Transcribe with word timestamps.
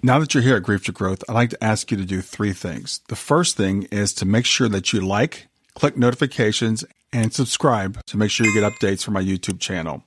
Now 0.00 0.20
that 0.20 0.32
you're 0.32 0.44
here 0.44 0.56
at 0.56 0.62
Grief 0.62 0.84
to 0.84 0.92
Growth, 0.92 1.24
I'd 1.28 1.32
like 1.32 1.50
to 1.50 1.64
ask 1.64 1.90
you 1.90 1.96
to 1.96 2.04
do 2.04 2.20
three 2.20 2.52
things. 2.52 3.00
The 3.08 3.16
first 3.16 3.56
thing 3.56 3.88
is 3.90 4.12
to 4.14 4.24
make 4.24 4.46
sure 4.46 4.68
that 4.68 4.92
you 4.92 5.00
like, 5.00 5.48
click 5.74 5.96
notifications, 5.96 6.84
and 7.12 7.32
subscribe 7.32 8.04
to 8.06 8.16
make 8.16 8.30
sure 8.30 8.46
you 8.46 8.54
get 8.54 8.72
updates 8.72 9.02
from 9.02 9.14
my 9.14 9.22
YouTube 9.22 9.58
channel. 9.58 10.04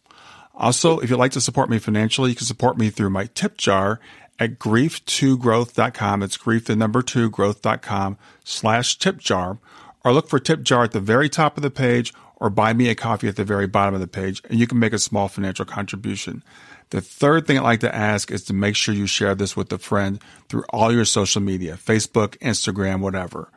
Also, 0.56 1.00
if 1.00 1.10
you'd 1.10 1.18
like 1.18 1.34
to 1.34 1.42
support 1.42 1.70
me 1.70 1.78
financially, 1.78 2.30
you 2.30 2.36
can 2.38 2.46
support 2.46 2.78
me 2.78 2.90
through 2.90 3.10
my 3.10 3.26
tip 3.34 3.58
jar 3.58 4.00
at 4.40 4.60
grief2growth.com. 4.60 6.24
It's 6.24 6.38
grief 6.38 6.66
the 6.66 6.76
number 6.78 7.02
two 7.02 7.30
growth.com 7.30 8.18
slash 8.46 8.98
tip 8.98 9.18
jar. 9.18 9.58
Or 10.06 10.14
look 10.14 10.30
for 10.30 10.40
tip 10.40 10.64
jar 10.64 10.86
at 10.86 10.94
the 10.94 11.02
very 11.02 11.28
top 11.28 11.58
of 11.58 11.64
the 11.64 11.70
page 11.70 12.14
or 12.38 12.50
buy 12.50 12.74
me 12.74 12.90
a 12.90 12.96
coffee 12.96 13.28
at 13.28 13.36
the 13.36 13.46
very 13.46 13.68
bottom 13.68 13.94
of 13.94 14.02
the 14.02 14.08
page, 14.08 14.42
and 14.50 14.60
you 14.60 14.66
can 14.66 14.80
make 14.80 14.94
a 14.94 15.00
small 15.00 15.28
financial 15.28 15.64
contribution. 15.64 16.44
The 16.92 17.00
third 17.00 17.48
thing 17.48 17.58
I'd 17.58 17.64
like 17.64 17.80
to 17.82 17.96
ask 17.96 18.32
is 18.32 18.44
to 18.46 18.54
make 18.54 18.76
sure 18.76 18.94
you 18.94 19.08
share 19.08 19.34
this 19.34 19.56
with 19.56 19.72
a 19.72 19.78
friend 19.78 20.22
through 20.50 20.66
all 20.72 20.92
your 20.92 21.06
social 21.06 21.42
media 21.42 21.78
Facebook, 21.78 22.38
Instagram, 22.40 23.00
whatever. 23.00 23.50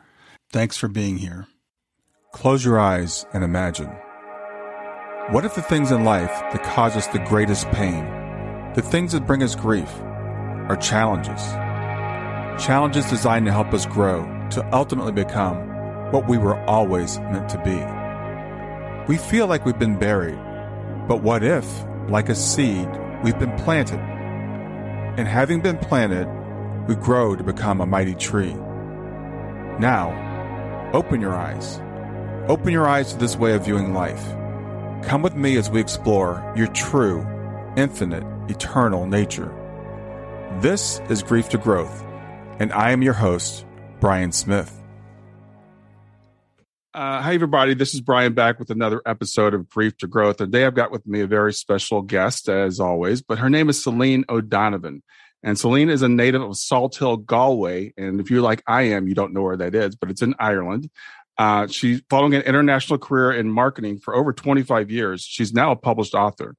Thanks 0.53 0.77
for 0.77 0.87
being 0.87 1.17
here. 1.17 1.47
Close 2.31 2.63
your 2.63 2.79
eyes 2.79 3.25
and 3.33 3.43
imagine. 3.43 3.91
What 5.31 5.43
if 5.43 5.53
the 5.53 5.61
things 5.61 5.91
in 5.91 6.05
life 6.05 6.29
that 6.29 6.63
cause 6.63 6.95
us 6.95 7.07
the 7.07 7.19
greatest 7.19 7.69
pain, 7.71 8.05
the 8.73 8.81
things 8.81 9.11
that 9.11 9.27
bring 9.27 9.43
us 9.43 9.53
grief, 9.53 9.89
are 10.69 10.77
challenges? 10.77 11.41
Challenges 12.63 13.09
designed 13.09 13.47
to 13.47 13.51
help 13.51 13.73
us 13.73 13.85
grow, 13.85 14.23
to 14.51 14.65
ultimately 14.73 15.11
become 15.11 15.57
what 16.13 16.29
we 16.29 16.37
were 16.37 16.57
always 16.69 17.19
meant 17.19 17.49
to 17.49 17.57
be. 17.65 19.11
We 19.11 19.17
feel 19.17 19.47
like 19.47 19.65
we've 19.65 19.77
been 19.77 19.99
buried, 19.99 20.39
but 21.09 21.21
what 21.21 21.43
if, 21.43 21.65
like 22.07 22.29
a 22.29 22.35
seed, 22.35 22.87
we've 23.25 23.39
been 23.39 23.57
planted. 23.57 23.99
And 25.17 25.27
having 25.27 25.59
been 25.59 25.79
planted, 25.79 26.27
we 26.87 26.93
grow 26.93 27.35
to 27.35 27.43
become 27.43 27.81
a 27.81 27.85
mighty 27.85 28.13
tree. 28.13 28.53
Now, 29.79 30.91
open 30.93 31.21
your 31.21 31.33
eyes. 31.33 31.81
Open 32.47 32.71
your 32.71 32.87
eyes 32.87 33.13
to 33.13 33.17
this 33.17 33.35
way 33.35 33.55
of 33.55 33.65
viewing 33.65 33.95
life. 33.95 34.23
Come 35.03 35.23
with 35.23 35.35
me 35.35 35.57
as 35.57 35.71
we 35.71 35.81
explore 35.81 36.53
your 36.55 36.67
true, 36.67 37.25
infinite, 37.75 38.23
eternal 38.47 39.07
nature. 39.07 39.51
This 40.61 41.01
is 41.09 41.23
Grief 41.23 41.49
to 41.49 41.57
Growth, 41.57 42.03
and 42.59 42.71
I 42.73 42.91
am 42.91 43.01
your 43.01 43.13
host, 43.13 43.65
Brian 43.99 44.31
Smith. 44.31 44.84
Uh, 46.95 47.21
hi, 47.21 47.33
everybody. 47.33 47.73
This 47.73 47.93
is 47.93 47.99
Brian 47.99 48.33
back 48.33 48.57
with 48.57 48.69
another 48.69 49.01
episode 49.05 49.53
of 49.53 49.67
Grief 49.67 49.97
to 49.97 50.07
Growth. 50.07 50.37
Today, 50.37 50.63
I've 50.63 50.75
got 50.75 50.91
with 50.91 51.05
me 51.05 51.19
a 51.19 51.27
very 51.27 51.51
special 51.51 52.01
guest, 52.01 52.47
as 52.47 52.79
always, 52.79 53.21
but 53.21 53.37
her 53.37 53.49
name 53.49 53.67
is 53.67 53.83
Celine 53.83 54.23
O'Donovan. 54.29 55.03
And 55.43 55.59
Celine 55.59 55.89
is 55.89 56.03
a 56.03 56.07
native 56.07 56.41
of 56.41 56.51
Salthill, 56.51 57.25
Galway. 57.25 57.91
And 57.97 58.21
if 58.21 58.31
you're 58.31 58.41
like 58.41 58.63
I 58.65 58.83
am, 58.83 59.09
you 59.09 59.13
don't 59.13 59.33
know 59.33 59.41
where 59.41 59.57
that 59.57 59.75
is, 59.75 59.97
but 59.97 60.09
it's 60.09 60.21
in 60.21 60.35
Ireland. 60.39 60.89
Uh, 61.37 61.67
she's 61.67 62.01
following 62.09 62.33
an 62.33 62.43
international 62.43 62.97
career 62.97 63.33
in 63.33 63.51
marketing 63.51 63.99
for 63.99 64.15
over 64.15 64.31
25 64.31 64.89
years. 64.89 65.21
She's 65.21 65.51
now 65.51 65.71
a 65.71 65.75
published 65.75 66.13
author. 66.13 66.55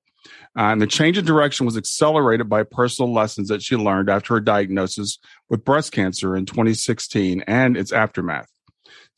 Uh, 0.55 0.69
and 0.69 0.83
the 0.83 0.87
change 0.87 1.17
in 1.17 1.25
direction 1.25 1.65
was 1.65 1.79
accelerated 1.79 2.47
by 2.47 2.63
personal 2.63 3.11
lessons 3.11 3.49
that 3.49 3.63
she 3.63 3.75
learned 3.75 4.11
after 4.11 4.35
her 4.35 4.41
diagnosis 4.41 5.19
with 5.49 5.65
breast 5.65 5.93
cancer 5.93 6.37
in 6.37 6.45
2016 6.45 7.43
and 7.47 7.75
its 7.75 7.91
aftermath. 7.91 8.51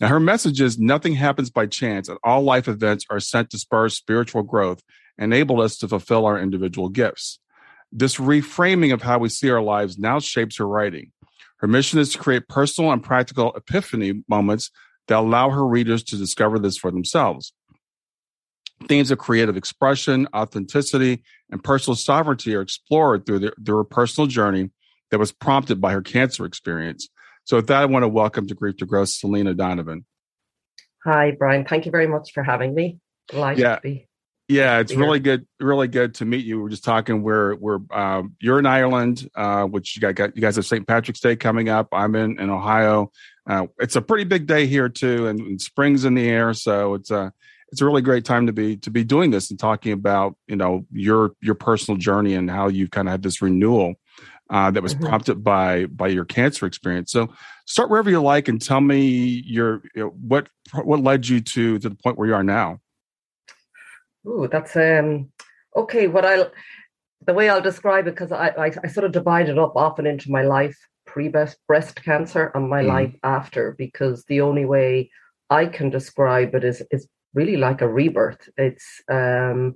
Now, 0.00 0.08
her 0.08 0.20
message 0.20 0.60
is 0.60 0.78
nothing 0.78 1.14
happens 1.14 1.50
by 1.50 1.66
chance, 1.66 2.08
and 2.08 2.18
all 2.22 2.42
life 2.42 2.68
events 2.68 3.04
are 3.10 3.20
sent 3.20 3.50
to 3.50 3.58
spur 3.58 3.88
spiritual 3.88 4.42
growth, 4.44 4.82
enable 5.18 5.60
us 5.60 5.76
to 5.78 5.88
fulfill 5.88 6.24
our 6.24 6.38
individual 6.38 6.88
gifts. 6.88 7.40
This 7.90 8.16
reframing 8.16 8.92
of 8.92 9.02
how 9.02 9.18
we 9.18 9.28
see 9.28 9.50
our 9.50 9.62
lives 9.62 9.98
now 9.98 10.20
shapes 10.20 10.58
her 10.58 10.68
writing. 10.68 11.10
Her 11.56 11.66
mission 11.66 11.98
is 11.98 12.12
to 12.12 12.18
create 12.18 12.48
personal 12.48 12.92
and 12.92 13.02
practical 13.02 13.52
epiphany 13.54 14.22
moments 14.28 14.70
that 15.08 15.18
allow 15.18 15.50
her 15.50 15.66
readers 15.66 16.04
to 16.04 16.16
discover 16.16 16.58
this 16.58 16.76
for 16.76 16.90
themselves. 16.90 17.52
Themes 18.86 19.10
of 19.10 19.18
creative 19.18 19.56
expression, 19.56 20.28
authenticity, 20.32 21.24
and 21.50 21.64
personal 21.64 21.96
sovereignty 21.96 22.54
are 22.54 22.60
explored 22.60 23.26
through, 23.26 23.40
the, 23.40 23.52
through 23.64 23.78
her 23.78 23.84
personal 23.84 24.28
journey 24.28 24.70
that 25.10 25.18
was 25.18 25.32
prompted 25.32 25.80
by 25.80 25.92
her 25.92 26.02
cancer 26.02 26.44
experience. 26.44 27.08
So 27.48 27.56
with 27.56 27.68
that, 27.68 27.80
I 27.80 27.86
want 27.86 28.02
to 28.02 28.08
welcome 28.08 28.46
to 28.46 28.54
Grief 28.54 28.76
to 28.76 28.84
Growth, 28.84 29.08
Celine 29.08 29.56
Donovan. 29.56 30.04
Hi, 31.02 31.30
Brian. 31.30 31.64
Thank 31.64 31.86
you 31.86 31.90
very 31.90 32.06
much 32.06 32.32
for 32.34 32.42
having 32.42 32.74
me. 32.74 32.98
Delighted 33.28 33.62
yeah. 33.62 33.76
to 33.76 33.80
be. 33.80 34.08
Yeah, 34.48 34.80
it's 34.80 34.94
really 34.94 35.18
good, 35.18 35.46
really 35.58 35.88
good 35.88 36.16
to 36.16 36.26
meet 36.26 36.44
you. 36.44 36.60
We're 36.60 36.68
just 36.68 36.84
talking. 36.84 37.22
We're 37.22 37.54
we're 37.54 37.78
um, 37.90 38.34
you're 38.38 38.58
in 38.58 38.66
Ireland, 38.66 39.30
uh, 39.34 39.64
which 39.64 39.96
you 39.96 40.12
got, 40.12 40.36
you 40.36 40.42
guys 40.42 40.56
have 40.56 40.66
St. 40.66 40.86
Patrick's 40.86 41.20
Day 41.20 41.36
coming 41.36 41.70
up. 41.70 41.88
I'm 41.92 42.14
in 42.16 42.38
in 42.38 42.50
Ohio. 42.50 43.12
Uh, 43.48 43.68
it's 43.78 43.96
a 43.96 44.02
pretty 44.02 44.24
big 44.24 44.46
day 44.46 44.66
here 44.66 44.90
too, 44.90 45.26
and, 45.28 45.40
and, 45.40 45.60
spring's 45.60 46.04
in 46.04 46.14
the 46.14 46.28
air, 46.28 46.52
so 46.52 46.94
it's 46.94 47.10
a 47.10 47.32
it's 47.72 47.80
a 47.80 47.86
really 47.86 48.02
great 48.02 48.26
time 48.26 48.46
to 48.46 48.52
be 48.52 48.76
to 48.78 48.90
be 48.90 49.04
doing 49.04 49.30
this 49.30 49.50
and 49.50 49.58
talking 49.58 49.92
about 49.92 50.36
you 50.46 50.56
know 50.56 50.84
your 50.92 51.32
your 51.40 51.54
personal 51.54 51.96
journey 51.96 52.34
and 52.34 52.50
how 52.50 52.68
you've 52.68 52.90
kind 52.90 53.08
of 53.08 53.12
had 53.12 53.22
this 53.22 53.40
renewal 53.40 53.94
uh, 54.50 54.70
that 54.70 54.82
was 54.82 54.94
mm-hmm. 54.94 55.06
prompted 55.06 55.44
by 55.44 55.86
by 55.86 56.08
your 56.08 56.24
cancer 56.24 56.66
experience. 56.66 57.12
So 57.12 57.28
start 57.66 57.90
wherever 57.90 58.10
you 58.10 58.20
like 58.20 58.48
and 58.48 58.60
tell 58.60 58.80
me 58.80 59.42
your 59.46 59.82
you 59.94 60.04
know, 60.04 60.08
what 60.08 60.48
what 60.72 61.00
led 61.00 61.28
you 61.28 61.40
to 61.40 61.78
to 61.78 61.88
the 61.88 61.94
point 61.94 62.18
where 62.18 62.28
you 62.28 62.34
are 62.34 62.44
now. 62.44 62.80
Ooh, 64.26 64.48
that's 64.50 64.76
um 64.76 65.30
okay. 65.76 66.06
What 66.06 66.24
I 66.24 66.46
the 67.26 67.34
way 67.34 67.50
I'll 67.50 67.60
describe 67.60 68.06
it 68.06 68.12
because 68.12 68.32
I, 68.32 68.48
I, 68.48 68.72
I 68.84 68.88
sort 68.88 69.04
of 69.04 69.12
divided 69.12 69.58
up 69.58 69.76
often 69.76 70.06
into 70.06 70.30
my 70.30 70.42
life 70.42 70.76
pre 71.06 71.28
breast 71.28 72.02
cancer 72.02 72.50
and 72.54 72.70
my 72.70 72.82
mm. 72.82 72.88
life 72.88 73.14
after 73.22 73.74
because 73.76 74.24
the 74.24 74.40
only 74.40 74.64
way 74.64 75.10
I 75.50 75.66
can 75.66 75.90
describe 75.90 76.54
it 76.54 76.64
is 76.64 76.82
is 76.90 77.06
really 77.34 77.56
like 77.56 77.82
a 77.82 77.88
rebirth. 77.88 78.48
It's 78.56 79.02
um 79.10 79.74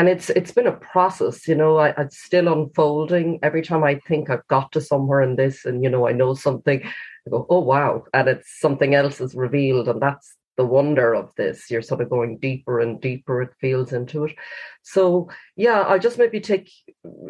and 0.00 0.08
it's 0.08 0.30
it's 0.30 0.50
been 0.50 0.66
a 0.66 0.72
process 0.72 1.46
you 1.46 1.54
know 1.54 1.76
I, 1.76 1.90
it's 1.98 2.18
still 2.18 2.50
unfolding 2.50 3.38
every 3.42 3.60
time 3.60 3.84
i 3.84 4.00
think 4.08 4.30
i've 4.30 4.46
got 4.48 4.72
to 4.72 4.80
somewhere 4.80 5.20
in 5.20 5.36
this 5.36 5.66
and 5.66 5.84
you 5.84 5.90
know 5.90 6.08
i 6.08 6.12
know 6.12 6.32
something 6.32 6.80
i 6.82 7.30
go 7.30 7.46
oh 7.50 7.60
wow 7.60 8.04
and 8.14 8.26
it's 8.26 8.58
something 8.58 8.94
else 8.94 9.20
is 9.20 9.34
revealed 9.34 9.88
and 9.88 10.00
that's 10.00 10.36
the 10.56 10.66
wonder 10.66 11.14
of 11.14 11.30
this. 11.36 11.70
You're 11.70 11.80
sort 11.80 12.02
of 12.02 12.10
going 12.10 12.36
deeper 12.36 12.80
and 12.80 13.00
deeper, 13.00 13.40
it 13.40 13.54
feels 13.62 13.94
into 13.94 14.24
it. 14.24 14.36
So, 14.82 15.30
yeah, 15.56 15.80
I'll 15.80 15.98
just 15.98 16.18
maybe 16.18 16.38
take, 16.38 16.70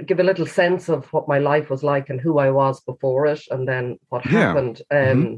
give 0.05 0.19
a 0.19 0.25
little 0.25 0.47
sense 0.47 0.89
of 0.89 1.07
what 1.13 1.29
my 1.29 1.39
life 1.39 1.71
was 1.71 1.85
like 1.85 2.11
and 2.11 2.21
who 2.21 2.39
I 2.39 2.51
was 2.51 2.81
before 2.81 3.27
it, 3.27 3.43
and 3.53 3.69
then 3.69 4.01
what 4.09 4.27
yeah. 4.27 4.33
happened. 4.33 4.83
Mm-hmm. 4.93 5.11
Um, 5.13 5.25
mm-hmm. 5.25 5.37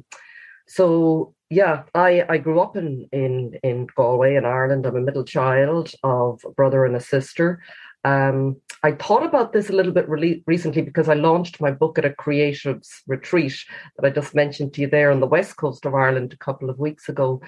So, 0.69 1.34
yeah, 1.52 1.82
I, 1.94 2.25
I 2.31 2.38
grew 2.38 2.60
up 2.60 2.76
in, 2.76 3.06
in, 3.12 3.58
in 3.62 3.87
Galway 3.94 4.37
in 4.37 4.46
Ireland. 4.46 4.87
I'm 4.87 4.96
a 4.96 5.00
middle 5.00 5.25
child 5.25 5.93
of 6.02 6.40
a 6.46 6.50
brother 6.50 6.87
and 6.87 6.96
a 6.96 7.00
sister. 7.00 7.62
Um, 8.04 8.56
I 8.82 8.93
thought 8.93 9.22
about 9.22 9.52
this 9.52 9.69
a 9.69 9.75
little 9.75 9.93
bit 9.93 10.08
re- 10.08 10.43
recently 10.46 10.81
because 10.81 11.10
I 11.10 11.14
launched 11.14 11.60
my 11.60 11.70
book 11.70 11.99
at 11.99 12.06
a 12.06 12.10
creatives 12.10 12.88
retreat 13.06 13.54
that 13.96 14.06
I 14.06 14.10
just 14.10 14.34
mentioned 14.34 14.72
to 14.75 14.81
you 14.81 14.87
there 14.88 15.12
on 15.12 15.20
the 15.20 15.26
west 15.26 15.56
coast 15.56 15.84
of 15.84 15.94
Ireland 15.94 16.32
a 16.32 16.38
couple 16.38 16.70
of 16.70 16.78
weeks 16.78 17.10
ago, 17.10 17.43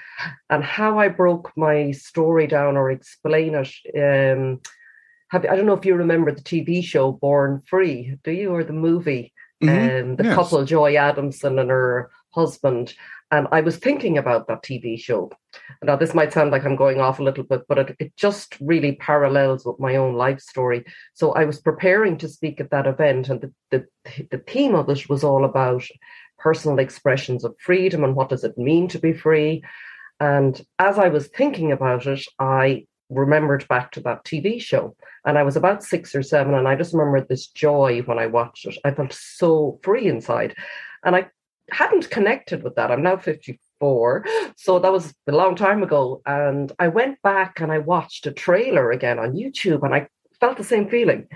and 0.51 0.63
how 0.63 0.99
I 0.99 1.09
broke 1.09 1.51
my 1.57 1.91
story 1.93 2.47
down 2.47 2.77
or 2.77 2.91
explain 2.91 3.55
it. 3.55 3.73
Um, 3.97 4.61
have, 5.31 5.47
I 5.47 5.57
don't 5.57 5.67
know 5.67 5.79
if 5.79 5.87
you 5.87 5.95
remember 5.95 6.31
the 6.31 6.43
TV 6.43 6.85
show 6.85 7.11
Born 7.11 7.63
Free, 7.67 8.17
do 8.23 8.31
you, 8.31 8.55
or 8.55 8.65
the 8.65 8.75
movie? 8.75 9.33
Mm-hmm. 9.63 10.11
Um, 10.11 10.17
the 10.17 10.25
yes. 10.25 10.35
couple 10.35 10.63
Joy 10.67 10.97
Adamson 10.97 11.59
and 11.59 11.71
her 11.71 12.11
husband. 12.35 12.95
And 13.35 13.49
I 13.51 13.63
was 13.63 13.79
thinking 13.79 14.17
about 14.17 14.47
that 14.47 14.63
TV 14.63 14.97
show. 14.97 15.29
Now, 15.83 15.97
this 15.97 16.15
might 16.15 16.33
sound 16.33 16.53
like 16.53 16.65
I'm 16.65 16.77
going 16.77 17.01
off 17.01 17.19
a 17.19 17.23
little 17.25 17.43
bit, 17.43 17.63
but 17.69 17.79
it, 17.79 17.97
it 17.99 18.17
just 18.17 18.57
really 18.61 18.93
parallels 18.93 19.67
with 19.67 19.81
my 19.81 19.97
own 19.97 20.15
life 20.15 20.39
story. 20.39 20.85
So 21.15 21.33
I 21.33 21.45
was 21.45 21.61
preparing 21.61 22.17
to 22.19 22.29
speak 22.29 22.61
at 22.61 22.71
that 22.71 22.87
event, 22.87 23.29
and 23.29 23.41
the, 23.41 23.53
the, 23.73 23.87
the 24.31 24.39
theme 24.39 24.77
of 24.77 24.89
it 24.89 25.09
was 25.09 25.25
all 25.25 25.45
about 25.45 25.83
personal 26.39 26.79
expressions 26.79 27.45
of 27.45 27.57
freedom 27.59 28.05
and 28.05 28.15
what 28.15 28.29
does 28.29 28.45
it 28.45 28.57
mean 28.57 28.87
to 28.89 29.01
be 29.01 29.13
free. 29.13 29.65
And 30.21 30.65
as 30.79 30.97
I 30.97 31.09
was 31.09 31.27
thinking 31.27 31.73
about 31.73 32.07
it, 32.07 32.25
I 32.39 32.87
remembered 33.11 33.67
back 33.67 33.91
to 33.93 34.01
that 34.03 34.25
TV 34.25 34.63
show. 34.63 34.95
And 35.25 35.37
I 35.37 35.43
was 35.43 35.57
about 35.57 35.83
six 35.83 36.15
or 36.15 36.23
seven, 36.23 36.55
and 36.55 36.69
I 36.69 36.77
just 36.77 36.95
remembered 36.95 37.29
this 37.29 37.49
joy 37.49 38.03
when 38.03 38.21
I 38.21 38.27
watched 38.29 38.65
it. 38.67 38.79
I 38.85 38.93
felt 38.93 39.13
so 39.13 39.81
free 39.83 40.07
inside. 40.07 40.55
And 41.03 41.17
I 41.17 41.27
hadn't 41.71 42.11
connected 42.11 42.63
with 42.63 42.75
that. 42.77 42.91
I'm 42.91 43.03
now 43.03 43.17
54. 43.17 44.25
So 44.57 44.79
that 44.79 44.93
was 44.93 45.15
a 45.27 45.33
long 45.33 45.57
time 45.57 45.83
ago. 45.83 46.23
And 46.27 46.73
I 46.79 46.89
went 46.89 47.21
back 47.23 47.61
and 47.61 47.73
I 47.73 47.79
watched 47.79 48.27
a 48.27 48.33
trailer 48.33 48.91
again 48.91 49.19
on 49.19 49.33
YouTube 49.35 49.83
and 49.83 49.95
I 49.95 50.09
felt 50.41 50.57
the 50.57 50.65
same 50.65 50.89
feeling. 50.89 51.27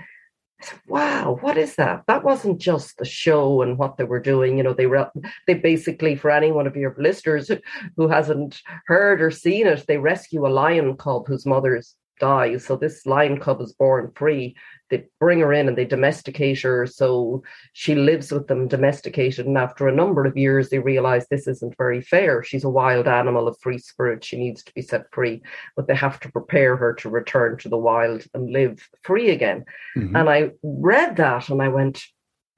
I 0.61 0.65
said, 0.65 0.79
wow, 0.87 1.37
what 1.39 1.57
is 1.57 1.75
that? 1.75 2.03
That 2.07 2.23
wasn't 2.23 2.59
just 2.59 2.97
the 2.97 3.05
show 3.05 3.61
and 3.61 3.77
what 3.77 3.97
they 3.97 4.03
were 4.03 4.19
doing. 4.19 4.57
You 4.57 4.63
know, 4.63 4.73
they 4.73 4.87
were, 4.87 5.09
they 5.47 5.53
basically, 5.53 6.15
for 6.15 6.29
any 6.29 6.51
one 6.51 6.67
of 6.67 6.75
your 6.75 6.95
listeners 6.97 7.49
who 7.95 8.07
hasn't 8.09 8.59
heard 8.85 9.21
or 9.21 9.31
seen 9.31 9.67
it, 9.67 9.85
they 9.87 9.97
rescue 9.97 10.45
a 10.45 10.49
lion 10.49 10.97
cub 10.97 11.27
whose 11.27 11.45
mother's 11.45 11.95
dies. 12.19 12.65
So 12.65 12.75
this 12.75 13.05
lion 13.05 13.39
cub 13.39 13.61
is 13.61 13.73
born 13.73 14.11
free 14.15 14.55
they 14.89 15.05
bring 15.19 15.39
her 15.39 15.53
in 15.53 15.67
and 15.67 15.77
they 15.77 15.85
domesticate 15.85 16.61
her. 16.61 16.85
So 16.85 17.43
she 17.73 17.95
lives 17.95 18.31
with 18.31 18.47
them 18.47 18.67
domesticated. 18.67 19.45
And 19.45 19.57
after 19.57 19.87
a 19.87 19.95
number 19.95 20.25
of 20.25 20.37
years, 20.37 20.69
they 20.69 20.79
realize 20.79 21.27
this 21.27 21.47
isn't 21.47 21.77
very 21.77 22.01
fair. 22.01 22.43
She's 22.43 22.63
a 22.63 22.69
wild 22.69 23.07
animal 23.07 23.47
of 23.47 23.57
free 23.61 23.77
spirit. 23.77 24.23
She 24.23 24.37
needs 24.37 24.63
to 24.63 24.73
be 24.73 24.81
set 24.81 25.05
free, 25.11 25.41
but 25.75 25.87
they 25.87 25.95
have 25.95 26.19
to 26.21 26.31
prepare 26.31 26.75
her 26.75 26.93
to 26.95 27.09
return 27.09 27.57
to 27.59 27.69
the 27.69 27.77
wild 27.77 28.25
and 28.33 28.51
live 28.51 28.87
free 29.03 29.29
again. 29.29 29.65
Mm-hmm. 29.95 30.15
And 30.15 30.29
I 30.29 30.51
read 30.63 31.17
that 31.17 31.49
and 31.49 31.61
I 31.61 31.67
went, 31.69 32.03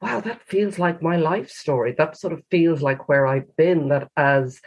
wow, 0.02 0.22
that 0.22 0.42
feels 0.48 0.80
like 0.80 1.02
my 1.02 1.18
life 1.18 1.50
story. 1.50 1.94
That 1.98 2.18
sort 2.18 2.34
of 2.34 2.44
feels 2.50 2.82
like 2.82 3.08
where 3.08 3.28
I've 3.28 3.56
been, 3.56 3.90
that 3.90 4.10
as 4.18 4.60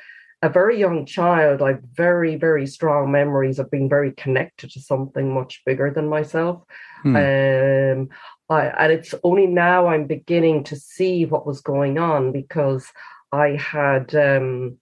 a 0.45 0.49
very 0.51 0.79
young 0.79 1.07
child, 1.07 1.63
I've 1.63 1.83
very, 1.95 2.37
very 2.37 2.67
strong 2.67 3.11
memories 3.11 3.59
of 3.59 3.71
being 3.71 3.89
very 3.89 4.13
connected 4.13 4.71
to 4.73 4.81
something 4.81 5.33
much 5.33 5.63
bigger 5.65 5.91
than 5.91 6.07
myself. 6.07 6.63
Hmm. 7.03 7.17
Um, 7.17 8.09
I, 8.51 8.67
and 8.79 8.93
it's 8.93 9.15
only 9.25 9.47
now 9.47 9.87
I'm 9.87 10.07
beginning 10.07 10.65
to 10.65 10.77
see 10.77 11.25
what 11.25 11.47
was 11.47 11.63
going 11.63 11.97
on 11.97 12.31
because 12.31 12.87
I 13.33 13.57
had 13.59 14.15
um, 14.15 14.77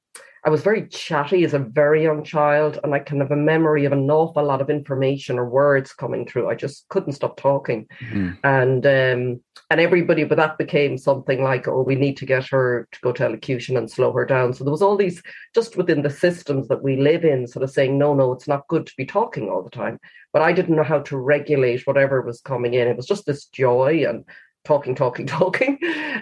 I 0.45 0.51
was 0.51 0.63
very 0.63 0.89
chatty 0.89 1.45
as 1.45 1.55
a 1.55 1.61
very 1.61 2.03
young 2.03 2.25
child, 2.25 2.81
and 2.83 2.93
I 2.93 2.99
can 2.99 3.21
have 3.21 3.31
a 3.31 3.37
memory 3.37 3.85
of 3.85 3.93
an 3.93 4.11
awful 4.11 4.45
lot 4.45 4.61
of 4.61 4.71
information 4.71 5.39
or 5.39 5.49
words 5.49 5.93
coming 5.93 6.27
through. 6.27 6.51
I 6.51 6.57
just 6.57 6.89
couldn't 6.89 7.13
stop 7.13 7.37
talking, 7.37 7.87
mm. 8.11 8.37
and 8.43 8.85
um, 8.85 9.41
and 9.71 9.81
everybody, 9.81 10.25
but 10.25 10.39
that 10.39 10.59
became 10.59 10.99
something 10.99 11.45
like, 11.45 11.69
oh, 11.69 11.83
we 11.83 11.95
need 11.95 12.17
to 12.17 12.27
get 12.27 12.49
her 12.49 12.89
to 12.91 12.99
go 13.03 13.13
to 13.13 13.25
elocution 13.25 13.77
and 13.77 13.89
slow 13.89 14.13
her 14.13 14.27
down. 14.27 14.53
So 14.53 14.65
there 14.65 14.73
was 14.73 14.83
all 14.83 14.97
these 14.97 15.23
just 15.55 15.77
within 15.77 16.03
the 16.03 16.11
systems 16.11 16.67
that 16.69 16.83
we 16.83 16.97
live 16.97 17.25
in, 17.25 17.47
sort 17.47 17.63
of 17.63 17.71
saying, 17.71 17.97
no, 17.97 18.13
no, 18.13 18.33
it's 18.33 18.49
not 18.49 18.67
good 18.67 18.87
to 18.87 18.93
be 18.97 19.07
talking 19.07 19.49
all 19.49 19.63
the 19.63 19.71
time. 19.71 20.01
But 20.33 20.43
I 20.43 20.53
didn't 20.53 20.75
know 20.75 20.83
how 20.83 21.01
to 21.01 21.17
regulate 21.17 21.87
whatever 21.87 22.21
was 22.21 22.41
coming 22.41 22.75
in. 22.75 22.89
It 22.89 22.97
was 22.97 23.07
just 23.07 23.27
this 23.27 23.47
joy 23.47 24.05
and 24.09 24.25
talking, 24.65 24.97
talking, 24.97 25.27
talking. 25.29 25.79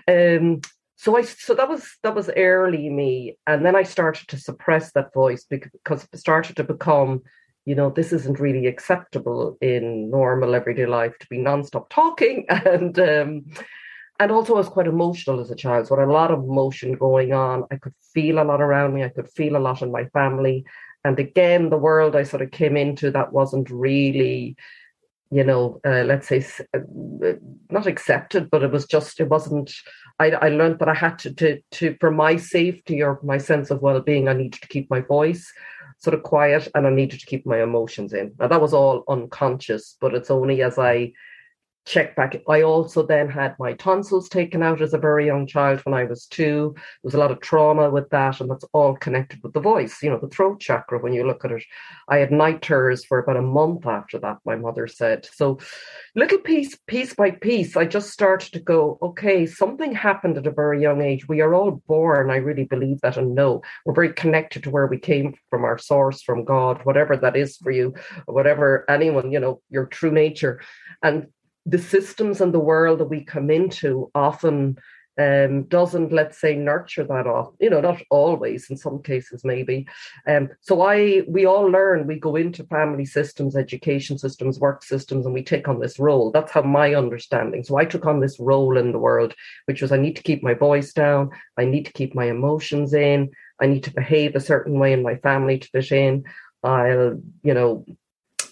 Um, 0.07 0.61
so 1.01 1.17
I 1.17 1.23
so 1.23 1.55
that 1.55 1.67
was 1.67 1.97
that 2.03 2.15
was 2.15 2.29
early 2.37 2.91
me, 2.91 3.39
and 3.47 3.65
then 3.65 3.75
I 3.75 3.85
started 3.85 4.29
to 4.29 4.37
suppress 4.37 4.93
that 4.93 5.15
voice 5.15 5.47
because 5.49 6.07
it 6.13 6.19
started 6.19 6.57
to 6.57 6.65
become, 6.65 7.23
you 7.65 7.75
know, 7.75 7.89
this 7.89 8.13
isn't 8.13 8.39
really 8.39 8.67
acceptable 8.67 9.57
in 9.63 10.11
normal 10.11 10.55
everyday 10.55 10.85
life 10.85 11.15
to 11.21 11.27
be 11.31 11.39
nonstop 11.39 11.89
talking, 11.89 12.45
and 12.51 12.99
um, 12.99 13.47
and 14.21 14.31
also 14.31 14.53
I 14.53 14.59
was 14.59 14.69
quite 14.69 14.89
emotional 14.89 15.41
as 15.41 15.51
a 15.51 15.57
child, 15.57 15.87
so 15.87 15.97
I 15.97 16.01
had 16.01 16.11
a 16.11 16.13
lot 16.13 16.33
of 16.33 16.41
emotion 16.41 16.93
going 16.93 17.33
on. 17.33 17.65
I 17.71 17.77
could 17.77 17.95
feel 18.13 18.39
a 18.39 18.45
lot 18.45 18.61
around 18.61 18.93
me. 18.93 19.03
I 19.03 19.09
could 19.09 19.31
feel 19.31 19.57
a 19.57 19.65
lot 19.69 19.81
in 19.81 19.91
my 19.91 20.05
family, 20.13 20.67
and 21.05 21.19
again, 21.19 21.71
the 21.71 21.79
world 21.79 22.15
I 22.15 22.25
sort 22.25 22.43
of 22.43 22.51
came 22.51 22.77
into 22.77 23.11
that 23.13 23.33
wasn't 23.33 23.71
really 23.71 24.55
you 25.31 25.45
know, 25.45 25.81
uh, 25.87 26.03
let's 26.05 26.29
say, 26.29 26.45
uh, 26.75 27.33
not 27.71 27.87
accepted, 27.87 28.51
but 28.51 28.63
it 28.63 28.71
was 28.71 28.87
just, 28.87 29.21
it 29.21 29.29
wasn't 29.29 29.73
I, 30.21 30.33
I 30.33 30.49
learned 30.51 30.81
that 30.81 30.89
I 30.89 30.95
had 30.95 31.19
to, 31.21 31.33
to, 31.33 31.61
to, 31.71 31.97
for 31.99 32.11
my 32.11 32.37
safety 32.37 33.03
or 33.03 33.19
my 33.23 33.39
sense 33.39 33.71
of 33.71 33.81
well 33.81 34.01
being, 34.01 34.29
I 34.29 34.35
needed 34.35 34.61
to 34.61 34.69
keep 34.69 34.91
my 34.91 35.01
voice 35.01 35.51
sort 35.97 36.13
of 36.13 36.23
quiet 36.23 36.69
and 36.75 36.87
I 36.87 36.91
needed 36.91 37.21
to 37.21 37.27
keep 37.27 37.47
my 37.47 37.63
emotions 37.63 38.13
in. 38.13 38.33
Now, 38.39 38.49
that 38.49 38.61
was 38.61 38.75
all 38.75 39.03
unconscious, 39.09 39.97
but 39.99 40.15
it's 40.15 40.31
only 40.31 40.63
as 40.63 40.79
I 40.79 41.13
check 41.87 42.15
back. 42.15 42.37
I 42.49 42.63
also 42.63 43.05
then 43.05 43.29
had 43.29 43.57
my 43.59 43.73
tonsils 43.75 44.29
taken 44.29 44.63
out 44.63 44.83
as 44.83 44.95
a 44.95 44.99
very 44.99 45.27
young 45.27 45.47
child 45.47 45.81
when 45.81 45.95
I 45.95 46.05
was 46.05 46.27
two. 46.27 46.73
There 46.77 46.83
was 47.03 47.15
a 47.15 47.19
lot 47.19 47.31
of 47.31 47.41
trauma 47.41 47.91
with 47.91 48.09
that, 48.11 48.41
and 48.41 48.51
that's 48.51 48.65
all 48.73 48.97
connected 48.97 49.41
with 49.43 49.55
the 49.55 49.61
voice, 49.61 50.03
you 50.03 50.11
know, 50.11 50.19
the 50.19 50.29
throat 50.29 50.61
chakra 50.61 50.99
when 50.99 51.13
you 51.13 51.27
look 51.27 51.45
at 51.45 51.53
it. 51.53 51.63
I 52.09 52.19
had 52.19 52.31
night 52.31 52.63
terrors 52.63 53.05
for 53.05 53.19
about 53.19 53.37
a 53.37 53.43
month 53.43 53.87
after 53.87 54.19
that, 54.21 54.39
my 54.45 54.57
mother 54.57 54.87
said. 54.87 55.27
So 55.33 55.59
little 56.15 56.39
piece, 56.39 56.77
piece 56.87 57.15
by 57.15 57.33
piece, 57.33 57.77
I 57.77 57.87
just 57.87 58.11
started 58.11 58.53
to 58.53 58.61
go, 58.61 58.99
okay, 59.03 59.47
something 59.47 59.95
happened 59.95 60.39
at 60.39 60.47
a 60.47 60.53
very 60.53 60.81
young 60.81 61.03
age. 61.03 61.29
We 61.29 61.41
are 61.41 61.55
all 61.55 61.83
born, 61.87 62.31
I 62.31 62.37
really 62.37 62.65
believe 62.65 63.01
that 63.01 63.17
and 63.17 63.35
know. 63.35 63.63
We're 63.85 63.95
very 63.95 64.13
connected 64.13 64.65
to 64.65 64.71
where 64.71 64.87
we 64.87 64.99
came 64.99 65.35
from, 65.49 65.65
our 65.65 65.79
source, 65.79 66.23
from 66.23 66.45
God, 66.45 66.81
whatever 66.85 67.17
that 67.17 67.37
is 67.37 67.57
for 67.57 67.71
you, 67.71 67.95
whatever 68.27 68.85
anyone, 68.89 69.33
you 69.33 69.41
know, 69.41 69.61
your 69.71 69.87
true 69.87 70.13
nature. 70.13 70.61
And 71.03 71.29
the 71.67 71.79
systems 71.79 72.41
and 72.41 72.55
the 72.55 72.61
world 72.61 73.01
that 73.01 73.07
we 73.11 73.25
come 73.25 73.51
into 73.51 74.11
often 74.15 74.79
um, 75.19 75.65
doesn't, 75.65 76.13
let's 76.13 76.41
say, 76.41 76.55
nurture 76.55 77.05
that 77.05 77.27
off. 77.27 77.53
You 77.61 77.69
know, 77.69 77.81
not 77.81 78.01
always. 78.11 78.71
In 78.71 78.77
some 78.77 79.03
cases, 79.03 79.45
maybe. 79.45 79.87
Um, 80.27 80.49
so 80.61 80.83
I, 80.83 81.23
we 81.29 81.45
all 81.45 81.67
learn. 81.67 82.07
We 82.07 82.19
go 82.19 82.37
into 82.37 82.65
family 82.65 83.05
systems, 83.05 83.57
education 83.57 84.19
systems, 84.19 84.59
work 84.59 84.83
systems, 84.83 85.27
and 85.27 85.35
we 85.35 85.43
take 85.43 85.69
on 85.69 85.81
this 85.81 85.99
role. 85.99 86.31
That's 86.31 86.53
how 86.53 86.63
my 86.63 86.95
understanding. 86.95 87.65
So 87.65 87.77
I 87.77 87.85
took 87.85 88.07
on 88.07 88.21
this 88.21 88.39
role 88.41 88.79
in 88.79 88.93
the 88.93 88.99
world, 88.99 89.35
which 89.67 89.83
was 89.83 89.93
I 89.93 89.99
need 89.99 90.17
to 90.17 90.23
keep 90.23 90.43
my 90.43 90.55
voice 90.55 90.93
down. 90.93 91.31
I 91.59 91.65
need 91.67 91.87
to 91.87 91.93
keep 91.93 92.15
my 92.15 92.27
emotions 92.27 92.95
in. 92.95 93.31
I 93.61 93.67
need 93.67 93.85
to 93.85 93.93
behave 93.93 94.35
a 94.35 94.41
certain 94.41 94.79
way 94.79 94.93
in 94.93 95.03
my 95.03 95.17
family 95.17 95.59
to 95.59 95.69
fit 95.69 95.93
in. 95.93 96.25
I'll, 96.63 97.21
you 97.43 97.55
know, 97.55 97.85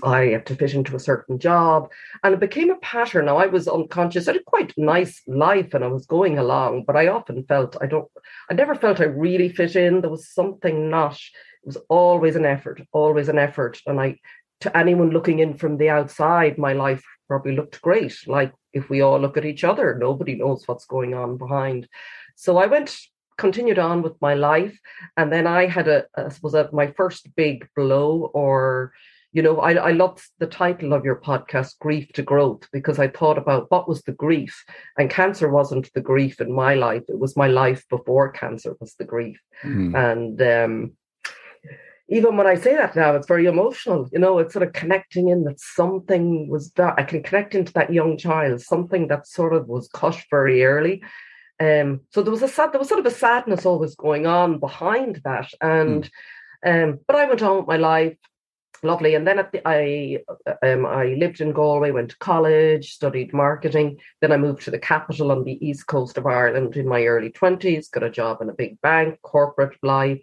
I 0.03 0.27
have 0.27 0.45
to 0.47 0.55
fit 0.55 0.75
into 0.75 0.97
a 0.97 1.01
certain 1.01 1.39
job. 1.39 1.91
And 2.23 2.35
it 2.35 2.41
became 2.41 2.71
a 2.71 2.77
pattern. 2.77 3.27
Now 3.27 3.39
I 3.39 3.47
was 3.47 3.69
unconscious. 3.69 4.29
I 4.29 4.33
had 4.33 4.41
a 4.41 4.45
quite 4.45 4.73
nice 4.77 5.23
life 5.27 5.75
and 5.75 5.85
I 5.85 5.89
was 5.89 6.07
going 6.07 6.39
along, 6.39 6.85
but 6.85 6.97
I 6.97 7.09
often 7.09 7.45
felt 7.45 7.77
I 7.81 7.87
don't 7.87 8.09
I 8.51 8.55
never 8.55 8.75
felt 8.75 9.01
I 9.01 9.05
really 9.05 9.49
fit 9.49 9.77
in. 9.77 10.01
There 10.01 10.11
was 10.11 10.29
something 10.33 10.91
not, 10.91 11.15
it 11.15 11.67
was 11.67 11.79
always 11.89 12.37
an 12.37 12.45
effort, 12.45 12.81
always 12.93 13.29
an 13.29 13.39
effort. 13.39 13.81
And 13.87 14.01
I 14.01 14.19
to 14.61 14.77
anyone 14.77 15.11
looking 15.11 15.39
in 15.39 15.55
from 15.55 15.77
the 15.77 15.91
outside, 15.91 16.59
my 16.59 16.73
life 16.73 17.05
probably 17.29 17.55
looked 17.55 17.81
great. 17.81 18.17
Like 18.27 18.53
if 18.73 18.91
we 18.91 19.01
all 19.01 19.21
look 19.21 19.37
at 19.37 19.45
each 19.45 19.65
other, 19.65 19.97
nobody 19.99 20.35
knows 20.35 20.67
what's 20.67 20.87
going 20.87 21.15
on 21.15 21.37
behind. 21.39 21.89
So 22.37 22.59
I 22.59 22.67
went 22.67 22.97
continued 23.37 23.79
on 23.79 24.03
with 24.03 24.21
my 24.21 24.35
life 24.35 24.77
and 25.17 25.33
then 25.33 25.47
i 25.47 25.65
had 25.65 25.87
a 25.87 26.05
i 26.17 26.29
suppose 26.29 26.57
my 26.73 26.89
first 26.97 27.29
big 27.37 27.69
blow 27.77 28.33
or 28.35 28.93
you 29.33 29.43
know, 29.43 29.61
I, 29.61 29.73
I 29.73 29.91
loved 29.93 30.23
the 30.39 30.47
title 30.47 30.93
of 30.95 31.05
your 31.05 31.21
podcast, 31.21 31.79
Grief 31.79 32.09
to 32.15 32.23
Growth, 32.23 32.67
because 32.73 32.99
I 32.99 33.09
thought 33.09 33.37
about 33.37 33.71
what 33.71 33.89
was 33.89 34.03
the 34.03 34.13
grief. 34.13 34.65
And 34.99 35.11
cancer 35.11 35.51
wasn't 35.51 35.93
the 35.93 36.01
grief 36.01 36.41
in 36.41 36.53
my 36.53 36.75
life. 36.75 37.05
It 37.09 37.19
was 37.19 37.37
my 37.37 37.47
life 37.47 37.85
before 37.91 38.33
cancer 38.33 38.75
was 38.81 38.95
the 38.95 39.05
grief. 39.05 39.39
Mm. 39.63 39.95
And 39.95 40.43
um, 40.43 40.93
even 42.09 42.39
when 42.39 42.47
I 42.47 42.55
say 42.55 42.75
that 42.75 42.97
now, 42.97 43.15
it's 43.15 43.29
very 43.29 43.45
emotional. 43.45 44.09
You 44.13 44.19
know, 44.19 44.39
it's 44.39 44.55
sort 44.55 44.67
of 44.67 44.73
connecting 44.73 45.29
in 45.29 45.45
that 45.45 45.61
something 45.61 46.49
was 46.49 46.71
that 46.73 46.95
I 46.97 47.03
can 47.03 47.23
connect 47.23 47.55
into 47.55 47.73
that 47.75 47.93
young 47.93 48.17
child, 48.17 48.63
something 48.63 49.09
that 49.09 49.27
sort 49.27 49.53
of 49.53 49.69
was 49.69 49.89
cut 49.89 50.19
very 50.31 50.65
early. 50.65 51.03
Um, 51.61 52.01
so 52.13 52.23
there 52.23 52.31
was 52.31 52.43
a 52.43 52.49
sad, 52.49 52.73
there 52.73 52.79
was 52.79 52.89
sort 52.89 53.01
of 53.01 53.07
a 53.07 53.11
sadness 53.11 53.67
always 53.67 53.95
going 53.95 54.27
on 54.27 54.59
behind 54.59 55.21
that. 55.25 55.51
And 55.61 56.11
mm. 56.65 56.85
um, 56.85 57.01
but 57.07 57.17
I 57.17 57.27
went 57.27 57.43
on 57.43 57.59
with 57.59 57.67
my 57.67 57.77
life, 57.77 58.17
lovely. 58.83 59.15
And 59.15 59.27
then 59.27 59.39
at 59.39 59.53
the, 59.53 59.61
I 59.67 60.19
um, 60.63 60.87
I 60.87 61.15
lived 61.19 61.41
in 61.41 61.53
Galway, 61.53 61.91
went 61.91 62.11
to 62.11 62.19
college, 62.19 62.93
studied 62.93 63.33
marketing. 63.33 63.99
Then 64.21 64.33
I 64.33 64.37
moved 64.37 64.63
to 64.63 64.71
the 64.71 64.79
capital 64.79 65.31
on 65.33 65.45
the 65.45 65.59
east 65.67 65.87
coast 65.87 66.19
of 66.19 66.27
Ireland 66.27 66.77
in 66.77 66.87
my 66.87 67.05
early 67.05 67.31
twenties. 67.31 67.89
Got 67.89 68.03
a 68.03 68.11
job 68.11 68.41
in 68.41 68.51
a 68.51 68.55
big 68.55 68.81
bank, 68.81 69.19
corporate 69.23 69.77
life 69.83 70.23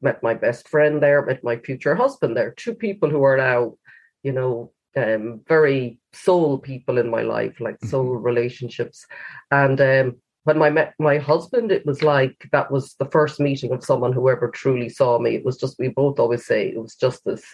met 0.00 0.22
my 0.22 0.34
best 0.34 0.68
friend 0.68 1.02
there, 1.02 1.24
met 1.24 1.42
my 1.42 1.56
future 1.56 1.94
husband 1.94 2.36
there. 2.36 2.52
Two 2.52 2.74
people 2.74 3.10
who 3.10 3.22
are 3.22 3.36
now, 3.36 3.74
you 4.22 4.32
know, 4.32 4.72
um, 4.96 5.40
very 5.48 5.98
soul 6.12 6.58
people 6.58 6.98
in 6.98 7.10
my 7.10 7.22
life, 7.22 7.60
like 7.60 7.76
mm-hmm. 7.76 7.88
soul 7.88 8.16
relationships. 8.16 9.06
And 9.50 9.80
um, 9.80 10.16
when 10.44 10.62
I 10.62 10.70
met 10.70 10.94
my 10.98 11.18
husband, 11.18 11.72
it 11.72 11.84
was 11.86 12.02
like 12.02 12.48
that 12.52 12.70
was 12.70 12.94
the 12.94 13.06
first 13.06 13.40
meeting 13.40 13.72
of 13.72 13.84
someone 13.84 14.12
who 14.12 14.28
ever 14.28 14.48
truly 14.50 14.88
saw 14.88 15.18
me. 15.18 15.34
It 15.34 15.44
was 15.44 15.56
just, 15.56 15.78
we 15.78 15.88
both 15.88 16.18
always 16.18 16.46
say 16.46 16.68
it 16.68 16.80
was 16.80 16.94
just 16.94 17.24
this 17.24 17.44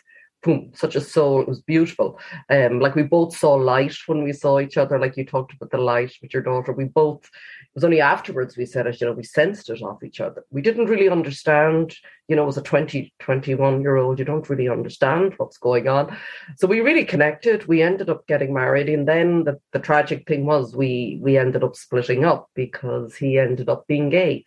boom, 0.45 0.71
such 0.75 0.95
a 0.95 1.01
soul. 1.01 1.41
It 1.41 1.49
was 1.49 1.63
beautiful. 1.63 2.21
Um, 2.51 2.79
like 2.79 2.95
we 2.95 3.03
both 3.03 3.37
saw 3.37 3.55
light 3.55 3.97
when 4.07 4.23
we 4.23 4.33
saw 4.33 4.61
each 4.61 4.77
other. 4.77 4.99
Like 4.99 5.17
you 5.17 5.25
talked 5.25 5.55
about 5.55 5.71
the 5.71 5.79
light 5.79 6.13
with 6.23 6.33
your 6.33 6.43
daughter. 6.43 6.73
We 6.73 6.85
both. 6.85 7.25
It 7.25 7.75
was 7.75 7.85
only 7.85 8.01
afterwards 8.01 8.57
we 8.57 8.67
said 8.67 8.87
it. 8.87 9.01
You 9.01 9.09
know, 9.09 9.15
we 9.15 9.25
sensed 9.25 9.71
it 9.71 9.83
off 9.83 10.05
each 10.05 10.21
other. 10.21 10.45
We 10.51 10.63
didn't 10.63 10.87
really 10.87 11.09
understand. 11.09 11.97
You 12.29 12.37
know, 12.37 12.47
as 12.47 12.57
a 12.57 12.63
20, 12.63 13.13
21 13.19 13.81
year 13.83 13.97
old, 13.97 14.19
you 14.19 14.25
don't 14.25 14.49
really 14.49 14.69
understand 14.69 15.35
what's 15.39 15.59
going 15.59 15.89
on. 15.89 16.17
So 16.57 16.67
we 16.67 16.81
really 16.81 17.05
connected. 17.05 17.67
We 17.67 17.83
ended 17.83 18.09
up 18.09 18.27
getting 18.27 18.55
married, 18.55 18.89
and 18.89 19.09
then 19.09 19.45
the, 19.45 19.59
the 19.73 19.79
tragic 19.79 20.29
thing 20.29 20.47
was 20.47 20.77
we 20.77 21.19
we 21.21 21.37
ended 21.39 21.65
up 21.65 21.75
splitting 21.75 22.25
up 22.25 22.51
because 22.55 23.15
he 23.17 23.39
ended 23.39 23.69
up 23.69 23.87
being 23.87 24.11
gay, 24.11 24.45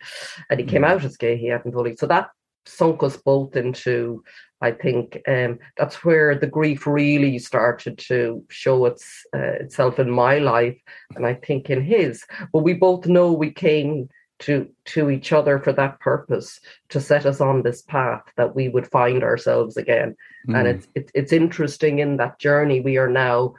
and 0.48 0.60
he 0.60 0.66
came 0.66 0.82
mm. 0.82 0.88
out 0.88 1.04
as 1.04 1.16
gay. 1.16 1.36
He 1.36 1.48
hadn't 1.48 1.72
fully. 1.72 1.96
So 1.96 2.06
that 2.06 2.30
sunk 2.68 3.02
us 3.02 3.16
both 3.16 3.56
into 3.56 4.22
I 4.60 4.72
think 4.72 5.20
um, 5.28 5.58
that's 5.76 6.04
where 6.04 6.34
the 6.34 6.46
grief 6.46 6.86
really 6.86 7.38
started 7.38 7.98
to 8.08 8.44
show 8.48 8.86
its 8.86 9.24
uh, 9.34 9.56
itself 9.60 9.98
in 9.98 10.10
my 10.10 10.38
life, 10.38 10.76
and 11.14 11.26
I 11.26 11.34
think 11.34 11.70
in 11.70 11.82
his. 11.82 12.24
But 12.52 12.64
we 12.64 12.74
both 12.74 13.06
know 13.06 13.32
we 13.32 13.52
came 13.52 14.08
to 14.40 14.68
to 14.84 15.10
each 15.10 15.32
other 15.32 15.58
for 15.58 15.72
that 15.72 16.00
purpose 16.00 16.60
to 16.90 17.00
set 17.00 17.26
us 17.26 17.40
on 17.40 17.62
this 17.62 17.82
path 17.82 18.22
that 18.36 18.54
we 18.54 18.68
would 18.68 18.86
find 18.86 19.22
ourselves 19.22 19.76
again. 19.76 20.16
Mm. 20.48 20.58
And 20.58 20.68
it's, 20.68 20.88
it's 20.94 21.12
it's 21.14 21.32
interesting 21.32 21.98
in 21.98 22.16
that 22.16 22.38
journey 22.38 22.80
we 22.80 22.98
are 22.98 23.10
now 23.10 23.54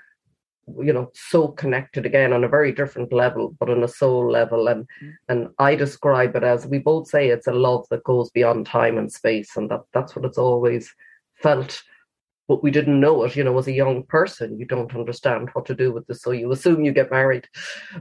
you 0.82 0.94
know 0.94 1.10
so 1.14 1.50
connected 1.50 2.06
again 2.06 2.34
on 2.34 2.44
a 2.44 2.50
very 2.50 2.72
different 2.72 3.12
level 3.12 3.56
but 3.60 3.70
on 3.70 3.84
a 3.84 3.88
soul 3.88 4.32
level 4.32 4.68
and 4.68 4.88
mm. 5.04 5.14
and 5.28 5.48
i 5.60 5.76
describe 5.76 6.36
it 6.36 6.44
as 6.44 6.66
we 6.66 6.80
both 6.80 7.08
say 7.08 7.30
it's 7.30 7.48
a 7.48 7.54
love 7.54 7.86
that 7.90 8.04
goes 8.04 8.30
beyond 8.32 8.66
time 8.66 8.98
and 8.98 9.12
space 9.12 9.56
and 9.56 9.70
that 9.70 9.82
that's 9.94 10.16
what 10.16 10.26
it's 10.26 10.38
always 10.38 10.94
felt 11.36 11.84
but 12.50 12.64
we 12.64 12.72
didn't 12.72 13.00
know 13.00 13.24
it 13.24 13.36
you 13.36 13.44
know 13.44 13.58
as 13.58 13.68
a 13.68 13.72
young 13.72 14.04
person 14.04 14.60
you 14.60 14.66
don't 14.66 14.96
understand 14.96 15.50
what 15.54 15.66
to 15.66 15.76
do 15.76 15.94
with 15.94 16.06
this 16.08 16.22
so 16.22 16.32
you 16.32 16.52
assume 16.52 16.84
you 16.84 16.92
get 16.92 17.12
married 17.12 17.48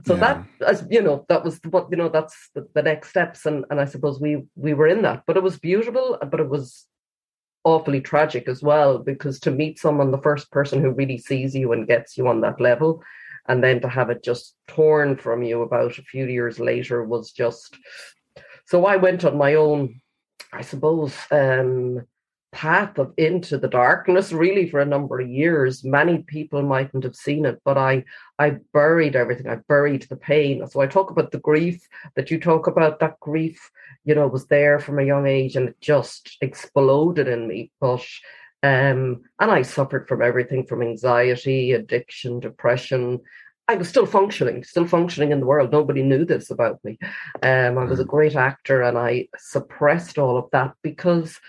so 0.05 0.15
yeah. 0.15 0.19
that 0.19 0.45
as 0.67 0.85
you 0.89 1.01
know 1.01 1.25
that 1.29 1.45
was 1.45 1.59
what 1.69 1.87
you 1.91 1.97
know 1.97 2.09
that's 2.09 2.49
the, 2.55 2.67
the 2.73 2.81
next 2.81 3.09
steps 3.09 3.45
and 3.45 3.63
and 3.69 3.79
i 3.79 3.85
suppose 3.85 4.19
we 4.19 4.43
we 4.55 4.73
were 4.73 4.87
in 4.87 5.03
that 5.03 5.23
but 5.25 5.37
it 5.37 5.43
was 5.43 5.59
beautiful 5.59 6.17
but 6.29 6.39
it 6.39 6.49
was 6.49 6.85
awfully 7.69 8.01
tragic 8.01 8.47
as 8.47 8.61
well 8.63 8.97
because 8.97 9.39
to 9.39 9.51
meet 9.51 9.79
someone 9.79 10.11
the 10.11 10.25
first 10.29 10.51
person 10.51 10.81
who 10.81 10.91
really 10.91 11.17
sees 11.17 11.55
you 11.55 11.71
and 11.71 11.87
gets 11.87 12.17
you 12.17 12.27
on 12.27 12.41
that 12.41 12.59
level 12.59 13.01
and 13.47 13.63
then 13.63 13.79
to 13.81 13.89
have 13.89 14.09
it 14.09 14.23
just 14.23 14.55
torn 14.67 15.15
from 15.15 15.43
you 15.43 15.61
about 15.61 15.97
a 15.97 16.03
few 16.03 16.25
years 16.25 16.59
later 16.59 17.03
was 17.03 17.31
just 17.31 17.77
so 18.65 18.85
i 18.85 18.95
went 18.95 19.23
on 19.23 19.37
my 19.37 19.53
own 19.55 20.01
i 20.53 20.61
suppose 20.61 21.13
um 21.31 22.01
path 22.51 22.97
of 22.97 23.13
into 23.17 23.57
the 23.57 23.67
darkness 23.67 24.31
really 24.31 24.67
for 24.67 24.79
a 24.79 24.85
number 24.85 25.19
of 25.19 25.29
years 25.29 25.83
many 25.83 26.19
people 26.19 26.63
mightn't 26.63 27.03
have 27.03 27.15
seen 27.15 27.45
it 27.45 27.61
but 27.63 27.77
i 27.77 28.03
i 28.39 28.51
buried 28.73 29.15
everything 29.15 29.47
i 29.47 29.55
buried 29.67 30.01
the 30.09 30.15
pain 30.15 30.65
so 30.67 30.81
i 30.81 30.87
talk 30.87 31.11
about 31.11 31.31
the 31.31 31.39
grief 31.39 31.87
that 32.15 32.31
you 32.31 32.39
talk 32.39 32.65
about 32.65 32.99
that 32.99 33.19
grief 33.19 33.69
you 34.03 34.15
know 34.15 34.27
was 34.27 34.47
there 34.47 34.79
from 34.79 34.97
a 34.97 35.05
young 35.05 35.27
age 35.27 35.55
and 35.55 35.69
it 35.69 35.79
just 35.79 36.37
exploded 36.41 37.27
in 37.27 37.47
me 37.47 37.71
but 37.79 38.03
um 38.63 39.21
and 39.39 39.51
i 39.51 39.61
suffered 39.61 40.07
from 40.07 40.21
everything 40.21 40.65
from 40.65 40.81
anxiety 40.81 41.73
addiction 41.73 42.39
depression 42.39 43.19
I 43.69 43.75
was 43.75 43.87
still 43.87 44.07
functioning, 44.07 44.63
still 44.63 44.87
functioning 44.87 45.31
in 45.31 45.41
the 45.41 45.45
world. 45.45 45.71
Nobody 45.71 46.01
knew 46.01 46.25
this 46.25 46.49
about 46.49 46.83
me. 46.83 46.97
Um, 47.43 47.77
I 47.77 47.83
was 47.83 47.99
a 47.99 48.03
mm. 48.03 48.07
great 48.07 48.35
actor 48.35 48.81
and 48.81 48.97
I 48.97 49.27
suppressed 49.37 50.17
all 50.17 50.37
of 50.37 50.49
that 50.53 50.73
because 50.81 51.39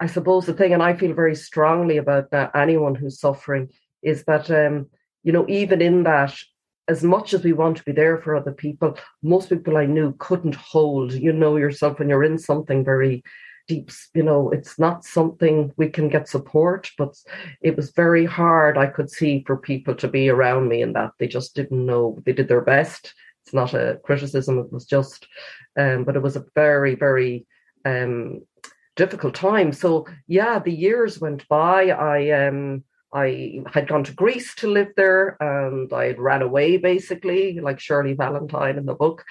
I 0.00 0.06
suppose 0.06 0.46
the 0.46 0.54
thing, 0.54 0.72
and 0.72 0.82
I 0.82 0.96
feel 0.96 1.12
very 1.12 1.34
strongly 1.34 1.98
about 1.98 2.30
that, 2.30 2.52
anyone 2.54 2.94
who's 2.94 3.20
suffering, 3.20 3.68
is 4.02 4.24
that, 4.24 4.50
um, 4.50 4.86
you 5.22 5.32
know, 5.32 5.44
even 5.48 5.82
in 5.82 6.04
that, 6.04 6.34
as 6.88 7.04
much 7.04 7.34
as 7.34 7.44
we 7.44 7.52
want 7.52 7.76
to 7.76 7.84
be 7.84 7.92
there 7.92 8.18
for 8.18 8.34
other 8.34 8.52
people, 8.52 8.98
most 9.22 9.50
people 9.50 9.76
I 9.76 9.84
knew 9.86 10.14
couldn't 10.18 10.54
hold, 10.54 11.12
you 11.12 11.32
know, 11.32 11.56
yourself 11.56 11.98
when 11.98 12.08
you're 12.08 12.24
in 12.24 12.38
something 12.38 12.82
very 12.82 13.22
deep, 13.68 13.90
you 14.14 14.22
know, 14.22 14.50
it's 14.50 14.78
not 14.78 15.04
something 15.04 15.72
we 15.76 15.88
can 15.88 16.08
get 16.08 16.28
support, 16.28 16.90
but 16.96 17.14
it 17.60 17.76
was 17.76 17.92
very 17.92 18.24
hard, 18.24 18.78
I 18.78 18.86
could 18.86 19.10
see, 19.10 19.44
for 19.46 19.56
people 19.56 19.94
to 19.96 20.08
be 20.08 20.30
around 20.30 20.68
me 20.68 20.82
in 20.82 20.94
that. 20.94 21.12
They 21.18 21.28
just 21.28 21.54
didn't 21.54 21.84
know, 21.86 22.18
they 22.24 22.32
did 22.32 22.48
their 22.48 22.62
best. 22.62 23.14
It's 23.44 23.54
not 23.54 23.74
a 23.74 24.00
criticism, 24.02 24.58
it 24.58 24.72
was 24.72 24.86
just, 24.86 25.26
um, 25.78 26.04
but 26.04 26.16
it 26.16 26.22
was 26.22 26.36
a 26.36 26.44
very, 26.54 26.94
very, 26.94 27.46
um, 27.84 28.40
difficult 29.00 29.34
time. 29.34 29.72
So 29.72 30.06
yeah, 30.26 30.58
the 30.58 30.72
years 30.86 31.20
went 31.20 31.48
by. 31.48 31.78
I 31.88 32.46
um 32.46 32.84
I 33.12 33.64
had 33.74 33.88
gone 33.88 34.04
to 34.04 34.14
Greece 34.14 34.54
to 34.56 34.70
live 34.70 34.92
there 34.96 35.36
and 35.40 35.92
I 35.92 36.04
had 36.06 36.20
ran 36.20 36.42
away 36.42 36.76
basically, 36.76 37.58
like 37.58 37.80
Shirley 37.80 38.12
Valentine 38.12 38.78
in 38.78 38.86
the 38.86 38.94
book. 38.94 39.24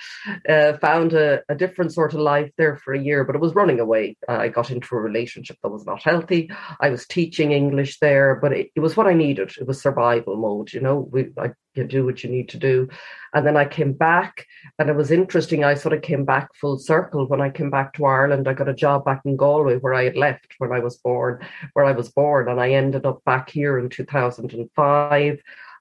Uh, 0.47 0.73
found 0.79 1.13
a, 1.13 1.41
a, 1.47 1.55
different 1.55 1.93
sort 1.93 2.13
of 2.13 2.19
life 2.19 2.51
there 2.57 2.75
for 2.75 2.93
a 2.93 2.99
year, 2.99 3.23
but 3.23 3.35
it 3.35 3.41
was 3.41 3.55
running 3.55 3.79
away. 3.79 4.17
I 4.27 4.49
got 4.49 4.69
into 4.69 4.95
a 4.95 4.99
relationship 4.99 5.57
that 5.63 5.69
was 5.69 5.85
not 5.85 6.03
healthy. 6.03 6.51
I 6.81 6.89
was 6.89 7.07
teaching 7.07 7.53
English 7.53 7.99
there, 7.99 8.35
but 8.35 8.51
it, 8.51 8.67
it 8.75 8.81
was 8.81 8.97
what 8.97 9.07
I 9.07 9.13
needed. 9.13 9.53
It 9.57 9.67
was 9.67 9.81
survival 9.81 10.35
mode, 10.35 10.73
you 10.73 10.81
know. 10.81 11.07
We, 11.09 11.29
I 11.37 11.51
you 11.75 11.83
do 11.83 12.05
what 12.05 12.23
you 12.23 12.29
need 12.29 12.49
to 12.49 12.57
do. 12.57 12.89
And 13.33 13.45
then 13.45 13.57
I 13.57 13.65
came 13.65 13.93
back, 13.93 14.45
and 14.79 14.89
it 14.89 14.95
was 14.95 15.11
interesting. 15.11 15.63
I 15.63 15.75
sort 15.75 15.93
of 15.93 16.01
came 16.01 16.25
back 16.25 16.53
full 16.55 16.77
circle 16.79 17.27
when 17.27 17.41
I 17.41 17.49
came 17.49 17.69
back 17.69 17.93
to 17.93 18.05
Ireland. 18.05 18.47
I 18.47 18.53
got 18.53 18.69
a 18.69 18.73
job 18.73 19.05
back 19.05 19.21
in 19.25 19.35
Galway 19.35 19.77
where 19.77 19.93
I 19.93 20.03
had 20.03 20.17
left 20.17 20.55
when 20.57 20.71
I 20.71 20.79
was 20.79 20.97
born, 20.97 21.45
where 21.73 21.85
I 21.85 21.91
was 21.91 22.09
born, 22.09 22.49
and 22.49 22.59
I 22.59 22.71
ended 22.71 23.05
up 23.05 23.23
back 23.25 23.49
here 23.49 23.77
in 23.77 23.89
2005. 23.89 25.39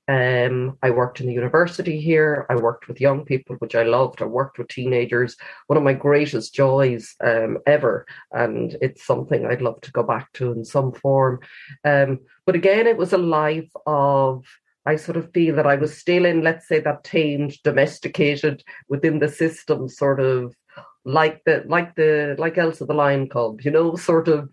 Um, 0.09 0.78
I 0.83 0.88
worked 0.88 1.21
in 1.21 1.26
the 1.26 1.35
university 1.35 2.00
here. 2.00 2.47
I 2.49 2.57
worked 2.57 2.88
with 2.88 3.00
young 3.00 3.26
people, 3.26 3.57
which 3.57 3.75
I 3.75 3.83
loved. 3.83 4.23
I 4.23 4.25
worked 4.25 4.59
with 4.59 4.68
teenagers. 4.68 5.37
One 5.66 5.76
of 5.76 5.83
my 5.83 5.92
greatest 5.92 6.54
joys 6.54 7.14
um, 7.23 7.59
ever, 7.66 8.07
and 8.33 8.75
it's 8.80 9.04
something 9.04 9.45
I'd 9.45 9.61
love 9.61 9.83
to 9.83 9.92
go 9.92 10.02
back 10.02 10.33
to 10.35 10.50
in 10.52 10.64
some 10.64 10.92
form. 10.92 11.40
Um, 11.85 12.21
but 12.47 12.54
again, 12.54 12.87
it 12.87 12.97
was 12.97 13.12
a 13.12 13.18
life 13.18 13.71
of 13.87 14.47
I 14.88 14.97
sort 14.97 15.18
of 15.18 15.30
feel 15.33 15.54
that 15.57 15.66
I 15.66 15.76
was 15.76 15.97
still 15.97 16.25
in, 16.25 16.42
let's 16.42 16.66
say, 16.66 16.80
that 16.80 17.04
tamed, 17.04 17.52
domesticated 17.62 18.64
within 18.88 19.18
the 19.18 19.28
system, 19.28 19.88
sort 19.88 20.18
of 20.18 20.54
like 21.04 21.42
the 21.45 21.64
like 21.66 21.95
the 21.95 22.37
like 22.38 22.57
Elsa 22.57 22.87
the 22.87 22.95
Lion 22.95 23.28
Cub, 23.28 23.61
you 23.61 23.71
know, 23.71 23.97
sort 23.97 24.28
of 24.28 24.49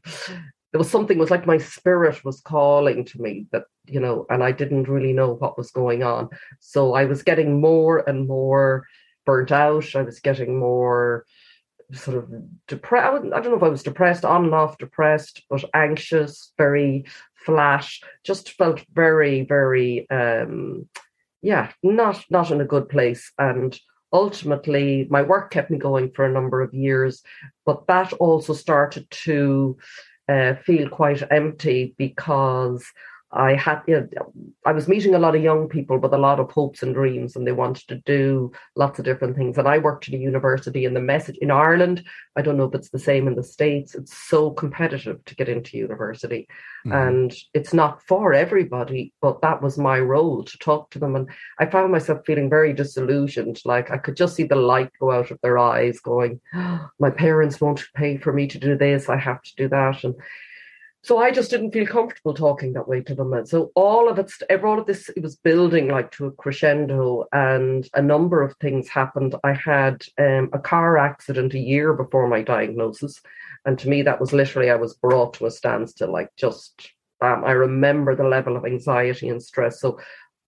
there 0.71 0.79
was 0.79 0.91
something 0.91 1.17
was 1.17 1.31
like 1.31 1.45
my 1.47 1.57
spirit 1.57 2.25
was 2.25 2.41
calling 2.41 3.05
to 3.05 3.21
me 3.21 3.47
that, 3.53 3.63
you 3.85 4.01
know, 4.01 4.25
and 4.29 4.43
I 4.43 4.51
didn't 4.51 4.89
really 4.89 5.13
know 5.13 5.31
what 5.35 5.57
was 5.57 5.71
going 5.71 6.03
on. 6.03 6.27
So 6.59 6.95
I 6.95 7.05
was 7.05 7.23
getting 7.23 7.61
more 7.61 8.03
and 8.09 8.27
more 8.27 8.85
burnt 9.25 9.53
out. 9.53 9.95
I 9.95 10.01
was 10.01 10.19
getting 10.19 10.59
more 10.59 11.25
sort 11.93 12.17
of 12.17 12.29
depressed. 12.67 13.07
I 13.07 13.39
don't 13.39 13.51
know 13.51 13.55
if 13.55 13.63
I 13.63 13.69
was 13.69 13.83
depressed, 13.83 14.25
on 14.25 14.45
and 14.45 14.53
off 14.53 14.77
depressed, 14.77 15.43
but 15.49 15.63
anxious, 15.73 16.51
very 16.57 17.05
flat, 17.45 17.87
just 18.23 18.51
felt 18.51 18.83
very, 18.93 19.43
very, 19.43 20.09
um, 20.09 20.89
yeah, 21.41 21.71
not 21.83 22.23
not 22.29 22.51
in 22.51 22.61
a 22.61 22.65
good 22.65 22.89
place. 22.89 23.31
And 23.37 23.77
ultimately, 24.11 25.07
my 25.09 25.21
work 25.21 25.51
kept 25.51 25.69
me 25.71 25.77
going 25.77 26.11
for 26.11 26.25
a 26.25 26.31
number 26.31 26.61
of 26.61 26.73
years, 26.73 27.21
but 27.65 27.87
that 27.87 28.13
also 28.13 28.53
started 28.53 29.09
to 29.25 29.77
uh, 30.27 30.55
feel 30.65 30.89
quite 30.89 31.23
empty 31.31 31.93
because 31.97 32.83
I 33.31 33.55
had, 33.55 33.81
you 33.87 34.07
know, 34.15 34.31
I 34.65 34.71
was 34.71 34.87
meeting 34.87 35.13
a 35.13 35.19
lot 35.19 35.35
of 35.35 35.43
young 35.43 35.67
people 35.67 35.97
with 35.97 36.13
a 36.13 36.17
lot 36.17 36.39
of 36.39 36.51
hopes 36.51 36.81
and 36.81 36.93
dreams, 36.93 37.35
and 37.35 37.45
they 37.45 37.51
wanted 37.51 37.87
to 37.89 37.95
do 38.05 38.51
lots 38.75 38.97
of 38.97 39.05
different 39.05 39.35
things. 39.35 39.57
And 39.57 39.67
I 39.67 39.77
worked 39.77 40.07
at 40.07 40.13
a 40.13 40.17
university, 40.17 40.85
and 40.85 40.95
the 40.95 41.01
message 41.01 41.37
in 41.37 41.51
Ireland, 41.51 42.03
I 42.35 42.41
don't 42.41 42.55
know 42.55 42.65
if 42.65 42.75
it's 42.75 42.89
the 42.89 42.99
same 42.99 43.27
in 43.27 43.35
the 43.35 43.43
States, 43.43 43.93
it's 43.93 44.15
so 44.15 44.51
competitive 44.51 45.23
to 45.25 45.35
get 45.35 45.49
into 45.49 45.77
university. 45.77 46.47
Mm-hmm. 46.85 46.91
And 46.93 47.35
it's 47.53 47.73
not 47.73 48.01
for 48.03 48.33
everybody, 48.33 49.13
but 49.21 49.41
that 49.41 49.61
was 49.61 49.77
my 49.77 49.99
role 49.99 50.43
to 50.43 50.57
talk 50.59 50.91
to 50.91 50.99
them. 50.99 51.15
And 51.15 51.27
I 51.59 51.65
found 51.65 51.91
myself 51.91 52.21
feeling 52.25 52.49
very 52.49 52.73
disillusioned. 52.73 53.61
Like 53.65 53.91
I 53.91 53.97
could 53.97 54.15
just 54.15 54.35
see 54.35 54.43
the 54.43 54.55
light 54.55 54.91
go 54.99 55.11
out 55.11 55.31
of 55.31 55.39
their 55.41 55.57
eyes, 55.57 55.99
going, 55.99 56.39
oh, 56.53 56.89
My 56.99 57.09
parents 57.09 57.59
won't 57.59 57.83
pay 57.95 58.17
for 58.17 58.31
me 58.31 58.47
to 58.47 58.57
do 58.57 58.77
this, 58.77 59.09
I 59.09 59.17
have 59.17 59.41
to 59.43 59.55
do 59.55 59.67
that. 59.69 60.03
And 60.03 60.15
so 61.05 61.19
I 61.19 61.29
just 61.29 61.51
didn't 61.51 61.69
feel 61.69 61.85
comfortable 61.85 62.33
talking 62.33 62.73
that 62.73 62.87
way 62.87 62.99
to 63.01 63.13
them. 63.13 63.31
And 63.31 63.47
so 63.47 63.71
all 63.75 64.09
of 64.09 64.17
it, 64.17 64.31
all 64.63 64.79
of 64.79 64.87
this, 64.87 65.07
it 65.09 65.21
was 65.21 65.35
building 65.35 65.87
like 65.87 66.09
to 66.13 66.25
a 66.25 66.31
crescendo, 66.31 67.25
and 67.31 67.87
a 67.93 68.01
number 68.01 68.41
of 68.41 68.55
things 68.57 68.89
happened. 68.89 69.35
I 69.43 69.53
had 69.53 70.01
um, 70.17 70.49
a 70.51 70.57
car 70.57 70.97
accident 70.97 71.53
a 71.53 71.59
year 71.59 71.93
before 71.93 72.27
my 72.27 72.41
diagnosis, 72.41 73.21
and 73.65 73.77
to 73.77 73.87
me 73.87 74.01
that 74.01 74.19
was 74.19 74.33
literally 74.33 74.71
I 74.71 74.77
was 74.77 74.95
brought 74.95 75.35
to 75.35 75.45
a 75.45 75.51
standstill. 75.51 76.11
Like 76.11 76.31
just, 76.37 76.89
um, 77.21 77.43
I 77.45 77.51
remember 77.51 78.15
the 78.15 78.27
level 78.27 78.57
of 78.57 78.65
anxiety 78.65 79.29
and 79.29 79.43
stress. 79.43 79.79
So 79.79 79.99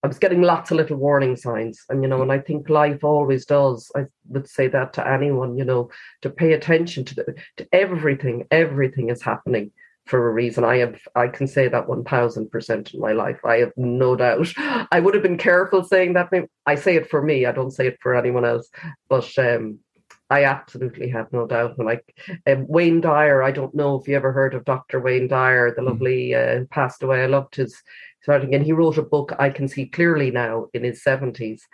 I 0.02 0.08
was 0.08 0.18
getting 0.18 0.42
lots 0.42 0.72
of 0.72 0.78
little 0.78 0.98
warning 0.98 1.36
signs, 1.36 1.86
and 1.88 2.02
you 2.02 2.10
know, 2.10 2.24
and 2.24 2.32
I 2.32 2.40
think 2.40 2.68
life 2.68 3.04
always 3.04 3.46
does. 3.46 3.92
I 3.96 4.06
would 4.30 4.50
say 4.50 4.70
that 4.70 4.94
to 4.94 5.08
anyone, 5.08 5.56
you 5.56 5.66
know, 5.66 5.92
to 6.24 6.32
pay 6.32 6.54
attention 6.54 7.06
to 7.06 7.14
the, 7.14 7.36
to 7.58 7.68
everything. 7.72 8.48
Everything 8.50 9.12
is 9.12 9.22
happening 9.22 9.72
for 10.08 10.28
a 10.28 10.34
reason. 10.34 10.64
I 10.64 10.78
have 10.78 11.00
I 11.16 11.28
can 11.28 11.48
say 11.48 11.68
that 11.68 11.88
one 11.88 12.04
thousand 12.04 12.50
percent 12.50 12.94
in 12.94 13.00
my 13.00 13.12
life. 13.12 13.40
I 13.46 13.58
have 13.58 13.74
no 13.78 14.16
doubt. 14.16 14.48
I 14.92 15.00
would 15.00 15.14
have 15.14 15.24
been 15.24 15.38
careful 15.38 15.84
saying 15.84 16.14
that. 16.14 16.32
I 16.66 16.76
say 16.76 16.96
it 16.96 17.10
for 17.10 17.22
me. 17.22 17.46
I 17.46 17.52
don't 17.52 17.72
say 17.72 17.88
it 17.88 17.98
for 18.02 18.16
anyone 18.16 18.46
else. 18.46 18.70
But 19.10 19.38
um, 19.38 19.80
I 20.30 20.44
absolutely 20.44 21.10
have 21.10 21.32
no 21.32 21.48
doubt. 21.48 21.78
And 21.78 21.86
like 21.86 22.04
um, 22.48 22.68
Wayne 22.68 23.02
Dyer, 23.02 23.42
I 23.42 23.52
don't 23.52 23.76
know 23.76 24.00
if 24.00 24.08
you 24.08 24.16
ever 24.16 24.34
heard 24.34 24.54
of 24.54 24.66
Dr. 24.66 25.00
Wayne 25.00 25.28
Dyer, 25.28 25.70
the 25.70 25.82
mm-hmm. 25.82 25.90
lovely 25.90 26.36
uh, 26.36 26.66
passed 26.70 27.04
away. 27.04 27.24
I 27.24 27.28
loved 27.28 27.56
his 27.56 27.76
starting, 28.22 28.54
and 28.54 28.66
he 28.66 28.74
wrote 28.74 28.98
a 28.98 29.04
book 29.04 29.34
I 29.40 29.50
can 29.50 29.68
see 29.68 29.86
clearly 29.86 30.32
now 30.32 30.68
in 30.74 30.84
his 30.84 31.04
seventies, 31.04 31.66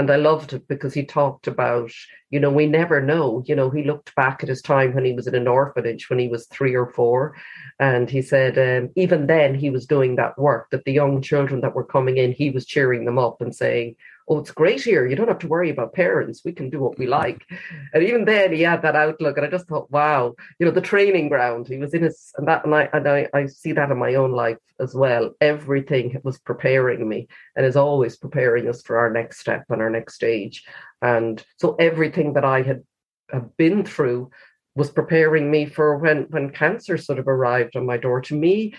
and 0.00 0.10
I 0.10 0.16
loved 0.16 0.54
it 0.54 0.66
because 0.66 0.94
he 0.94 1.04
talked 1.04 1.46
about, 1.46 1.90
you 2.30 2.40
know, 2.40 2.50
we 2.50 2.66
never 2.66 3.02
know. 3.02 3.44
You 3.46 3.54
know, 3.54 3.68
he 3.68 3.84
looked 3.84 4.14
back 4.14 4.42
at 4.42 4.48
his 4.48 4.62
time 4.62 4.94
when 4.94 5.04
he 5.04 5.12
was 5.12 5.26
in 5.26 5.34
an 5.34 5.46
orphanage 5.46 6.08
when 6.08 6.18
he 6.18 6.26
was 6.26 6.46
three 6.46 6.74
or 6.74 6.90
four. 6.90 7.36
And 7.78 8.08
he 8.08 8.22
said, 8.22 8.58
um, 8.58 8.90
even 8.96 9.26
then, 9.26 9.54
he 9.54 9.68
was 9.68 9.84
doing 9.84 10.16
that 10.16 10.38
work 10.38 10.70
that 10.70 10.84
the 10.86 10.92
young 10.92 11.20
children 11.20 11.60
that 11.60 11.74
were 11.74 11.84
coming 11.84 12.16
in, 12.16 12.32
he 12.32 12.48
was 12.48 12.64
cheering 12.64 13.04
them 13.04 13.18
up 13.18 13.42
and 13.42 13.54
saying, 13.54 13.96
oh, 14.30 14.38
it's 14.38 14.52
great 14.52 14.80
here. 14.80 15.06
You 15.06 15.16
don't 15.16 15.28
have 15.28 15.40
to 15.40 15.48
worry 15.48 15.70
about 15.70 15.92
parents. 15.92 16.42
We 16.44 16.52
can 16.52 16.70
do 16.70 16.78
what 16.80 16.98
we 16.98 17.06
like. 17.20 17.44
And 17.92 18.02
even 18.04 18.24
then, 18.24 18.52
he 18.52 18.62
had 18.62 18.82
that 18.82 18.96
outlook, 18.96 19.36
and 19.36 19.44
I 19.44 19.50
just 19.50 19.66
thought, 19.66 19.90
wow, 19.90 20.34
you 20.58 20.66
know, 20.66 20.72
the 20.72 20.80
training 20.80 21.28
ground. 21.28 21.66
He 21.66 21.78
was 21.78 21.92
in 21.92 22.04
his, 22.04 22.32
and 22.36 22.46
that, 22.48 22.64
and 22.64 22.74
I, 22.74 22.88
and 22.92 23.08
I, 23.08 23.28
I 23.34 23.46
see 23.46 23.72
that 23.72 23.90
in 23.90 23.98
my 23.98 24.14
own 24.14 24.32
life 24.32 24.58
as 24.78 24.94
well. 24.94 25.32
Everything 25.40 26.18
was 26.22 26.38
preparing 26.38 27.06
me, 27.08 27.28
and 27.56 27.66
is 27.66 27.76
always 27.76 28.16
preparing 28.16 28.68
us 28.68 28.82
for 28.82 28.98
our 28.98 29.10
next 29.10 29.40
step 29.40 29.64
and 29.68 29.82
our 29.82 29.90
next 29.90 30.14
stage. 30.14 30.64
And 31.02 31.44
so 31.58 31.74
everything 31.74 32.34
that 32.34 32.44
I 32.44 32.62
had, 32.62 32.84
had 33.32 33.56
been 33.56 33.84
through 33.84 34.30
was 34.76 34.90
preparing 34.90 35.50
me 35.50 35.66
for 35.66 35.96
when 35.98 36.22
when 36.30 36.48
cancer 36.50 36.96
sort 36.96 37.18
of 37.18 37.26
arrived 37.26 37.74
on 37.74 37.84
my 37.84 37.96
door 37.96 38.20
to 38.20 38.36
me 38.36 38.72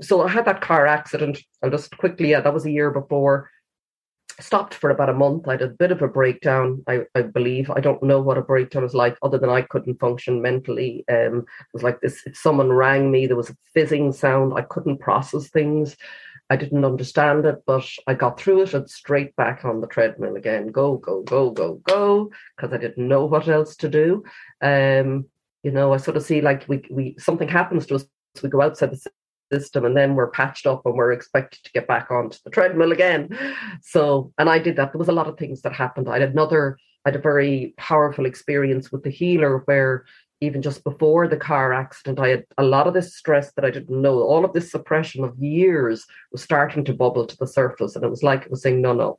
so 0.00 0.22
i 0.22 0.28
had 0.28 0.44
that 0.44 0.60
car 0.60 0.86
accident 0.86 1.40
i'll 1.62 1.70
just 1.70 1.96
quickly 1.96 2.30
yeah 2.30 2.40
that 2.40 2.54
was 2.54 2.64
a 2.64 2.70
year 2.70 2.92
before 2.92 3.50
stopped 4.40 4.74
for 4.74 4.90
about 4.90 5.10
a 5.10 5.14
month. 5.14 5.48
I 5.48 5.52
had 5.52 5.62
a 5.62 5.68
bit 5.68 5.92
of 5.92 6.02
a 6.02 6.08
breakdown, 6.08 6.82
I, 6.86 7.02
I 7.14 7.22
believe. 7.22 7.70
I 7.70 7.80
don't 7.80 8.02
know 8.02 8.20
what 8.20 8.38
a 8.38 8.42
breakdown 8.42 8.82
was 8.82 8.94
like, 8.94 9.16
other 9.22 9.38
than 9.38 9.50
I 9.50 9.62
couldn't 9.62 10.00
function 10.00 10.42
mentally. 10.42 11.04
Um, 11.08 11.38
it 11.38 11.72
was 11.72 11.82
like 11.82 12.00
this 12.00 12.22
if 12.26 12.36
someone 12.36 12.72
rang 12.72 13.10
me, 13.10 13.26
there 13.26 13.36
was 13.36 13.50
a 13.50 13.56
fizzing 13.72 14.12
sound. 14.12 14.54
I 14.56 14.62
couldn't 14.62 14.98
process 14.98 15.48
things. 15.48 15.96
I 16.50 16.56
didn't 16.56 16.84
understand 16.84 17.46
it, 17.46 17.62
but 17.66 17.88
I 18.06 18.14
got 18.14 18.38
through 18.38 18.62
it 18.62 18.74
and 18.74 18.88
straight 18.88 19.34
back 19.36 19.64
on 19.64 19.80
the 19.80 19.86
treadmill 19.86 20.36
again. 20.36 20.68
Go, 20.68 20.98
go, 20.98 21.22
go, 21.22 21.50
go, 21.50 21.80
go, 21.84 22.30
because 22.56 22.72
I 22.72 22.76
didn't 22.76 23.08
know 23.08 23.24
what 23.24 23.48
else 23.48 23.76
to 23.76 23.88
do. 23.88 24.24
Um, 24.60 25.26
you 25.62 25.70
know, 25.70 25.94
I 25.94 25.96
sort 25.96 26.18
of 26.18 26.22
see 26.22 26.42
like 26.42 26.68
we 26.68 26.82
we 26.90 27.16
something 27.18 27.48
happens 27.48 27.86
to 27.86 27.94
us, 27.94 28.04
we 28.42 28.50
go 28.50 28.60
outside 28.60 28.90
the 28.90 29.10
system 29.54 29.84
and 29.84 29.96
then 29.96 30.14
we're 30.14 30.30
patched 30.40 30.66
up 30.66 30.82
and 30.84 30.94
we're 30.94 31.12
expected 31.12 31.62
to 31.64 31.72
get 31.72 31.86
back 31.86 32.10
onto 32.10 32.38
the 32.44 32.50
treadmill 32.50 32.92
again. 32.92 33.22
So 33.82 34.32
and 34.38 34.48
i 34.48 34.58
did 34.58 34.76
that. 34.76 34.92
There 34.92 35.04
was 35.04 35.12
a 35.12 35.20
lot 35.20 35.28
of 35.28 35.38
things 35.38 35.62
that 35.62 35.72
happened. 35.84 36.08
I 36.08 36.18
had 36.20 36.30
another 36.30 36.78
i 37.04 37.10
had 37.10 37.16
a 37.16 37.30
very 37.30 37.74
powerful 37.76 38.26
experience 38.26 38.90
with 38.90 39.02
the 39.04 39.16
healer 39.20 39.62
where 39.66 40.04
even 40.40 40.60
just 40.62 40.82
before 40.84 41.24
the 41.28 41.44
car 41.50 41.66
accident 41.72 42.18
i 42.18 42.28
had 42.34 42.44
a 42.58 42.70
lot 42.74 42.86
of 42.88 42.94
this 42.94 43.16
stress 43.20 43.52
that 43.52 43.64
i 43.64 43.70
didn't 43.70 44.02
know. 44.04 44.16
All 44.32 44.44
of 44.44 44.54
this 44.54 44.70
suppression 44.70 45.24
of 45.24 45.38
years 45.38 46.04
was 46.32 46.42
starting 46.42 46.84
to 46.84 47.00
bubble 47.02 47.26
to 47.26 47.36
the 47.36 47.54
surface 47.58 47.94
and 47.94 48.04
it 48.04 48.14
was 48.14 48.22
like 48.22 48.42
it 48.42 48.50
was 48.50 48.62
saying 48.62 48.80
no 48.80 48.92
no 48.92 49.18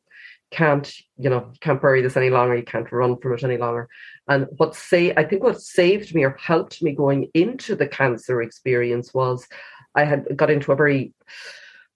can't 0.52 0.94
you 1.18 1.30
know 1.30 1.52
can't 1.60 1.82
bury 1.82 2.02
this 2.02 2.18
any 2.18 2.30
longer. 2.30 2.56
You 2.56 2.64
can't 2.64 2.92
run 2.92 3.18
from 3.18 3.34
it 3.34 3.44
any 3.44 3.58
longer. 3.58 3.90
And 4.28 4.48
what 4.58 4.76
say 4.76 5.14
i 5.16 5.24
think 5.24 5.44
what 5.44 5.62
saved 5.62 6.14
me 6.16 6.24
or 6.24 6.38
helped 6.40 6.82
me 6.82 6.92
going 6.94 7.30
into 7.34 7.76
the 7.76 7.88
cancer 7.88 8.42
experience 8.42 9.14
was 9.14 9.48
I 9.96 10.04
had 10.06 10.26
got 10.36 10.50
into 10.50 10.72
a 10.72 10.76
very 10.76 11.14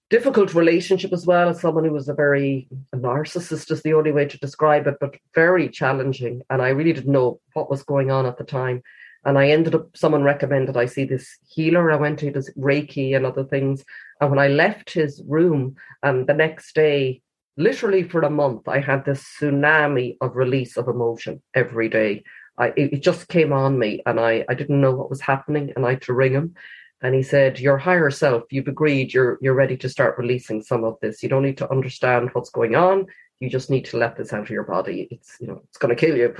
difficult 0.10 0.56
relationship 0.56 1.14
as 1.14 1.26
well 1.26 1.50
as 1.50 1.62
someone 1.62 1.86
who 1.86 1.92
was 1.92 2.10
a 2.10 2.14
very 2.14 2.68
a 2.94 2.98
narcissist 2.98 3.72
is 3.72 3.84
the 3.84 3.94
only 3.94 4.12
way 4.12 4.26
to 4.26 4.40
describe 4.40 4.88
it, 4.88 4.96
but 5.00 5.16
very 5.36 5.70
challenging. 5.70 6.42
And 6.50 6.62
I 6.62 6.70
really 6.70 6.94
didn't 6.94 7.12
know 7.12 7.40
what 7.54 7.70
was 7.70 7.84
going 7.84 8.10
on 8.10 8.26
at 8.26 8.38
the 8.38 8.44
time. 8.44 8.82
And 9.26 9.38
I 9.38 9.50
ended 9.50 9.76
up, 9.76 9.96
someone 9.96 10.24
recommended 10.24 10.78
I 10.78 10.86
see 10.86 11.04
this 11.04 11.38
healer. 11.48 11.92
I 11.92 11.98
went 11.98 12.20
to 12.20 12.32
this 12.32 12.50
Reiki 12.58 13.16
and 13.16 13.26
other 13.26 13.44
things. 13.44 13.84
And 14.22 14.30
when 14.30 14.40
I 14.40 14.48
left 14.48 14.92
his 14.92 15.22
room, 15.28 15.76
and 16.02 16.22
um, 16.22 16.26
the 16.26 16.34
next 16.34 16.74
day, 16.74 17.22
literally 17.58 18.04
for 18.04 18.22
a 18.22 18.30
month, 18.30 18.68
I 18.68 18.80
had 18.80 19.06
this 19.06 19.24
tsunami 19.40 20.18
of 20.22 20.38
release 20.38 20.78
of 20.78 20.88
emotion 20.88 21.42
every 21.54 21.90
day. 21.90 22.24
I, 22.58 22.74
it 22.76 23.04
just 23.04 23.28
came 23.28 23.54
on 23.54 23.78
me 23.78 24.02
and 24.06 24.20
I, 24.20 24.46
I 24.50 24.54
didn't 24.54 24.82
know 24.82 24.92
what 24.92 25.10
was 25.10 25.22
happening 25.22 25.72
and 25.76 25.86
I 25.86 25.92
had 25.92 26.02
to 26.04 26.14
ring 26.14 26.34
him 26.34 26.56
and 27.02 27.16
he 27.16 27.24
said 27.24 27.60
your 27.60 27.78
higher 27.78 28.10
self 28.10 28.44
you've 28.52 28.68
agreed 28.68 29.14
you're 29.14 29.38
you're 29.42 29.54
ready 29.54 29.78
to 29.78 29.90
start 29.90 30.18
releasing 30.18 30.62
some 30.62 30.84
of 30.84 30.98
this 31.02 31.24
you 31.24 31.30
don't 31.30 31.44
need 31.44 31.58
to 31.58 31.72
understand 31.72 32.30
what's 32.34 32.50
going 32.50 32.76
on 32.76 33.06
you 33.40 33.50
just 33.50 33.70
need 33.70 33.86
to 33.86 33.98
let 33.98 34.18
this 34.18 34.34
out 34.34 34.42
of 34.42 34.50
your 34.50 34.64
body 34.64 35.08
it's 35.12 35.38
you 35.40 35.48
know 35.48 35.62
it's 35.64 35.78
going 35.78 35.96
to 35.96 36.00
kill 36.00 36.16
you 36.16 36.36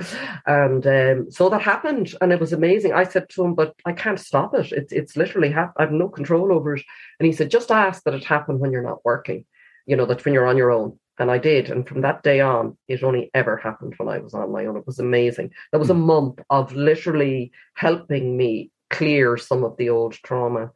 and 0.46 0.86
um, 0.86 1.30
so 1.30 1.48
that 1.48 1.62
happened 1.62 2.14
and 2.20 2.32
it 2.32 2.40
was 2.40 2.52
amazing 2.52 2.92
i 2.92 3.04
said 3.04 3.28
to 3.28 3.44
him 3.44 3.54
but 3.54 3.74
i 3.86 3.92
can't 3.92 4.20
stop 4.20 4.54
it 4.54 4.70
it's 4.72 4.92
it's 4.92 5.16
literally 5.16 5.54
i 5.54 5.68
have 5.78 5.92
no 5.92 6.08
control 6.08 6.52
over 6.52 6.76
it 6.76 6.84
and 7.18 7.26
he 7.26 7.32
said 7.32 7.50
just 7.50 7.70
ask 7.70 8.02
that 8.04 8.14
it 8.14 8.24
happen 8.24 8.58
when 8.58 8.70
you're 8.70 8.82
not 8.82 9.04
working 9.04 9.44
you 9.86 9.96
know 9.96 10.06
that 10.06 10.24
when 10.24 10.34
you're 10.34 10.46
on 10.46 10.56
your 10.56 10.70
own 10.70 10.98
and 11.20 11.30
I 11.30 11.36
did. 11.36 11.68
And 11.68 11.86
from 11.86 12.00
that 12.00 12.22
day 12.22 12.40
on, 12.40 12.78
it 12.88 13.04
only 13.04 13.30
ever 13.34 13.58
happened 13.58 13.94
when 13.98 14.08
I 14.08 14.18
was 14.18 14.32
on 14.32 14.50
my 14.50 14.64
own. 14.64 14.78
It 14.78 14.86
was 14.86 14.98
amazing. 14.98 15.52
That 15.70 15.78
was 15.78 15.90
a 15.90 15.94
hmm. 15.94 16.00
month 16.00 16.40
of 16.48 16.72
literally 16.74 17.52
helping 17.74 18.38
me 18.38 18.70
clear 18.90 19.36
some 19.36 19.64
of 19.64 19.76
the 19.76 19.88
old 19.88 20.14
trauma. 20.14 20.70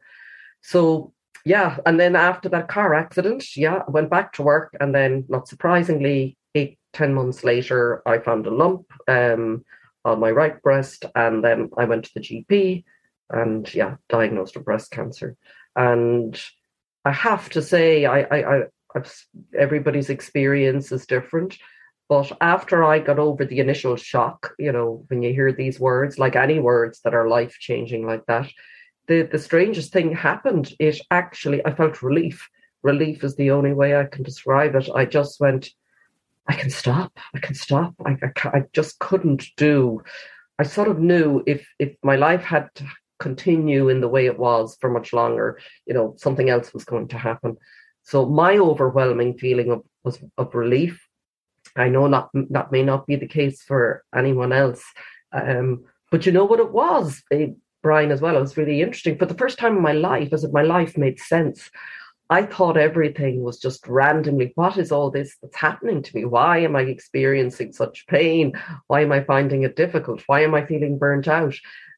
So 0.61 1.13
yeah, 1.45 1.77
and 1.85 1.99
then 1.99 2.15
after 2.15 2.49
that 2.49 2.67
car 2.67 2.95
accident, 2.95 3.55
yeah, 3.55 3.83
I 3.87 3.91
went 3.91 4.09
back 4.09 4.33
to 4.33 4.43
work, 4.43 4.75
and 4.79 4.95
then 4.95 5.25
not 5.29 5.47
surprisingly, 5.47 6.37
eight 6.55 6.79
ten 6.91 7.13
months 7.13 7.43
later, 7.43 8.01
I 8.07 8.17
found 8.17 8.47
a 8.47 8.51
lump 8.51 8.85
um, 9.07 9.63
on 10.03 10.19
my 10.19 10.31
right 10.31 10.59
breast, 10.63 11.05
and 11.13 11.43
then 11.43 11.69
I 11.77 11.85
went 11.85 12.05
to 12.05 12.11
the 12.15 12.21
GP, 12.21 12.83
and 13.29 13.71
yeah, 13.75 13.95
diagnosed 14.09 14.55
with 14.55 14.65
breast 14.65 14.89
cancer. 14.89 15.35
And 15.75 16.39
I 17.03 17.11
have 17.11 17.49
to 17.49 17.61
say, 17.61 18.05
I, 18.05 18.21
I, 18.21 18.55
I 18.55 18.63
everybody's 19.55 20.09
experience 20.09 20.91
is 20.91 21.05
different. 21.05 21.57
But 22.07 22.31
after 22.39 22.83
I 22.83 22.99
got 22.99 23.17
over 23.17 23.45
the 23.45 23.59
initial 23.59 23.95
shock, 23.95 24.53
you 24.59 24.71
know, 24.71 25.05
when 25.07 25.23
you 25.23 25.33
hear 25.33 25.51
these 25.51 25.79
words, 25.79 26.19
like 26.19 26.35
any 26.35 26.59
words 26.59 27.01
that 27.03 27.15
are 27.15 27.27
life 27.27 27.57
changing 27.59 28.05
like 28.05 28.25
that, 28.27 28.47
the, 29.07 29.23
the 29.23 29.39
strangest 29.39 29.91
thing 29.91 30.13
happened. 30.13 30.73
It 30.79 30.99
actually, 31.09 31.65
I 31.65 31.73
felt 31.73 32.03
relief. 32.03 32.47
Relief 32.83 33.23
is 33.23 33.35
the 33.35 33.51
only 33.51 33.73
way 33.73 33.95
I 33.95 34.05
can 34.05 34.23
describe 34.23 34.75
it. 34.75 34.87
I 34.93 35.05
just 35.05 35.39
went, 35.39 35.69
I 36.47 36.53
can 36.53 36.69
stop. 36.69 37.19
I 37.33 37.39
can 37.39 37.55
stop. 37.55 37.95
I, 38.05 38.17
I, 38.21 38.49
I 38.49 38.63
just 38.73 38.99
couldn't 38.99 39.45
do. 39.57 40.03
I 40.59 40.63
sort 40.63 40.87
of 40.87 40.99
knew 40.99 41.43
if 41.45 41.67
if 41.79 41.95
my 42.03 42.15
life 42.15 42.43
had 42.43 42.69
to 42.75 42.85
continue 43.19 43.89
in 43.89 44.01
the 44.01 44.07
way 44.07 44.25
it 44.25 44.37
was 44.37 44.77
for 44.79 44.89
much 44.89 45.11
longer, 45.11 45.59
you 45.85 45.93
know, 45.93 46.15
something 46.17 46.49
else 46.49 46.73
was 46.73 46.85
going 46.85 47.07
to 47.09 47.17
happen. 47.17 47.57
So 48.03 48.25
my 48.27 48.57
overwhelming 48.57 49.37
feeling 49.37 49.71
of 49.71 49.81
was 50.03 50.19
of 50.37 50.53
relief 50.53 51.04
I 51.75 51.89
know 51.89 52.07
not 52.07 52.29
that 52.33 52.71
may 52.71 52.83
not 52.83 53.05
be 53.07 53.15
the 53.15 53.27
case 53.27 53.61
for 53.61 54.03
anyone 54.15 54.53
else. 54.53 54.83
Um, 55.31 55.83
but 56.11 56.25
you 56.25 56.31
know 56.31 56.45
what 56.45 56.59
it 56.59 56.71
was, 56.71 57.21
eh, 57.31 57.47
Brian, 57.83 58.11
as 58.11 58.21
well. 58.21 58.37
It 58.37 58.41
was 58.41 58.57
really 58.57 58.81
interesting. 58.81 59.17
For 59.17 59.25
the 59.25 59.33
first 59.33 59.57
time 59.57 59.75
in 59.75 59.83
my 59.83 59.91
life, 59.91 60.31
as 60.31 60.43
if 60.43 60.51
my 60.51 60.61
life 60.61 60.97
made 60.97 61.19
sense, 61.19 61.69
I 62.29 62.43
thought 62.43 62.77
everything 62.77 63.43
was 63.43 63.59
just 63.59 63.87
randomly, 63.87 64.51
what 64.55 64.77
is 64.77 64.91
all 64.91 65.11
this 65.11 65.37
that's 65.41 65.57
happening 65.57 66.01
to 66.01 66.15
me? 66.15 66.25
Why 66.25 66.59
am 66.59 66.75
I 66.75 66.81
experiencing 66.81 67.71
such 67.71 68.07
pain? 68.07 68.53
Why 68.87 69.01
am 69.01 69.11
I 69.11 69.23
finding 69.23 69.63
it 69.63 69.75
difficult? 69.75 70.23
Why 70.25 70.41
am 70.41 70.55
I 70.55 70.65
feeling 70.65 70.97
burnt 70.97 71.27
out? 71.27 71.55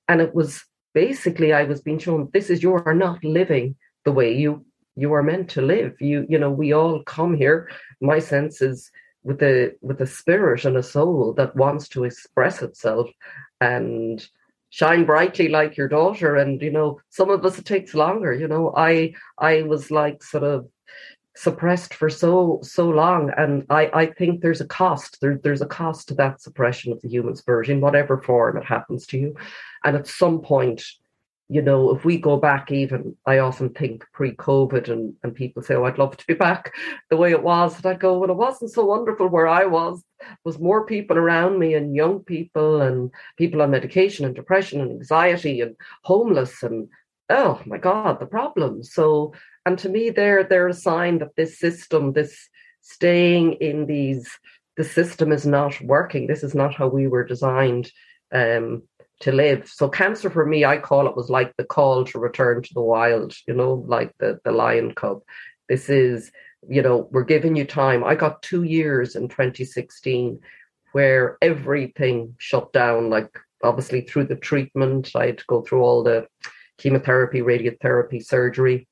And 0.09 0.19
it 0.19 0.35
was 0.35 0.63
basically 0.93 1.53
I 1.53 1.63
was 1.63 1.81
being 1.81 1.99
shown 1.99 2.29
this 2.33 2.49
is 2.49 2.63
you 2.63 2.73
are 2.73 2.93
not 2.93 3.23
living 3.23 3.75
the 4.03 4.11
way 4.11 4.33
you 4.33 4.65
you 4.95 5.13
are 5.13 5.23
meant 5.23 5.49
to 5.51 5.61
live. 5.61 5.95
You 6.01 6.25
you 6.27 6.39
know, 6.39 6.49
we 6.49 6.73
all 6.73 7.03
come 7.03 7.33
here. 7.35 7.69
My 8.01 8.19
sense 8.19 8.61
is 8.61 8.91
with 9.23 9.41
a 9.41 9.73
with 9.81 10.01
a 10.01 10.07
spirit 10.07 10.65
and 10.65 10.77
a 10.77 10.83
soul 10.83 11.33
that 11.33 11.55
wants 11.55 11.87
to 11.89 12.03
express 12.03 12.61
itself 12.61 13.09
and 13.59 14.27
shine 14.69 15.05
brightly 15.05 15.47
like 15.47 15.77
your 15.77 15.87
daughter. 15.87 16.35
And 16.35 16.61
you 16.61 16.71
know 16.71 16.99
some 17.09 17.29
of 17.29 17.45
us 17.45 17.59
it 17.59 17.65
takes 17.65 17.93
longer 17.93 18.33
you 18.33 18.47
know. 18.47 18.73
I 18.75 19.13
i 19.37 19.63
was 19.63 19.91
like 19.91 20.23
sort 20.23 20.43
of 20.43 20.67
suppressed 21.35 21.93
for 21.93 22.09
so 22.09 22.59
so 22.63 22.89
long. 22.89 23.31
And 23.37 23.65
i 23.69 23.89
i 23.93 24.05
think 24.05 24.41
there's 24.41 24.61
a 24.61 24.67
cost 24.67 25.19
there, 25.21 25.39
there's 25.43 25.61
a 25.61 25.67
cost 25.67 26.07
to 26.07 26.15
that 26.15 26.41
suppression 26.41 26.91
of 26.93 27.01
the 27.01 27.09
human 27.09 27.35
spirit 27.35 27.69
in 27.69 27.81
whatever 27.81 28.21
form 28.21 28.57
it 28.57 28.65
happens 28.65 29.05
to 29.07 29.17
you. 29.17 29.35
And 29.83 29.95
at 29.95 30.07
some 30.07 30.41
point 30.41 30.83
you 31.49 31.61
know, 31.61 31.95
if 31.95 32.03
we 32.03 32.17
go 32.17 32.35
back 32.35 32.71
even, 32.71 33.15
I 33.25 33.37
often 33.37 33.69
think 33.69 34.05
pre-COVID 34.11 34.89
and, 34.89 35.13
and 35.23 35.33
people 35.33 35.63
say, 35.63 35.75
oh, 35.75 35.85
I'd 35.85 35.97
love 35.97 36.17
to 36.17 36.27
be 36.27 36.33
back 36.33 36.73
the 37.09 37.15
way 37.15 37.31
it 37.31 37.41
was. 37.41 37.77
And 37.77 37.85
I 37.85 37.93
go, 37.93 38.17
well, 38.17 38.29
it 38.29 38.35
wasn't 38.35 38.71
so 38.71 38.85
wonderful 38.85 39.27
where 39.29 39.47
I 39.47 39.65
was. 39.65 40.03
There 40.19 40.37
was 40.43 40.59
more 40.59 40.85
people 40.85 41.17
around 41.17 41.57
me 41.57 41.73
and 41.73 41.95
young 41.95 42.19
people 42.19 42.81
and 42.81 43.11
people 43.37 43.61
on 43.61 43.71
medication 43.71 44.25
and 44.25 44.35
depression 44.35 44.81
and 44.81 44.91
anxiety 44.91 45.61
and 45.61 45.75
homeless 46.03 46.63
and 46.63 46.89
oh 47.29 47.61
my 47.65 47.77
God, 47.77 48.19
the 48.19 48.25
problems. 48.25 48.93
So 48.93 49.33
and 49.65 49.77
to 49.79 49.89
me 49.89 50.09
they're 50.09 50.43
they're 50.43 50.67
a 50.67 50.73
sign 50.73 51.19
that 51.19 51.35
this 51.35 51.59
system, 51.59 52.13
this 52.13 52.49
staying 52.81 53.53
in 53.53 53.85
these 53.85 54.29
the 54.75 54.83
system 54.83 55.31
is 55.31 55.45
not 55.45 55.79
working. 55.81 56.27
This 56.27 56.43
is 56.43 56.55
not 56.55 56.75
how 56.75 56.87
we 56.87 57.07
were 57.07 57.23
designed. 57.23 57.91
Um, 58.33 58.83
to 59.21 59.31
live. 59.31 59.67
So 59.67 59.89
cancer 59.89 60.29
for 60.29 60.45
me, 60.45 60.65
I 60.65 60.77
call 60.77 61.07
it 61.07 61.15
was 61.15 61.29
like 61.29 61.55
the 61.57 61.63
call 61.63 62.05
to 62.05 62.19
return 62.19 62.61
to 62.61 62.73
the 62.73 62.81
wild, 62.81 63.35
you 63.47 63.53
know, 63.53 63.85
like 63.87 64.13
the, 64.19 64.39
the 64.43 64.51
lion 64.51 64.93
cub. 64.93 65.21
This 65.67 65.89
is, 65.89 66.31
you 66.67 66.81
know, 66.81 67.07
we're 67.11 67.23
giving 67.23 67.55
you 67.55 67.65
time. 67.65 68.03
I 68.03 68.15
got 68.15 68.41
two 68.41 68.63
years 68.63 69.15
in 69.15 69.27
2016 69.27 70.39
where 70.91 71.37
everything 71.41 72.35
shut 72.37 72.71
down, 72.73 73.09
like 73.09 73.37
obviously 73.63 74.01
through 74.01 74.25
the 74.25 74.35
treatment. 74.35 75.11
I 75.15 75.27
had 75.27 75.39
to 75.39 75.45
go 75.47 75.61
through 75.61 75.81
all 75.81 76.03
the 76.03 76.27
chemotherapy, 76.77 77.41
radiotherapy, 77.41 78.23
surgery. 78.23 78.87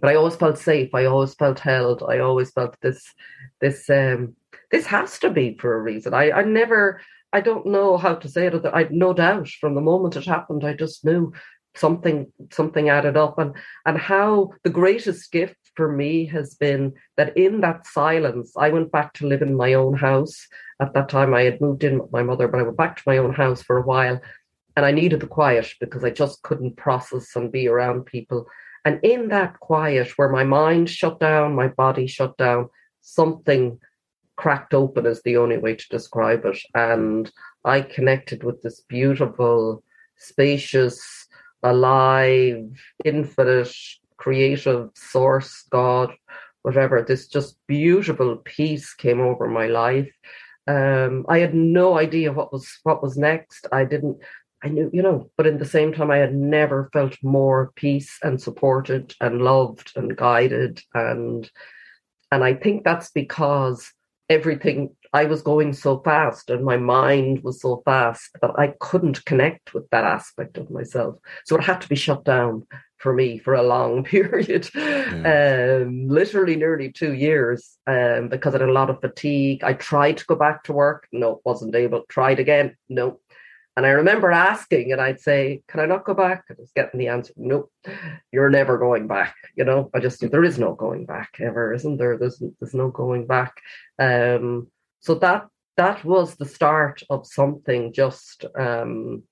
But 0.00 0.10
I 0.10 0.14
always 0.14 0.36
felt 0.36 0.58
safe. 0.58 0.94
I 0.94 1.04
always 1.06 1.34
felt 1.34 1.58
held. 1.58 2.02
I 2.02 2.20
always 2.20 2.50
felt 2.50 2.76
this 2.80 3.12
this 3.60 3.90
um 3.90 4.34
this 4.70 4.86
has 4.86 5.18
to 5.18 5.30
be 5.30 5.56
for 5.58 5.74
a 5.74 5.80
reason. 5.80 6.14
I, 6.14 6.30
I 6.30 6.42
never 6.44 7.00
I 7.32 7.40
don't 7.40 7.66
know 7.66 7.96
how 7.96 8.14
to 8.14 8.28
say 8.28 8.46
it. 8.46 8.66
I 8.66 8.88
no 8.90 9.12
doubt 9.14 9.48
from 9.48 9.74
the 9.74 9.80
moment 9.80 10.16
it 10.16 10.24
happened. 10.24 10.64
I 10.64 10.74
just 10.74 11.04
knew 11.04 11.32
something 11.74 12.30
something 12.50 12.88
added 12.88 13.16
up, 13.16 13.38
and 13.38 13.54
and 13.86 13.98
how 13.98 14.50
the 14.64 14.70
greatest 14.70 15.32
gift 15.32 15.56
for 15.74 15.90
me 15.90 16.26
has 16.26 16.54
been 16.54 16.92
that 17.16 17.36
in 17.36 17.60
that 17.62 17.86
silence, 17.86 18.52
I 18.56 18.68
went 18.68 18.92
back 18.92 19.14
to 19.14 19.26
live 19.26 19.42
in 19.42 19.56
my 19.56 19.74
own 19.74 19.94
house. 19.94 20.46
At 20.80 20.92
that 20.94 21.08
time, 21.08 21.32
I 21.32 21.42
had 21.42 21.60
moved 21.60 21.84
in 21.84 21.98
with 22.00 22.12
my 22.12 22.22
mother, 22.22 22.48
but 22.48 22.60
I 22.60 22.64
went 22.64 22.76
back 22.76 22.96
to 22.96 23.02
my 23.06 23.18
own 23.18 23.32
house 23.32 23.62
for 23.62 23.78
a 23.78 23.82
while, 23.82 24.20
and 24.76 24.84
I 24.84 24.92
needed 24.92 25.20
the 25.20 25.26
quiet 25.26 25.72
because 25.80 26.04
I 26.04 26.10
just 26.10 26.42
couldn't 26.42 26.76
process 26.76 27.34
and 27.36 27.50
be 27.50 27.68
around 27.68 28.04
people. 28.04 28.46
And 28.84 28.98
in 29.02 29.28
that 29.28 29.60
quiet, 29.60 30.12
where 30.16 30.28
my 30.28 30.44
mind 30.44 30.90
shut 30.90 31.20
down, 31.20 31.54
my 31.54 31.68
body 31.68 32.06
shut 32.06 32.36
down, 32.36 32.68
something 33.00 33.78
cracked 34.36 34.74
open 34.74 35.06
is 35.06 35.22
the 35.22 35.36
only 35.36 35.58
way 35.58 35.74
to 35.74 35.88
describe 35.88 36.44
it. 36.44 36.58
And 36.74 37.30
I 37.64 37.82
connected 37.82 38.44
with 38.44 38.62
this 38.62 38.80
beautiful, 38.88 39.82
spacious, 40.16 41.26
alive, 41.62 42.70
infinite, 43.04 43.74
creative 44.16 44.90
source, 44.94 45.64
God, 45.70 46.12
whatever. 46.62 47.02
This 47.02 47.26
just 47.28 47.56
beautiful 47.66 48.36
peace 48.36 48.94
came 48.94 49.20
over 49.20 49.48
my 49.48 49.66
life. 49.66 50.12
Um, 50.66 51.26
I 51.28 51.38
had 51.38 51.54
no 51.54 51.98
idea 51.98 52.32
what 52.32 52.52
was 52.52 52.68
what 52.84 53.02
was 53.02 53.16
next. 53.16 53.66
I 53.72 53.84
didn't. 53.84 54.18
I 54.64 54.68
knew, 54.68 54.88
you 54.92 55.02
know, 55.02 55.28
but 55.36 55.48
in 55.48 55.58
the 55.58 55.66
same 55.66 55.92
time, 55.92 56.12
I 56.12 56.18
had 56.18 56.36
never 56.36 56.88
felt 56.92 57.16
more 57.20 57.72
peace 57.74 58.16
and 58.22 58.40
supported 58.40 59.12
and 59.20 59.42
loved 59.42 59.92
and 59.96 60.16
guided 60.16 60.80
and 60.94 61.50
and 62.30 62.42
I 62.42 62.54
think 62.54 62.82
that's 62.82 63.10
because 63.10 63.92
everything 64.32 64.90
I 65.12 65.26
was 65.26 65.42
going 65.42 65.74
so 65.74 66.00
fast 66.00 66.48
and 66.48 66.64
my 66.64 66.78
mind 66.78 67.42
was 67.44 67.60
so 67.60 67.82
fast 67.84 68.30
that 68.40 68.52
I 68.56 68.74
couldn't 68.80 69.24
connect 69.26 69.74
with 69.74 69.88
that 69.90 70.04
aspect 70.04 70.56
of 70.56 70.70
myself. 70.70 71.16
So 71.44 71.56
it 71.56 71.64
had 71.64 71.82
to 71.82 71.88
be 71.88 71.96
shut 71.96 72.24
down 72.24 72.66
for 72.96 73.12
me 73.12 73.36
for 73.36 73.54
a 73.54 73.62
long 73.62 74.04
period, 74.14 74.70
yeah. 74.74 75.82
um, 75.84 76.08
literally 76.08 76.56
nearly 76.56 76.90
two 76.90 77.12
years, 77.12 77.76
um, 77.86 78.28
because 78.28 78.54
I 78.54 78.60
had 78.60 78.68
a 78.68 78.72
lot 78.72 78.90
of 78.90 79.00
fatigue. 79.00 79.62
I 79.64 79.74
tried 79.74 80.16
to 80.18 80.24
go 80.24 80.36
back 80.36 80.64
to 80.64 80.72
work, 80.72 81.08
no, 81.12 81.40
wasn't 81.44 81.74
able. 81.74 82.04
Tried 82.08 82.38
again, 82.38 82.76
no, 82.88 83.18
and 83.76 83.86
I 83.86 83.90
remember 83.90 84.30
asking, 84.30 84.92
and 84.92 85.00
I'd 85.00 85.20
say, 85.20 85.62
Can 85.68 85.80
I 85.80 85.86
not 85.86 86.04
go 86.04 86.14
back? 86.14 86.44
I 86.50 86.54
was 86.58 86.72
getting 86.74 86.98
the 86.98 87.08
answer, 87.08 87.32
Nope, 87.36 87.72
you're 88.30 88.50
never 88.50 88.78
going 88.78 89.06
back. 89.06 89.34
You 89.56 89.64
know, 89.64 89.90
I 89.94 90.00
just, 90.00 90.20
there 90.30 90.44
is 90.44 90.58
no 90.58 90.74
going 90.74 91.06
back 91.06 91.36
ever, 91.40 91.72
isn't 91.72 91.96
there? 91.96 92.18
There's, 92.18 92.42
there's 92.60 92.74
no 92.74 92.88
going 92.88 93.26
back. 93.26 93.54
Um, 93.98 94.68
so 95.00 95.14
that, 95.16 95.46
that 95.76 96.04
was 96.04 96.36
the 96.36 96.44
start 96.44 97.02
of 97.08 97.26
something 97.26 97.92
just, 97.92 98.44
um, 98.58 99.22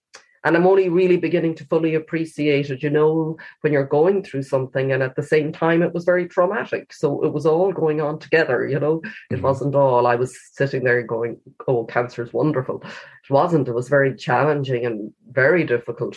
and 0.43 0.57
I'm 0.57 0.67
only 0.67 0.89
really 0.89 1.19
beginning 1.19 1.55
to 1.57 1.67
fully 1.67 1.95
appreciate 1.95 2.71
it, 2.71 2.83
you 2.83 2.89
know, 2.89 3.37
when 3.61 3.73
you're 3.73 3.85
going 3.85 4.23
through 4.23 4.45
something. 4.45 4.91
And 4.91 5.03
at 5.03 5.15
the 5.15 5.23
same 5.23 5.53
time, 5.53 5.83
it 5.83 5.93
was 5.93 6.05
very 6.05 6.27
traumatic. 6.27 6.93
So 6.95 7.23
it 7.25 7.33
was 7.33 7.45
all 7.45 7.73
going 7.73 8.01
on 8.01 8.19
together, 8.19 8.67
you 8.67 8.81
know, 8.81 9.03
it 9.31 9.35
mm-hmm. 9.35 9.43
wasn't 9.43 9.75
all 9.75 10.07
I 10.07 10.15
was 10.15 10.39
sitting 10.53 10.85
there 10.85 11.03
going, 11.03 11.39
oh, 11.69 11.85
cancer 11.85 12.23
is 12.23 12.33
wonderful. 12.33 12.83
It 12.83 13.33
wasn't. 13.33 13.69
It 13.69 13.75
was 13.75 13.89
very 13.89 14.17
challenging 14.17 14.87
and 14.87 15.13
very 15.31 15.65
difficult. 15.65 16.17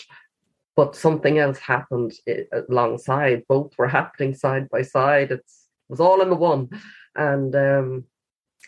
But 0.76 0.96
something 0.96 1.38
else 1.38 1.60
happened 1.60 2.14
eh, 2.26 2.44
alongside. 2.70 3.44
Both 3.50 3.78
were 3.78 3.90
happening 3.90 4.34
side 4.34 4.70
by 4.70 4.84
side. 4.84 5.32
It's, 5.32 5.68
it 5.90 5.92
was 5.92 6.00
all 6.00 6.22
in 6.22 6.30
the 6.30 6.36
one. 6.36 6.70
And, 7.16 7.54
um, 7.56 8.06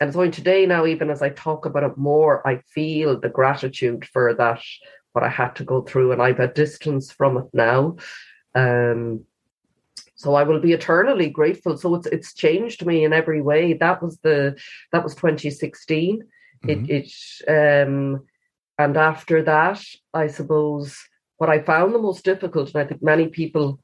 and 0.02 0.12
so 0.12 0.30
today 0.30 0.66
now, 0.66 0.86
even 0.86 1.10
as 1.10 1.22
I 1.22 1.30
talk 1.30 1.66
about 1.66 1.84
it 1.84 1.98
more, 1.98 2.46
I 2.46 2.58
feel 2.74 3.20
the 3.20 3.30
gratitude 3.30 4.06
for 4.12 4.34
that 4.34 4.62
what 5.16 5.24
I 5.24 5.30
had 5.30 5.56
to 5.56 5.64
go 5.64 5.82
through, 5.82 6.12
and 6.12 6.22
I've 6.22 6.42
a 6.42 6.52
distance 6.52 7.10
from 7.10 7.38
it 7.38 7.46
now. 7.54 7.96
Um, 8.54 9.26
so 10.16 10.36
I 10.36 10.44
will 10.44 10.60
be 10.60 10.74
eternally 10.74 11.30
grateful. 11.30 11.78
So 11.78 11.96
it's 11.96 12.08
it's 12.08 12.34
changed 12.34 12.86
me 12.86 13.06
in 13.06 13.14
every 13.14 13.42
way. 13.42 13.74
That 13.74 14.04
was 14.04 14.18
the 14.20 14.58
that 14.92 15.04
was 15.04 15.16
2016. 15.16 16.22
Mm-hmm. 16.66 16.70
It 16.70 17.12
it 17.48 17.86
um, 17.88 18.26
and 18.78 18.98
after 18.98 19.42
that, 19.44 19.82
I 20.14 20.28
suppose 20.28 20.98
what 21.38 21.50
I 21.50 21.62
found 21.62 21.94
the 21.94 22.00
most 22.00 22.26
difficult, 22.26 22.74
and 22.74 22.84
I 22.84 22.86
think 22.86 23.02
many 23.02 23.28
people 23.28 23.80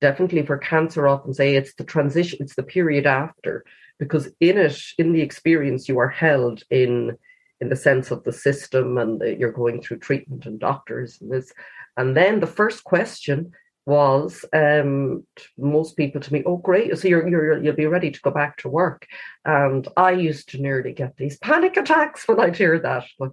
definitely 0.00 0.46
for 0.46 0.56
cancer 0.56 1.06
often 1.06 1.34
say 1.34 1.56
it's 1.56 1.74
the 1.74 1.84
transition, 1.84 2.38
it's 2.40 2.54
the 2.54 2.62
period 2.62 3.06
after, 3.06 3.64
because 3.98 4.28
in 4.40 4.56
it, 4.56 4.80
in 4.96 5.12
the 5.12 5.20
experience, 5.20 5.88
you 5.88 5.98
are 5.98 6.08
held 6.08 6.62
in 6.70 7.18
in 7.60 7.68
the 7.68 7.76
sense 7.76 8.10
of 8.10 8.24
the 8.24 8.32
system 8.32 8.98
and 8.98 9.20
you're 9.38 9.52
going 9.52 9.82
through 9.82 9.98
treatment 9.98 10.46
and 10.46 10.58
doctors 10.58 11.18
and 11.20 11.30
this. 11.30 11.52
And 11.96 12.16
then 12.16 12.40
the 12.40 12.46
first 12.46 12.84
question 12.84 13.52
was 13.86 14.44
um, 14.52 15.26
most 15.58 15.96
people 15.96 16.20
to 16.20 16.32
me, 16.32 16.42
oh 16.46 16.56
great, 16.56 16.96
so 16.96 17.08
you're, 17.08 17.26
you're 17.28 17.62
you'll 17.62 17.74
be 17.74 17.86
ready 17.86 18.10
to 18.10 18.20
go 18.20 18.30
back 18.30 18.56
to 18.58 18.68
work. 18.68 19.06
And 19.44 19.86
I 19.96 20.12
used 20.12 20.50
to 20.50 20.58
nearly 20.58 20.92
get 20.92 21.16
these 21.16 21.38
panic 21.38 21.76
attacks 21.76 22.26
when 22.26 22.40
I'd 22.40 22.56
hear 22.56 22.78
that. 22.78 23.04
Like, 23.18 23.32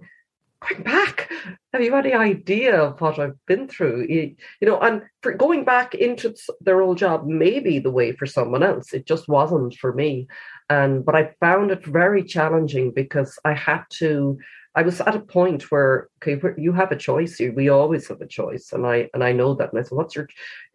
going 0.60 0.82
back, 0.82 1.30
have 1.72 1.82
you 1.82 1.94
any 1.94 2.12
idea 2.12 2.80
of 2.80 3.00
what 3.00 3.18
I've 3.18 3.36
been 3.46 3.68
through? 3.68 4.06
You, 4.08 4.34
you 4.60 4.68
know, 4.68 4.78
and 4.80 5.02
for 5.22 5.32
going 5.32 5.64
back 5.64 5.94
into 5.94 6.34
their 6.60 6.80
old 6.80 6.98
job 6.98 7.26
may 7.26 7.60
be 7.60 7.78
the 7.78 7.90
way 7.90 8.12
for 8.12 8.26
someone 8.26 8.62
else. 8.62 8.92
It 8.92 9.06
just 9.06 9.28
wasn't 9.28 9.74
for 9.74 9.92
me. 9.92 10.26
And 10.70 11.04
but 11.04 11.14
I 11.14 11.34
found 11.40 11.70
it 11.70 11.84
very 11.86 12.22
challenging 12.22 12.92
because 12.92 13.38
I 13.44 13.54
had 13.54 13.84
to. 13.98 14.38
I 14.78 14.82
was 14.88 15.00
at 15.00 15.16
a 15.16 15.20
point 15.38 15.62
where 15.70 16.08
okay, 16.18 16.34
you 16.66 16.72
have 16.72 16.92
a 16.92 16.96
choice. 17.08 17.32
We 17.60 17.68
always 17.68 18.04
have 18.08 18.20
a 18.22 18.26
choice, 18.40 18.66
and 18.74 18.84
I 18.94 18.96
and 19.14 19.22
I 19.28 19.32
know 19.32 19.50
that. 19.54 19.70
And 19.70 19.78
I 19.80 19.82
said, 19.84 19.96
"What's 19.98 20.16
your? 20.16 20.26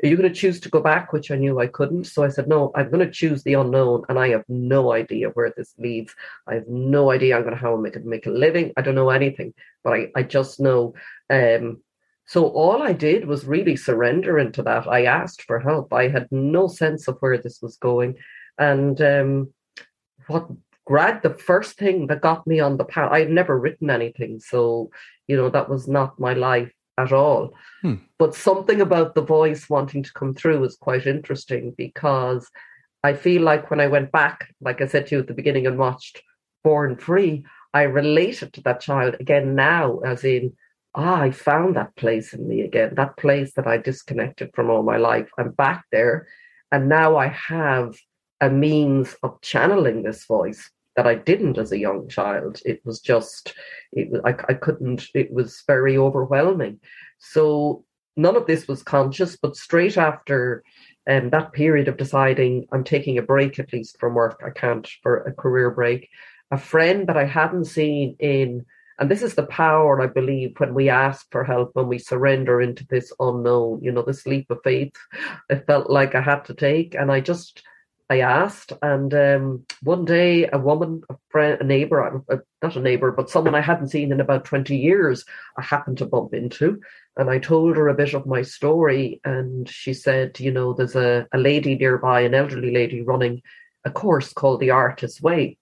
Are 0.03 0.07
you 0.09 0.17
going 0.17 0.31
to 0.33 0.41
choose 0.41 0.59
to 0.61 0.69
go 0.75 0.81
back?" 0.91 1.13
Which 1.13 1.29
I 1.31 1.37
knew 1.43 1.59
I 1.59 1.67
couldn't. 1.77 2.05
So 2.05 2.19
I 2.23 2.29
said, 2.35 2.47
"No, 2.47 2.71
I'm 2.75 2.89
going 2.91 3.05
to 3.05 3.17
choose 3.21 3.41
the 3.43 3.55
unknown, 3.63 3.99
and 4.09 4.17
I 4.19 4.27
have 4.35 4.45
no 4.49 4.81
idea 5.01 5.29
where 5.35 5.51
this 5.55 5.73
leads. 5.85 6.11
I 6.51 6.53
have 6.55 6.67
no 6.67 7.11
idea 7.15 7.35
I'm 7.35 7.43
going 7.43 7.55
to 7.55 7.61
how 7.65 7.75
I 7.75 7.79
make 7.79 7.97
make 8.05 8.27
a 8.27 8.31
living. 8.45 8.73
I 8.77 8.81
don't 8.81 8.99
know 9.01 9.09
anything, 9.19 9.53
but 9.83 9.93
I 9.93 10.01
I 10.19 10.23
just 10.37 10.59
know." 10.67 10.81
Um, 11.29 11.65
So 12.25 12.39
all 12.63 12.79
I 12.89 12.93
did 12.93 13.21
was 13.31 13.45
really 13.55 13.75
surrender 13.87 14.33
into 14.39 14.61
that. 14.63 14.87
I 14.87 15.01
asked 15.21 15.41
for 15.47 15.59
help. 15.59 15.87
I 15.93 16.05
had 16.15 16.27
no 16.31 16.63
sense 16.67 17.01
of 17.09 17.17
where 17.21 17.37
this 17.41 17.57
was 17.61 17.77
going. 17.89 18.11
And 18.57 18.95
um, 19.01 19.31
what 20.27 20.45
grad 20.85 21.21
the 21.23 21.33
first 21.33 21.77
thing 21.77 22.07
that 22.07 22.21
got 22.21 22.45
me 22.45 22.59
on 22.59 22.77
the 22.77 22.85
path, 22.85 23.11
I 23.11 23.19
had 23.19 23.29
never 23.29 23.57
written 23.57 23.89
anything. 23.89 24.39
So, 24.39 24.91
you 25.27 25.37
know, 25.37 25.49
that 25.49 25.69
was 25.69 25.87
not 25.87 26.19
my 26.19 26.33
life 26.33 26.71
at 26.97 27.11
all. 27.11 27.53
Hmm. 27.81 27.95
But 28.19 28.35
something 28.35 28.81
about 28.81 29.15
the 29.15 29.21
voice 29.21 29.69
wanting 29.69 30.03
to 30.03 30.13
come 30.13 30.33
through 30.33 30.59
was 30.59 30.75
quite 30.75 31.07
interesting 31.07 31.73
because 31.77 32.49
I 33.03 33.13
feel 33.13 33.41
like 33.41 33.69
when 33.69 33.79
I 33.79 33.87
went 33.87 34.11
back, 34.11 34.53
like 34.61 34.81
I 34.81 34.87
said 34.87 35.07
to 35.07 35.15
you 35.15 35.21
at 35.21 35.27
the 35.27 35.33
beginning 35.33 35.67
and 35.67 35.77
watched 35.77 36.21
Born 36.63 36.95
Free, 36.95 37.45
I 37.73 37.83
related 37.83 38.53
to 38.53 38.61
that 38.61 38.81
child 38.81 39.15
again 39.19 39.55
now, 39.55 39.99
as 39.99 40.23
in, 40.23 40.53
ah, 40.95 41.19
I 41.19 41.31
found 41.31 41.75
that 41.75 41.95
place 41.95 42.33
in 42.33 42.47
me 42.47 42.61
again, 42.61 42.93
that 42.95 43.17
place 43.17 43.53
that 43.55 43.67
I 43.67 43.77
disconnected 43.77 44.51
from 44.53 44.69
all 44.69 44.83
my 44.83 44.97
life. 44.97 45.29
I'm 45.37 45.51
back 45.51 45.85
there. 45.91 46.27
And 46.71 46.87
now 46.87 47.17
I 47.17 47.27
have 47.27 47.95
a 48.43 48.49
means 48.49 49.15
of 49.23 49.39
channeling 49.41 50.03
this 50.03 50.25
voice 50.25 50.69
that 50.97 51.07
I 51.07 51.15
didn't 51.15 51.57
as 51.57 51.71
a 51.71 51.79
young 51.79 52.09
child. 52.09 52.61
It 52.65 52.81
was 52.83 52.99
just, 52.99 53.53
it 53.93 54.11
was, 54.11 54.21
I, 54.25 54.31
I 54.49 54.53
couldn't, 54.53 55.07
it 55.15 55.31
was 55.31 55.63
very 55.65 55.97
overwhelming. 55.97 56.81
So 57.19 57.85
none 58.17 58.35
of 58.35 58.45
this 58.45 58.67
was 58.67 58.83
conscious, 58.83 59.37
but 59.37 59.55
straight 59.55 59.97
after 59.97 60.63
um, 61.09 61.29
that 61.29 61.53
period 61.53 61.87
of 61.87 61.95
deciding 61.95 62.67
I'm 62.73 62.83
taking 62.83 63.17
a 63.17 63.21
break 63.21 63.59
at 63.59 63.71
least 63.71 63.97
from 63.97 64.13
work, 64.13 64.43
I 64.45 64.49
can't 64.49 64.87
for 65.01 65.21
a 65.21 65.33
career 65.33 65.71
break, 65.71 66.09
a 66.51 66.57
friend 66.57 67.07
that 67.07 67.17
I 67.17 67.25
hadn't 67.25 67.65
seen 67.65 68.17
in, 68.19 68.65
and 68.99 69.09
this 69.09 69.23
is 69.23 69.35
the 69.35 69.47
power, 69.47 70.01
I 70.01 70.07
believe, 70.07 70.53
when 70.57 70.73
we 70.73 70.89
ask 70.89 71.25
for 71.31 71.45
help, 71.45 71.71
when 71.73 71.87
we 71.87 71.97
surrender 71.97 72.61
into 72.61 72.85
this 72.87 73.11
unknown, 73.19 73.79
you 73.81 73.91
know, 73.91 74.03
this 74.03 74.27
leap 74.27 74.51
of 74.51 74.59
faith, 74.63 74.93
I 75.49 75.55
felt 75.55 75.89
like 75.89 76.13
I 76.13 76.21
had 76.21 76.45
to 76.45 76.53
take. 76.53 76.93
And 76.93 77.11
I 77.11 77.21
just, 77.21 77.63
I 78.13 78.19
asked, 78.19 78.73
and 78.83 79.11
um, 79.15 79.65
one 79.81 80.05
day 80.05 80.47
a 80.47 80.59
woman, 80.59 81.01
a 81.09 81.15
friend, 81.29 81.59
a 81.59 81.63
neighbor, 81.63 82.23
not 82.61 82.75
a 82.75 82.79
neighbor, 82.79 83.11
but 83.11 83.31
someone 83.31 83.55
I 83.55 83.61
hadn't 83.61 83.87
seen 83.89 84.11
in 84.11 84.21
about 84.21 84.45
20 84.45 84.77
years, 84.77 85.25
I 85.57 85.63
happened 85.63 85.97
to 85.97 86.05
bump 86.05 86.35
into. 86.35 86.79
And 87.17 87.31
I 87.31 87.39
told 87.39 87.75
her 87.75 87.87
a 87.87 87.95
bit 87.95 88.13
of 88.13 88.27
my 88.27 88.43
story. 88.43 89.19
And 89.25 89.67
she 89.67 89.95
said, 89.95 90.39
you 90.39 90.51
know, 90.51 90.73
there's 90.73 90.95
a, 90.95 91.27
a 91.33 91.39
lady 91.39 91.73
nearby, 91.73 92.21
an 92.21 92.35
elderly 92.35 92.71
lady 92.71 93.01
running 93.01 93.41
a 93.83 93.89
course 93.89 94.31
called 94.31 94.59
The 94.59 94.69
Artist's 94.69 95.19
Way. 95.19 95.57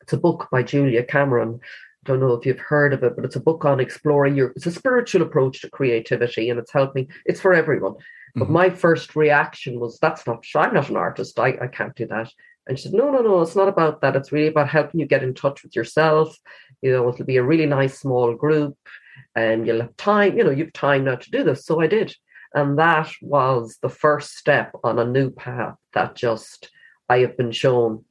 It's 0.00 0.12
a 0.12 0.18
book 0.18 0.46
by 0.52 0.62
Julia 0.62 1.02
Cameron. 1.02 1.58
I 1.60 2.08
don't 2.08 2.20
know 2.20 2.34
if 2.34 2.46
you've 2.46 2.60
heard 2.60 2.92
of 2.92 3.02
it, 3.02 3.16
but 3.16 3.24
it's 3.24 3.36
a 3.36 3.40
book 3.40 3.64
on 3.64 3.80
exploring 3.80 4.36
your, 4.36 4.52
it's 4.54 4.66
a 4.66 4.70
spiritual 4.70 5.22
approach 5.22 5.62
to 5.62 5.70
creativity 5.70 6.48
and 6.48 6.60
it's 6.60 6.72
helping, 6.72 7.08
it's 7.26 7.40
for 7.40 7.54
everyone. 7.54 7.94
But 8.34 8.44
mm-hmm. 8.44 8.52
my 8.52 8.70
first 8.70 9.16
reaction 9.16 9.80
was, 9.80 9.98
that's 9.98 10.26
not, 10.26 10.44
I'm 10.54 10.74
not 10.74 10.90
an 10.90 10.96
artist. 10.96 11.38
I, 11.38 11.58
I 11.60 11.66
can't 11.66 11.94
do 11.94 12.06
that. 12.06 12.30
And 12.66 12.78
she 12.78 12.84
said, 12.84 12.92
no, 12.92 13.10
no, 13.10 13.22
no, 13.22 13.40
it's 13.40 13.56
not 13.56 13.68
about 13.68 14.02
that. 14.02 14.14
It's 14.14 14.30
really 14.30 14.48
about 14.48 14.68
helping 14.68 15.00
you 15.00 15.06
get 15.06 15.22
in 15.22 15.32
touch 15.32 15.62
with 15.62 15.74
yourself. 15.74 16.36
You 16.82 16.92
know, 16.92 17.08
it'll 17.08 17.24
be 17.24 17.38
a 17.38 17.42
really 17.42 17.66
nice 17.66 17.98
small 17.98 18.34
group 18.34 18.76
and 19.34 19.66
you'll 19.66 19.80
have 19.80 19.96
time, 19.96 20.36
you 20.36 20.44
know, 20.44 20.50
you've 20.50 20.74
time 20.74 21.04
now 21.04 21.16
to 21.16 21.30
do 21.30 21.42
this. 21.42 21.64
So 21.64 21.80
I 21.80 21.86
did. 21.86 22.14
And 22.54 22.78
that 22.78 23.10
was 23.22 23.78
the 23.80 23.88
first 23.88 24.36
step 24.36 24.72
on 24.84 24.98
a 24.98 25.04
new 25.04 25.30
path 25.30 25.76
that 25.94 26.14
just 26.14 26.70
I 27.08 27.18
have 27.20 27.36
been 27.36 27.52
shown 27.52 28.04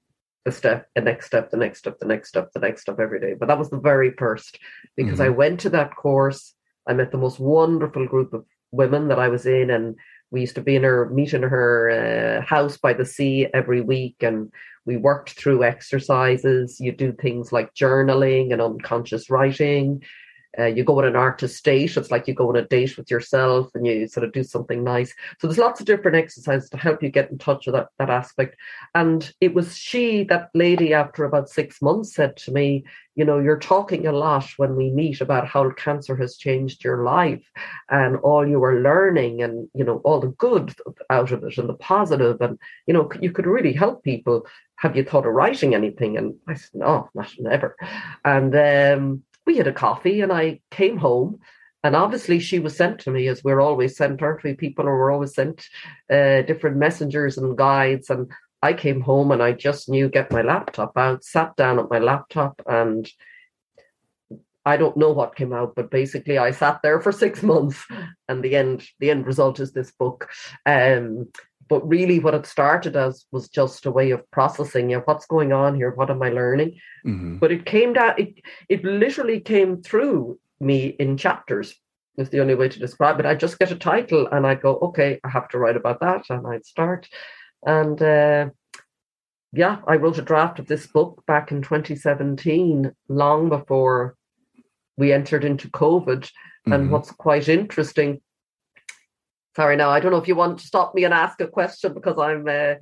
the 0.45 0.51
step, 0.51 0.88
the 0.95 1.01
next 1.01 1.27
step, 1.27 1.51
the 1.51 1.58
next 1.58 1.80
step, 1.80 1.99
the 1.99 2.08
next 2.08 2.30
step, 2.30 2.51
the 2.53 2.60
next 2.60 2.82
step 2.82 2.99
every 2.99 3.19
day. 3.19 3.36
But 3.39 3.47
that 3.47 3.60
was 3.60 3.69
the 3.69 3.80
very 3.80 4.12
first 4.12 4.60
because 4.95 5.19
mm-hmm. 5.19 5.23
I 5.23 5.30
went 5.30 5.60
to 5.62 5.69
that 5.71 5.95
course. 5.95 6.53
I 6.88 6.93
met 6.93 7.12
the 7.12 7.17
most 7.17 7.39
wonderful 7.39 8.08
group 8.08 8.34
of 8.34 8.45
women 8.71 9.08
that 9.10 9.19
I 9.19 9.27
was 9.27 9.45
in, 9.45 9.69
and 9.69 9.95
we 10.32 10.41
used 10.41 10.56
to 10.56 10.62
be 10.62 10.75
in 10.75 10.84
her 10.84 11.10
meet 11.10 11.34
in 11.34 11.43
her 11.43 11.89
uh, 11.89 12.45
house 12.45 12.77
by 12.77 12.93
the 12.93 13.06
sea 13.06 13.47
every 13.53 13.82
week, 13.82 14.17
and 14.21 14.51
we 14.86 14.97
worked 14.97 15.32
through 15.32 15.63
exercises. 15.63 16.80
You 16.80 16.91
do 16.91 17.12
things 17.12 17.51
like 17.51 17.73
journaling 17.73 18.53
and 18.53 18.62
unconscious 18.62 19.30
writing. 19.30 20.03
Uh, 20.60 20.65
you 20.65 20.84
go 20.84 20.98
on 20.98 21.06
an 21.06 21.15
artist 21.15 21.63
date. 21.63 21.96
It's 21.96 22.12
like 22.12 22.28
you 22.28 22.34
go 22.34 22.50
on 22.50 22.56
a 22.56 22.65
date 22.65 22.98
with 22.98 23.12
yourself 23.12 23.70
and 23.76 23.86
you 23.86 24.08
sort 24.08 24.24
of 24.24 24.32
do 24.32 24.43
something 24.43 24.84
nice. 24.84 25.13
So 25.39 25.48
there's 25.48 25.58
lots 25.58 25.80
of 25.80 25.86
different 25.86 26.17
exercises 26.17 26.70
to 26.72 26.78
help 26.78 27.04
you 27.04 27.10
get 27.10 27.30
in 27.30 27.38
touch 27.38 27.65
with 27.65 27.76
that, 27.76 27.89
that 28.00 28.10
aspect. 28.10 28.56
And 28.96 29.32
it 29.39 29.54
was 29.54 29.78
she, 29.78 30.24
that 30.26 30.50
lady, 30.54 30.93
after 30.93 31.26
about 31.26 31.50
six 31.50 31.82
months, 31.82 32.15
said 32.15 32.38
to 32.38 32.52
me, 32.52 32.86
You 33.15 33.26
know, 33.26 33.39
you're 33.39 33.60
talking 33.60 34.08
a 34.08 34.12
lot 34.12 34.48
when 34.58 34.76
we 34.76 34.89
meet 34.89 35.22
about 35.22 35.48
how 35.48 35.70
cancer 35.72 36.15
has 36.15 36.38
changed 36.38 36.84
your 36.84 37.04
life 37.04 37.46
and 37.89 38.17
all 38.17 38.48
you 38.48 38.60
were 38.60 38.82
learning 38.82 39.41
and, 39.43 39.70
you 39.74 39.84
know, 39.84 39.98
all 40.04 40.20
the 40.20 40.28
good 40.28 40.74
out 41.10 41.32
of 41.32 41.43
it 41.43 41.58
and 41.58 41.70
the 41.70 41.76
positive. 41.76 42.41
And, 42.41 42.58
you 42.88 42.93
know, 42.93 43.10
you 43.22 43.32
could 43.32 43.46
really 43.46 43.74
help 43.74 44.04
people. 44.04 44.48
Have 44.78 44.96
you 44.96 45.04
thought 45.04 45.26
of 45.26 45.34
writing 45.34 45.74
anything? 45.74 46.17
And 46.17 46.36
I 46.48 46.54
said, 46.56 46.72
No, 46.74 47.10
not 47.15 47.32
never. 47.39 47.76
And, 48.24 48.56
um, 48.56 49.24
we 49.47 49.57
had 49.57 49.65
a 49.65 49.73
coffee 49.73 50.21
and 50.21 50.31
I 50.31 50.60
came 50.69 50.97
home. 50.97 51.39
And 51.83 51.95
obviously, 51.95 52.39
she 52.39 52.60
was 52.60 52.75
sent 52.75 52.99
to 53.01 53.12
me 53.12 53.27
as 53.27 53.43
we're 53.43 53.62
always 53.62 53.95
sent, 53.95 54.21
aren't 54.21 54.43
we? 54.43 54.53
People 54.53 54.86
are 54.86 55.10
always 55.10 55.33
sent 55.33 55.65
uh, 56.12 56.41
different 56.41 56.77
messengers 56.77 57.38
and 57.38 57.57
guides. 57.57 58.10
And 58.10 58.29
I 58.62 58.73
came 58.73 59.01
home 59.01 59.31
and 59.31 59.41
I 59.41 59.53
just 59.53 59.88
knew 59.88 60.10
get 60.10 60.31
my 60.31 60.41
laptop 60.41 60.97
out, 60.97 61.23
sat 61.23 61.55
down 61.55 61.79
at 61.79 61.89
my 61.89 61.99
laptop, 61.99 62.62
and 62.65 63.10
I 64.65 64.75
don't 64.75 64.97
know 64.97 65.12
what 65.12 65.36
came 65.36 65.53
out, 65.53 65.75
but 65.75 65.89
basically 65.89 66.38
I 66.38 66.51
sat 66.51 66.81
there 66.83 66.99
for 66.99 67.12
six 67.12 67.41
months, 67.53 67.86
and 68.27 68.43
the 68.43 68.55
end 68.55 68.83
the 68.99 69.12
end 69.12 69.25
result 69.25 69.60
is 69.60 69.71
this 69.71 69.91
book. 69.91 70.29
Um, 70.65 71.29
but 71.67 71.88
really, 71.88 72.19
what 72.19 72.34
it 72.34 72.45
started 72.45 72.95
as 72.95 73.25
was 73.32 73.49
just 73.49 73.86
a 73.86 73.91
way 73.91 74.12
of 74.12 74.30
processing. 74.32 74.89
You 74.89 74.97
know, 74.97 75.03
what's 75.06 75.25
going 75.25 75.53
on 75.53 75.75
here? 75.75 75.91
What 75.91 76.10
am 76.10 76.21
I 76.21 76.30
learning? 76.30 76.80
Mm-hmm. 77.06 77.38
But 77.38 77.51
it 77.51 77.65
came 77.65 77.93
down. 77.93 78.13
It 78.17 78.41
it 78.69 78.84
literally 78.84 79.39
came 79.39 79.82
through 79.82 80.39
me 80.60 80.88
in 80.99 81.17
chapters. 81.17 81.75
Is 82.17 82.30
the 82.30 82.39
only 82.39 82.56
way 82.56 82.67
to 82.67 82.80
describe 82.80 83.19
it. 83.19 83.27
I 83.27 83.36
just 83.36 83.60
get 83.60 83.71
a 83.71 83.75
title 83.75 84.27
and 84.32 84.47
I 84.47 84.56
go, 84.56 84.77
okay, 84.77 85.19
I 85.23 85.30
have 85.30 85.47
to 85.49 85.60
write 85.60 85.75
about 85.75 85.99
that, 85.99 86.23
and 86.30 86.47
I'd 86.47 86.65
start. 86.65 87.08
And 87.63 88.01
uh, 88.01 88.49
yeah, 89.53 89.77
I 89.88 89.95
wrote 89.97 90.17
a 90.17 90.23
draft 90.23 90.58
of 90.60 90.67
this 90.67 90.88
book 90.88 91.23
back 91.27 91.51
in 91.51 91.62
2017, 91.62 92.91
long 93.08 93.49
before 93.49 94.15
we 94.97 95.13
entered 95.13 95.43
into 95.43 95.69
COVID. 95.69 96.21
Mm-hmm. 96.21 96.73
And 96.73 96.91
what's 96.91 97.12
quite 97.12 97.47
interesting 97.47 98.19
sorry 99.58 99.76
now 99.76 99.89
i 99.89 100.00
don't 100.00 100.12
know 100.12 100.24
if 100.24 100.28
you 100.28 100.36
want 100.36 100.58
to 100.60 100.65
stop 100.65 100.96
me 100.96 101.04
and 101.04 101.13
ask 101.13 101.41
a 101.41 101.48
question 101.48 101.93
because 101.93 102.17
i'm 102.17 102.48
uh, 102.48 102.76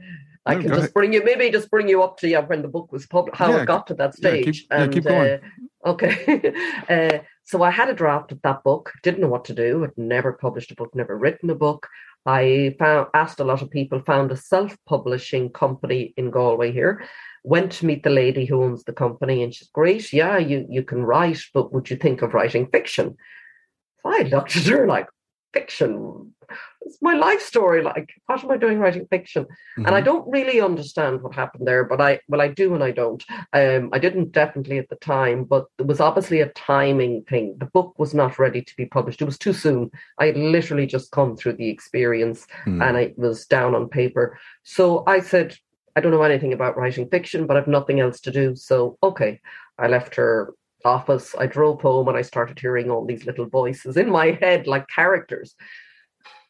I 0.47 0.53
no, 0.53 0.61
can 0.61 0.69
just 0.69 0.79
ahead. 0.79 0.93
bring 0.93 1.13
you, 1.13 1.23
maybe 1.23 1.49
just 1.49 1.71
bring 1.71 1.89
you 1.89 2.03
up 2.03 2.17
to 2.19 2.27
yeah, 2.27 2.41
when 2.41 2.61
the 2.61 2.67
book 2.67 2.91
was 2.91 3.07
published, 3.07 3.35
how 3.35 3.49
yeah, 3.49 3.63
it 3.63 3.65
got 3.65 3.87
to 3.87 3.95
that 3.95 4.13
stage. 4.13 4.67
Yeah, 4.69 4.87
keep, 4.87 4.97
and, 4.97 5.03
going. 5.05 5.39
Uh, 5.83 5.89
okay. 5.89 6.53
uh, 6.89 7.23
so 7.43 7.63
I 7.63 7.71
had 7.71 7.89
a 7.89 7.95
draft 7.95 8.31
of 8.31 8.41
that 8.43 8.63
book, 8.63 8.91
didn't 9.01 9.21
know 9.21 9.27
what 9.27 9.45
to 9.45 9.55
do. 9.55 9.83
I'd 9.83 9.97
never 9.97 10.33
published 10.33 10.71
a 10.71 10.75
book, 10.75 10.93
never 10.93 11.17
written 11.17 11.49
a 11.49 11.55
book. 11.55 11.87
I 12.27 12.75
found 12.79 13.07
asked 13.13 13.39
a 13.39 13.43
lot 13.43 13.61
of 13.61 13.69
people, 13.69 13.99
found 14.01 14.31
a 14.31 14.37
self-publishing 14.37 15.51
company 15.51 16.13
in 16.17 16.31
Galway 16.31 16.71
here, 16.71 17.03
went 17.43 17.71
to 17.73 17.85
meet 17.85 18.03
the 18.03 18.09
lady 18.09 18.45
who 18.45 18.63
owns 18.63 18.83
the 18.83 18.93
company, 18.93 19.43
and 19.43 19.53
she's 19.53 19.69
great. 19.69 20.11
Yeah, 20.11 20.37
you 20.37 20.65
you 20.69 20.83
can 20.83 21.03
write, 21.03 21.41
but 21.53 21.71
would 21.71 21.89
you 21.89 21.97
think 21.97 22.21
of 22.21 22.33
writing 22.33 22.67
fiction? 22.67 23.15
So 24.01 24.09
I 24.09 24.23
looked 24.23 24.55
at 24.55 24.65
her 24.65 24.87
like, 24.87 25.07
fiction. 25.55 26.33
It's 26.81 27.01
my 27.01 27.15
life 27.15 27.41
story. 27.41 27.81
Like, 27.81 28.09
what 28.25 28.43
am 28.43 28.51
I 28.51 28.57
doing 28.57 28.77
writing 28.77 29.07
fiction? 29.09 29.43
Mm-hmm. 29.45 29.85
And 29.85 29.95
I 29.95 29.99
mm-hmm. 29.99 30.05
don't 30.05 30.29
really 30.29 30.59
understand 30.59 31.21
what 31.21 31.33
happened 31.33 31.65
there, 31.65 31.85
but 31.85 32.01
I, 32.01 32.19
well, 32.27 32.41
I 32.41 32.49
do 32.49 32.75
and 32.75 32.83
I 32.83 32.91
don't. 32.91 33.23
Um, 33.53 33.89
I 33.93 33.99
didn't 33.99 34.33
definitely 34.33 34.77
at 34.77 34.89
the 34.89 34.97
time, 34.97 35.45
but 35.45 35.65
it 35.79 35.87
was 35.87 36.01
obviously 36.01 36.41
a 36.41 36.49
timing 36.49 37.23
thing. 37.23 37.55
The 37.57 37.71
book 37.77 37.97
was 37.97 38.13
not 38.13 38.37
ready 38.37 38.61
to 38.61 38.75
be 38.75 38.85
published. 38.85 39.21
It 39.21 39.31
was 39.31 39.39
too 39.39 39.53
soon. 39.53 39.89
I 40.19 40.25
had 40.27 40.37
literally 40.37 40.85
just 40.85 41.11
come 41.11 41.37
through 41.37 41.53
the 41.53 41.69
experience 41.69 42.45
mm. 42.65 42.83
and 42.85 42.97
it 42.97 43.17
was 43.17 43.45
down 43.45 43.73
on 43.73 43.87
paper. 43.87 44.37
So 44.63 45.03
I 45.07 45.21
said, 45.21 45.55
I 45.95 46.01
don't 46.01 46.11
know 46.11 46.23
anything 46.23 46.53
about 46.53 46.77
writing 46.77 47.07
fiction, 47.09 47.47
but 47.47 47.55
I've 47.55 47.67
nothing 47.79 48.01
else 48.01 48.19
to 48.21 48.31
do. 48.31 48.55
So, 48.55 48.97
okay. 49.01 49.39
I 49.77 49.87
left 49.87 50.15
her 50.15 50.53
office, 50.85 51.35
I 51.37 51.47
drove 51.47 51.81
home 51.81 52.07
and 52.07 52.17
I 52.17 52.21
started 52.21 52.59
hearing 52.59 52.89
all 52.89 53.05
these 53.05 53.25
little 53.25 53.47
voices 53.47 53.97
in 53.97 54.09
my 54.09 54.31
head 54.41 54.67
like 54.67 54.87
characters. 54.87 55.55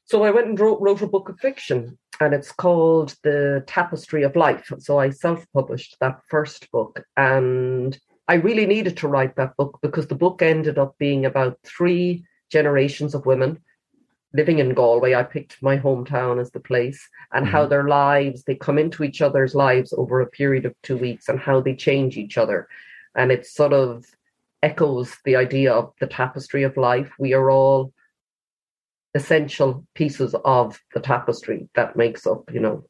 So 0.05 0.23
I 0.23 0.31
went 0.31 0.47
and 0.47 0.59
wrote, 0.59 0.81
wrote 0.81 1.01
a 1.01 1.07
book 1.07 1.29
of 1.29 1.39
fiction 1.39 1.97
and 2.19 2.33
it's 2.33 2.51
called 2.51 3.15
The 3.23 3.63
Tapestry 3.65 4.23
of 4.23 4.35
Life. 4.35 4.71
So 4.79 4.99
I 4.99 5.09
self 5.09 5.45
published 5.53 5.97
that 5.99 6.19
first 6.29 6.71
book 6.71 7.03
and 7.17 7.97
I 8.27 8.35
really 8.35 8.65
needed 8.65 8.97
to 8.97 9.07
write 9.07 9.35
that 9.35 9.55
book 9.57 9.79
because 9.81 10.07
the 10.07 10.15
book 10.15 10.41
ended 10.41 10.77
up 10.77 10.95
being 10.97 11.25
about 11.25 11.59
three 11.63 12.25
generations 12.51 13.13
of 13.13 13.25
women 13.25 13.59
living 14.33 14.59
in 14.59 14.73
Galway. 14.73 15.15
I 15.15 15.23
picked 15.23 15.61
my 15.61 15.77
hometown 15.77 16.41
as 16.41 16.51
the 16.51 16.59
place 16.59 17.07
and 17.31 17.45
mm-hmm. 17.45 17.51
how 17.51 17.65
their 17.65 17.87
lives, 17.87 18.43
they 18.43 18.55
come 18.55 18.77
into 18.77 19.03
each 19.03 19.21
other's 19.21 19.55
lives 19.55 19.93
over 19.93 20.21
a 20.21 20.27
period 20.27 20.65
of 20.65 20.75
two 20.83 20.97
weeks 20.97 21.29
and 21.29 21.39
how 21.39 21.61
they 21.61 21.75
change 21.75 22.17
each 22.17 22.37
other. 22.37 22.67
And 23.15 23.31
it's 23.31 23.53
sort 23.53 23.73
of 23.73 24.05
echoes 24.65 25.15
the 25.25 25.35
idea 25.35 25.71
of 25.71 25.93
the 25.99 26.07
tapestry 26.07 26.63
of 26.63 26.75
life. 26.75 27.11
We 27.19 27.33
are 27.33 27.51
all 27.51 27.93
essential 29.13 29.85
pieces 29.93 30.35
of 30.43 30.79
the 30.93 30.99
tapestry 30.99 31.69
that 31.75 31.95
makes 31.95 32.25
up, 32.25 32.51
you 32.51 32.59
know, 32.59 32.85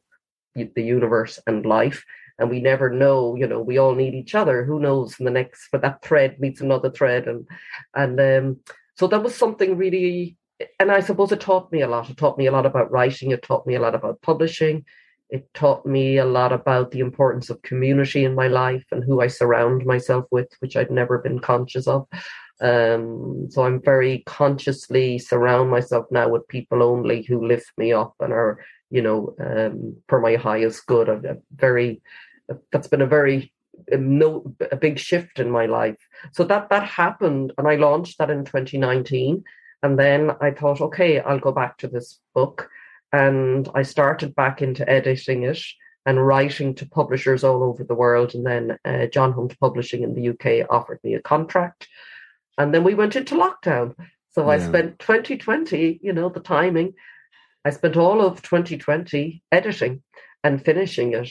the 0.54 0.82
universe 0.82 1.38
and 1.46 1.66
life. 1.66 2.02
And 2.38 2.50
we 2.50 2.60
never 2.60 2.88
know, 2.90 3.36
you 3.36 3.46
know, 3.46 3.60
we 3.60 3.78
all 3.78 3.94
need 3.94 4.14
each 4.14 4.34
other. 4.34 4.64
Who 4.64 4.80
knows? 4.80 5.18
In 5.18 5.26
the 5.26 5.30
next, 5.30 5.68
for 5.70 5.78
that 5.80 6.02
thread 6.02 6.40
meets 6.40 6.60
another 6.60 6.90
thread, 6.90 7.26
and 7.28 7.46
and 7.94 8.20
um, 8.20 8.60
so 8.98 9.06
that 9.08 9.22
was 9.22 9.34
something 9.34 9.78
really. 9.78 10.36
And 10.80 10.90
I 10.90 11.00
suppose 11.00 11.32
it 11.32 11.40
taught 11.40 11.72
me 11.72 11.80
a 11.82 11.88
lot. 11.88 12.10
It 12.10 12.16
taught 12.16 12.38
me 12.38 12.46
a 12.46 12.52
lot 12.52 12.66
about 12.66 12.90
writing. 12.90 13.30
It 13.30 13.42
taught 13.42 13.66
me 13.66 13.74
a 13.74 13.80
lot 13.80 13.94
about 13.94 14.20
publishing. 14.20 14.84
It 15.30 15.52
taught 15.54 15.84
me 15.84 16.18
a 16.18 16.24
lot 16.24 16.52
about 16.52 16.90
the 16.90 17.00
importance 17.00 17.50
of 17.50 17.62
community 17.62 18.24
in 18.24 18.34
my 18.34 18.48
life 18.48 18.84
and 18.92 19.02
who 19.02 19.20
I 19.20 19.26
surround 19.26 19.84
myself 19.84 20.24
with, 20.30 20.48
which 20.60 20.76
I'd 20.76 20.90
never 20.90 21.18
been 21.18 21.40
conscious 21.40 21.86
of. 21.86 22.06
Um, 22.60 23.48
so 23.50 23.64
I'm 23.64 23.82
very 23.82 24.22
consciously 24.26 25.18
surround 25.18 25.70
myself 25.70 26.06
now 26.10 26.28
with 26.28 26.48
people 26.48 26.82
only 26.82 27.22
who 27.22 27.46
lift 27.46 27.70
me 27.76 27.92
up 27.92 28.14
and 28.20 28.32
are, 28.32 28.64
you 28.90 29.02
know, 29.02 29.34
um, 29.40 29.96
for 30.08 30.20
my 30.20 30.36
highest 30.36 30.86
good. 30.86 31.08
a 31.08 31.38
very, 31.54 32.00
that's 32.72 32.88
been 32.88 33.02
a 33.02 33.06
very 33.06 33.52
a 33.90 33.96
no 33.96 34.54
a 34.72 34.76
big 34.76 34.98
shift 34.98 35.38
in 35.38 35.50
my 35.50 35.66
life. 35.66 35.96
So 36.32 36.44
that 36.44 36.70
that 36.70 36.84
happened, 36.84 37.52
and 37.58 37.68
I 37.68 37.76
launched 37.76 38.18
that 38.18 38.30
in 38.30 38.44
2019. 38.44 39.44
And 39.82 39.98
then 39.98 40.32
I 40.40 40.50
thought, 40.50 40.80
okay, 40.80 41.20
I'll 41.20 41.38
go 41.38 41.52
back 41.52 41.76
to 41.78 41.88
this 41.88 42.18
book, 42.34 42.68
and 43.12 43.68
I 43.74 43.82
started 43.82 44.34
back 44.34 44.62
into 44.62 44.88
editing 44.88 45.44
it 45.44 45.60
and 46.04 46.24
writing 46.24 46.74
to 46.76 46.88
publishers 46.88 47.42
all 47.42 47.62
over 47.62 47.82
the 47.82 47.94
world. 47.94 48.34
And 48.34 48.46
then 48.46 48.78
uh, 48.84 49.06
John 49.06 49.32
Hunt 49.32 49.58
Publishing 49.58 50.02
in 50.02 50.14
the 50.14 50.28
UK 50.30 50.66
offered 50.70 51.00
me 51.02 51.14
a 51.14 51.20
contract 51.20 51.88
and 52.58 52.74
then 52.74 52.84
we 52.84 52.94
went 52.94 53.16
into 53.16 53.34
lockdown. 53.34 53.94
So 54.30 54.42
yeah. 54.42 54.52
I 54.52 54.58
spent 54.58 54.98
2020, 54.98 56.00
you 56.02 56.12
know, 56.12 56.28
the 56.28 56.40
timing. 56.40 56.94
I 57.64 57.70
spent 57.70 57.96
all 57.96 58.20
of 58.20 58.42
2020 58.42 59.42
editing 59.52 60.02
and 60.44 60.64
finishing 60.64 61.14
it. 61.14 61.30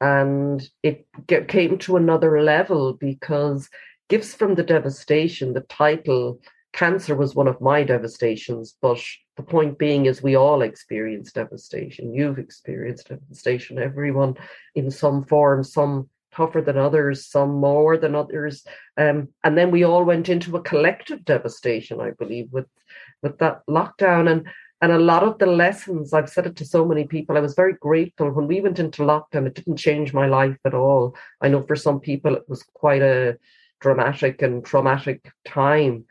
And 0.00 0.66
it 0.82 1.06
get, 1.26 1.48
came 1.48 1.78
to 1.78 1.96
another 1.96 2.42
level 2.42 2.94
because 2.94 3.68
Gifts 4.08 4.34
from 4.34 4.54
the 4.54 4.62
Devastation, 4.62 5.54
the 5.54 5.62
title, 5.62 6.40
cancer 6.74 7.14
was 7.14 7.34
one 7.34 7.48
of 7.48 7.60
my 7.60 7.84
devastations. 7.84 8.76
But 8.82 9.00
the 9.36 9.42
point 9.42 9.78
being 9.78 10.06
is 10.06 10.22
we 10.22 10.36
all 10.36 10.62
experience 10.62 11.32
devastation. 11.32 12.12
You've 12.12 12.38
experienced 12.38 13.08
devastation, 13.08 13.78
everyone 13.78 14.34
in 14.74 14.90
some 14.90 15.24
form, 15.24 15.64
some 15.64 16.10
tougher 16.34 16.60
than 16.60 16.76
others, 16.76 17.26
some 17.26 17.54
more 17.54 17.96
than 17.96 18.14
others. 18.14 18.66
Um, 18.96 19.28
and 19.44 19.56
then 19.56 19.70
we 19.70 19.84
all 19.84 20.04
went 20.04 20.28
into 20.28 20.56
a 20.56 20.62
collective 20.62 21.24
devastation, 21.24 22.00
I 22.00 22.10
believe, 22.10 22.48
with 22.52 22.66
with 23.22 23.38
that 23.38 23.62
lockdown. 23.70 24.30
And 24.30 24.46
and 24.82 24.92
a 24.92 24.98
lot 24.98 25.22
of 25.22 25.38
the 25.38 25.46
lessons, 25.46 26.12
I've 26.12 26.28
said 26.28 26.46
it 26.46 26.56
to 26.56 26.66
so 26.66 26.84
many 26.84 27.04
people, 27.04 27.38
I 27.38 27.40
was 27.40 27.54
very 27.54 27.74
grateful 27.74 28.30
when 28.30 28.48
we 28.48 28.60
went 28.60 28.78
into 28.78 29.02
lockdown. 29.02 29.46
It 29.46 29.54
didn't 29.54 29.76
change 29.76 30.12
my 30.12 30.26
life 30.26 30.58
at 30.64 30.74
all. 30.74 31.16
I 31.40 31.48
know 31.48 31.62
for 31.62 31.76
some 31.76 32.00
people 32.00 32.34
it 32.34 32.46
was 32.48 32.62
quite 32.74 33.00
a 33.00 33.38
dramatic 33.80 34.42
and 34.42 34.64
traumatic 34.64 35.30
time, 35.46 36.04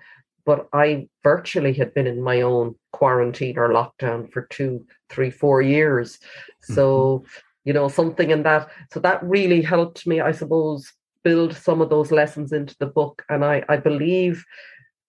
but 0.45 0.67
I 0.73 1.07
virtually 1.23 1.73
had 1.73 1.93
been 1.93 2.07
in 2.07 2.21
my 2.21 2.41
own 2.41 2.75
quarantine 2.91 3.57
or 3.57 3.69
lockdown 3.69 4.31
for 4.31 4.43
two, 4.43 4.85
three, 5.09 5.31
four 5.31 5.61
years. 5.61 6.19
So 6.61 7.19
mm-hmm 7.19 7.39
you 7.63 7.73
know, 7.73 7.87
something 7.87 8.29
in 8.29 8.43
that. 8.43 8.69
So 8.91 8.99
that 9.01 9.23
really 9.23 9.61
helped 9.61 10.05
me, 10.05 10.21
I 10.21 10.31
suppose, 10.31 10.91
build 11.23 11.55
some 11.55 11.81
of 11.81 11.89
those 11.89 12.11
lessons 12.11 12.51
into 12.51 12.75
the 12.79 12.85
book. 12.85 13.23
And 13.29 13.45
I, 13.45 13.63
I 13.69 13.77
believe 13.77 14.43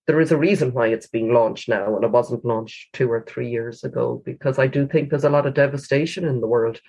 there 0.06 0.20
is 0.20 0.30
a 0.30 0.36
reason 0.36 0.72
why 0.72 0.88
it's 0.88 1.08
being 1.08 1.32
launched 1.32 1.68
now 1.68 1.96
and 1.96 2.04
it 2.04 2.10
wasn't 2.10 2.44
launched 2.44 2.92
two 2.92 3.10
or 3.10 3.24
three 3.26 3.50
years 3.50 3.82
ago, 3.82 4.22
because 4.24 4.58
I 4.58 4.66
do 4.66 4.86
think 4.86 5.10
there's 5.10 5.24
a 5.24 5.30
lot 5.30 5.46
of 5.46 5.54
devastation 5.54 6.24
in 6.24 6.40
the 6.40 6.46
world 6.46 6.80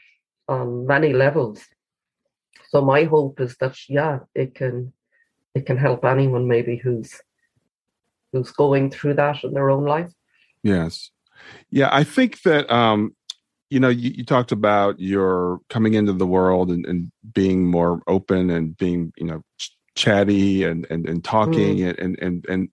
on 0.47 0.85
many 0.85 1.13
levels. 1.13 1.63
So 2.69 2.81
my 2.81 3.05
hope 3.05 3.39
is 3.39 3.55
that 3.57 3.77
yeah, 3.89 4.19
it 4.35 4.53
can 4.53 4.93
it 5.55 5.65
can 5.65 5.77
help 5.77 6.03
anyone 6.03 6.47
maybe 6.47 6.75
who's 6.75 7.21
who's 8.35 8.51
going 8.51 8.91
through 8.91 9.15
that 9.15 9.43
in 9.43 9.53
their 9.53 9.69
own 9.69 9.85
life. 9.85 10.11
Yes. 10.63 11.11
Yeah, 11.69 11.89
I 11.91 12.03
think 12.03 12.41
that 12.41 12.69
um 12.71 13.15
you 13.71 13.79
know, 13.79 13.89
you, 13.89 14.11
you, 14.11 14.23
talked 14.23 14.51
about 14.51 14.99
your 14.99 15.59
coming 15.69 15.95
into 15.95 16.13
the 16.13 16.27
world 16.27 16.69
and, 16.69 16.85
and, 16.85 17.11
being 17.33 17.65
more 17.65 17.99
open 18.07 18.51
and 18.51 18.77
being, 18.77 19.11
you 19.17 19.25
know, 19.25 19.41
ch- 19.57 19.75
chatty 19.95 20.63
and 20.63 20.85
and, 20.91 21.09
and 21.09 21.23
talking 21.23 21.77
mm. 21.77 21.97
and 21.97 22.17
and 22.19 22.45
and 22.47 22.69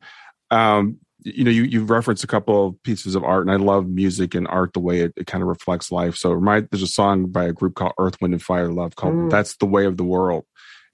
um, 0.51 0.99
you 1.25 1.45
know, 1.45 1.51
you 1.51 1.63
you've 1.65 1.91
referenced 1.91 2.25
a 2.25 2.29
couple 2.29 2.69
of 2.69 2.83
pieces 2.83 3.15
of 3.15 3.25
art, 3.25 3.43
and 3.43 3.51
I 3.51 3.57
love 3.57 3.89
music 3.89 4.35
and 4.35 4.47
art 4.49 4.75
the 4.75 4.81
way 4.81 5.01
it, 5.01 5.13
it 5.17 5.27
kind 5.27 5.43
of 5.43 5.49
reflects 5.49 5.91
life. 5.91 6.17
So, 6.17 6.39
there's 6.71 6.83
a 6.83 6.87
song 6.87 7.27
by 7.27 7.45
a 7.45 7.53
group 7.53 7.75
called 7.75 7.95
Earth, 7.99 8.21
Wind, 8.21 8.35
and 8.35 8.43
Fire 8.43 8.71
Love 8.71 8.97
called 8.97 9.15
mm. 9.15 9.31
"That's 9.31 9.57
the 9.57 9.67
Way 9.67 9.87
of 9.87 9.97
the 9.97 10.05
World," 10.05 10.45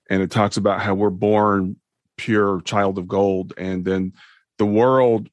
and 0.08 0.22
it 0.22 0.30
talks 0.30 0.56
about 0.56 0.80
how 0.80 0.94
we're 0.94 1.10
born 1.10 1.76
pure 2.16 2.60
child 2.62 2.98
of 2.98 3.08
gold, 3.08 3.52
and 3.56 3.84
then 3.84 4.12
the 4.58 4.66
world 4.66 5.28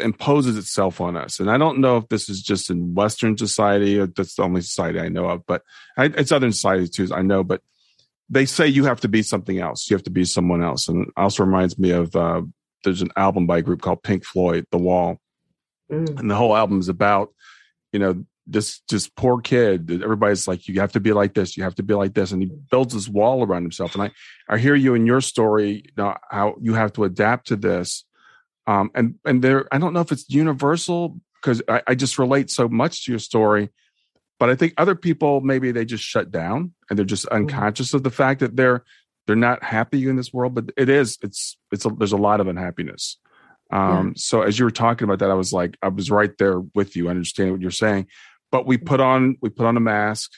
imposes 0.00 0.56
itself 0.56 1.00
on 1.00 1.16
us. 1.16 1.40
And 1.40 1.50
I 1.50 1.58
don't 1.58 1.78
know 1.78 1.98
if 1.98 2.08
this 2.08 2.28
is 2.28 2.42
just 2.42 2.70
in 2.70 2.94
Western 2.94 3.36
society, 3.36 3.98
that's 3.98 4.34
the 4.34 4.42
only 4.42 4.62
society 4.62 4.98
I 4.98 5.08
know 5.08 5.26
of, 5.26 5.46
but 5.46 5.62
I, 5.96 6.06
it's 6.06 6.32
other 6.32 6.50
societies 6.50 6.90
too, 6.90 7.08
I 7.14 7.22
know, 7.22 7.44
but 7.44 7.60
they 8.30 8.46
say 8.46 8.66
you 8.66 8.84
have 8.84 9.00
to 9.00 9.08
be 9.08 9.22
something 9.22 9.58
else. 9.58 9.90
You 9.90 9.96
have 9.96 10.04
to 10.04 10.10
be 10.10 10.24
someone 10.24 10.62
else. 10.62 10.88
And 10.88 11.08
it 11.08 11.12
also 11.16 11.44
reminds 11.44 11.78
me 11.78 11.90
of, 11.90 12.14
uh, 12.14 12.42
there's 12.84 13.02
an 13.02 13.10
album 13.16 13.46
by 13.46 13.58
a 13.58 13.62
group 13.62 13.82
called 13.82 14.02
Pink 14.02 14.24
Floyd, 14.24 14.64
The 14.70 14.78
Wall. 14.78 15.18
Mm. 15.90 16.18
And 16.18 16.30
the 16.30 16.36
whole 16.36 16.56
album 16.56 16.78
is 16.78 16.88
about, 16.88 17.34
you 17.92 17.98
know, 17.98 18.24
this 18.46 18.80
just 18.88 19.14
poor 19.16 19.40
kid. 19.40 19.90
Everybody's 20.02 20.48
like, 20.48 20.66
you 20.66 20.80
have 20.80 20.92
to 20.92 21.00
be 21.00 21.12
like 21.12 21.34
this. 21.34 21.56
You 21.56 21.64
have 21.64 21.74
to 21.76 21.82
be 21.82 21.94
like 21.94 22.14
this. 22.14 22.32
And 22.32 22.42
he 22.42 22.50
builds 22.70 22.94
this 22.94 23.08
wall 23.08 23.44
around 23.44 23.62
himself. 23.62 23.94
And 23.94 24.04
I, 24.04 24.10
I 24.48 24.58
hear 24.58 24.74
you 24.74 24.94
in 24.94 25.06
your 25.06 25.20
story, 25.20 25.82
you 25.84 25.92
know, 25.96 26.16
how 26.30 26.54
you 26.60 26.74
have 26.74 26.92
to 26.94 27.04
adapt 27.04 27.48
to 27.48 27.56
this 27.56 28.04
um, 28.70 28.90
and 28.94 29.16
and 29.24 29.42
there 29.42 29.66
i 29.74 29.78
don't 29.78 29.92
know 29.92 30.00
if 30.00 30.12
it's 30.12 30.30
universal 30.30 31.18
because 31.42 31.60
I, 31.68 31.82
I, 31.88 31.94
just 31.94 32.18
relate 32.18 32.50
so 32.50 32.68
much 32.68 33.04
to 33.04 33.12
your 33.12 33.18
story 33.18 33.70
but 34.38 34.48
i 34.48 34.54
think 34.54 34.74
other 34.76 34.94
people 34.94 35.40
maybe 35.40 35.72
they 35.72 35.84
just 35.84 36.04
shut 36.04 36.30
down 36.30 36.72
and 36.88 36.98
they're 36.98 37.06
just 37.06 37.26
mm-hmm. 37.26 37.36
unconscious 37.36 37.94
of 37.94 38.04
the 38.04 38.10
fact 38.10 38.40
that 38.40 38.56
they're 38.56 38.84
they're 39.26 39.36
not 39.36 39.62
happy 39.62 40.08
in 40.08 40.16
this 40.16 40.32
world 40.32 40.54
but 40.54 40.70
it 40.76 40.88
is 40.88 41.18
it's 41.22 41.58
it's 41.72 41.84
a, 41.84 41.88
there's 41.90 42.12
a 42.12 42.16
lot 42.16 42.40
of 42.40 42.46
unhappiness 42.46 43.18
um, 43.72 44.08
yeah. 44.08 44.12
so 44.16 44.42
as 44.42 44.58
you 44.58 44.64
were 44.64 44.70
talking 44.70 45.04
about 45.04 45.18
that 45.18 45.30
i 45.30 45.34
was 45.34 45.52
like 45.52 45.76
i 45.82 45.88
was 45.88 46.10
right 46.10 46.36
there 46.38 46.60
with 46.74 46.94
you 46.96 47.08
i 47.08 47.10
understand 47.10 47.50
what 47.50 47.60
you're 47.60 47.70
saying 47.70 48.06
but 48.52 48.66
we 48.66 48.76
put 48.76 49.00
on 49.00 49.36
we 49.42 49.50
put 49.50 49.66
on 49.66 49.76
a 49.76 49.80
mask 49.80 50.30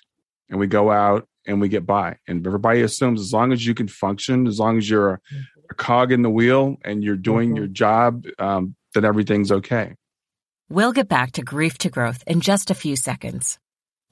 and 0.49 0.59
we 0.59 0.66
go 0.66 0.90
out 0.90 1.27
and 1.47 1.61
we 1.61 1.68
get 1.68 1.85
by 1.85 2.16
and 2.27 2.47
everybody 2.47 2.83
assumes 2.83 3.21
as 3.21 3.33
long 3.33 3.53
as 3.53 3.66
you 3.66 3.75
can 3.75 3.88
function 3.88 4.47
as 4.47 4.59
long 4.59 4.79
as 4.79 4.88
you're 4.88 5.21
mm-hmm 5.33 5.40
a 5.72 5.74
cog 5.74 6.12
in 6.12 6.22
the 6.22 6.30
wheel 6.38 6.76
and 6.85 7.02
you're 7.02 7.16
doing 7.16 7.48
mm-hmm. 7.48 7.56
your 7.56 7.66
job, 7.66 8.26
um, 8.38 8.74
then 8.94 9.04
everything's 9.04 9.50
okay. 9.50 9.94
We'll 10.68 10.92
get 10.92 11.08
back 11.08 11.32
to 11.32 11.42
grief 11.42 11.78
to 11.78 11.90
growth 11.90 12.22
in 12.26 12.40
just 12.40 12.70
a 12.70 12.80
few 12.85 12.96
seconds. 12.96 13.58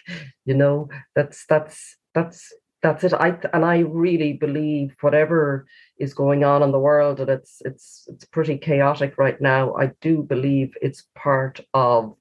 you 0.45 0.53
know, 0.53 0.89
that's 1.15 1.45
that's 1.47 1.97
that's 2.13 2.51
that's 2.81 3.03
it. 3.03 3.13
I 3.13 3.37
and 3.53 3.65
I 3.65 3.79
really 3.79 4.33
believe 4.33 4.95
whatever 5.01 5.65
is 6.03 6.13
going 6.13 6.43
on 6.43 6.63
in 6.63 6.71
the 6.71 6.79
world, 6.79 7.19
and 7.19 7.29
it's 7.29 7.61
it's 7.65 8.07
it's 8.11 8.25
pretty 8.25 8.57
chaotic 8.57 9.17
right 9.17 9.39
now. 9.41 9.73
I 9.75 9.91
do 10.01 10.23
believe 10.23 10.75
it's 10.81 11.07
part 11.15 11.59
of 11.73 12.15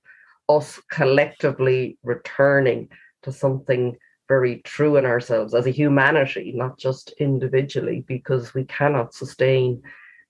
us 0.49 0.81
collectively 0.91 1.99
returning 2.03 2.89
to 3.23 3.33
something 3.33 3.97
very 4.29 4.63
true 4.63 4.97
in 4.97 5.05
ourselves 5.05 5.55
as 5.55 5.67
a 5.67 5.71
humanity, 5.71 6.53
not 6.55 6.79
just 6.79 7.13
individually, 7.19 8.05
because 8.07 8.55
we 8.55 8.65
cannot 8.65 9.15
sustain 9.15 9.83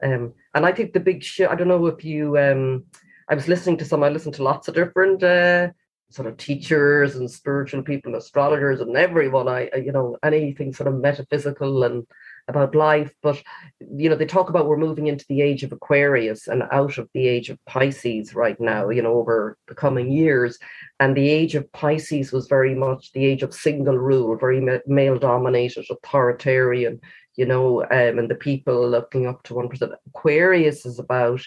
um, 0.02 0.34
and 0.54 0.66
I 0.66 0.72
think 0.72 0.92
the 0.92 1.00
big 1.00 1.22
shift, 1.22 1.50
I 1.50 1.54
don't 1.54 1.68
know 1.68 1.86
if 1.86 2.04
you, 2.04 2.36
um, 2.38 2.84
I 3.28 3.34
was 3.34 3.48
listening 3.48 3.76
to 3.78 3.84
some, 3.84 4.02
I 4.02 4.08
listened 4.08 4.34
to 4.34 4.42
lots 4.42 4.68
of 4.68 4.74
different 4.74 5.22
uh, 5.22 5.68
sort 6.10 6.28
of 6.28 6.36
teachers 6.36 7.14
and 7.14 7.30
spiritual 7.30 7.82
people, 7.82 8.14
astrologers, 8.16 8.80
and 8.80 8.96
everyone. 8.96 9.48
I, 9.48 9.70
you 9.76 9.92
know, 9.92 10.18
anything 10.22 10.72
sort 10.72 10.88
of 10.88 11.00
metaphysical 11.00 11.84
and 11.84 12.06
about 12.48 12.74
life. 12.74 13.12
But, 13.22 13.42
you 13.80 14.08
know, 14.08 14.16
they 14.16 14.26
talk 14.26 14.48
about 14.48 14.66
we're 14.66 14.76
moving 14.76 15.06
into 15.06 15.24
the 15.28 15.42
age 15.42 15.62
of 15.62 15.72
Aquarius 15.72 16.48
and 16.48 16.64
out 16.72 16.98
of 16.98 17.08
the 17.14 17.26
age 17.28 17.50
of 17.50 17.64
Pisces 17.66 18.34
right 18.34 18.60
now, 18.60 18.90
you 18.90 19.02
know, 19.02 19.14
over 19.14 19.56
the 19.68 19.74
coming 19.74 20.10
years. 20.10 20.58
And 21.00 21.16
the 21.16 21.28
age 21.28 21.54
of 21.54 21.70
Pisces 21.72 22.32
was 22.32 22.46
very 22.46 22.74
much 22.74 23.12
the 23.12 23.24
age 23.24 23.42
of 23.42 23.54
single 23.54 23.98
rule, 23.98 24.36
very 24.36 24.60
male 24.86 25.18
dominated, 25.18 25.86
authoritarian 25.90 27.00
you 27.36 27.46
know, 27.46 27.82
um, 27.84 28.18
and 28.18 28.30
the 28.30 28.34
people 28.34 28.88
looking 28.88 29.26
up 29.26 29.42
to 29.44 29.54
one 29.54 29.68
person. 29.68 29.92
Aquarius 30.08 30.84
is 30.84 30.98
about 30.98 31.40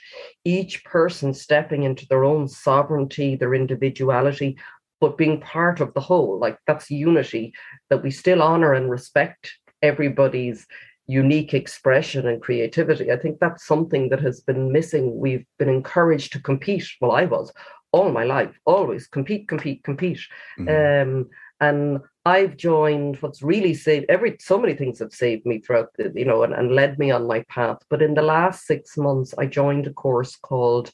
each 0.44 0.84
person 0.84 1.34
stepping 1.34 1.84
into 1.84 2.08
their 2.08 2.24
own 2.24 2.48
sovereignty, 2.48 3.36
their 3.36 3.54
individuality, 3.54 4.58
but 5.00 5.18
being 5.18 5.40
part 5.40 5.80
of 5.80 5.94
the 5.94 6.02
whole. 6.02 6.40
Like 6.40 6.58
that's 6.66 6.90
unity, 6.90 7.54
that 7.90 8.02
we 8.02 8.12
still 8.12 8.42
honor 8.42 8.74
and 8.74 8.90
respect 8.90 9.54
everybody's 9.82 10.66
unique 11.08 11.54
expression 11.54 12.28
and 12.28 12.42
creativity. 12.42 13.12
I 13.12 13.18
think 13.18 13.40
that's 13.40 13.66
something 13.66 14.10
that 14.10 14.22
has 14.22 14.42
been 14.42 14.72
missing. 14.72 15.20
We've 15.20 15.46
been 15.60 15.70
encouraged 15.70 16.34
to 16.34 16.42
compete. 16.42 16.88
Well, 17.00 17.12
I 17.12 17.26
was 17.26 17.54
all 17.92 18.12
my 18.12 18.24
life, 18.24 18.60
always 18.66 19.08
compete, 19.08 19.48
compete, 19.48 19.84
compete. 19.84 20.20
Mm-hmm. 20.60 21.10
Um, 21.10 21.30
and 21.62 22.00
I've 22.26 22.58
joined 22.58 23.18
what's 23.22 23.42
really 23.42 23.74
saved 23.74 24.08
every 24.10 24.36
so 24.40 24.58
many 24.58 24.74
things 24.74 25.00
have 25.00 25.14
saved 25.14 25.46
me 25.46 25.60
throughout 25.60 25.90
the, 25.96 26.12
you 26.14 26.26
know, 26.26 26.44
and, 26.44 26.54
and 26.54 26.76
led 26.76 27.00
me 27.00 27.12
on 27.12 27.28
my 27.28 27.46
path. 27.48 27.78
But 27.90 28.02
in 28.02 28.16
the 28.16 28.22
last 28.22 28.66
six 28.66 28.98
months, 28.98 29.34
I 29.38 29.46
joined 29.46 29.88
a 29.88 29.94
course 29.94 30.36
called 30.36 30.92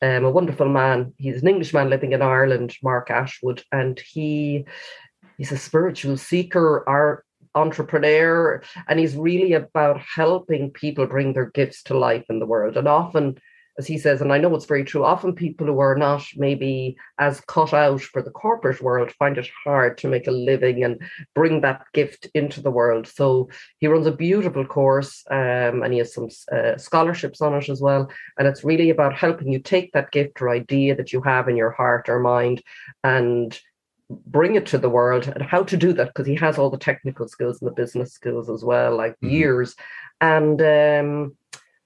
um, 0.00 0.24
a 0.24 0.30
wonderful 0.30 0.68
man. 0.68 1.12
He's 1.18 1.42
an 1.42 1.48
Englishman 1.48 1.90
living 1.90 2.12
in 2.12 2.22
Ireland, 2.22 2.76
Mark 2.82 3.10
Ashwood, 3.10 3.62
and 3.72 4.00
he 4.00 4.64
he's 5.36 5.52
a 5.52 5.58
spiritual 5.58 6.16
seeker, 6.16 6.88
art 6.88 7.24
entrepreneur, 7.58 8.62
and 8.88 8.98
he's 8.98 9.16
really 9.16 9.52
about 9.52 10.00
helping 10.00 10.70
people 10.70 11.06
bring 11.06 11.32
their 11.32 11.50
gifts 11.50 11.82
to 11.84 11.98
life 11.98 12.24
in 12.28 12.38
the 12.38 12.46
world. 12.46 12.76
And 12.76 12.88
often 12.88 13.38
as 13.78 13.86
he 13.86 13.96
says, 13.96 14.20
and 14.20 14.32
I 14.32 14.38
know 14.38 14.54
it's 14.56 14.64
very 14.64 14.84
true, 14.84 15.04
often 15.04 15.34
people 15.34 15.66
who 15.66 15.78
are 15.78 15.94
not 15.94 16.24
maybe 16.36 16.96
as 17.18 17.40
cut 17.42 17.72
out 17.72 18.00
for 18.00 18.20
the 18.20 18.30
corporate 18.30 18.82
world 18.82 19.12
find 19.12 19.38
it 19.38 19.48
hard 19.64 19.96
to 19.98 20.08
make 20.08 20.26
a 20.26 20.32
living 20.32 20.82
and 20.82 21.00
bring 21.34 21.60
that 21.60 21.84
gift 21.94 22.26
into 22.34 22.60
the 22.60 22.72
world. 22.72 23.06
So 23.06 23.48
he 23.78 23.86
runs 23.86 24.06
a 24.08 24.12
beautiful 24.12 24.66
course 24.66 25.24
um, 25.30 25.84
and 25.84 25.92
he 25.92 26.00
has 26.00 26.12
some 26.12 26.28
uh, 26.50 26.76
scholarships 26.76 27.40
on 27.40 27.54
it 27.54 27.68
as 27.68 27.80
well. 27.80 28.10
And 28.36 28.48
it's 28.48 28.64
really 28.64 28.90
about 28.90 29.14
helping 29.14 29.52
you 29.52 29.60
take 29.60 29.92
that 29.92 30.10
gift 30.10 30.42
or 30.42 30.50
idea 30.50 30.96
that 30.96 31.12
you 31.12 31.22
have 31.22 31.48
in 31.48 31.56
your 31.56 31.70
heart 31.70 32.08
or 32.08 32.18
mind 32.18 32.62
and 33.04 33.58
bring 34.10 34.54
it 34.54 34.66
to 34.66 34.78
the 34.78 34.88
world 34.88 35.28
and 35.28 35.42
how 35.42 35.62
to 35.62 35.76
do 35.76 35.92
that 35.92 36.08
because 36.08 36.26
he 36.26 36.34
has 36.36 36.58
all 36.58 36.70
the 36.70 36.78
technical 36.78 37.28
skills 37.28 37.60
and 37.60 37.68
the 37.68 37.74
business 37.74 38.12
skills 38.12 38.48
as 38.48 38.64
well, 38.64 38.96
like 38.96 39.12
mm-hmm. 39.12 39.30
years. 39.30 39.74
And 40.20 40.60
um, 40.60 41.36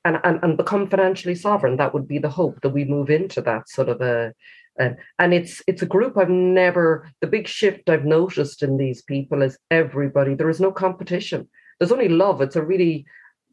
and, 0.04 0.18
and, 0.24 0.40
and 0.42 0.56
become 0.56 0.88
financially 0.88 1.34
sovereign. 1.34 1.76
That 1.76 1.94
would 1.94 2.08
be 2.08 2.18
the 2.18 2.28
hope 2.28 2.60
that 2.62 2.70
we 2.70 2.84
move 2.84 3.10
into 3.10 3.40
that 3.42 3.68
sort 3.68 3.88
of 3.88 4.00
a, 4.00 4.32
and, 4.78 4.96
and 5.18 5.34
it's 5.34 5.62
it's 5.66 5.82
a 5.82 5.86
group 5.86 6.16
I've 6.16 6.30
never 6.30 7.08
the 7.20 7.26
big 7.26 7.46
shift 7.46 7.90
I've 7.90 8.04
noticed 8.04 8.62
in 8.62 8.78
these 8.78 9.02
people 9.02 9.42
is 9.42 9.58
everybody 9.70 10.34
there 10.34 10.50
is 10.50 10.60
no 10.60 10.72
competition. 10.72 11.48
There's 11.78 11.92
only 11.92 12.08
love. 12.08 12.40
It's 12.40 12.56
a 12.56 12.64
really 12.64 13.04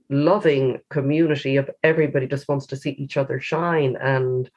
loving 0.09 0.79
community 0.89 1.57
of 1.57 1.69
everybody 1.83 2.25
just 2.25 2.47
wants 2.47 2.65
to 2.67 2.75
see 2.75 2.91
each 2.91 3.17
other 3.17 3.39
shine. 3.39 3.95
And 4.01 4.49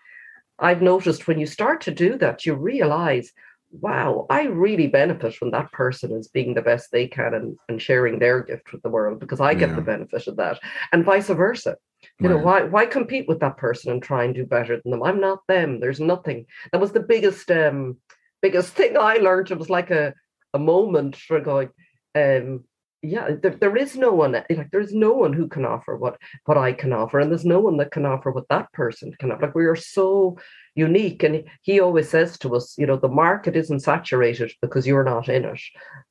I've 0.58 0.82
noticed 0.82 1.26
when 1.26 1.38
you 1.38 1.46
start 1.46 1.80
to 1.82 1.90
do 1.90 2.16
that, 2.18 2.46
you 2.46 2.54
realize 2.54 3.32
wow, 3.72 4.26
I 4.28 4.44
really 4.44 4.86
benefit 4.86 5.34
from 5.34 5.50
that 5.52 5.72
person 5.72 6.12
as 6.12 6.28
being 6.28 6.54
the 6.54 6.62
best 6.62 6.90
they 6.90 7.06
can 7.06 7.34
and, 7.34 7.56
and 7.68 7.80
sharing 7.80 8.18
their 8.18 8.42
gift 8.42 8.72
with 8.72 8.82
the 8.82 8.90
world 8.90 9.18
because 9.18 9.40
I 9.40 9.54
get 9.54 9.70
yeah. 9.70 9.76
the 9.76 9.82
benefit 9.82 10.26
of 10.26 10.36
that. 10.36 10.60
And 10.92 11.04
vice 11.04 11.28
versa. 11.28 11.76
You 12.18 12.28
right. 12.28 12.36
know, 12.36 12.42
why 12.42 12.62
why 12.64 12.86
compete 12.86 13.28
with 13.28 13.40
that 13.40 13.56
person 13.56 13.92
and 13.92 14.02
try 14.02 14.24
and 14.24 14.34
do 14.34 14.44
better 14.44 14.80
than 14.82 14.90
them? 14.90 15.02
I'm 15.02 15.20
not 15.20 15.46
them. 15.46 15.80
There's 15.80 16.00
nothing. 16.00 16.46
That 16.72 16.80
was 16.80 16.92
the 16.92 17.00
biggest 17.00 17.50
um 17.50 17.98
biggest 18.42 18.72
thing 18.74 18.96
I 18.96 19.16
learned. 19.16 19.50
It 19.50 19.58
was 19.58 19.70
like 19.70 19.90
a 19.90 20.14
a 20.54 20.58
moment 20.58 21.16
for 21.16 21.40
going, 21.40 21.70
um, 22.14 22.64
yeah, 23.02 23.30
there, 23.42 23.56
there 23.56 23.76
is 23.76 23.96
no 23.96 24.12
one 24.12 24.32
like 24.32 24.70
there's 24.70 24.92
no 24.92 25.12
one 25.12 25.32
who 25.32 25.48
can 25.48 25.64
offer 25.64 25.96
what 25.96 26.18
what 26.44 26.58
I 26.58 26.72
can 26.72 26.92
offer, 26.92 27.20
and 27.20 27.30
there's 27.30 27.44
no 27.44 27.60
one 27.60 27.76
that 27.78 27.90
can 27.90 28.06
offer 28.06 28.30
what 28.30 28.48
that 28.48 28.72
person 28.72 29.12
can 29.18 29.32
offer. 29.32 29.46
Like 29.46 29.54
we 29.54 29.66
are 29.66 29.76
so 29.76 30.38
unique. 30.74 31.22
And 31.22 31.44
he 31.62 31.80
always 31.80 32.08
says 32.08 32.38
to 32.38 32.54
us, 32.56 32.76
you 32.78 32.86
know, 32.86 32.96
the 32.96 33.08
market 33.08 33.56
isn't 33.56 33.80
saturated 33.80 34.52
because 34.60 34.86
you're 34.86 35.04
not 35.04 35.28
in 35.28 35.44
it. 35.44 35.60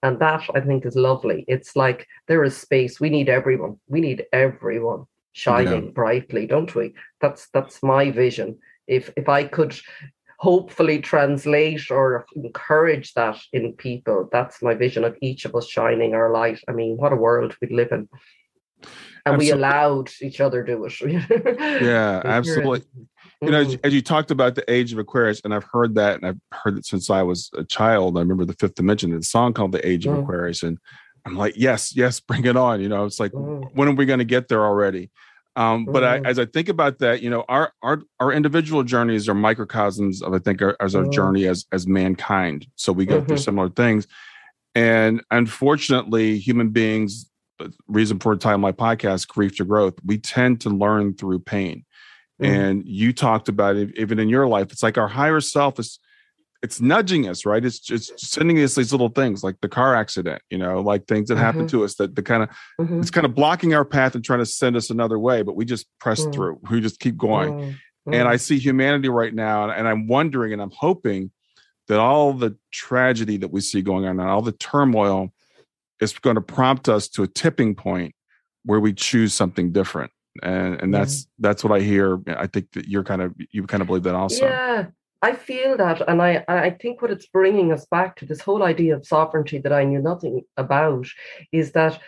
And 0.03 0.20
that 0.20 0.47
I 0.53 0.62
think 0.62 0.86
is 0.86 0.95
lovely. 0.95 1.45
It's 1.47 1.76
like 1.76 2.07
there 2.28 2.43
is 2.43 2.55
space. 2.55 2.99
We 2.99 3.09
need 3.09 3.30
everyone. 3.30 3.80
We 3.88 4.01
need 4.01 4.26
everyone 4.32 5.05
shining 5.34 5.86
yeah. 5.86 5.91
brightly, 5.91 6.45
don't 6.45 6.74
we? 6.76 6.93
That's 7.20 7.47
that's 7.53 7.82
my 7.82 8.12
vision. 8.12 8.59
If 8.88 9.12
if 9.16 9.30
I 9.30 9.45
could 9.45 9.76
hopefully 10.38 10.99
translate 10.99 11.91
or 11.91 12.26
encourage 12.36 13.14
that 13.14 13.39
in 13.53 13.74
people, 13.74 14.28
that's 14.32 14.62
my 14.62 14.74
vision 14.74 15.03
of 15.03 15.16
each 15.22 15.45
of 15.45 15.55
us 15.55 15.68
shining 15.68 16.16
our 16.16 16.32
light. 16.32 16.59
I 16.68 16.72
mean, 16.72 16.97
what 16.97 17.14
a 17.14 17.16
world 17.16 17.55
we 17.62 17.70
live 17.70 17.91
in. 17.91 18.09
And 19.24 19.36
absolutely. 19.36 19.45
we 19.45 19.51
allowed 19.51 20.09
each 20.20 20.41
other 20.41 20.64
to 20.64 20.74
do 20.74 20.86
it. 20.86 20.99
yeah, 21.84 22.24
absolutely 22.26 22.88
you 23.42 23.50
know, 23.50 23.62
as, 23.62 23.76
as, 23.84 23.94
you 23.94 24.02
talked 24.02 24.30
about 24.30 24.56
the 24.56 24.72
age 24.72 24.94
of 24.94 25.00
Aquarius, 25.00 25.42
and 25.44 25.54
I've 25.54 25.64
heard 25.64 25.96
that, 25.96 26.16
and 26.16 26.26
I've 26.28 26.39
heard 26.52 26.78
it 26.78 26.86
since 26.86 27.10
I 27.10 27.24
was 27.24 27.50
a 27.58 27.64
child. 27.64 28.18
I 28.18 28.22
remember 28.22 28.46
the 28.46 28.54
Fifth 28.54 28.76
Dimension, 28.76 29.12
the 29.12 29.24
song 29.24 29.54
called 29.54 29.72
"The 29.72 29.86
Age 29.88 30.06
of 30.06 30.16
mm. 30.16 30.24
Aquarius," 30.24 30.62
and 30.62 30.78
I'm 31.26 31.36
like, 31.36 31.54
yes, 31.58 31.96
yes, 31.96 32.20
bring 32.20 32.46
it 32.46 32.58
on. 32.58 32.82
You 32.82 32.89
know, 32.89 33.06
it's 33.06 33.20
like, 33.20 33.32
mm. 33.32 33.64
when 33.74 33.88
are 33.88 33.94
we 33.94 34.06
going 34.06 34.20
to 34.20 34.26
get 34.26 34.48
there 34.48 34.64
already? 34.64 35.10
Um, 35.56 35.86
but 35.86 36.04
I, 36.04 36.20
mm. 36.20 36.28
as 36.28 36.39
I 36.39 36.46
think 36.46 36.70
about 36.70 37.00
that, 37.00 37.22
you 37.22 37.30
know, 37.30 37.44
our 37.50 37.74
our 37.82 38.02
our 38.22 38.32
individual 38.32 38.84
journeys 38.84 39.28
are 39.28 39.34
microcosms 39.34 40.22
of 40.22 40.34
I 40.34 40.39
think 40.39 40.62
our, 40.62 40.78
as 40.80 40.96
our 40.96 41.04
mm. 41.04 41.12
journey 41.12 41.46
as 41.46 41.66
as 41.74 41.86
mankind. 41.88 42.68
So 42.76 42.94
we 42.94 43.06
go 43.06 43.18
mm-hmm. 43.18 43.28
through 43.28 43.38
similar 43.38 43.70
things, 43.70 44.08
and 44.76 45.22
unfortunately, 45.32 46.38
human 46.38 46.70
beings. 46.70 47.28
Reason 47.88 48.18
for 48.18 48.34
the 48.34 48.39
title 48.39 48.56
of 48.56 48.62
my 48.62 48.72
podcast, 48.72 49.28
"Grief 49.28 49.58
to 49.58 49.66
Growth," 49.66 49.94
we 50.06 50.18
tend 50.18 50.62
to 50.62 50.70
learn 50.70 51.14
through 51.16 51.39
pain 51.39 51.86
Mm-hmm. 52.42 52.54
And 52.54 52.88
you 52.88 53.14
talked 53.14 53.50
about 53.50 53.76
it 53.76 53.98
even 53.98 54.20
in 54.20 54.30
your 54.30 54.48
life. 54.48 54.72
It's 54.72 54.84
like 54.84 54.98
our 54.98 55.08
higher 55.08 55.42
self 55.42 55.80
is 55.80 56.00
it's 56.62 56.80
nudging 56.80 57.28
us, 57.28 57.46
right? 57.46 57.64
It's 57.64 57.80
just 57.80 58.20
sending 58.20 58.60
us 58.60 58.76
these 58.76 58.92
little 58.92 59.10
things 59.10 59.44
like 59.44 59.60
the 59.62 59.70
car 59.70 59.96
accident, 59.96 60.44
you 60.52 60.60
know, 60.60 60.80
like 60.80 61.08
things 61.08 61.30
that 61.30 61.36
mm-hmm. 61.36 61.44
happen 61.44 61.68
to 61.70 61.84
us 61.84 61.96
that 61.96 62.16
the 62.16 62.22
kind 62.22 62.44
of 62.44 62.50
mm-hmm. 62.80 63.00
it's 63.00 63.10
kind 63.10 63.26
of 63.26 63.34
blocking 63.34 63.74
our 63.74 63.86
path 63.86 64.14
and 64.14 64.24
trying 64.24 64.39
to 64.39 64.46
send 64.46 64.76
us 64.76 64.89
another 64.89 65.18
way, 65.18 65.42
but 65.42 65.56
we 65.56 65.66
just 65.66 65.88
press 66.00 66.24
mm. 66.24 66.34
through. 66.34 66.60
We 66.70 66.82
just 66.82 67.00
keep 67.00 67.18
going. 67.18 67.78
And 68.06 68.16
mm. 68.16 68.28
I 68.28 68.38
see 68.38 68.58
humanity 68.58 69.10
right 69.10 69.34
now, 69.34 69.70
and 69.70 69.88
I'm 69.88 70.08
wondering 70.08 70.54
and 70.54 70.62
I'm 70.62 70.72
hoping 70.76 71.32
that 71.88 72.00
all 72.00 72.34
the 72.34 72.56
tragedy 72.72 73.38
that 73.38 73.50
we 73.50 73.62
see 73.62 73.82
going 73.82 74.06
on 74.06 74.20
and 74.20 74.30
all 74.30 74.42
the 74.42 74.52
turmoil 74.52 75.32
is 76.00 76.14
going 76.14 76.36
to 76.36 76.42
prompt 76.42 76.89
us 76.89 77.08
to 77.10 77.24
a 77.24 77.28
tipping 77.28 77.76
point 77.76 78.16
where 78.64 78.80
we 78.80 78.94
choose 78.94 79.34
something 79.34 79.72
different 79.72 80.12
and 80.42 80.82
and 80.82 80.94
that's 80.94 81.24
yeah. 81.24 81.28
that's 81.40 81.64
what 81.64 81.74
I 81.74 81.82
hear. 81.82 82.20
I 82.28 82.48
think 82.48 82.72
that 82.74 82.88
you're 82.88 83.04
kind 83.04 83.22
of 83.22 83.34
you 83.52 83.64
kind 83.64 83.82
of 83.82 83.88
believe 83.88 84.04
that 84.04 84.16
also. 84.16 84.46
Yeah, 84.46 84.88
I 85.22 85.34
feel 85.34 85.78
that, 85.78 86.08
and 86.08 86.22
I 86.22 86.44
I 86.48 86.72
think 86.72 87.02
what 87.02 87.12
it's 87.12 87.28
bringing 87.28 87.72
us 87.72 87.86
back 87.86 88.16
to 88.18 88.26
this 88.26 88.42
whole 88.42 88.64
idea 88.64 88.96
of 88.96 89.06
sovereignty 89.06 89.60
that 89.60 89.74
I 89.74 89.84
knew 89.84 90.02
nothing 90.02 90.44
about 90.58 91.08
is 91.52 91.72
that 91.74 92.00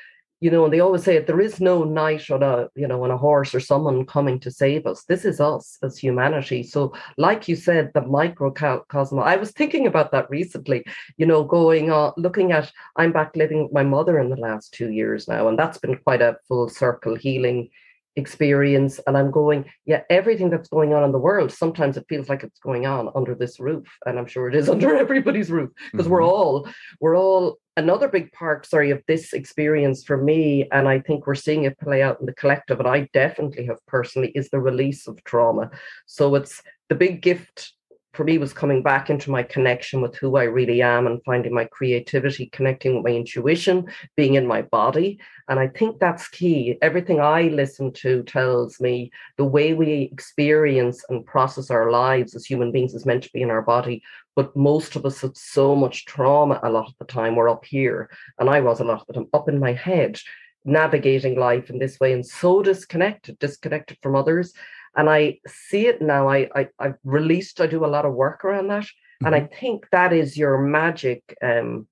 you 0.43 0.51
know, 0.51 0.65
and 0.65 0.73
they 0.73 0.81
always 0.81 1.03
say 1.03 1.15
it, 1.15 1.25
there 1.25 1.39
is 1.39 1.61
no 1.61 1.85
knight 1.85 2.29
on 2.29 2.43
a, 2.43 2.67
you 2.75 2.85
know, 2.85 3.01
on 3.05 3.11
a 3.11 3.17
horse 3.17 3.55
or 3.55 3.61
someone 3.61 4.05
coming 4.05 4.41
to 4.41 4.51
save 4.51 4.85
us. 4.85 5.05
This 5.05 5.23
is 5.23 5.39
us 5.39 5.77
as 5.81 5.97
humanity. 5.97 6.63
So, 6.63 6.93
like 7.17 7.47
you 7.47 7.55
said, 7.55 7.91
the 7.93 8.01
microcosm, 8.01 9.19
I 9.19 9.37
was 9.37 9.51
thinking 9.51 9.87
about 9.87 10.11
that 10.11 10.29
recently, 10.29 10.83
you 11.15 11.25
know, 11.25 11.45
going 11.45 11.91
on, 11.91 12.11
looking 12.17 12.51
at, 12.51 12.69
I'm 12.97 13.13
back 13.13 13.37
living 13.37 13.63
with 13.63 13.71
my 13.71 13.83
mother 13.83 14.19
in 14.19 14.29
the 14.29 14.35
last 14.35 14.73
two 14.73 14.91
years 14.91 15.29
now, 15.29 15.47
and 15.47 15.57
that's 15.57 15.77
been 15.77 15.95
quite 15.95 16.21
a 16.21 16.35
full 16.49 16.67
circle 16.67 17.15
healing 17.15 17.69
experience 18.15 18.99
and 19.07 19.17
i'm 19.17 19.31
going 19.31 19.65
yeah 19.85 20.01
everything 20.09 20.49
that's 20.49 20.69
going 20.69 20.93
on 20.93 21.03
in 21.03 21.11
the 21.11 21.19
world 21.19 21.51
sometimes 21.51 21.97
it 21.97 22.05
feels 22.07 22.29
like 22.29 22.43
it's 22.43 22.59
going 22.59 22.85
on 22.85 23.09
under 23.15 23.33
this 23.33 23.59
roof 23.59 23.87
and 24.05 24.19
i'm 24.19 24.27
sure 24.27 24.47
it 24.47 24.55
is 24.55 24.69
under 24.75 24.95
everybody's 24.95 25.51
roof 25.51 25.69
because 25.91 26.05
mm-hmm. 26.05 26.13
we're 26.13 26.23
all 26.23 26.67
we're 26.99 27.17
all 27.17 27.57
another 27.75 28.07
big 28.07 28.31
part 28.31 28.65
sorry 28.65 28.91
of 28.91 29.01
this 29.07 29.33
experience 29.33 30.03
for 30.03 30.17
me 30.17 30.67
and 30.71 30.87
i 30.87 30.99
think 30.99 31.25
we're 31.25 31.33
seeing 31.33 31.63
it 31.63 31.79
play 31.79 32.03
out 32.03 32.19
in 32.19 32.25
the 32.25 32.33
collective 32.33 32.79
and 32.79 32.87
i 32.87 33.07
definitely 33.13 33.65
have 33.65 33.83
personally 33.87 34.31
is 34.35 34.49
the 34.49 34.59
release 34.59 35.07
of 35.07 35.23
trauma 35.23 35.71
so 36.05 36.35
it's 36.35 36.61
the 36.89 36.95
big 36.95 37.21
gift 37.21 37.73
for 38.13 38.23
me 38.23 38.37
was 38.37 38.53
coming 38.53 38.83
back 38.83 39.09
into 39.09 39.31
my 39.31 39.41
connection 39.41 39.99
with 39.99 40.15
who 40.15 40.37
I 40.37 40.43
really 40.43 40.83
am 40.83 41.07
and 41.07 41.23
finding 41.23 41.53
my 41.53 41.65
creativity, 41.65 42.45
connecting 42.47 42.95
with 42.95 43.03
my 43.03 43.11
intuition, 43.11 43.87
being 44.15 44.35
in 44.35 44.45
my 44.45 44.61
body. 44.61 45.19
And 45.49 45.59
I 45.59 45.67
think 45.67 45.99
that's 45.99 46.27
key. 46.27 46.77
Everything 46.83 47.19
I 47.19 47.43
listen 47.43 47.91
to 47.93 48.21
tells 48.23 48.79
me 48.79 49.11
the 49.37 49.45
way 49.45 49.73
we 49.73 50.09
experience 50.11 51.03
and 51.09 51.25
process 51.25 51.71
our 51.71 51.89
lives 51.89 52.35
as 52.35 52.45
human 52.45 52.71
beings 52.71 52.93
is 52.93 53.05
meant 53.05 53.23
to 53.23 53.33
be 53.33 53.41
in 53.41 53.49
our 53.49 53.63
body. 53.63 54.03
But 54.35 54.55
most 54.55 54.95
of 54.95 55.05
us 55.05 55.21
have 55.21 55.35
so 55.35 55.75
much 55.75 56.05
trauma 56.05 56.59
a 56.61 56.69
lot 56.69 56.87
of 56.87 56.97
the 56.99 57.05
time. 57.05 57.35
We're 57.35 57.49
up 57.49 57.65
here. 57.65 58.11
And 58.37 58.47
I 58.47 58.61
was 58.61 58.79
a 58.79 58.83
lot 58.83 59.01
of 59.01 59.07
the 59.07 59.13
time 59.13 59.27
up 59.33 59.49
in 59.49 59.59
my 59.59 59.73
head, 59.73 60.19
navigating 60.65 61.39
life 61.39 61.71
in 61.71 61.79
this 61.79 61.99
way 61.99 62.13
and 62.13 62.25
so 62.25 62.61
disconnected, 62.61 63.39
disconnected 63.39 63.97
from 64.03 64.15
others 64.15 64.53
and 64.95 65.09
I 65.09 65.39
see 65.47 65.87
it 65.87 66.01
now. 66.01 66.29
I, 66.29 66.49
I 66.55 66.67
I've 66.79 66.97
released. 67.03 67.61
I 67.61 67.67
do 67.67 67.85
a 67.85 67.87
lot 67.87 68.05
of 68.05 68.13
work 68.13 68.45
around 68.45 68.67
that, 68.67 68.83
mm-hmm. 68.83 69.25
and 69.25 69.35
I 69.35 69.41
mm-hmm. 69.41 69.55
think 69.55 69.87
that 69.91 70.13
is 70.13 70.37
your 70.37 70.57
magic, 70.57 71.21
um, 71.41 71.87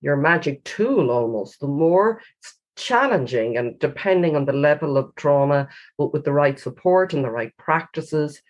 your 0.00 0.16
magic 0.16 0.64
tool 0.64 1.10
almost. 1.10 1.60
The 1.60 1.68
more 1.68 2.20
challenging, 2.76 3.56
and 3.56 3.78
depending 3.78 4.36
on 4.36 4.44
the 4.44 4.52
level 4.52 4.96
of 4.96 5.14
trauma, 5.14 5.68
but 5.96 6.12
with 6.12 6.24
the 6.24 6.32
right 6.32 6.58
support 6.58 7.14
and 7.14 7.24
the 7.24 7.30
right 7.30 7.56
practices. 7.56 8.40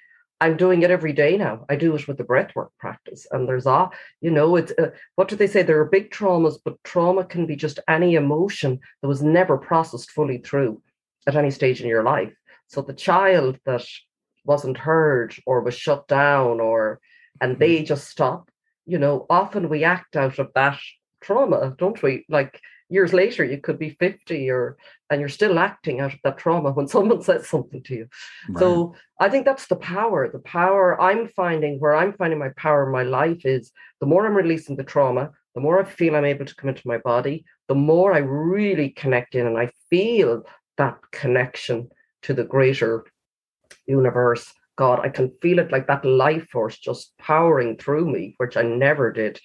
I'm 0.41 0.57
doing 0.57 0.83
it 0.83 0.91
every 0.91 1.13
day 1.13 1.39
now. 1.39 1.65
I 1.71 1.77
do 1.77 1.95
it 1.95 2.07
with 2.07 2.19
the 2.19 2.25
breathwork 2.25 2.69
practice, 2.79 3.27
and 3.31 3.49
there's 3.49 3.67
a, 3.67 3.89
you 4.21 4.31
know, 4.31 4.57
it's 4.57 4.73
uh, 4.73 4.91
what 5.15 5.29
do 5.29 5.37
they 5.37 5.47
say? 5.47 5.63
There 5.63 5.81
are 5.81 5.87
big 5.87 6.11
traumas, 6.11 6.59
but 6.63 6.83
trauma 6.83 7.25
can 7.25 7.47
be 7.47 7.57
just 7.57 7.79
any 7.89 8.17
emotion 8.17 8.81
that 9.01 9.09
was 9.09 9.23
never 9.23 9.57
processed 9.57 10.11
fully 10.11 10.39
through 10.39 10.83
at 11.27 11.37
any 11.37 11.51
stage 11.51 11.81
in 11.81 11.89
your 11.89 12.03
life. 12.03 12.35
So 12.69 12.83
the 12.83 12.93
child 12.93 13.59
that 13.67 13.87
wasn't 14.45 14.79
heard 14.79 15.35
or 15.47 15.63
was 15.63 15.75
shut 15.75 16.07
down 16.09 16.61
or 16.61 17.01
and 17.41 17.59
they 17.59 17.77
mm-hmm. 17.77 17.87
just 17.87 18.09
stop, 18.09 18.51
you 18.87 18.99
know, 18.99 19.27
often 19.29 19.69
we 19.69 19.85
act 19.85 20.17
out 20.17 20.39
of 20.39 20.51
that 20.55 20.79
trauma, 21.21 21.75
don't 21.79 22.01
we? 22.03 22.25
Like 22.29 22.61
years 22.89 23.13
later 23.13 23.45
you 23.45 23.59
could 23.59 23.79
be 23.79 23.91
50 23.91 24.51
or 24.51 24.77
and 25.11 25.21
you're 25.21 25.29
still 25.29 25.59
acting 25.59 26.01
out 26.01 26.13
of 26.13 26.21
that 26.25 26.39
trauma 26.39 26.71
when 26.73 26.89
someone 26.95 27.23
says 27.23 27.49
something 27.49 27.83
to 27.83 27.95
you 27.95 28.09
right. 28.49 28.59
so 28.59 28.95
i 29.19 29.29
think 29.29 29.45
that's 29.45 29.67
the 29.67 29.77
power 29.77 30.31
the 30.31 30.39
power 30.41 31.01
i'm 31.01 31.27
finding 31.29 31.79
where 31.81 31.95
i'm 31.95 32.13
finding 32.13 32.39
my 32.39 32.51
power 32.57 32.87
in 32.87 32.93
my 32.93 33.03
life 33.03 33.45
is 33.45 33.73
the 34.01 34.07
more 34.07 34.27
i'm 34.27 34.35
releasing 34.35 34.77
the 34.77 34.85
trauma 34.85 35.31
the 35.55 35.61
more 35.61 35.81
i 35.81 35.85
feel 35.85 36.15
i'm 36.15 36.25
able 36.25 36.45
to 36.45 36.55
come 36.57 36.69
into 36.69 36.87
my 36.87 36.99
body 36.99 37.45
the 37.69 37.75
more 37.75 38.13
i 38.13 38.19
really 38.19 38.91
connect 38.91 39.35
in 39.35 39.47
and 39.47 39.59
i 39.59 39.71
feel 39.89 40.43
that 40.77 40.99
connection 41.11 41.89
to 42.25 42.35
the 42.35 42.45
greater 42.45 43.05
universe. 43.87 44.53
God, 44.77 45.01
I 45.01 45.09
can 45.09 45.33
feel 45.41 45.61
it 45.61 45.71
like 45.71 45.87
that 45.87 46.05
life 46.05 46.49
force 46.51 46.79
just 46.79 47.17
powering 47.19 47.77
through 47.77 48.11
me, 48.11 48.35
which 48.39 48.57
I 48.57 48.63
never 48.63 49.13
did, 49.13 49.41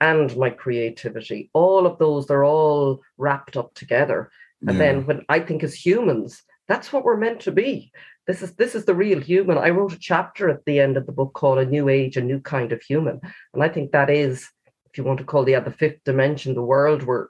and 0.00 0.34
my 0.36 0.50
creativity. 0.50 1.50
All 1.52 1.86
of 1.86 1.98
those, 1.98 2.26
they're 2.26 2.44
all 2.44 3.00
wrapped 3.18 3.56
up 3.56 3.74
together. 3.74 4.30
And 4.66 4.76
yeah. 4.76 4.78
then 4.78 5.06
when 5.06 5.24
I 5.28 5.40
think 5.40 5.62
as 5.62 5.74
humans, 5.74 6.42
that's 6.66 6.92
what 6.92 7.04
we're 7.04 7.16
meant 7.16 7.40
to 7.40 7.52
be. 7.52 7.92
This 8.26 8.42
is 8.42 8.54
this 8.54 8.74
is 8.74 8.84
the 8.84 8.94
real 8.94 9.20
human. 9.20 9.58
I 9.58 9.70
wrote 9.70 9.92
a 9.92 9.98
chapter 9.98 10.48
at 10.48 10.64
the 10.64 10.78
end 10.78 10.96
of 10.96 11.06
the 11.06 11.12
book 11.12 11.32
called 11.34 11.58
A 11.58 11.66
New 11.66 11.88
Age, 11.88 12.16
a 12.16 12.22
New 12.22 12.40
Kind 12.40 12.72
of 12.72 12.80
Human. 12.82 13.20
And 13.52 13.62
I 13.62 13.68
think 13.68 13.90
that 13.90 14.08
is, 14.08 14.48
if 14.86 14.96
you 14.96 15.04
want 15.04 15.18
to 15.18 15.24
call 15.24 15.44
the 15.44 15.56
other 15.56 15.72
fifth 15.72 16.04
dimension, 16.04 16.54
the 16.54 16.62
world 16.62 17.02
where 17.02 17.28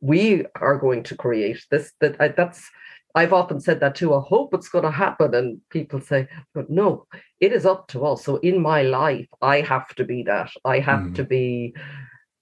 we 0.00 0.44
are 0.56 0.76
going 0.76 1.04
to 1.04 1.16
create. 1.16 1.64
This 1.70 1.92
that 2.00 2.36
that's 2.36 2.68
I've 3.14 3.32
often 3.32 3.60
said 3.60 3.80
that 3.80 3.94
too. 3.94 4.14
I 4.14 4.20
hope 4.20 4.54
it's 4.54 4.68
going 4.68 4.84
to 4.84 4.90
happen. 4.90 5.34
And 5.34 5.60
people 5.70 6.00
say, 6.00 6.28
but 6.54 6.70
no, 6.70 7.06
it 7.40 7.52
is 7.52 7.66
up 7.66 7.88
to 7.88 8.06
us. 8.06 8.24
So 8.24 8.36
in 8.36 8.60
my 8.60 8.82
life, 8.82 9.26
I 9.42 9.60
have 9.60 9.94
to 9.96 10.04
be 10.04 10.22
that. 10.24 10.50
I 10.64 10.78
have 10.78 11.00
mm. 11.00 11.14
to 11.16 11.24
be 11.24 11.74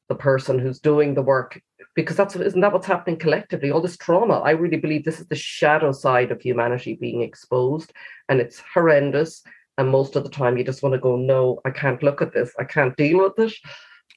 the 0.09 0.15
person 0.15 0.59
who's 0.59 0.81
doing 0.81 1.15
the 1.15 1.23
work 1.23 1.61
because 1.95 2.17
that's 2.17 2.37
isn't 2.37 2.61
that 2.61 2.73
what's 2.73 2.87
happening 2.87 3.19
collectively? 3.19 3.71
All 3.71 3.81
this 3.81 3.97
trauma. 3.97 4.39
I 4.39 4.51
really 4.51 4.77
believe 4.77 5.05
this 5.05 5.21
is 5.21 5.27
the 5.27 5.35
shadow 5.35 5.91
side 5.91 6.31
of 6.31 6.41
humanity 6.41 6.95
being 6.95 7.23
exposed, 7.23 7.93
and 8.29 8.41
it's 8.41 8.63
horrendous. 8.73 9.43
And 9.79 9.91
most 9.91 10.17
of 10.17 10.25
the 10.25 10.31
time, 10.31 10.57
you 10.57 10.65
just 10.65 10.83
want 10.83 10.95
to 10.95 11.01
go, 11.01 11.17
no, 11.17 11.61
I 11.65 11.71
can't 11.71 12.03
look 12.03 12.23
at 12.23 12.33
this. 12.33 12.53
I 12.59 12.65
can't 12.65 12.97
deal 12.97 13.19
with 13.19 13.39
it. 13.39 13.53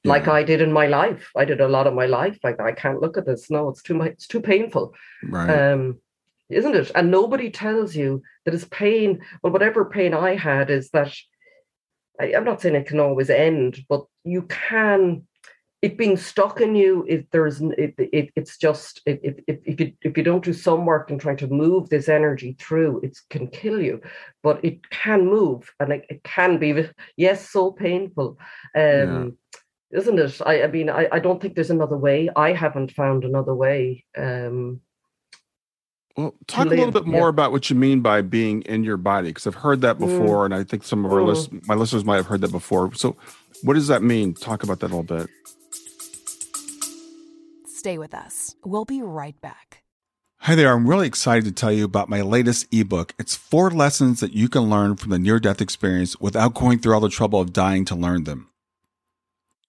Yeah. 0.03 0.11
Like 0.11 0.27
I 0.27 0.43
did 0.43 0.61
in 0.61 0.71
my 0.71 0.87
life, 0.87 1.29
I 1.35 1.45
did 1.45 1.61
a 1.61 1.67
lot 1.67 1.87
of 1.87 1.93
my 1.93 2.05
life 2.05 2.37
like 2.43 2.59
I 2.59 2.71
can't 2.71 3.01
look 3.01 3.17
at 3.17 3.25
this. 3.25 3.51
No, 3.51 3.69
it's 3.69 3.83
too 3.83 3.93
much. 3.93 4.11
It's 4.11 4.27
too 4.27 4.41
painful. 4.41 4.93
Right. 5.23 5.49
Um, 5.49 5.99
isn't 6.51 6.75
it? 6.75 6.91
And 6.95 7.11
nobody 7.11 7.49
tells 7.49 7.95
you 7.95 8.21
that 8.45 8.53
it's 8.53 8.65
pain. 8.65 9.21
Well, 9.41 9.53
whatever 9.53 9.85
pain 9.85 10.13
I 10.13 10.35
had 10.35 10.69
is 10.69 10.89
that 10.91 11.13
I, 12.19 12.31
am 12.33 12.43
not 12.43 12.61
saying 12.61 12.75
it 12.75 12.87
can 12.87 12.99
always 12.99 13.29
end, 13.29 13.79
but 13.89 14.05
you 14.23 14.43
can. 14.43 15.27
It 15.81 15.97
being 15.97 16.15
stuck 16.15 16.61
in 16.61 16.75
you, 16.75 17.03
if 17.09 17.27
there's, 17.31 17.59
it, 17.59 17.95
it, 17.97 18.29
it's 18.35 18.59
just 18.59 19.01
if, 19.07 19.17
if 19.23 19.57
if 19.65 19.79
you 19.79 19.93
if 20.03 20.15
you 20.15 20.21
don't 20.21 20.43
do 20.43 20.53
some 20.53 20.85
work 20.85 21.09
in 21.09 21.17
trying 21.17 21.37
to 21.37 21.47
move 21.47 21.89
this 21.89 22.07
energy 22.07 22.55
through, 22.59 22.99
it 23.01 23.17
can 23.31 23.47
kill 23.47 23.81
you. 23.81 23.99
But 24.43 24.63
it 24.63 24.87
can 24.91 25.25
move, 25.25 25.73
and 25.79 25.91
it, 25.91 26.05
it 26.07 26.23
can 26.23 26.59
be 26.59 26.87
yes, 27.17 27.49
so 27.49 27.71
painful. 27.71 28.37
Um, 28.75 28.83
yeah. 28.83 29.25
Isn't 29.93 30.19
it? 30.19 30.39
I, 30.45 30.63
I 30.63 30.67
mean, 30.67 30.89
I, 30.89 31.07
I 31.11 31.19
don't 31.19 31.41
think 31.41 31.55
there's 31.55 31.71
another 31.71 31.97
way. 31.97 32.29
I 32.35 32.53
haven't 32.53 32.91
found 32.91 33.25
another 33.25 33.55
way. 33.55 34.05
Um, 34.15 34.81
well, 36.17 36.33
talk 36.47 36.67
a 36.67 36.69
little 36.69 36.91
bit 36.91 37.05
more 37.05 37.21
yeah. 37.23 37.29
about 37.29 37.51
what 37.51 37.69
you 37.69 37.75
mean 37.75 38.01
by 38.01 38.21
being 38.21 38.61
in 38.63 38.83
your 38.83 38.97
body, 38.97 39.29
because 39.29 39.47
I've 39.47 39.55
heard 39.55 39.81
that 39.81 39.97
mm. 39.97 39.99
before, 39.99 40.43
mm. 40.43 40.45
and 40.45 40.55
I 40.55 40.63
think 40.63 40.83
some 40.83 41.05
of 41.05 41.11
our 41.11 41.19
mm. 41.19 41.27
list, 41.27 41.49
my 41.67 41.75
listeners 41.75 42.05
might 42.05 42.17
have 42.17 42.27
heard 42.27 42.41
that 42.41 42.51
before. 42.51 42.93
So, 42.93 43.15
what 43.63 43.73
does 43.73 43.87
that 43.87 44.03
mean? 44.03 44.33
Talk 44.33 44.63
about 44.63 44.79
that 44.81 44.87
a 44.87 44.95
little 44.95 45.03
bit. 45.03 45.29
Stay 47.65 47.97
with 47.97 48.13
us. 48.13 48.55
We'll 48.63 48.85
be 48.85 49.01
right 49.01 49.39
back. 49.41 49.81
Hi 50.41 50.55
there. 50.55 50.73
I'm 50.73 50.87
really 50.87 51.07
excited 51.07 51.45
to 51.45 51.51
tell 51.51 51.71
you 51.71 51.85
about 51.85 52.09
my 52.09 52.21
latest 52.21 52.67
ebook. 52.71 53.13
It's 53.17 53.35
four 53.35 53.69
lessons 53.69 54.19
that 54.19 54.33
you 54.33 54.49
can 54.49 54.69
learn 54.69 54.95
from 54.95 55.11
the 55.11 55.19
near 55.19 55.39
death 55.39 55.61
experience 55.61 56.19
without 56.19 56.53
going 56.53 56.79
through 56.79 56.93
all 56.93 56.99
the 56.99 57.09
trouble 57.09 57.39
of 57.39 57.53
dying 57.53 57.85
to 57.85 57.95
learn 57.95 58.23
them. 58.25 58.50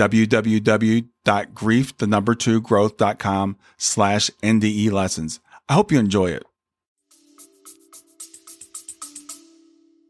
www.grief, 0.00 1.96
the 1.98 2.06
number 2.06 2.34
two 2.34 2.60
growth.com 2.62 3.58
slash 3.76 4.30
NDE 4.42 4.90
lessons. 4.90 5.40
I 5.68 5.74
hope 5.74 5.92
you 5.92 5.98
enjoy 5.98 6.30
it. 6.30 6.44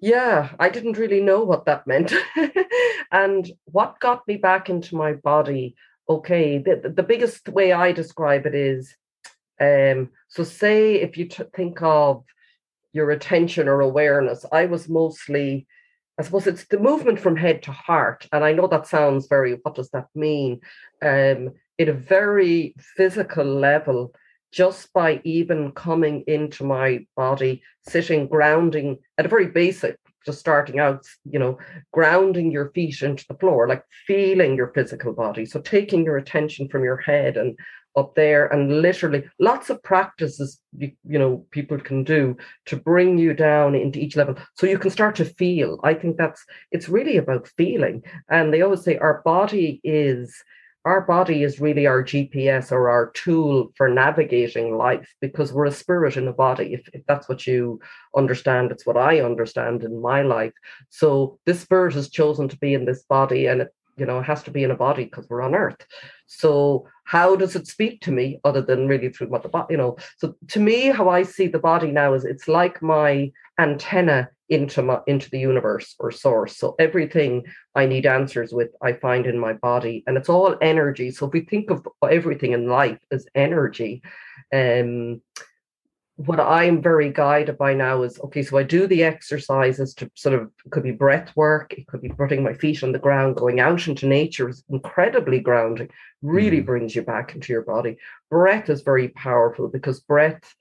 Yeah, 0.01 0.51
I 0.59 0.69
didn't 0.71 0.97
really 0.97 1.21
know 1.21 1.43
what 1.43 1.67
that 1.67 1.87
meant. 1.87 2.15
and 3.13 3.51
what 3.65 3.99
got 4.01 4.27
me 4.29 4.37
back 4.37 4.71
into 4.71 4.95
my 4.95 5.15
body, 5.15 5.75
okay, 6.09 6.59
the, 6.59 6.93
the 6.95 7.03
biggest 7.03 7.49
way 7.49 7.73
I 7.73 7.93
describe 7.93 8.47
it 8.47 8.55
is 8.55 8.95
um, 9.61 10.11
so, 10.29 10.43
say 10.43 10.95
if 10.95 11.19
you 11.19 11.27
t- 11.27 11.43
think 11.55 11.83
of 11.83 12.25
your 12.93 13.11
attention 13.11 13.69
or 13.69 13.81
awareness, 13.81 14.47
I 14.51 14.67
was 14.67 14.89
mostly 14.89 15.67
I 16.21 16.23
suppose 16.23 16.47
it's 16.47 16.67
the 16.67 16.79
movement 16.79 17.19
from 17.19 17.35
head 17.35 17.63
to 17.63 17.73
heart. 17.73 18.29
And 18.31 18.45
I 18.45 18.53
know 18.53 18.67
that 18.67 18.87
sounds 18.87 19.27
very, 19.27 19.55
what 19.63 19.75
does 19.75 19.89
that 19.91 20.09
mean? 20.15 20.61
Um, 21.01 21.53
at 21.79 21.89
a 21.89 21.95
very 21.95 22.75
physical 22.95 23.47
level, 23.47 24.13
just 24.53 24.93
by 24.93 25.23
even 25.25 25.73
coming 25.73 26.25
into 26.27 26.63
my 26.63 27.07
body, 27.17 27.63
sitting, 27.89 28.27
grounding 28.27 28.99
at 29.17 29.25
a 29.25 29.31
very 29.31 29.47
basic, 29.47 29.97
just 30.27 30.41
starting 30.41 30.79
out, 30.79 31.07
you 31.25 31.39
know, 31.39 31.57
grounding 31.91 32.51
your 32.51 32.71
feet 32.73 33.01
into 33.01 33.25
the 33.27 33.39
floor, 33.39 33.67
like 33.67 33.83
feeling 34.07 34.57
your 34.57 34.73
physical 34.75 35.15
body. 35.15 35.47
So 35.47 35.59
taking 35.59 36.05
your 36.05 36.19
attention 36.19 36.69
from 36.69 36.85
your 36.85 36.99
head 36.99 37.39
and 37.39 37.59
up 37.97 38.15
there 38.15 38.47
and 38.49 38.83
literally 38.83 39.25
lots 39.39 39.69
of 39.69 39.83
practices 39.83 40.61
you, 40.77 40.93
you 41.05 41.19
know 41.19 41.45
people 41.51 41.79
can 41.79 42.05
do 42.05 42.37
to 42.67 42.77
bring 42.77 43.19
you 43.19 43.35
down 43.35 43.75
into 43.75 43.99
each 43.99 44.17
level 44.17 44.37
so 44.55 44.67
you 44.67 44.79
can 44.79 44.91
start 44.91 45.17
to 45.17 45.25
feel 45.25 45.81
i 45.83 45.93
think 45.93 46.17
that's 46.17 46.45
it's 46.71 46.89
really 46.89 47.17
about 47.17 47.49
feeling 47.57 48.03
and 48.29 48.55
they 48.55 48.63
always 48.63 48.83
say 48.83 48.97
our 48.99 49.23
body 49.25 49.81
is 49.83 50.43
our 50.85 51.03
body 51.03 51.43
is 51.43 51.61
really 51.61 51.87
our 51.87 52.03
GPS 52.03 52.73
or 52.73 52.89
our 52.89 53.11
tool 53.11 53.71
for 53.77 53.89
navigating 53.89 54.77
life 54.77 55.07
because 55.21 55.53
we're 55.53 55.67
a 55.67 55.73
spirit 55.73 56.17
in 56.17 56.27
a 56.27 56.33
body. 56.33 56.73
If, 56.73 56.89
if, 56.95 57.03
that's 57.07 57.29
what 57.29 57.47
you 57.47 57.81
understand, 58.17 58.71
it's 58.71 58.87
what 58.87 58.97
I 58.97 59.21
understand 59.21 59.85
in 59.85 60.01
my 60.01 60.23
life. 60.23 60.53
So 60.89 61.39
this 61.45 61.61
spirit 61.61 61.95
has 61.95 62.09
chosen 62.09 62.49
to 62.49 62.57
be 62.57 62.73
in 62.73 62.87
this 62.87 63.03
body 63.03 63.47
and 63.47 63.63
it, 63.63 63.75
you 64.01 64.07
know, 64.07 64.19
it 64.19 64.25
has 64.25 64.43
to 64.45 64.51
be 64.51 64.65
in 64.65 64.71
a 64.71 64.77
body 64.77 65.05
because 65.05 65.29
we're 65.29 65.43
on 65.43 65.55
earth. 65.55 65.87
So 66.27 66.89
how 67.05 67.37
does 67.37 67.55
it 67.55 67.67
speak 67.67 68.01
to 68.03 68.11
me 68.11 68.41
other 68.45 68.63
than 68.63 68.89
really 68.89 69.11
through 69.11 69.29
what 69.29 69.43
the 69.43 69.49
body, 69.49 69.75
you 69.75 69.79
know? 69.79 69.97
So 70.17 70.35
to 70.49 70.61
me, 70.61 70.87
how 70.87 71.09
I 71.09 71.23
see 71.23 71.47
the 71.47 71.59
body 71.59 71.91
now 71.93 72.15
is 72.15 72.25
it's 72.25 72.49
like 72.49 72.83
my 72.83 73.31
antenna 73.59 74.31
into 74.49 74.83
my 74.83 74.99
into 75.07 75.31
the 75.31 75.39
universe 75.39 75.95
or 76.01 76.11
source. 76.11 76.57
So 76.57 76.75
everything 76.79 77.45
I 77.75 77.87
need 77.87 78.07
answers 78.07 78.53
with, 78.53 78.71
I 78.83 78.95
find 78.95 79.27
in 79.27 79.39
my 79.39 79.53
body, 79.53 80.03
and 80.07 80.17
it's 80.17 80.29
all 80.29 80.57
energy. 80.61 81.11
So 81.11 81.27
if 81.27 81.33
we 81.33 81.43
think 81.43 81.71
of 81.71 81.87
everything 82.11 82.53
in 82.53 82.67
life 82.67 82.99
as 83.13 83.27
energy, 83.35 84.03
um, 84.53 85.21
what 86.27 86.39
I'm 86.39 86.83
very 86.83 87.11
guided 87.11 87.57
by 87.57 87.73
now 87.73 88.03
is 88.03 88.21
okay. 88.21 88.43
So 88.43 88.59
I 88.59 88.63
do 88.63 88.87
the 88.87 89.05
exercises 89.05 89.95
to 89.95 90.11
sort 90.15 90.35
of 90.35 90.51
could 90.71 90.83
be 90.83 90.91
breath 90.91 91.35
work, 91.35 91.73
it 91.73 91.87
could 91.87 92.03
be 92.03 92.11
putting 92.11 92.43
my 92.45 92.53
feet 92.53 92.83
on 92.83 92.93
the 92.93 92.99
ground, 92.99 93.37
going 93.37 93.59
out 93.59 93.89
into 93.89 94.07
nature 94.07 94.51
is 94.51 94.63
incredibly 94.69 95.41
grounding, 95.41 95.89
really 96.21 96.61
mm. 96.61 96.67
brings 96.67 96.95
you 96.95 97.01
back 97.01 97.35
into 97.35 97.55
your 97.55 97.63
body. 97.63 97.97
Breath 98.29 98.69
is 98.69 98.83
very 98.83 99.09
powerful 99.09 99.69
because 99.69 100.01
breath 100.01 100.55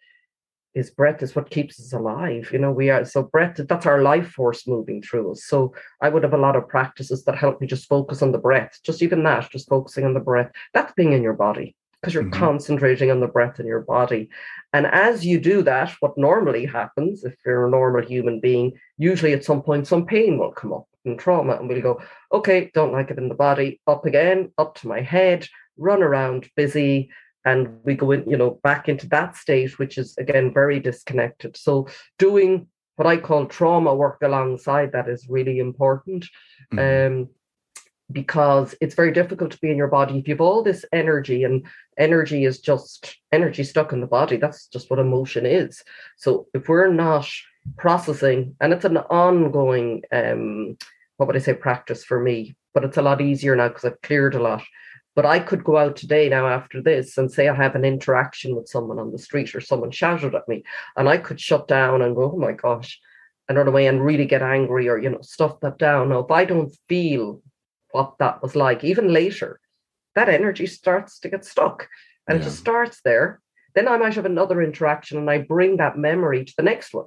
is 0.76 0.92
breath 0.92 1.22
is 1.22 1.36
what 1.36 1.50
keeps 1.50 1.78
us 1.78 1.92
alive. 1.92 2.50
You 2.54 2.60
know, 2.60 2.72
we 2.72 2.90
are 2.90 3.04
so 3.04 3.24
breath, 3.24 3.60
that's 3.68 3.86
our 3.86 4.02
life 4.02 4.30
force 4.30 4.66
moving 4.66 5.02
through 5.02 5.34
us. 5.34 5.44
So 5.44 5.74
I 6.02 6.08
would 6.08 6.24
have 6.24 6.34
a 6.34 6.38
lot 6.38 6.56
of 6.56 6.70
practices 6.70 7.26
that 7.26 7.38
help 7.38 7.60
me 7.60 7.68
just 7.68 7.90
focus 7.90 8.22
on 8.22 8.32
the 8.32 8.38
breath, 8.38 8.80
just 8.86 9.02
even 9.02 9.24
that, 9.24 9.52
just 9.52 9.68
focusing 9.68 10.06
on 10.06 10.14
the 10.14 10.22
breath. 10.22 10.52
That's 10.74 10.94
being 10.94 11.12
in 11.12 11.22
your 11.22 11.34
body 11.34 11.76
because 12.02 12.14
you're 12.14 12.24
mm-hmm. 12.24 12.40
concentrating 12.40 13.12
on 13.12 13.20
the 13.20 13.28
breath 13.28 13.60
in 13.60 13.66
your 13.66 13.82
body. 13.82 14.30
And 14.74 14.86
as 14.86 15.26
you 15.26 15.40
do 15.40 15.62
that, 15.64 15.96
what 16.00 16.18
normally 16.18 16.66
happens 16.66 17.24
if 17.24 17.36
you're 17.46 17.68
a 17.68 17.70
normal 17.70 18.06
human 18.06 18.40
being, 18.40 18.74
usually 18.98 19.34
at 19.34 19.44
some 19.44 19.62
point 19.62 19.88
some 19.88 20.06
pain 20.06 20.38
will 20.38 20.52
come 20.52 20.74
up 20.74 20.88
and 21.06 21.18
trauma, 21.18 21.56
and 21.56 21.68
we'll 21.68 21.82
go, 21.82 22.02
okay, 22.34 22.70
don't 22.74 22.92
like 22.92 23.10
it 23.10 23.18
in 23.18 23.30
the 23.30 23.36
body, 23.36 23.82
up 23.88 24.06
again, 24.06 24.52
up 24.58 24.76
to 24.76 24.88
my 24.88 25.02
head, 25.02 25.48
run 25.78 26.04
around 26.04 26.50
busy, 26.56 27.10
and 27.46 27.84
we 27.84 27.96
go 27.96 28.12
in 28.12 28.30
you 28.30 28.38
know 28.38 28.60
back 28.64 28.90
into 28.90 29.08
that 29.08 29.36
state 29.36 29.80
which 29.80 29.98
is 29.98 30.16
again 30.18 30.54
very 30.54 30.80
disconnected 30.80 31.56
so 31.56 31.88
doing 32.18 32.68
what 32.96 33.08
i 33.08 33.16
call 33.18 33.46
trauma 33.46 33.94
work 33.94 34.20
alongside 34.22 34.92
that 34.92 35.08
is 35.08 35.28
really 35.30 35.60
important 35.60 36.26
mm-hmm. 36.74 37.14
um, 37.20 37.30
because 38.12 38.76
it's 38.82 38.96
very 38.96 39.12
difficult 39.12 39.52
to 39.52 39.60
be 39.60 39.70
in 39.70 39.78
your 39.78 39.88
body 39.88 40.18
if 40.18 40.28
you 40.28 40.34
have 40.34 40.42
all 40.42 40.64
this 40.64 40.84
energy 40.92 41.44
and 41.44 41.66
energy 41.98 42.46
is 42.46 42.60
just 42.60 43.18
energy 43.32 43.64
stuck 43.64 43.94
in 43.94 44.02
the 44.02 44.08
body. 44.08 44.38
That's 44.38 44.68
just 44.68 44.90
what 44.90 45.00
emotion 45.00 45.46
is. 45.46 45.84
So 46.18 46.48
if 46.54 46.68
we're 46.68 46.92
not 46.92 47.30
processing 47.78 48.56
and 48.62 48.74
it's 48.74 48.86
an 48.86 48.98
ongoing 48.98 50.02
um 50.12 50.78
what 51.18 51.28
would 51.28 51.36
i 51.36 51.40
say 51.40 51.54
practice 51.54 52.04
for 52.04 52.20
me 52.20 52.56
but 52.74 52.84
it's 52.84 52.98
a 52.98 53.02
lot 53.02 53.22
easier 53.22 53.56
now 53.56 53.68
because 53.68 53.86
i've 53.86 54.02
cleared 54.02 54.34
a 54.34 54.42
lot. 54.42 54.64
But 55.16 55.26
I 55.26 55.40
could 55.40 55.66
go 55.66 55.76
out 55.76 55.98
today 55.98 56.30
now 56.30 56.48
after 56.48 56.82
this 56.82 57.18
and 57.18 57.30
say 57.30 57.50
I 57.50 57.54
have 57.56 57.76
an 57.76 57.84
interaction 57.84 58.56
with 58.56 58.70
someone 58.70 59.00
on 59.00 59.12
the 59.12 59.18
street 59.18 59.54
or 59.54 59.60
someone 59.60 59.92
shouted 59.92 60.34
at 60.34 60.48
me, 60.48 60.64
and 60.96 61.10
I 61.10 61.18
could 61.18 61.42
shut 61.42 61.68
down 61.68 62.02
and 62.02 62.16
go, 62.16 62.32
oh 62.32 62.38
my 62.38 62.54
gosh, 62.54 62.98
and 63.50 63.58
run 63.58 63.68
away 63.68 63.88
and 63.88 64.06
really 64.06 64.26
get 64.26 64.42
angry 64.44 64.88
or, 64.88 64.98
you 64.98 65.10
know, 65.10 65.22
stuff 65.22 65.60
that 65.60 65.78
down. 65.78 66.10
Now, 66.10 66.20
if 66.20 66.32
I 66.32 66.46
don't 66.46 66.72
feel 66.88 67.42
what 67.92 68.16
that 68.20 68.42
was 68.42 68.56
like, 68.56 68.84
even 68.84 69.14
later, 69.14 69.60
that 70.16 70.30
energy 70.30 70.66
starts 70.66 71.20
to 71.20 71.30
get 71.30 71.46
stuck 71.46 71.88
and 72.28 72.38
yeah. 72.38 72.42
it 72.42 72.46
just 72.46 72.60
starts 72.60 73.02
there. 73.04 73.42
Then 73.76 73.88
I 73.88 73.98
might 73.98 74.16
have 74.16 74.26
another 74.26 74.62
interaction 74.62 75.18
and 75.18 75.30
I 75.30 75.40
bring 75.40 75.78
that 75.78 75.98
memory 75.98 76.46
to 76.46 76.54
the 76.58 76.64
next 76.64 76.94
one. 76.94 77.06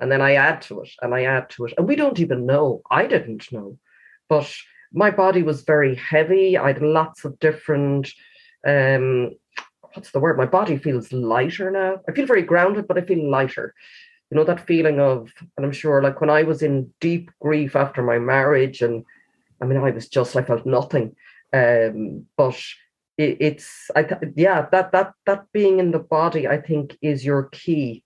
And 0.00 0.10
then 0.10 0.20
I 0.20 0.34
add 0.34 0.62
to 0.62 0.82
it 0.82 0.90
and 1.00 1.14
I 1.14 1.24
add 1.24 1.50
to 1.50 1.66
it. 1.66 1.74
And 1.76 1.86
we 1.86 1.96
don't 1.96 2.18
even 2.18 2.46
know. 2.46 2.82
I 2.90 3.06
didn't 3.06 3.50
know. 3.52 3.78
But 4.28 4.52
my 4.92 5.10
body 5.10 5.42
was 5.42 5.62
very 5.62 5.94
heavy. 5.96 6.56
I 6.56 6.68
had 6.68 6.82
lots 6.82 7.24
of 7.24 7.38
different 7.38 8.12
um 8.66 9.32
what's 9.94 10.10
the 10.10 10.20
word? 10.20 10.36
My 10.36 10.46
body 10.46 10.76
feels 10.76 11.12
lighter 11.12 11.70
now. 11.70 12.00
I 12.08 12.12
feel 12.12 12.26
very 12.26 12.42
grounded, 12.42 12.88
but 12.88 12.98
I 12.98 13.02
feel 13.02 13.30
lighter. 13.30 13.74
You 14.30 14.36
know, 14.36 14.44
that 14.44 14.66
feeling 14.66 14.98
of, 14.98 15.32
and 15.56 15.64
I'm 15.64 15.72
sure 15.72 16.02
like 16.02 16.20
when 16.20 16.30
I 16.30 16.42
was 16.42 16.62
in 16.62 16.92
deep 17.00 17.30
grief 17.40 17.76
after 17.76 18.02
my 18.02 18.18
marriage, 18.18 18.82
and 18.82 19.04
I 19.64 19.66
mean, 19.66 19.78
I 19.78 19.90
was 19.90 20.08
just, 20.08 20.36
I 20.36 20.42
felt 20.42 20.66
nothing. 20.66 21.16
Um, 21.52 22.26
but 22.36 22.60
it, 23.16 23.38
it's, 23.40 23.90
I, 23.96 24.02
th- 24.02 24.32
yeah, 24.36 24.66
that, 24.72 24.92
that, 24.92 25.14
that 25.24 25.46
being 25.52 25.78
in 25.78 25.90
the 25.90 25.98
body, 25.98 26.46
I 26.46 26.60
think 26.60 26.98
is 27.00 27.24
your 27.24 27.44
key 27.44 28.04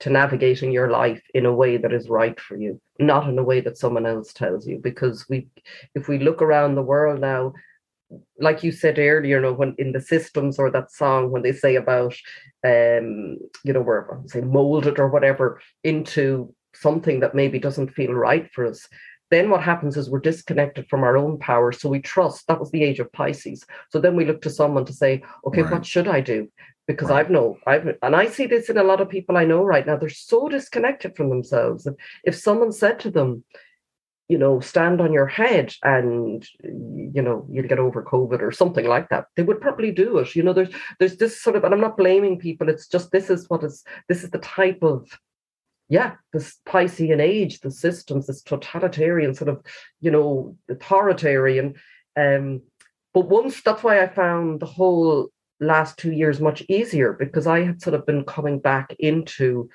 to 0.00 0.10
navigating 0.10 0.70
your 0.70 0.90
life 0.90 1.22
in 1.32 1.46
a 1.46 1.54
way 1.54 1.78
that 1.78 1.92
is 1.92 2.10
right 2.10 2.38
for 2.38 2.56
you, 2.56 2.78
not 2.98 3.26
in 3.28 3.38
a 3.38 3.42
way 3.42 3.60
that 3.62 3.78
someone 3.78 4.04
else 4.04 4.32
tells 4.34 4.66
you. 4.66 4.78
Because 4.78 5.26
we, 5.30 5.48
if 5.94 6.08
we 6.08 6.18
look 6.18 6.42
around 6.42 6.74
the 6.74 6.82
world 6.82 7.20
now, 7.20 7.54
like 8.38 8.62
you 8.62 8.70
said 8.70 8.98
earlier, 8.98 9.24
you 9.24 9.40
know, 9.40 9.52
when 9.52 9.74
in 9.78 9.92
the 9.92 10.00
systems 10.00 10.58
or 10.58 10.70
that 10.70 10.92
song 10.92 11.30
when 11.30 11.42
they 11.42 11.52
say 11.52 11.76
about, 11.76 12.14
um, 12.64 13.38
you 13.64 13.72
know, 13.72 13.80
we're 13.80 14.06
say 14.26 14.40
molded 14.40 14.98
or 14.98 15.08
whatever 15.08 15.60
into 15.84 16.54
something 16.74 17.20
that 17.20 17.34
maybe 17.34 17.58
doesn't 17.58 17.92
feel 17.92 18.12
right 18.12 18.50
for 18.52 18.66
us 18.66 18.88
then 19.30 19.50
what 19.50 19.62
happens 19.62 19.96
is 19.96 20.08
we're 20.08 20.20
disconnected 20.20 20.88
from 20.88 21.04
our 21.04 21.16
own 21.16 21.38
power. 21.38 21.72
So 21.72 21.88
we 21.88 22.00
trust 22.00 22.46
that 22.46 22.60
was 22.60 22.70
the 22.70 22.82
age 22.82 23.00
of 23.00 23.12
Pisces. 23.12 23.64
So 23.90 24.00
then 24.00 24.16
we 24.16 24.24
look 24.24 24.42
to 24.42 24.50
someone 24.50 24.84
to 24.86 24.92
say, 24.92 25.22
okay, 25.46 25.62
right. 25.62 25.72
what 25.72 25.86
should 25.86 26.08
I 26.08 26.20
do? 26.20 26.48
Because 26.86 27.10
right. 27.10 27.20
I've 27.20 27.30
no, 27.30 27.58
I've 27.66 27.86
and 28.02 28.16
I 28.16 28.28
see 28.28 28.46
this 28.46 28.70
in 28.70 28.78
a 28.78 28.82
lot 28.82 29.00
of 29.00 29.10
people 29.10 29.36
I 29.36 29.44
know 29.44 29.62
right 29.62 29.86
now. 29.86 29.96
They're 29.96 30.08
so 30.08 30.48
disconnected 30.48 31.16
from 31.16 31.28
themselves. 31.28 31.86
If, 31.86 31.94
if 32.24 32.34
someone 32.34 32.72
said 32.72 32.98
to 33.00 33.10
them, 33.10 33.44
you 34.28 34.38
know, 34.38 34.60
stand 34.60 35.00
on 35.00 35.12
your 35.12 35.26
head 35.26 35.74
and 35.82 36.46
you 36.62 37.22
know, 37.22 37.46
you'll 37.50 37.66
get 37.66 37.78
over 37.78 38.02
COVID 38.02 38.40
or 38.40 38.52
something 38.52 38.86
like 38.86 39.08
that, 39.08 39.26
they 39.36 39.42
would 39.42 39.60
probably 39.60 39.90
do 39.90 40.18
it. 40.18 40.34
You 40.34 40.42
know, 40.42 40.52
there's 40.52 40.74
there's 40.98 41.16
this 41.16 41.40
sort 41.40 41.56
of, 41.56 41.64
and 41.64 41.74
I'm 41.74 41.80
not 41.80 41.96
blaming 41.96 42.38
people, 42.38 42.68
it's 42.68 42.88
just 42.88 43.10
this 43.10 43.28
is 43.28 43.48
what 43.48 43.64
is 43.64 43.84
this 44.08 44.24
is 44.24 44.30
the 44.30 44.38
type 44.38 44.82
of 44.82 45.08
yeah, 45.88 46.14
this 46.32 46.58
Piscean 46.66 47.20
age, 47.20 47.60
the 47.60 47.70
systems, 47.70 48.26
this 48.26 48.42
totalitarian 48.42 49.34
sort 49.34 49.48
of, 49.48 49.62
you 50.00 50.10
know, 50.10 50.56
authoritarian. 50.70 51.74
Um, 52.16 52.62
but 53.14 53.28
once 53.28 53.62
that's 53.62 53.82
why 53.82 54.02
I 54.02 54.08
found 54.08 54.60
the 54.60 54.66
whole 54.66 55.30
last 55.60 55.98
two 55.98 56.12
years 56.12 56.40
much 56.40 56.62
easier 56.68 57.14
because 57.14 57.46
I 57.46 57.64
had 57.64 57.82
sort 57.82 57.94
of 57.94 58.06
been 58.06 58.24
coming 58.24 58.58
back 58.58 58.94
into 58.98 59.68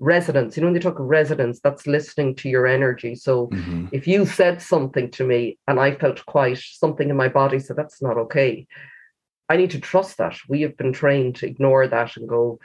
resonance. 0.00 0.56
You 0.56 0.62
know, 0.62 0.66
when 0.66 0.74
they 0.74 0.80
talk 0.80 0.98
of 0.98 1.06
resonance, 1.06 1.60
that's 1.60 1.86
listening 1.86 2.34
to 2.36 2.48
your 2.48 2.66
energy. 2.66 3.14
So 3.14 3.46
mm-hmm. 3.48 3.86
if 3.92 4.08
you 4.08 4.26
said 4.26 4.60
something 4.60 5.10
to 5.12 5.24
me 5.24 5.58
and 5.68 5.78
I 5.78 5.94
felt 5.94 6.26
quite 6.26 6.58
something 6.58 7.08
in 7.08 7.16
my 7.16 7.28
body 7.28 7.58
said 7.58 7.76
that's 7.76 8.02
not 8.02 8.16
okay, 8.16 8.66
I 9.48 9.56
need 9.56 9.70
to 9.72 9.80
trust 9.80 10.18
that. 10.18 10.36
We 10.48 10.62
have 10.62 10.76
been 10.76 10.92
trained 10.92 11.36
to 11.36 11.46
ignore 11.46 11.86
that 11.86 12.16
and 12.16 12.28
go, 12.28 12.58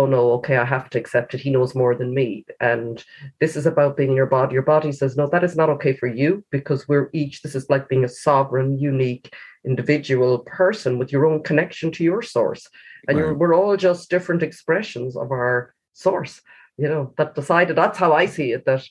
oh 0.00 0.06
no, 0.06 0.32
okay, 0.32 0.56
I 0.56 0.64
have 0.64 0.88
to 0.90 0.98
accept 0.98 1.34
it. 1.34 1.40
He 1.40 1.50
knows 1.50 1.74
more 1.74 1.94
than 1.94 2.14
me. 2.14 2.46
And 2.58 3.04
this 3.40 3.54
is 3.54 3.66
about 3.66 3.96
being 3.98 4.14
your 4.14 4.26
body. 4.26 4.54
Your 4.54 4.62
body 4.62 4.92
says, 4.92 5.16
no, 5.16 5.28
that 5.28 5.44
is 5.44 5.56
not 5.56 5.70
okay 5.70 5.94
for 5.94 6.06
you 6.06 6.42
because 6.50 6.88
we're 6.88 7.10
each, 7.12 7.42
this 7.42 7.54
is 7.54 7.68
like 7.68 7.88
being 7.88 8.04
a 8.04 8.08
sovereign, 8.08 8.78
unique, 8.78 9.34
individual 9.64 10.38
person 10.60 10.98
with 10.98 11.12
your 11.12 11.26
own 11.26 11.42
connection 11.42 11.92
to 11.92 12.04
your 12.04 12.22
source. 12.22 12.66
And 13.08 13.20
right. 13.20 13.36
we're 13.36 13.54
all 13.54 13.76
just 13.76 14.10
different 14.10 14.42
expressions 14.42 15.16
of 15.16 15.30
our 15.30 15.74
source, 15.92 16.40
you 16.78 16.88
know, 16.88 17.12
that 17.18 17.34
decided, 17.34 17.76
that's 17.76 17.98
how 17.98 18.12
I 18.14 18.24
see 18.26 18.52
it, 18.52 18.64
that 18.64 18.82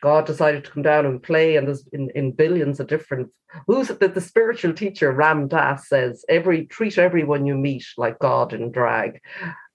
God 0.00 0.26
decided 0.26 0.64
to 0.64 0.70
come 0.70 0.82
down 0.82 1.06
and 1.06 1.22
play, 1.22 1.56
and 1.56 1.66
there's 1.66 1.88
in, 1.92 2.10
in 2.14 2.32
billions 2.32 2.78
of 2.78 2.88
different. 2.88 3.30
Who's 3.66 3.88
the, 3.88 4.08
the 4.08 4.20
spiritual 4.20 4.74
teacher 4.74 5.10
Ram 5.12 5.48
Dass 5.48 5.88
says 5.88 6.26
every 6.28 6.66
treat 6.66 6.98
everyone 6.98 7.46
you 7.46 7.56
meet 7.56 7.86
like 7.96 8.18
God 8.18 8.52
in 8.52 8.70
drag, 8.70 9.20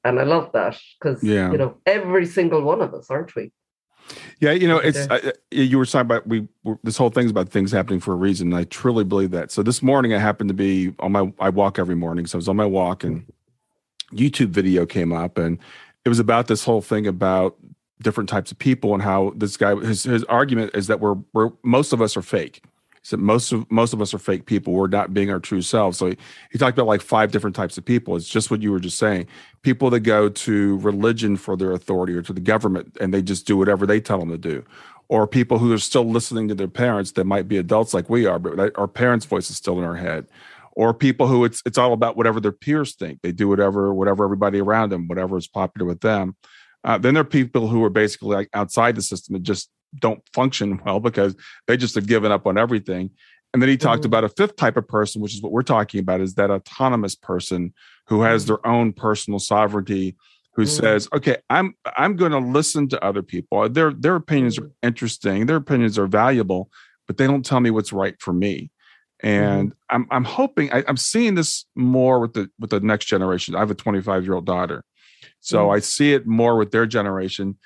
and 0.03 0.19
I 0.19 0.23
love 0.23 0.51
that 0.53 0.77
because 0.99 1.23
yeah. 1.23 1.51
you 1.51 1.57
know 1.57 1.77
every 1.85 2.25
single 2.25 2.61
one 2.61 2.81
of 2.81 2.93
us, 2.93 3.09
aren't 3.09 3.35
we? 3.35 3.51
Yeah, 4.39 4.51
you 4.51 4.67
know, 4.67 4.77
it's 4.77 4.97
uh, 4.97 5.31
you 5.51 5.77
were 5.77 5.85
talking 5.85 6.01
about 6.01 6.27
we 6.27 6.47
this 6.83 6.97
whole 6.97 7.09
thing's 7.09 7.31
about 7.31 7.49
things 7.49 7.71
happening 7.71 7.99
for 7.99 8.13
a 8.13 8.15
reason. 8.15 8.53
I 8.53 8.63
truly 8.63 9.03
believe 9.03 9.31
that. 9.31 9.51
So 9.51 9.61
this 9.61 9.83
morning, 9.83 10.13
I 10.13 10.19
happened 10.19 10.47
to 10.47 10.53
be 10.53 10.93
on 10.99 11.11
my 11.11 11.31
I 11.39 11.49
walk 11.49 11.77
every 11.77 11.95
morning, 11.95 12.25
so 12.25 12.37
I 12.37 12.39
was 12.39 12.49
on 12.49 12.55
my 12.55 12.65
walk, 12.65 13.03
and 13.03 13.25
YouTube 14.11 14.49
video 14.49 14.85
came 14.85 15.13
up, 15.13 15.37
and 15.37 15.59
it 16.05 16.09
was 16.09 16.19
about 16.19 16.47
this 16.47 16.63
whole 16.63 16.81
thing 16.81 17.05
about 17.05 17.57
different 18.01 18.29
types 18.29 18.51
of 18.51 18.57
people 18.57 18.93
and 18.93 19.03
how 19.03 19.33
this 19.35 19.57
guy 19.57 19.75
his 19.75 20.03
his 20.03 20.23
argument 20.25 20.71
is 20.73 20.87
that 20.87 20.99
we're 20.99 21.17
we're 21.33 21.51
most 21.63 21.93
of 21.93 22.01
us 22.01 22.15
are 22.17 22.21
fake. 22.21 22.63
He 23.01 23.07
said 23.07 23.19
most 23.19 23.51
of 23.51 23.69
most 23.71 23.93
of 23.93 24.01
us 24.01 24.13
are 24.13 24.19
fake 24.19 24.45
people. 24.45 24.73
We're 24.73 24.87
not 24.87 25.13
being 25.13 25.29
our 25.29 25.39
true 25.39 25.61
selves. 25.61 25.97
So 25.97 26.07
he, 26.07 26.17
he 26.51 26.57
talked 26.57 26.77
about 26.77 26.87
like 26.87 27.01
five 27.01 27.31
different 27.31 27.55
types 27.55 27.77
of 27.77 27.85
people. 27.85 28.15
It's 28.15 28.27
just 28.27 28.51
what 28.51 28.61
you 28.61 28.71
were 28.71 28.79
just 28.79 28.97
saying. 28.97 29.27
People 29.61 29.89
that 29.91 30.01
go 30.01 30.29
to 30.29 30.77
religion 30.77 31.37
for 31.37 31.55
their 31.55 31.71
authority 31.71 32.13
or 32.13 32.21
to 32.21 32.33
the 32.33 32.41
government 32.41 32.97
and 32.99 33.13
they 33.13 33.21
just 33.21 33.47
do 33.47 33.57
whatever 33.57 33.85
they 33.85 33.99
tell 33.99 34.19
them 34.19 34.29
to 34.29 34.37
do. 34.37 34.63
Or 35.07 35.25
people 35.25 35.57
who 35.57 35.73
are 35.73 35.79
still 35.79 36.05
listening 36.05 36.47
to 36.49 36.55
their 36.55 36.67
parents 36.67 37.13
that 37.13 37.25
might 37.25 37.47
be 37.47 37.57
adults 37.57 37.93
like 37.93 38.09
we 38.09 38.25
are, 38.25 38.37
but 38.37 38.77
our 38.77 38.87
parents' 38.87 39.25
voice 39.25 39.49
is 39.49 39.55
still 39.55 39.79
in 39.79 39.85
our 39.85 39.95
head. 39.95 40.27
Or 40.73 40.93
people 40.93 41.27
who 41.27 41.45
it's 41.45 41.61
it's 41.65 41.77
all 41.77 41.93
about 41.93 42.15
whatever 42.15 42.39
their 42.39 42.51
peers 42.51 42.95
think. 42.95 43.21
They 43.21 43.31
do 43.31 43.47
whatever 43.47 43.93
whatever 43.93 44.23
everybody 44.23 44.59
around 44.59 44.91
them, 44.91 45.07
whatever 45.07 45.37
is 45.37 45.47
popular 45.47 45.87
with 45.87 46.01
them. 46.01 46.35
Uh, 46.83 46.97
then 46.97 47.13
there 47.13 47.21
are 47.21 47.25
people 47.25 47.67
who 47.67 47.83
are 47.83 47.89
basically 47.89 48.35
like 48.35 48.49
outside 48.53 48.95
the 48.95 49.01
system 49.01 49.35
and 49.35 49.43
just 49.43 49.69
don't 49.97 50.21
function 50.33 50.79
well 50.85 50.99
because 50.99 51.35
they 51.67 51.77
just 51.77 51.95
have 51.95 52.07
given 52.07 52.31
up 52.31 52.45
on 52.45 52.57
everything. 52.57 53.11
And 53.53 53.61
then 53.61 53.69
he 53.69 53.77
talked 53.77 54.01
mm-hmm. 54.01 54.07
about 54.07 54.23
a 54.23 54.29
fifth 54.29 54.55
type 54.55 54.77
of 54.77 54.87
person, 54.87 55.21
which 55.21 55.33
is 55.33 55.41
what 55.41 55.51
we're 55.51 55.63
talking 55.63 55.99
about, 55.99 56.21
is 56.21 56.35
that 56.35 56.51
autonomous 56.51 57.15
person 57.15 57.73
who 58.07 58.21
has 58.21 58.43
mm-hmm. 58.43 58.47
their 58.47 58.67
own 58.67 58.93
personal 58.93 59.39
sovereignty, 59.39 60.15
who 60.53 60.63
mm-hmm. 60.63 60.83
says, 60.83 61.07
"Okay, 61.13 61.37
I'm 61.49 61.75
I'm 61.97 62.15
going 62.15 62.31
to 62.31 62.39
listen 62.39 62.87
to 62.89 63.03
other 63.03 63.23
people. 63.23 63.67
Their 63.69 63.91
their 63.91 64.15
opinions 64.15 64.57
are 64.57 64.63
mm-hmm. 64.63 64.87
interesting, 64.87 65.45
their 65.47 65.57
opinions 65.57 65.97
are 65.97 66.07
valuable, 66.07 66.69
but 67.07 67.17
they 67.17 67.25
don't 67.25 67.45
tell 67.45 67.59
me 67.59 67.71
what's 67.71 67.93
right 67.93 68.15
for 68.19 68.33
me." 68.33 68.69
And 69.21 69.71
mm-hmm. 69.71 69.95
I'm 69.95 70.07
I'm 70.11 70.23
hoping 70.23 70.71
I, 70.71 70.83
I'm 70.87 70.97
seeing 70.97 71.33
this 71.33 71.65
more 71.75 72.19
with 72.19 72.33
the 72.33 72.51
with 72.59 72.69
the 72.69 72.81
next 72.81 73.05
generation. 73.05 73.55
I 73.55 73.59
have 73.59 73.71
a 73.71 73.75
25 73.75 74.23
year 74.23 74.35
old 74.35 74.45
daughter, 74.45 74.83
so 75.39 75.63
mm-hmm. 75.63 75.75
I 75.75 75.79
see 75.79 76.13
it 76.13 76.27
more 76.27 76.55
with 76.55 76.69
their 76.69 76.85
generation. 76.85 77.57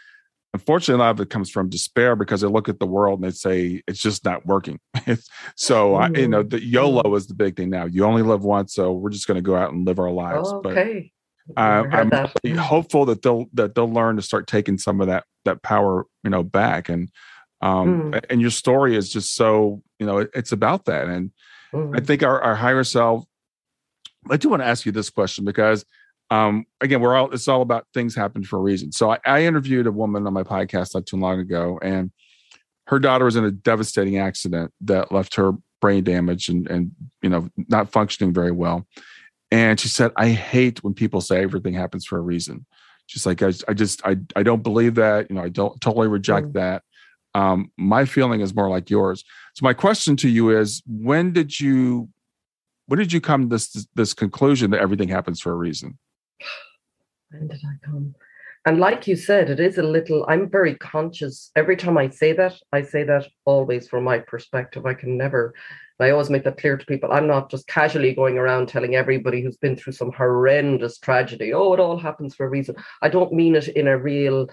Unfortunately, 0.54 1.02
a 1.02 1.06
lot 1.06 1.12
of 1.12 1.20
it 1.20 1.32
comes 1.32 1.50
from 1.50 1.70
despair 1.70 2.16
because 2.16 2.42
they 2.42 2.48
look 2.48 2.70
at 2.70 2.80
the 2.80 2.86
world 2.86 3.20
and 3.20 3.32
they 3.32 3.36
say 3.36 3.82
it's 3.88 4.02
just 4.02 4.24
not 4.24 4.46
working. 4.46 4.80
so 5.56 5.94
mm-hmm. 5.94 6.16
I, 6.16 6.20
you 6.20 6.28
know, 6.28 6.44
the 6.44 6.64
YOLO 6.64 7.02
mm-hmm. 7.02 7.16
is 7.16 7.26
the 7.26 7.34
big 7.34 7.56
thing 7.56 7.72
now. 7.72 7.86
You 7.86 8.06
only 8.06 8.22
live 8.22 8.44
once, 8.44 8.76
so 8.76 8.94
we're 8.94 9.10
just 9.10 9.26
going 9.26 9.36
to 9.36 9.42
go 9.42 9.56
out 9.56 9.74
and 9.74 9.86
live 9.86 9.98
our 9.98 10.12
lives. 10.12 10.50
Oh, 10.52 10.62
okay. 10.66 11.12
But 11.48 11.62
uh, 11.62 11.84
I'm 11.92 12.10
really 12.44 12.58
hopeful 12.58 13.06
that 13.06 13.22
they'll 13.22 13.48
that 13.54 13.76
they'll 13.76 13.92
learn 13.92 14.16
to 14.16 14.22
start 14.22 14.48
taking 14.48 14.78
some 14.78 15.02
of 15.02 15.08
that 15.08 15.26
that 15.46 15.62
power, 15.64 16.06
you 16.24 16.30
know, 16.30 16.44
back. 16.44 16.88
And 16.88 17.10
um, 17.62 18.12
mm. 18.12 18.26
and 18.30 18.40
your 18.40 18.52
story 18.52 18.96
is 18.96 19.12
just 19.12 19.36
so 19.36 19.82
you 20.00 20.06
know 20.06 20.20
it, 20.20 20.30
it's 20.34 20.52
about 20.52 20.86
that. 20.86 21.08
And 21.08 21.32
mm. 21.74 22.00
I 22.00 22.04
think 22.04 22.24
our, 22.24 22.40
our 22.42 22.56
higher 22.56 22.84
self. 22.84 23.26
I 24.30 24.38
do 24.38 24.50
want 24.50 24.62
to 24.62 24.68
ask 24.68 24.86
you 24.86 24.94
this 24.94 25.10
question 25.10 25.44
because 25.44 25.84
um, 26.34 26.66
again, 26.82 27.00
we're 27.00 27.16
all 27.16 27.30
it's 27.32 27.48
all 27.48 27.62
about 27.62 27.86
things 27.94 28.16
happen 28.16 28.44
for 28.44 28.58
a 28.58 28.62
reason. 28.62 28.92
So 28.92 29.12
I, 29.12 29.20
I 29.24 29.44
interviewed 29.44 29.86
a 29.86 29.92
woman 29.92 30.26
on 30.26 30.34
my 30.34 30.42
podcast 30.42 30.96
not 30.96 31.06
too 31.06 31.18
long 31.18 31.40
ago, 31.40 31.78
and 31.84 32.12
her 32.88 32.98
daughter 32.98 33.26
was 33.26 33.36
in 33.36 33.46
a 33.46 33.52
devastating 33.52 34.18
accident 34.18 34.74
that 34.82 35.12
left 35.12 35.36
her 35.36 35.52
brain 35.80 36.04
damage 36.04 36.50
and 36.50 36.68
and 36.68 36.92
you 37.22 37.30
know 37.30 37.50
not 37.68 37.92
functioning 37.92 38.34
very 38.34 38.52
well. 38.52 38.88
And 39.52 39.80
she 39.80 39.90
said, 39.90 40.12
I 40.18 40.30
hate 40.30 40.84
when 40.84 40.96
people 40.96 41.22
say 41.22 41.44
everything 41.44 41.76
happens 41.76 42.04
for 42.04 42.18
a 42.18 42.22
reason. 42.22 42.66
She's 43.06 43.28
like, 43.28 43.44
I, 43.44 43.52
I 43.68 43.76
just 43.76 44.04
I 44.04 44.18
I 44.36 44.42
don't 44.42 44.64
believe 44.64 44.96
that. 44.96 45.30
You 45.30 45.36
know, 45.36 45.44
I 45.44 45.50
don't 45.50 45.80
totally 45.82 46.08
reject 46.08 46.48
mm. 46.48 46.54
that. 46.54 46.82
Um, 47.36 47.72
my 47.78 48.06
feeling 48.06 48.42
is 48.42 48.56
more 48.56 48.70
like 48.70 48.90
yours. 48.90 49.24
So 49.54 49.64
my 49.64 49.74
question 49.74 50.18
to 50.18 50.30
you 50.30 50.50
is, 50.50 50.82
when 50.88 51.32
did 51.32 51.60
you 51.60 52.10
when 52.88 52.98
did 52.98 53.14
you 53.14 53.22
come 53.22 53.44
to 53.44 53.48
this 53.50 53.86
this 53.94 54.16
conclusion 54.16 54.72
that 54.72 54.82
everything 54.82 55.10
happens 55.10 55.40
for 55.40 55.52
a 55.52 55.56
reason? 55.56 56.00
When 57.32 57.48
did 57.48 57.62
I 57.66 57.86
come? 57.86 58.16
And 58.66 58.80
like 58.80 59.08
you 59.08 59.18
said, 59.18 59.50
it 59.50 59.60
is 59.60 59.78
a 59.78 59.84
little, 59.84 60.26
I'm 60.30 60.50
very 60.50 60.76
conscious. 60.76 61.52
Every 61.56 61.76
time 61.76 61.98
I 61.98 62.10
say 62.10 62.32
that, 62.34 62.54
I 62.72 62.82
say 62.82 63.04
that 63.04 63.28
always 63.44 63.90
from 63.90 64.06
my 64.06 64.20
perspective. 64.20 64.86
I 64.86 64.94
can 64.94 65.18
never, 65.18 65.54
I 66.00 66.12
always 66.12 66.30
make 66.30 66.46
that 66.46 66.58
clear 66.58 66.78
to 66.78 66.86
people. 66.86 67.12
I'm 67.12 67.28
not 67.28 67.52
just 67.52 67.68
casually 67.68 68.16
going 68.16 68.38
around 68.38 68.70
telling 68.70 68.96
everybody 68.96 69.42
who's 69.42 69.58
been 69.58 69.76
through 69.76 69.94
some 69.94 70.14
horrendous 70.14 70.98
tragedy, 70.98 71.54
oh, 71.54 71.74
it 71.74 71.82
all 71.82 71.98
happens 71.98 72.36
for 72.36 72.46
a 72.46 72.50
reason. 72.50 72.76
I 73.02 73.10
don't 73.10 73.34
mean 73.34 73.56
it 73.56 73.68
in 73.68 73.90
a 73.90 73.98
real, 73.98 74.48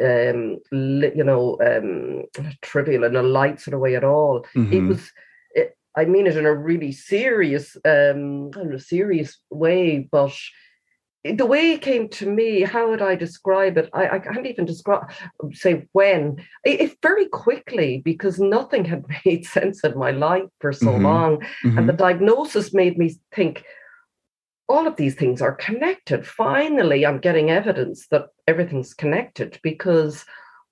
um, 0.00 0.58
you 0.70 1.24
know, 1.24 1.58
um, 1.60 2.24
trivial 2.62 3.02
and 3.02 3.16
a 3.16 3.22
light 3.22 3.60
sort 3.60 3.74
of 3.74 3.80
way 3.80 3.96
at 3.96 4.04
all. 4.04 4.46
Mm-hmm. 4.54 4.72
It 4.72 4.80
was, 4.82 5.12
it, 5.56 5.76
I 5.96 6.04
mean 6.04 6.28
it 6.28 6.36
in 6.36 6.46
a 6.46 6.54
really 6.54 6.92
serious, 6.92 7.76
um, 7.84 8.52
in 8.60 8.72
a 8.72 8.78
serious 8.78 9.38
way, 9.50 10.08
but 10.10 10.36
the 11.34 11.46
way 11.46 11.72
it 11.72 11.82
came 11.82 12.08
to 12.10 12.26
me, 12.26 12.62
how 12.62 12.88
would 12.88 13.02
I 13.02 13.14
describe 13.14 13.76
it? 13.76 13.88
I, 13.92 14.08
I 14.08 14.18
can't 14.18 14.46
even 14.46 14.64
describe, 14.64 15.10
say 15.52 15.86
when. 15.92 16.44
It, 16.64 16.80
it, 16.80 16.98
very 17.02 17.26
quickly 17.26 18.02
because 18.04 18.38
nothing 18.38 18.84
had 18.84 19.04
made 19.24 19.46
sense 19.46 19.84
in 19.84 19.98
my 19.98 20.10
life 20.10 20.48
for 20.60 20.72
so 20.72 20.86
mm-hmm. 20.86 21.04
long, 21.04 21.36
mm-hmm. 21.64 21.78
and 21.78 21.88
the 21.88 21.92
diagnosis 21.92 22.72
made 22.74 22.98
me 22.98 23.16
think 23.34 23.64
all 24.68 24.86
of 24.86 24.96
these 24.96 25.14
things 25.14 25.40
are 25.40 25.54
connected. 25.54 26.26
Finally, 26.26 27.06
I'm 27.06 27.20
getting 27.20 27.50
evidence 27.50 28.08
that 28.08 28.26
everything's 28.48 28.94
connected 28.94 29.60
because 29.62 30.24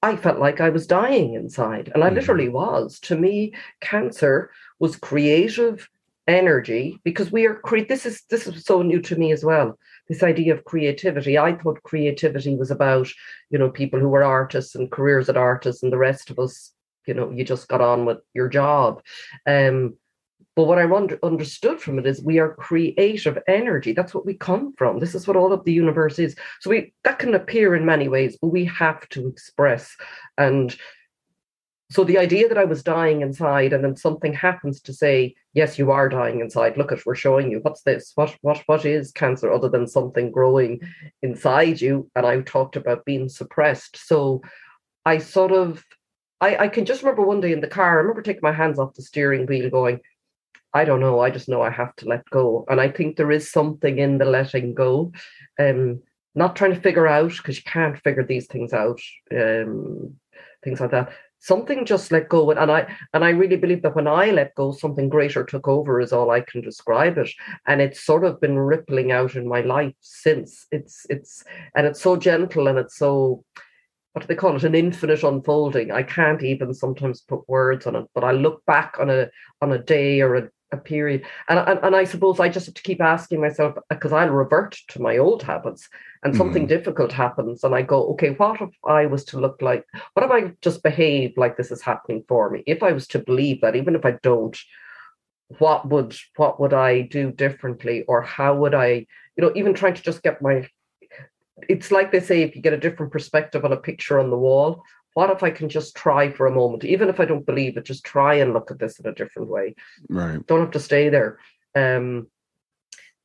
I 0.02 0.16
felt 0.16 0.38
like 0.38 0.61
I 0.61 0.68
was 0.68 0.86
dying 0.86 1.34
inside, 1.34 1.90
and 1.94 2.02
I 2.02 2.09
mm-hmm. 2.09 2.16
literally 2.16 2.48
was. 2.48 3.00
To 3.00 3.16
me, 3.16 3.55
cancer 3.80 4.50
was 4.78 4.96
creative 4.96 5.88
energy 6.26 6.98
because 7.04 7.30
we 7.30 7.46
are 7.46 7.56
create. 7.56 7.88
This 7.88 8.06
is 8.06 8.22
this 8.30 8.46
is 8.46 8.64
so 8.64 8.82
new 8.82 9.00
to 9.02 9.16
me 9.16 9.32
as 9.32 9.44
well 9.44 9.78
this 10.08 10.22
idea 10.22 10.52
of 10.52 10.64
creativity. 10.64 11.38
I 11.38 11.54
thought 11.54 11.82
creativity 11.82 12.54
was 12.56 12.70
about, 12.70 13.08
you 13.50 13.58
know, 13.58 13.70
people 13.70 14.00
who 14.00 14.08
were 14.08 14.24
artists 14.24 14.74
and 14.74 14.90
careers 14.90 15.28
at 15.28 15.36
artists, 15.36 15.82
and 15.82 15.92
the 15.92 15.98
rest 15.98 16.30
of 16.30 16.38
us, 16.38 16.72
you 17.06 17.14
know, 17.14 17.30
you 17.30 17.44
just 17.44 17.68
got 17.68 17.80
on 17.80 18.04
with 18.04 18.18
your 18.34 18.48
job. 18.48 19.02
Um, 19.46 19.96
but 20.56 20.64
what 20.64 20.78
I 20.78 20.84
under, 20.84 21.18
understood 21.24 21.80
from 21.80 21.98
it 21.98 22.06
is 22.06 22.22
we 22.22 22.38
are 22.38 22.54
creative 22.54 23.38
energy. 23.48 23.92
That's 23.92 24.14
what 24.14 24.26
we 24.26 24.34
come 24.34 24.72
from. 24.76 25.00
This 25.00 25.14
is 25.14 25.26
what 25.26 25.36
all 25.36 25.52
of 25.52 25.64
the 25.64 25.72
universe 25.72 26.18
is. 26.18 26.36
So 26.60 26.70
we 26.70 26.92
that 27.02 27.18
can 27.18 27.34
appear 27.34 27.74
in 27.74 27.84
many 27.84 28.08
ways, 28.08 28.38
but 28.40 28.48
we 28.48 28.64
have 28.66 29.08
to 29.10 29.26
express 29.26 29.96
and 30.38 30.76
so 31.91 32.03
the 32.03 32.18
idea 32.18 32.49
that 32.49 32.59
I 32.59 32.64
was 32.64 32.82
dying 32.82 33.20
inside 33.20 33.72
and 33.72 33.85
then 33.85 33.97
something 33.97 34.32
happens 34.32 34.80
to 34.82 34.93
say, 34.93 35.35
yes, 35.53 35.78
you 35.78 35.91
are 35.91 36.09
dying 36.09 36.41
inside. 36.41 36.76
Look 36.76 36.93
at 36.93 37.05
we're 37.05 37.14
showing 37.14 37.51
you 37.51 37.59
what's 37.61 37.82
this? 37.82 38.12
What 38.14 38.37
what 38.41 38.62
what 38.66 38.85
is 38.85 39.12
cancer 39.12 39.53
other 39.53 39.68
than 39.68 39.87
something 39.87 40.30
growing 40.30 40.80
inside 41.22 41.80
you? 41.80 42.11
And 42.16 42.26
I 42.26 42.41
talked 42.41 42.76
about 42.76 43.05
being 43.05 43.28
suppressed. 43.28 43.99
So 43.99 44.43
I 45.05 45.18
sort 45.18 45.53
of 45.53 45.85
I, 46.41 46.57
I 46.57 46.68
can 46.68 46.87
just 46.87 47.03
remember 47.03 47.22
one 47.22 47.41
day 47.41 47.53
in 47.53 47.61
the 47.61 47.68
car, 47.68 47.91
I 47.91 47.95
remember 47.95 48.22
taking 48.22 48.41
my 48.43 48.53
hands 48.53 48.78
off 48.78 48.95
the 48.95 49.03
steering 49.03 49.47
wheel 49.47 49.70
going, 49.70 50.01
I 50.72 50.85
don't 50.85 51.01
know, 51.01 51.20
I 51.20 51.30
just 51.30 51.49
know 51.49 51.62
I 51.62 51.70
have 51.70 51.95
to 51.97 52.09
let 52.09 52.28
go. 52.30 52.64
And 52.68 52.80
I 52.80 52.89
think 52.89 53.16
there 53.16 53.30
is 53.30 53.51
something 53.51 53.99
in 53.99 54.18
the 54.18 54.24
letting 54.24 54.74
go. 54.74 55.12
Um 55.59 56.01
not 56.35 56.57
trying 56.57 56.74
to 56.74 56.80
figure 56.80 57.07
out 57.07 57.37
because 57.37 57.57
you 57.57 57.62
can't 57.62 58.03
figure 58.03 58.24
these 58.24 58.49
things 58.49 58.72
out 58.72 59.01
um, 59.30 60.14
things 60.64 60.80
like 60.80 60.91
that 60.91 61.12
something 61.45 61.84
just 61.84 62.11
let 62.11 62.28
go 62.28 62.51
and 62.51 62.70
i 62.70 62.86
and 63.12 63.24
i 63.24 63.30
really 63.30 63.57
believe 63.57 63.82
that 63.82 63.95
when 63.95 64.07
i 64.07 64.30
let 64.30 64.55
go 64.55 64.72
something 64.72 65.09
greater 65.09 65.45
took 65.45 65.68
over 65.68 66.01
is 66.01 66.12
all 66.12 66.30
i 66.30 66.40
can 66.40 66.61
describe 66.62 67.18
it. 67.18 67.30
And 67.66 67.80
it's 67.80 68.05
sort 68.05 68.24
of 68.24 68.40
been 68.40 68.59
rippling 68.59 69.12
out 69.12 69.36
in 69.36 69.49
my 69.49 69.61
life 69.61 69.95
since. 70.01 70.66
It's 70.70 71.07
it's 71.09 71.45
and 71.74 71.86
it's 71.86 72.01
so 72.01 72.16
gentle 72.16 72.68
and 72.68 72.78
it's 72.78 72.97
so 72.97 73.45
what 74.12 74.22
do 74.22 74.28
they 74.28 74.36
call 74.36 74.55
it? 74.55 74.62
An 74.62 74.76
infinite 74.76 75.24
unfolding. 75.24 75.90
I 75.90 76.05
can't 76.05 76.42
even 76.42 76.72
sometimes 76.72 77.22
put 77.22 77.49
words 77.49 77.86
on 77.86 77.97
it 77.97 78.07
but 78.14 78.24
i 78.24 78.32
look 78.32 78.64
back 78.66 78.97
on 79.01 79.11
a 79.11 79.28
on 79.61 79.72
a 79.72 79.78
day 79.78 80.20
or 80.20 80.36
a 80.36 80.51
a 80.74 80.76
period. 80.76 81.24
And, 81.48 81.58
and, 81.58 81.80
and 81.82 81.96
I 81.96 82.04
suppose 82.04 82.40
I 82.40 82.48
just 82.48 82.66
have 82.66 82.74
to 82.74 82.82
keep 82.82 83.00
asking 83.00 83.40
myself 83.40 83.76
because 83.88 84.12
I'll 84.12 84.28
revert 84.28 84.76
to 84.88 85.00
my 85.00 85.16
old 85.16 85.42
habits 85.42 85.88
and 86.22 86.36
something 86.36 86.66
mm. 86.66 86.68
difficult 86.68 87.12
happens. 87.12 87.64
And 87.64 87.74
I 87.74 87.82
go, 87.82 88.08
okay, 88.12 88.30
what 88.30 88.60
if 88.60 88.70
I 88.86 89.06
was 89.06 89.24
to 89.26 89.40
look 89.40 89.62
like, 89.62 89.84
what 90.12 90.24
if 90.24 90.30
I 90.30 90.52
just 90.60 90.82
behave 90.82 91.34
like 91.36 91.56
this 91.56 91.70
is 91.70 91.82
happening 91.82 92.24
for 92.28 92.50
me? 92.50 92.62
If 92.66 92.82
I 92.82 92.92
was 92.92 93.06
to 93.08 93.18
believe 93.18 93.60
that, 93.62 93.76
even 93.76 93.94
if 93.94 94.04
I 94.04 94.12
don't, 94.22 94.58
what 95.58 95.88
would 95.88 96.16
what 96.36 96.58
would 96.58 96.72
I 96.72 97.02
do 97.02 97.30
differently 97.30 98.04
or 98.08 98.22
how 98.22 98.54
would 98.56 98.74
I, 98.74 99.06
you 99.36 99.42
know, 99.42 99.52
even 99.54 99.74
trying 99.74 99.94
to 99.94 100.02
just 100.02 100.22
get 100.22 100.42
my 100.42 100.68
it's 101.68 101.90
like 101.90 102.10
they 102.10 102.20
say 102.20 102.42
if 102.42 102.56
you 102.56 102.62
get 102.62 102.72
a 102.72 102.78
different 102.78 103.12
perspective 103.12 103.64
on 103.64 103.72
a 103.72 103.76
picture 103.76 104.18
on 104.18 104.30
the 104.30 104.38
wall 104.38 104.82
what 105.14 105.30
if 105.30 105.42
I 105.42 105.50
can 105.50 105.68
just 105.68 105.96
try 105.96 106.30
for 106.30 106.46
a 106.46 106.54
moment, 106.54 106.84
even 106.84 107.08
if 107.08 107.18
I 107.18 107.24
don't 107.24 107.46
believe 107.46 107.76
it, 107.76 107.84
just 107.84 108.04
try 108.04 108.34
and 108.34 108.52
look 108.52 108.70
at 108.70 108.78
this 108.78 108.98
in 108.98 109.06
a 109.06 109.14
different 109.14 109.48
way. 109.48 109.74
Right. 110.08 110.46
Don't 110.46 110.60
have 110.60 110.72
to 110.72 110.80
stay 110.80 111.08
there. 111.08 111.38
Um, 111.74 112.28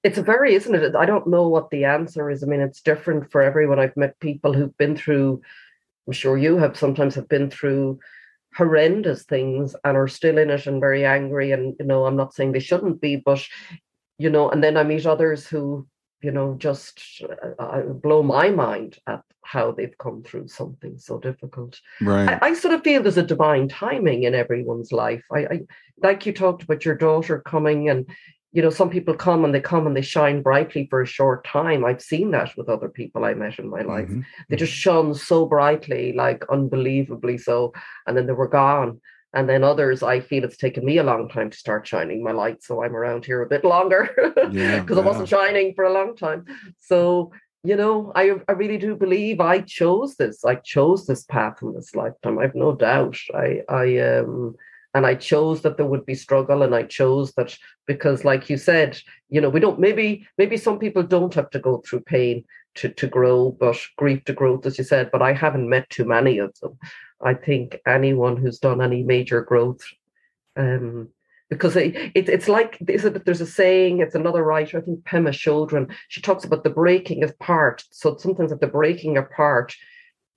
it's 0.03 0.17
a 0.17 0.23
very, 0.23 0.55
isn't 0.55 0.73
it? 0.73 0.95
I 0.95 1.05
don't 1.05 1.27
know 1.27 1.47
what 1.47 1.71
the 1.71 1.85
answer 1.85 2.29
is. 2.29 2.41
I 2.41 2.47
mean, 2.47 2.61
it's 2.61 2.81
different 2.81 3.31
for 3.31 3.41
everyone. 3.41 3.79
I've 3.79 3.97
met 3.97 4.19
people 4.19 4.53
who've 4.53 4.77
been 4.77 4.95
through 4.95 5.41
I'm 6.09 6.13
sure 6.13 6.39
you 6.39 6.57
have 6.57 6.75
sometimes 6.75 7.13
have 7.13 7.29
been 7.29 7.51
through 7.51 7.99
horrendous 8.55 9.25
things 9.25 9.75
and 9.83 9.95
are 9.95 10.07
still 10.07 10.39
in 10.39 10.49
it 10.49 10.65
and 10.65 10.79
very 10.81 11.05
angry. 11.05 11.51
And, 11.51 11.75
you 11.79 11.85
know, 11.85 12.07
I'm 12.07 12.15
not 12.15 12.33
saying 12.33 12.51
they 12.51 12.59
shouldn't 12.59 12.99
be, 12.99 13.17
but, 13.17 13.45
you 14.17 14.31
know, 14.31 14.49
and 14.49 14.63
then 14.63 14.75
I 14.75 14.81
meet 14.81 15.05
others 15.05 15.45
who, 15.45 15.85
you 16.21 16.31
know, 16.31 16.55
just 16.57 17.01
uh, 17.23 17.61
uh 17.61 17.81
blow 17.81 18.23
my 18.23 18.49
mind 18.49 18.97
at 19.07 19.23
how 19.43 19.71
they've 19.71 19.97
come 19.97 20.21
through 20.21 20.47
something 20.47 20.97
so 20.97 21.17
difficult. 21.17 21.79
Right. 22.01 22.37
I, 22.41 22.49
I 22.49 22.53
sort 22.53 22.73
of 22.73 22.83
feel 22.83 23.01
there's 23.01 23.17
a 23.17 23.23
divine 23.23 23.67
timing 23.67 24.23
in 24.23 24.35
everyone's 24.35 24.91
life. 24.91 25.23
I, 25.31 25.39
I 25.39 25.59
like 26.01 26.25
you 26.25 26.33
talked 26.33 26.63
about 26.63 26.85
your 26.85 26.95
daughter 26.95 27.39
coming 27.39 27.89
and 27.89 28.05
you 28.51 28.63
know, 28.63 28.71
some 28.71 28.89
people 28.89 29.13
come 29.13 29.45
and 29.45 29.53
they 29.53 29.61
come 29.61 29.85
and 29.85 29.95
they 29.95 30.01
shine 30.01 30.41
brightly 30.41 30.87
for 30.89 31.01
a 31.01 31.07
short 31.07 31.45
time. 31.45 31.85
I've 31.85 32.01
seen 32.01 32.31
that 32.31 32.57
with 32.57 32.67
other 32.67 32.89
people 32.89 33.23
I 33.23 33.35
met 33.35 33.59
in 33.59 33.69
my 33.69 33.81
life. 33.81 34.07
Mm-hmm. 34.07 34.21
They 34.49 34.55
just 34.55 34.73
shone 34.73 35.13
so 35.13 35.45
brightly, 35.45 36.13
like 36.13 36.43
unbelievably 36.49 37.37
so, 37.37 37.73
and 38.07 38.17
then 38.17 38.25
they 38.25 38.33
were 38.33 38.47
gone. 38.47 39.01
And 39.33 39.47
then 39.47 39.63
others, 39.63 40.01
I 40.01 40.21
feel 40.21 40.43
it's 40.43 40.57
taken 40.57 40.83
me 40.83 40.97
a 40.97 41.03
long 41.03 41.29
time 41.29 41.51
to 41.51 41.57
start 41.57 41.85
shining 41.85 42.23
my 42.23 42.31
light. 42.31 42.63
So 42.63 42.83
I'm 42.83 42.95
around 42.95 43.25
here 43.25 43.41
a 43.41 43.47
bit 43.47 43.63
longer 43.63 44.09
because 44.15 44.53
Yeah, 44.53 44.83
I 44.89 45.01
wasn't 45.01 45.29
shining 45.29 45.73
for 45.75 45.83
a 45.85 45.93
long 45.93 46.15
time. 46.15 46.45
So, 46.79 47.31
you 47.63 47.75
know, 47.75 48.11
I, 48.15 48.37
I 48.47 48.53
really 48.53 48.77
do 48.77 48.95
believe 48.95 49.39
I 49.39 49.61
chose 49.61 50.15
this. 50.15 50.43
I 50.43 50.55
chose 50.55 51.05
this 51.05 51.23
path 51.25 51.61
in 51.61 51.73
this 51.73 51.93
lifetime. 51.93 52.39
I've 52.39 52.55
no 52.55 52.73
doubt. 52.73 53.17
I, 53.35 53.61
I, 53.69 53.97
um, 53.99 54.55
and 54.93 55.05
I 55.05 55.15
chose 55.15 55.61
that 55.61 55.77
there 55.77 55.85
would 55.85 56.05
be 56.05 56.15
struggle, 56.15 56.63
and 56.63 56.73
I 56.73 56.83
chose 56.83 57.33
that 57.33 57.55
because, 57.85 58.25
like 58.25 58.49
you 58.49 58.57
said, 58.57 58.99
you 59.29 59.39
know, 59.39 59.49
we 59.49 59.59
don't 59.59 59.79
maybe 59.79 60.27
maybe 60.37 60.57
some 60.57 60.79
people 60.79 61.03
don't 61.03 61.33
have 61.35 61.51
to 61.51 61.59
go 61.59 61.77
through 61.77 62.01
pain 62.01 62.43
to 62.75 62.89
to 62.89 63.07
grow, 63.07 63.51
but 63.51 63.77
grief 63.97 64.23
to 64.25 64.33
growth, 64.33 64.65
as 64.65 64.77
you 64.77 64.83
said. 64.83 65.11
But 65.11 65.21
I 65.21 65.33
haven't 65.33 65.69
met 65.69 65.89
too 65.91 66.05
many 66.05 66.39
of 66.39 66.57
them. 66.59 66.77
I 67.21 67.33
think 67.33 67.79
anyone 67.85 68.37
who's 68.37 68.59
done 68.59 68.81
any 68.81 69.03
major 69.03 69.41
growth, 69.41 69.81
um, 70.55 71.09
because 71.49 71.75
it, 71.75 71.95
it, 72.15 72.29
it's 72.29 72.47
like 72.47 72.77
there's 72.79 73.41
a 73.41 73.45
saying. 73.45 73.99
It's 73.99 74.15
another 74.15 74.43
writer, 74.43 74.77
I 74.77 74.81
think 74.81 75.03
Pema 75.03 75.29
Chodron. 75.29 75.91
She 76.07 76.21
talks 76.21 76.43
about 76.43 76.63
the 76.63 76.69
breaking 76.69 77.23
apart. 77.23 77.83
So 77.91 78.17
sometimes 78.17 78.51
at 78.51 78.61
the 78.61 78.67
breaking 78.67 79.17
apart, 79.17 79.73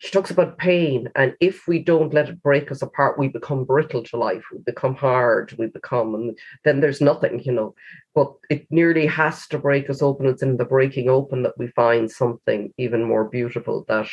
she 0.02 0.10
talks 0.10 0.32
about 0.32 0.58
pain 0.58 1.08
and 1.14 1.36
if 1.38 1.68
we 1.68 1.78
don't 1.78 2.12
let 2.12 2.28
it 2.28 2.42
break 2.42 2.72
us 2.72 2.82
apart 2.82 3.20
we 3.20 3.28
become 3.28 3.62
brittle 3.62 4.02
to 4.02 4.16
life 4.16 4.42
we 4.50 4.58
become 4.58 4.96
hard 4.96 5.54
we 5.58 5.66
become 5.66 6.16
and 6.16 6.36
then 6.64 6.80
there's 6.80 7.00
nothing 7.00 7.40
you 7.44 7.52
know 7.52 7.72
but 8.12 8.32
it 8.50 8.66
nearly 8.68 9.06
has 9.06 9.46
to 9.46 9.58
break 9.58 9.88
us 9.88 10.02
open 10.02 10.26
it's 10.26 10.42
in 10.42 10.56
the 10.56 10.64
breaking 10.64 11.08
open 11.08 11.44
that 11.44 11.56
we 11.56 11.68
find 11.68 12.10
something 12.10 12.74
even 12.78 13.04
more 13.04 13.26
beautiful 13.26 13.84
that 13.86 14.08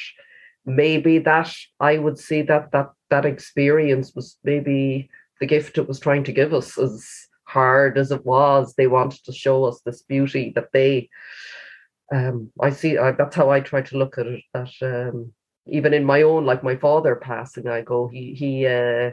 maybe 0.65 1.19
that 1.19 1.51
i 1.79 1.97
would 1.97 2.17
see 2.17 2.41
that 2.41 2.71
that 2.71 2.89
that 3.09 3.25
experience 3.25 4.13
was 4.15 4.37
maybe 4.43 5.09
the 5.39 5.47
gift 5.47 5.77
it 5.77 5.87
was 5.87 5.99
trying 5.99 6.23
to 6.23 6.31
give 6.31 6.53
us 6.53 6.77
as 6.77 7.09
hard 7.45 7.97
as 7.97 8.11
it 8.11 8.25
was 8.25 8.75
they 8.75 8.87
wanted 8.87 9.23
to 9.23 9.31
show 9.31 9.65
us 9.65 9.81
this 9.81 10.03
beauty 10.03 10.51
that 10.55 10.71
they 10.73 11.09
um 12.13 12.51
i 12.61 12.69
see 12.69 12.97
uh, 12.97 13.11
that's 13.13 13.35
how 13.35 13.49
i 13.49 13.59
try 13.59 13.81
to 13.81 13.97
look 13.97 14.17
at 14.17 14.27
it 14.27 14.43
that 14.53 14.71
um 14.81 15.33
even 15.71 15.93
in 15.93 16.03
my 16.03 16.21
own, 16.21 16.45
like 16.45 16.63
my 16.63 16.75
father 16.75 17.15
passing, 17.15 17.67
I 17.67 17.81
go, 17.81 18.07
he, 18.07 18.33
he, 18.33 18.65
uh, 18.65 19.11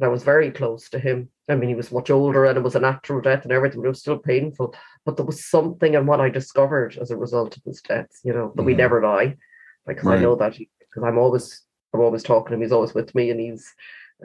I 0.00 0.08
was 0.08 0.24
very 0.24 0.50
close 0.50 0.90
to 0.90 0.98
him. 0.98 1.30
I 1.48 1.54
mean, 1.54 1.68
he 1.68 1.74
was 1.74 1.92
much 1.92 2.10
older 2.10 2.44
and 2.44 2.58
it 2.58 2.64
was 2.64 2.74
a 2.74 2.80
natural 2.80 3.20
death 3.20 3.44
and 3.44 3.52
everything, 3.52 3.80
but 3.80 3.86
it 3.86 3.90
was 3.90 4.00
still 4.00 4.18
painful. 4.18 4.74
But 5.04 5.16
there 5.16 5.26
was 5.26 5.46
something 5.46 5.94
in 5.94 6.06
what 6.06 6.20
I 6.20 6.28
discovered 6.28 6.98
as 7.00 7.10
a 7.10 7.16
result 7.16 7.56
of 7.56 7.62
his 7.64 7.80
death, 7.80 8.08
you 8.22 8.32
know, 8.32 8.52
that 8.54 8.62
mm. 8.62 8.66
we 8.66 8.74
never 8.74 9.00
die. 9.00 9.36
Because 9.86 10.04
right. 10.04 10.18
I 10.18 10.22
know 10.22 10.34
that 10.36 10.58
because 10.96 11.06
I'm 11.06 11.18
always, 11.18 11.62
I'm 11.92 12.00
always 12.00 12.22
talking 12.22 12.48
to 12.48 12.54
him. 12.54 12.62
He's 12.62 12.72
always 12.72 12.94
with 12.94 13.14
me 13.14 13.30
and 13.30 13.38
he's, 13.38 13.74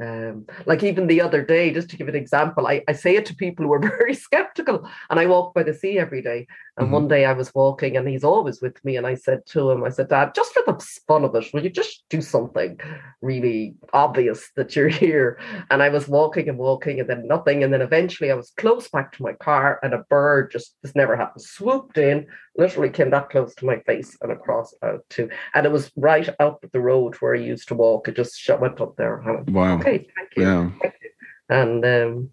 um, 0.01 0.45
like 0.65 0.84
even 0.84 1.07
the 1.07 1.19
other 1.19 1.43
day, 1.43 1.74
just 1.74 1.89
to 1.89 1.97
give 1.97 2.07
an 2.07 2.15
example, 2.15 2.65
I, 2.65 2.82
I 2.88 2.93
say 2.93 3.17
it 3.17 3.26
to 3.26 3.36
people 3.36 3.65
who 3.65 3.74
are 3.74 3.80
very 3.97 4.13
skeptical, 4.13 4.89
and 5.09 5.19
I 5.19 5.26
walk 5.26 5.53
by 5.53 5.63
the 5.63 5.74
sea 5.74 5.99
every 5.99 6.22
day. 6.22 6.47
And 6.78 6.86
mm-hmm. 6.86 6.93
one 6.93 7.07
day 7.07 7.26
I 7.26 7.34
was 7.34 7.53
walking, 7.53 7.97
and 7.97 8.07
he's 8.07 8.24
always 8.24 8.61
with 8.61 8.84
me. 8.86 8.95
And 8.95 9.05
I 9.05 9.15
said 9.15 9.45
to 9.47 9.72
him, 9.72 9.84
I 9.84 9.89
said, 9.89 10.07
Dad, 10.07 10.34
just 10.34 10.53
for 10.53 10.63
the 10.65 10.80
fun 11.07 11.26
of 11.26 11.36
it, 11.36 11.45
will 11.53 11.63
you 11.63 11.69
just 11.69 12.03
do 12.09 12.22
something 12.22 12.80
really 13.22 13.76
obvious 13.93 14.49
that 14.55 14.76
you're 14.76 14.88
here? 15.05 15.39
And 15.69 15.84
I 15.84 15.89
was 15.89 16.07
walking 16.07 16.47
and 16.47 16.57
walking, 16.57 16.99
and 16.99 17.09
then 17.09 17.28
nothing. 17.28 17.63
And 17.63 17.74
then 17.74 17.82
eventually 17.82 18.32
I 18.32 18.36
was 18.36 18.53
close 18.57 18.88
back 18.89 19.11
to 19.13 19.24
my 19.24 19.34
car, 19.34 19.80
and 19.84 19.93
a 19.93 20.05
bird 20.09 20.51
just 20.51 20.76
this 20.82 20.95
never 20.95 21.15
happened, 21.15 21.43
swooped 21.43 21.97
in, 21.97 22.28
literally 22.57 22.89
came 22.89 23.09
that 23.11 23.30
close 23.30 23.53
to 23.55 23.65
my 23.65 23.80
face 23.82 24.17
and 24.22 24.32
across 24.32 24.74
out 24.82 25.03
to, 25.11 25.30
and 25.53 25.65
it 25.65 25.72
was 25.72 25.91
right 25.95 26.30
up 26.39 26.63
the 26.72 26.80
road 26.80 27.15
where 27.15 27.36
I 27.36 27.39
used 27.39 27.67
to 27.69 27.76
walk. 27.76 28.07
It 28.07 28.15
just 28.15 28.49
went 28.59 28.80
up 28.80 28.95
there. 28.95 29.22
wow 29.47 29.78
okay, 29.78 30.07
thank 30.15 30.36
you. 30.38 30.43
Yeah. 30.43 30.72
Thank 30.82 30.93
you. 31.01 31.09
And 31.49 31.86
um, 31.86 32.30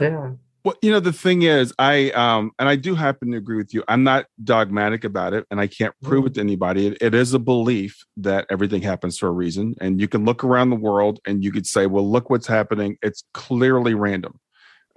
yeah. 0.00 0.30
Well, 0.68 0.76
you 0.82 0.90
know, 0.90 1.00
the 1.00 1.14
thing 1.14 1.42
is, 1.42 1.72
I 1.78 2.10
um, 2.10 2.50
and 2.58 2.68
I 2.68 2.76
do 2.76 2.94
happen 2.94 3.30
to 3.30 3.38
agree 3.38 3.56
with 3.56 3.72
you. 3.72 3.82
I'm 3.88 4.04
not 4.04 4.26
dogmatic 4.44 5.02
about 5.02 5.32
it, 5.32 5.46
and 5.50 5.58
I 5.60 5.66
can't 5.66 5.94
prove 6.02 6.26
it 6.26 6.34
to 6.34 6.40
anybody. 6.40 6.88
It, 6.88 6.98
it 7.00 7.14
is 7.14 7.32
a 7.32 7.38
belief 7.38 8.04
that 8.18 8.44
everything 8.50 8.82
happens 8.82 9.16
for 9.16 9.28
a 9.28 9.32
reason, 9.32 9.76
and 9.80 9.98
you 9.98 10.08
can 10.08 10.26
look 10.26 10.44
around 10.44 10.68
the 10.68 10.76
world 10.76 11.20
and 11.26 11.42
you 11.42 11.52
could 11.52 11.66
say, 11.66 11.86
"Well, 11.86 12.06
look 12.06 12.28
what's 12.28 12.46
happening. 12.46 12.98
It's 13.00 13.24
clearly 13.32 13.94
random," 13.94 14.40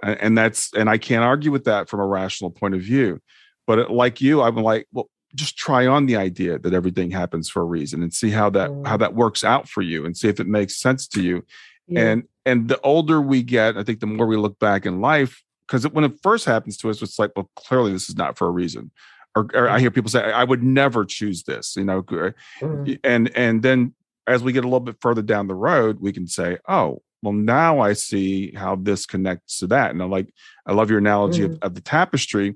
and, 0.02 0.20
and 0.20 0.36
that's 0.36 0.70
and 0.74 0.90
I 0.90 0.98
can't 0.98 1.24
argue 1.24 1.50
with 1.50 1.64
that 1.64 1.88
from 1.88 2.00
a 2.00 2.06
rational 2.06 2.50
point 2.50 2.74
of 2.74 2.82
view. 2.82 3.20
But 3.66 3.78
it, 3.78 3.90
like 3.90 4.20
you, 4.20 4.42
I'm 4.42 4.56
like, 4.56 4.88
well, 4.92 5.08
just 5.34 5.56
try 5.56 5.86
on 5.86 6.04
the 6.04 6.16
idea 6.16 6.58
that 6.58 6.74
everything 6.74 7.10
happens 7.10 7.48
for 7.48 7.62
a 7.62 7.64
reason 7.64 8.02
and 8.02 8.12
see 8.12 8.28
how 8.28 8.50
that 8.50 8.68
mm. 8.68 8.86
how 8.86 8.98
that 8.98 9.14
works 9.14 9.42
out 9.42 9.70
for 9.70 9.80
you 9.80 10.04
and 10.04 10.18
see 10.18 10.28
if 10.28 10.38
it 10.38 10.46
makes 10.46 10.78
sense 10.78 11.08
to 11.08 11.22
you 11.22 11.46
yeah. 11.88 12.10
and 12.10 12.24
and 12.44 12.68
the 12.68 12.78
older 12.82 13.22
we 13.22 13.42
get 13.42 13.78
i 13.78 13.82
think 13.82 14.00
the 14.00 14.06
more 14.06 14.26
we 14.26 14.36
look 14.36 14.58
back 14.58 14.84
in 14.84 15.00
life 15.00 15.42
because 15.72 15.90
when 15.92 16.04
it 16.04 16.12
first 16.22 16.44
happens 16.44 16.76
to 16.76 16.90
us 16.90 17.00
it's 17.00 17.18
like 17.18 17.32
well 17.34 17.50
clearly 17.56 17.92
this 17.92 18.08
is 18.08 18.16
not 18.16 18.36
for 18.36 18.46
a 18.46 18.50
reason 18.50 18.90
or, 19.34 19.48
or 19.54 19.68
i 19.68 19.80
hear 19.80 19.90
people 19.90 20.10
say 20.10 20.20
i 20.32 20.44
would 20.44 20.62
never 20.62 21.04
choose 21.04 21.44
this 21.44 21.74
you 21.76 21.84
know 21.84 22.02
mm. 22.02 22.98
and 23.02 23.34
and 23.34 23.62
then 23.62 23.94
as 24.26 24.42
we 24.42 24.52
get 24.52 24.64
a 24.64 24.66
little 24.66 24.80
bit 24.80 24.96
further 25.00 25.22
down 25.22 25.48
the 25.48 25.54
road 25.54 25.98
we 26.00 26.12
can 26.12 26.26
say 26.26 26.58
oh 26.68 27.00
well 27.22 27.32
now 27.32 27.80
i 27.80 27.94
see 27.94 28.52
how 28.52 28.76
this 28.76 29.06
connects 29.06 29.58
to 29.58 29.66
that 29.66 29.90
and 29.90 30.02
i 30.02 30.04
like 30.04 30.32
i 30.66 30.72
love 30.72 30.90
your 30.90 30.98
analogy 30.98 31.40
mm. 31.40 31.52
of, 31.52 31.58
of 31.62 31.74
the 31.74 31.80
tapestry 31.80 32.54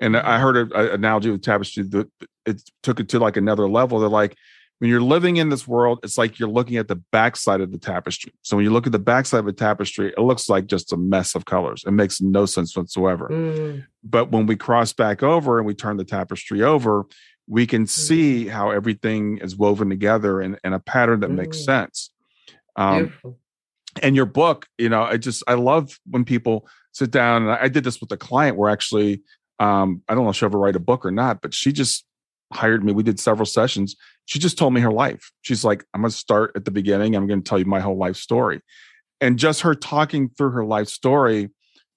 and 0.00 0.16
I 0.16 0.38
heard 0.38 0.56
an 0.56 0.70
analogy 0.72 1.28
with 1.28 1.42
tapestry 1.42 1.82
that 1.82 2.08
it 2.46 2.62
took 2.84 3.00
it 3.00 3.08
to 3.08 3.18
like 3.18 3.36
another 3.36 3.68
level. 3.68 3.98
They're 3.98 4.08
like, 4.08 4.36
when 4.78 4.90
you're 4.90 5.00
living 5.00 5.36
in 5.36 5.48
this 5.48 5.66
world, 5.66 5.98
it's 6.02 6.16
like 6.16 6.38
you're 6.38 6.48
looking 6.48 6.76
at 6.76 6.86
the 6.86 6.96
backside 7.10 7.60
of 7.60 7.72
the 7.72 7.78
tapestry. 7.78 8.32
So 8.42 8.56
when 8.56 8.64
you 8.64 8.70
look 8.70 8.86
at 8.86 8.92
the 8.92 8.98
backside 8.98 9.40
of 9.40 9.46
a 9.48 9.52
tapestry, 9.52 10.12
it 10.16 10.20
looks 10.20 10.48
like 10.48 10.66
just 10.66 10.92
a 10.92 10.96
mess 10.96 11.34
of 11.34 11.44
colors. 11.44 11.82
It 11.86 11.90
makes 11.90 12.20
no 12.20 12.46
sense 12.46 12.76
whatsoever. 12.76 13.28
Mm. 13.28 13.86
But 14.04 14.30
when 14.30 14.46
we 14.46 14.54
cross 14.54 14.92
back 14.92 15.22
over 15.22 15.58
and 15.58 15.66
we 15.66 15.74
turn 15.74 15.96
the 15.96 16.04
tapestry 16.04 16.62
over, 16.62 17.06
we 17.48 17.66
can 17.66 17.84
mm. 17.84 17.88
see 17.88 18.46
how 18.46 18.70
everything 18.70 19.38
is 19.38 19.56
woven 19.56 19.90
together 19.90 20.40
in, 20.40 20.56
in 20.62 20.72
a 20.72 20.80
pattern 20.80 21.20
that 21.20 21.30
mm. 21.30 21.36
makes 21.36 21.64
sense. 21.64 22.10
Um, 22.76 23.12
and 24.00 24.14
your 24.14 24.26
book, 24.26 24.66
you 24.78 24.88
know, 24.88 25.02
I 25.02 25.16
just 25.16 25.42
I 25.48 25.54
love 25.54 25.98
when 26.08 26.24
people 26.24 26.68
sit 26.92 27.10
down 27.10 27.42
and 27.42 27.50
I, 27.50 27.62
I 27.62 27.68
did 27.68 27.82
this 27.82 28.00
with 28.00 28.12
a 28.12 28.16
client 28.16 28.56
where 28.56 28.70
actually 28.70 29.22
um, 29.58 30.02
I 30.08 30.14
don't 30.14 30.22
know 30.22 30.30
if 30.30 30.36
she'll 30.36 30.46
ever 30.46 30.58
write 30.58 30.76
a 30.76 30.80
book 30.80 31.04
or 31.04 31.10
not, 31.10 31.42
but 31.42 31.52
she 31.52 31.72
just 31.72 32.04
hired 32.52 32.84
me. 32.84 32.92
We 32.92 33.02
did 33.02 33.18
several 33.18 33.46
sessions. 33.46 33.96
She 34.28 34.38
just 34.38 34.58
told 34.58 34.74
me 34.74 34.82
her 34.82 34.92
life. 34.92 35.32
She's 35.40 35.64
like, 35.64 35.86
I'm 35.94 36.02
going 36.02 36.10
to 36.10 36.16
start 36.16 36.52
at 36.54 36.66
the 36.66 36.70
beginning. 36.70 37.16
I'm 37.16 37.26
going 37.26 37.42
to 37.42 37.48
tell 37.48 37.58
you 37.58 37.64
my 37.64 37.80
whole 37.80 37.96
life 37.96 38.16
story. 38.16 38.60
And 39.22 39.38
just 39.38 39.62
her 39.62 39.74
talking 39.74 40.28
through 40.28 40.50
her 40.50 40.66
life 40.66 40.88
story 40.88 41.48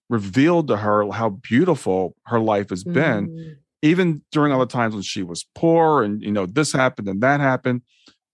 revealed 0.10 0.70
to 0.70 0.78
her 0.78 1.12
how 1.12 1.32
beautiful 1.32 2.16
her 2.28 2.40
life 2.40 2.70
has 2.70 2.86
been, 2.86 3.28
mm. 3.28 3.56
even 3.82 4.22
during 4.32 4.54
all 4.54 4.62
the 4.62 4.66
times 4.66 4.94
when 4.94 5.04
she 5.04 5.24
was 5.24 5.46
poor 5.56 6.04
and, 6.04 6.22
you 6.22 6.32
know, 6.32 6.46
this 6.46 6.72
happened 6.72 7.10
and 7.10 7.20
that 7.20 7.42
happened, 7.42 7.82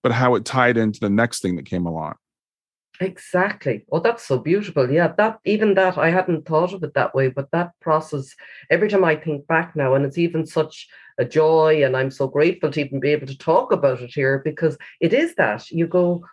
but 0.03 0.11
how 0.11 0.35
it 0.35 0.45
tied 0.45 0.77
into 0.77 0.99
the 0.99 1.09
next 1.09 1.41
thing 1.41 1.55
that 1.55 1.65
came 1.65 1.87
along. 1.87 2.13
Exactly. 2.99 3.83
Oh, 3.91 3.99
that's 3.99 4.27
so 4.27 4.37
beautiful. 4.37 4.91
Yeah, 4.91 5.07
that 5.17 5.39
even 5.43 5.73
that 5.73 5.97
I 5.97 6.11
hadn't 6.11 6.45
thought 6.45 6.73
of 6.73 6.83
it 6.83 6.93
that 6.93 7.15
way, 7.15 7.29
but 7.29 7.49
that 7.51 7.71
process, 7.81 8.35
every 8.69 8.89
time 8.89 9.03
I 9.03 9.15
think 9.15 9.47
back 9.47 9.75
now, 9.75 9.95
and 9.95 10.05
it's 10.05 10.19
even 10.19 10.45
such 10.45 10.87
a 11.17 11.25
joy, 11.25 11.83
and 11.83 11.95
I'm 11.95 12.11
so 12.11 12.27
grateful 12.27 12.71
to 12.71 12.79
even 12.81 12.99
be 12.99 13.11
able 13.11 13.27
to 13.27 13.37
talk 13.37 13.71
about 13.71 14.01
it 14.01 14.11
here 14.13 14.41
because 14.43 14.77
it 14.99 15.13
is 15.13 15.35
that 15.35 15.69
you 15.71 15.87
go, 15.87 16.25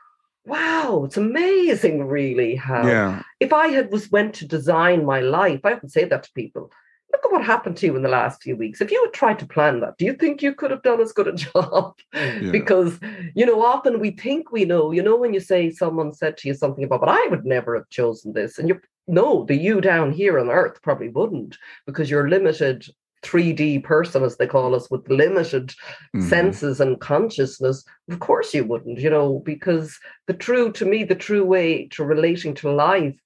wow, 0.46 1.02
it's 1.04 1.16
amazing, 1.16 2.06
really. 2.06 2.54
How 2.54 2.86
yeah. 2.86 3.22
if 3.40 3.52
I 3.52 3.68
had 3.68 3.90
was 3.90 4.10
went 4.10 4.34
to 4.36 4.46
design 4.46 5.04
my 5.04 5.20
life, 5.20 5.60
I 5.64 5.72
often 5.72 5.88
say 5.88 6.04
that 6.04 6.24
to 6.24 6.32
people 6.32 6.70
look 7.14 7.24
at 7.24 7.32
what 7.32 7.44
happened 7.44 7.76
to 7.76 7.86
you 7.86 7.96
in 7.96 8.02
the 8.02 8.08
last 8.08 8.42
few 8.42 8.56
weeks. 8.56 8.80
If 8.80 8.90
you 8.90 9.00
had 9.04 9.12
tried 9.12 9.38
to 9.38 9.46
plan 9.46 9.80
that, 9.80 9.96
do 9.98 10.04
you 10.04 10.14
think 10.14 10.42
you 10.42 10.54
could 10.54 10.70
have 10.70 10.82
done 10.82 11.00
as 11.00 11.12
good 11.12 11.28
a 11.28 11.32
job? 11.34 11.94
Yeah. 12.12 12.50
because, 12.50 12.98
you 13.34 13.46
know, 13.46 13.64
often 13.64 14.00
we 14.00 14.10
think 14.10 14.50
we 14.50 14.64
know, 14.64 14.90
you 14.90 15.02
know, 15.02 15.16
when 15.16 15.32
you 15.32 15.40
say 15.40 15.70
someone 15.70 16.12
said 16.12 16.36
to 16.38 16.48
you 16.48 16.54
something 16.54 16.84
about, 16.84 17.00
but 17.00 17.08
I 17.08 17.26
would 17.28 17.44
never 17.44 17.74
have 17.76 17.88
chosen 17.90 18.32
this. 18.32 18.58
And 18.58 18.68
you 18.68 18.80
no, 19.06 19.44
the 19.44 19.54
you 19.54 19.82
down 19.82 20.12
here 20.12 20.38
on 20.38 20.48
earth 20.48 20.80
probably 20.82 21.10
wouldn't 21.10 21.58
because 21.86 22.10
you're 22.10 22.28
limited 22.28 22.86
3D 23.24 23.82
person, 23.82 24.22
as 24.22 24.36
they 24.36 24.46
call 24.46 24.74
us, 24.74 24.90
with 24.90 25.08
limited 25.08 25.72
Mhm. 26.14 26.22
senses 26.22 26.80
and 26.80 27.00
consciousness, 27.00 27.84
of 28.10 28.20
course 28.20 28.54
you 28.54 28.64
wouldn't, 28.64 28.98
you 28.98 29.10
know, 29.10 29.40
because 29.44 29.98
the 30.26 30.34
true, 30.34 30.70
to 30.72 30.84
me, 30.84 31.04
the 31.04 31.14
true 31.14 31.44
way 31.44 31.88
to 31.92 32.04
relating 32.04 32.54
to 32.54 32.70
life, 32.70 33.16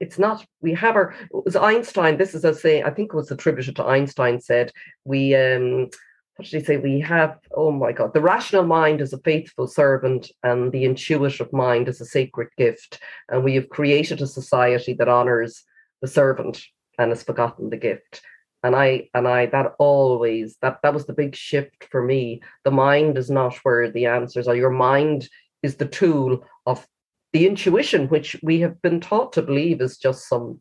it's 0.00 0.18
not, 0.18 0.46
we 0.62 0.72
have 0.74 0.94
our, 0.96 1.12
it 1.34 1.44
was 1.44 1.56
Einstein, 1.56 2.16
this 2.16 2.34
is 2.34 2.44
a 2.44 2.54
say, 2.54 2.82
I 2.82 2.90
think 2.90 3.12
it 3.12 3.16
was 3.16 3.30
attributed 3.30 3.76
to 3.76 3.84
Einstein 3.84 4.40
said, 4.40 4.72
we, 5.04 5.34
um, 5.34 5.90
what 6.36 6.48
did 6.48 6.60
he 6.60 6.64
say? 6.64 6.76
We 6.76 7.00
have, 7.00 7.36
oh 7.52 7.72
my 7.72 7.90
God, 7.90 8.14
the 8.14 8.20
rational 8.20 8.64
mind 8.64 9.00
is 9.00 9.12
a 9.12 9.18
faithful 9.18 9.66
servant 9.66 10.30
and 10.44 10.70
the 10.70 10.84
intuitive 10.84 11.52
mind 11.52 11.88
is 11.88 12.00
a 12.00 12.04
sacred 12.04 12.48
gift. 12.56 13.00
And 13.28 13.42
we 13.42 13.56
have 13.56 13.68
created 13.70 14.22
a 14.22 14.26
society 14.28 14.92
that 14.94 15.08
honors 15.08 15.64
the 16.00 16.06
servant 16.06 16.62
and 16.96 17.10
has 17.10 17.24
forgotten 17.24 17.70
the 17.70 17.76
gift 17.76 18.22
and 18.62 18.74
i 18.74 19.08
and 19.14 19.28
i 19.28 19.46
that 19.46 19.74
always 19.78 20.56
that 20.62 20.78
that 20.82 20.94
was 20.94 21.06
the 21.06 21.12
big 21.12 21.34
shift 21.34 21.84
for 21.90 22.02
me. 22.02 22.40
The 22.64 22.70
mind 22.70 23.18
is 23.18 23.30
not 23.30 23.54
where 23.62 23.90
the 23.90 24.06
answers 24.06 24.48
are. 24.48 24.56
Your 24.56 24.70
mind 24.70 25.28
is 25.62 25.76
the 25.76 25.86
tool 25.86 26.44
of 26.66 26.86
the 27.32 27.46
intuition 27.46 28.08
which 28.08 28.36
we 28.42 28.60
have 28.60 28.80
been 28.82 29.00
taught 29.00 29.32
to 29.34 29.42
believe 29.42 29.80
is 29.80 29.98
just 29.98 30.28
some 30.28 30.60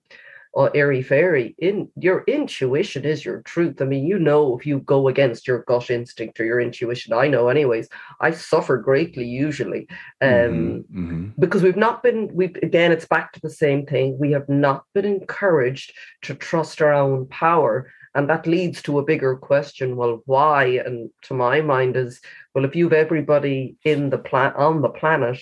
uh, 0.55 0.69
airy 0.73 1.01
fairy 1.01 1.55
in 1.59 1.89
your 1.95 2.23
intuition 2.27 3.05
is 3.05 3.23
your 3.25 3.41
truth. 3.41 3.81
I 3.81 3.85
mean 3.85 4.05
you 4.05 4.17
know 4.19 4.57
if 4.57 4.65
you 4.65 4.79
go 4.79 5.07
against 5.07 5.47
your 5.47 5.63
gut 5.67 5.89
instinct 5.89 6.39
or 6.39 6.45
your 6.45 6.59
intuition. 6.61 7.13
I 7.13 7.27
know 7.27 7.47
anyways. 7.49 7.89
I 8.21 8.31
suffer 8.31 8.77
greatly 8.77 9.25
usually 9.25 9.87
um 10.21 10.29
Mhm, 10.29 10.83
mhm. 10.93 11.33
because 11.39 11.63
we've 11.63 11.77
not 11.77 12.03
been 12.03 12.29
we 12.33 12.45
again 12.63 12.91
it's 12.91 13.07
back 13.07 13.33
to 13.33 13.41
the 13.41 13.49
same 13.49 13.85
thing. 13.85 14.17
We 14.19 14.31
have 14.31 14.47
not 14.49 14.83
been 14.93 15.05
encouraged 15.05 15.93
to 16.23 16.33
trust 16.35 16.81
our 16.81 16.93
own 16.93 17.27
power 17.27 17.91
and 18.15 18.29
that 18.29 18.47
leads 18.47 18.81
to 18.83 18.97
a 18.97 19.03
bigger 19.05 19.35
question 19.35 19.95
well 19.95 20.21
why? 20.25 20.81
And 20.85 21.09
to 21.23 21.33
my 21.33 21.61
mind 21.61 21.95
is 21.97 22.19
well 22.53 22.65
if 22.65 22.75
you've 22.75 22.93
everybody 22.93 23.75
in 23.83 24.09
the 24.09 24.17
plan 24.17 24.53
on 24.55 24.81
the 24.81 24.89
planet 24.89 25.39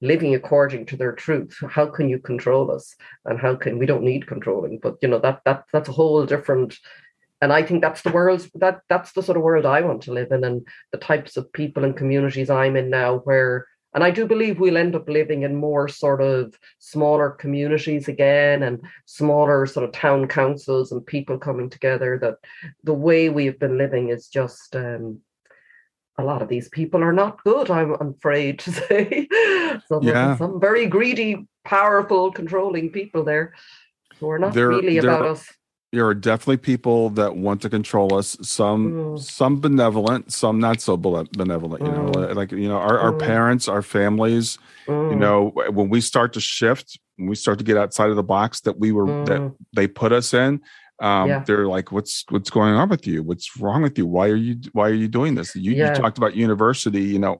living 0.00 0.34
according 0.34 0.86
to 0.86 0.96
their 0.96 1.12
truth 1.12 1.56
how 1.70 1.86
can 1.86 2.08
you 2.08 2.18
control 2.18 2.70
us 2.70 2.94
and 3.24 3.38
how 3.38 3.54
can 3.54 3.78
we 3.78 3.86
don't 3.86 4.02
need 4.02 4.26
controlling 4.26 4.78
but 4.82 4.96
you 5.00 5.08
know 5.08 5.18
that 5.18 5.40
that 5.44 5.64
that's 5.72 5.88
a 5.88 5.92
whole 5.92 6.26
different 6.26 6.76
and 7.40 7.52
i 7.52 7.62
think 7.62 7.80
that's 7.80 8.02
the 8.02 8.12
world 8.12 8.46
that 8.54 8.80
that's 8.88 9.12
the 9.12 9.22
sort 9.22 9.36
of 9.36 9.42
world 9.42 9.66
i 9.66 9.80
want 9.80 10.02
to 10.02 10.12
live 10.12 10.30
in 10.30 10.44
and 10.44 10.66
the 10.92 10.98
types 10.98 11.36
of 11.36 11.52
people 11.52 11.84
and 11.84 11.96
communities 11.96 12.50
i'm 12.50 12.76
in 12.76 12.90
now 12.90 13.18
where 13.18 13.66
and 13.94 14.02
I 14.02 14.10
do 14.10 14.26
believe 14.26 14.58
we'll 14.58 14.76
end 14.76 14.96
up 14.96 15.08
living 15.08 15.44
in 15.44 15.54
more 15.54 15.86
sort 15.86 16.20
of 16.20 16.58
smaller 16.80 17.30
communities 17.30 18.08
again 18.08 18.64
and 18.64 18.80
smaller 19.06 19.66
sort 19.66 19.84
of 19.84 19.92
town 19.92 20.26
councils 20.26 20.90
and 20.90 21.06
people 21.06 21.38
coming 21.38 21.70
together. 21.70 22.18
That 22.20 22.38
the 22.82 22.92
way 22.92 23.28
we 23.28 23.46
have 23.46 23.60
been 23.60 23.78
living 23.78 24.08
is 24.08 24.26
just 24.26 24.74
um, 24.74 25.20
a 26.18 26.24
lot 26.24 26.42
of 26.42 26.48
these 26.48 26.68
people 26.68 27.02
are 27.02 27.12
not 27.12 27.42
good, 27.44 27.70
I'm 27.70 27.94
afraid 28.00 28.58
to 28.60 28.70
say. 28.88 29.28
some, 29.88 30.02
Yeah. 30.02 30.36
some 30.36 30.60
very 30.60 30.86
greedy, 30.86 31.46
powerful, 31.64 32.30
controlling 32.30 32.90
people 32.90 33.24
there 33.24 33.54
who 34.20 34.30
are 34.30 34.38
not 34.38 34.54
There- 34.54 34.68
really 34.68 34.98
there- 35.00 35.10
about 35.10 35.26
us. 35.26 35.52
there 35.92 36.06
are 36.06 36.14
definitely 36.14 36.56
people 36.56 37.10
that 37.10 37.36
want 37.36 37.62
to 37.62 37.70
control 37.70 38.14
us 38.14 38.36
some 38.42 38.92
Mm. 38.92 39.18
some 39.20 39.60
benevolent 39.60 40.32
some 40.32 40.58
not 40.58 40.80
so 40.80 40.96
benevolent 40.96 41.86
you 41.86 41.92
know 41.92 42.10
Mm. 42.10 42.34
like 42.34 42.50
you 42.50 42.66
know 42.68 42.78
our, 42.78 42.98
our 42.98 43.12
Mm. 43.12 43.18
parents 43.20 43.68
our 43.68 43.80
families 43.82 44.58
you 44.88 44.94
Mm, 44.94 45.18
know 45.18 45.52
when 45.70 45.88
we 45.88 46.00
start 46.00 46.32
to 46.32 46.40
shift 46.40 46.98
when 47.16 47.28
we 47.28 47.36
start 47.36 47.58
to 47.58 47.64
get 47.64 47.76
outside 47.76 48.10
of 48.10 48.16
the 48.16 48.24
box 48.24 48.60
that 48.62 48.76
we 48.80 48.90
were 48.90 49.06
that 49.30 49.40
mm, 49.40 49.54
they 49.76 49.86
put 49.86 50.10
us 50.12 50.34
in 50.34 50.60
um 51.08 51.28
Yeah. 51.28 51.44
they're 51.46 51.68
like 51.76 51.88
what's 51.96 52.24
what's 52.32 52.50
going 52.58 52.74
on 52.80 52.88
with 52.88 53.04
you 53.10 53.18
what's 53.28 53.48
wrong 53.62 53.80
with 53.82 53.96
you 53.98 54.06
why 54.06 54.26
are 54.34 54.42
you 54.46 54.54
why 54.76 54.86
are 54.88 55.00
you 55.04 55.08
doing 55.18 55.34
this 55.38 55.54
you, 55.54 55.72
Yeah. 55.72 55.88
you 55.94 56.02
talked 56.02 56.18
about 56.18 56.34
university 56.46 57.02
you 57.14 57.18
know 57.24 57.34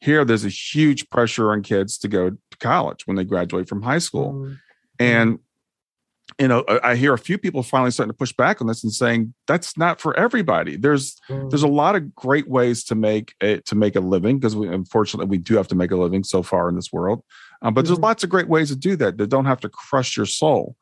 here 0.00 0.24
there's 0.24 0.44
a 0.44 0.54
huge 0.72 1.02
pressure 1.10 1.46
on 1.52 1.62
kids 1.62 1.98
to 2.02 2.08
go 2.08 2.30
to 2.30 2.56
college 2.72 3.00
when 3.06 3.16
they 3.16 3.24
graduate 3.24 3.68
from 3.68 3.82
high 3.82 4.02
school 4.08 4.30
mm, 4.32 4.56
and 5.00 5.38
you 6.38 6.46
know, 6.46 6.62
I, 6.84 6.94
hear 6.94 7.14
a 7.14 7.18
few 7.18 7.38
people 7.38 7.62
finally 7.62 7.90
starting 7.90 8.12
to 8.12 8.16
push 8.16 8.34
back 8.34 8.60
on 8.60 8.66
this 8.66 8.84
and 8.84 8.92
saying 8.92 9.34
that's 9.46 9.78
not 9.78 9.98
for 9.98 10.12
everybody. 10.16 10.76
There's 10.76 11.16
mm, 11.28 11.48
there's 11.50 11.62
a 11.64 11.74
lot 11.82 11.96
of 11.96 12.14
great 12.14 12.48
ways 12.48 12.84
to 12.84 12.94
make 12.94 13.34
it 13.40 13.64
to 13.64 13.74
make 13.74 13.96
a 13.96 14.00
living 14.00 14.38
because 14.38 14.54
we 14.54 14.68
unfortunately 14.68 15.28
we 15.28 15.38
do 15.38 15.56
have 15.56 15.68
to 15.68 15.74
make 15.74 15.90
a 15.90 15.96
living 15.96 16.22
so 16.22 16.42
far 16.42 16.68
in 16.68 16.76
this 16.76 16.92
world. 16.92 17.24
Um, 17.62 17.72
but 17.74 17.86
there's 17.86 17.98
Mhm. 17.98 18.02
lots 18.02 18.22
of 18.24 18.30
great 18.30 18.46
ways 18.48 18.68
to 18.68 18.76
do 18.76 18.94
that 18.96 19.16
that 19.16 19.28
don't 19.30 19.46
have 19.46 19.60
to 19.60 19.68
crush 19.70 20.16
your 20.18 20.26
soul. 20.26 20.76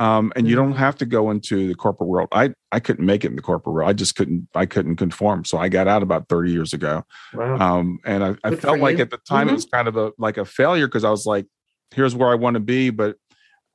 Um, 0.00 0.32
and 0.36 0.46
you 0.46 0.54
don't 0.54 0.74
Mhm. 0.74 0.76
have 0.76 0.96
to 0.98 1.06
go 1.06 1.28
into 1.30 1.66
the 1.66 1.74
corporate 1.74 2.08
world. 2.08 2.28
I 2.32 2.54
I 2.70 2.78
couldn't 2.78 3.04
make 3.04 3.24
it 3.24 3.30
in 3.30 3.36
the 3.36 3.42
corporate 3.42 3.74
world. 3.74 3.88
I 3.90 3.92
just 3.92 4.14
couldn't 4.14 4.46
I 4.54 4.64
couldn't 4.66 4.96
conform. 4.96 5.44
So 5.44 5.58
I 5.58 5.68
got 5.68 5.88
out 5.88 6.02
about 6.02 6.28
30 6.28 6.52
years 6.52 6.72
ago. 6.72 7.04
wow. 7.34 7.56
Um, 7.58 7.98
and 8.04 8.22
I, 8.22 8.36
I 8.44 8.54
felt 8.54 8.78
like 8.78 8.98
you. 8.98 9.02
at 9.02 9.10
the 9.10 9.18
time 9.18 9.48
Mhm. 9.48 9.50
it 9.50 9.54
was 9.54 9.64
kind 9.66 9.88
of 9.88 9.96
a 9.96 10.12
like 10.18 10.36
a 10.36 10.44
failure 10.44 10.86
because 10.86 11.02
I 11.04 11.10
was 11.10 11.26
like, 11.26 11.46
here's 11.94 12.14
where 12.14 12.28
I 12.30 12.36
want 12.36 12.54
to 12.54 12.60
be, 12.60 12.90
but 12.90 13.16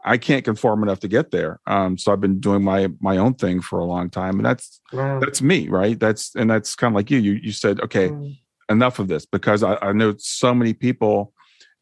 I 0.05 0.17
can't 0.17 0.43
conform 0.45 0.83
enough 0.83 0.99
to 1.01 1.07
get 1.07 1.31
there. 1.31 1.59
Um, 1.65 1.97
so 1.97 2.11
I've 2.13 2.21
been 2.21 2.39
doing 2.39 2.63
my 2.63 2.89
my 3.01 3.17
own 3.17 3.33
thing 3.33 3.61
for 3.61 3.79
a 3.79 3.85
long 3.85 4.09
time, 4.09 4.35
and 4.37 4.45
that's 4.45 4.79
wow. 4.93 5.19
that's 5.19 5.41
me, 5.41 5.67
right? 5.69 5.99
That's 5.99 6.35
and 6.35 6.49
that's 6.49 6.75
kind 6.75 6.93
of 6.93 6.95
like 6.95 7.09
you. 7.11 7.19
You 7.19 7.33
you 7.33 7.51
said, 7.51 7.81
okay, 7.81 8.09
Mm, 8.09 8.37
enough 8.69 8.99
of 8.99 9.07
this 9.09 9.25
because 9.25 9.61
I, 9.63 9.75
I 9.81 9.91
know 9.93 10.13
so 10.17 10.53
many 10.53 10.73
people, 10.73 11.33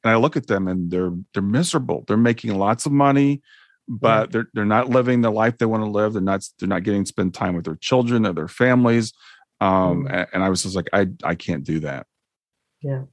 and 0.04 0.12
I 0.12 0.16
look 0.18 0.36
at 0.36 0.48
them 0.48 0.68
and 0.68 0.90
they're 0.90 1.12
they're 1.34 1.44
miserable. 1.44 2.06
They're 2.08 2.18
making 2.18 2.56
lots 2.58 2.86
of 2.88 2.92
money, 2.92 3.42
but 3.88 4.32
they're 4.32 4.48
they're 4.54 4.66
not 4.66 4.90
living 4.90 5.22
the 5.22 5.32
life 5.32 5.58
they 5.58 5.66
want 5.66 5.84
to 5.84 5.90
live. 5.90 6.14
They're 6.14 6.22
not 6.22 6.44
they're 6.60 6.70
not 6.70 6.84
getting 6.84 7.04
to 7.04 7.08
spend 7.08 7.34
time 7.34 7.56
with 7.56 7.66
their 7.66 7.76
children 7.76 8.26
or 8.26 8.34
their 8.34 8.48
families. 8.48 9.14
Um, 9.60 10.06
Mm. 10.06 10.28
and, 10.34 10.44
I 10.44 10.50
was 10.50 10.64
just 10.64 10.76
like, 10.76 10.90
I 10.94 11.08
I 11.24 11.36
can't 11.36 11.64
do 11.64 11.80
that. 11.82 12.08
Yeah 12.82 13.04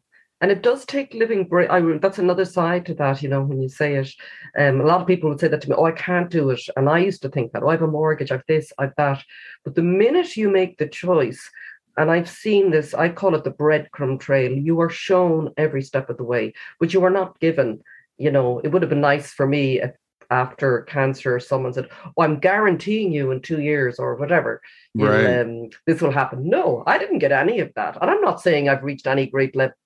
and 0.41 0.51
it 0.51 0.63
does 0.63 0.85
take 0.85 1.15
living 1.15 1.45
break. 1.45 1.69
I 1.71 1.81
that's 1.99 2.19
another 2.19 2.45
side 2.45 2.87
to 2.87 2.95
that, 2.95 3.23
you 3.23 3.29
know, 3.29 3.43
when 3.43 3.61
you 3.61 3.69
say 3.69 3.97
it. 3.97 4.11
Um, 4.59 4.81
a 4.81 4.85
lot 4.85 5.01
of 5.01 5.07
people 5.07 5.29
would 5.31 5.41
say 5.41 5.49
that 5.49 5.61
to 5.63 5.69
me, 5.69 5.75
oh, 5.77 5.85
I 5.85 5.93
can't 5.93 6.31
do 6.31 6.51
it. 6.51 6.61
And 6.77 6.89
I 6.89 6.99
used 6.99 7.23
to 7.23 7.29
think 7.29 7.53
that, 7.53 7.63
oh, 7.63 7.69
I 7.69 7.73
have 7.73 7.83
a 7.83 7.89
mortgage, 7.89 8.31
I 8.31 8.35
have 8.37 8.45
this, 8.47 8.73
I 8.79 8.85
have 8.85 8.95
that. 8.97 9.23
But 9.65 9.75
the 9.75 9.83
minute 9.83 10.37
you 10.37 10.49
make 10.51 10.79
the 10.79 10.87
choice, 10.89 11.51
and 11.97 12.11
I've 12.11 12.29
seen 12.31 12.71
this, 12.71 12.95
I 12.95 13.09
call 13.09 13.35
it 13.35 13.43
the 13.43 13.51
breadcrumb 13.51 14.21
trail, 14.21 14.53
you 14.53 14.81
are 14.81 14.91
shown 14.91 15.53
every 15.57 15.83
step 15.83 16.09
of 16.09 16.17
the 16.17 16.25
way, 16.25 16.53
but 16.79 16.95
you 16.95 17.03
are 17.05 17.11
not 17.11 17.41
given. 17.41 17.83
You 18.17 18.31
know, 18.31 18.61
it 18.61 18.69
would 18.69 18.83
have 18.83 18.91
been 18.91 19.01
nice 19.01 19.33
for 19.33 19.47
me 19.47 19.81
if 19.81 19.93
after 20.31 20.83
cancer, 20.83 21.41
someone 21.41 21.73
said, 21.73 21.89
Oh, 22.17 22.23
I'm 22.23 22.39
guaranteeing 22.39 23.13
you 23.13 23.31
in 23.31 23.41
two 23.41 23.61
years 23.61 23.99
or 23.99 24.15
whatever, 24.17 24.61
Right. 24.95 25.41
um, 25.41 25.71
this 25.87 26.01
will 26.01 26.11
happen. 26.11 26.49
No, 26.49 26.83
I 26.87 26.99
didn't 26.99 27.19
get 27.21 27.33
any 27.33 27.61
of 27.61 27.73
that. 27.77 27.97
And 28.01 28.11
I'm 28.11 28.21
not 28.21 28.41
saying 28.41 28.69
I've 28.69 28.83
reached 28.85 29.07
any 29.07 29.27
great 29.27 29.57
level 29.57 29.77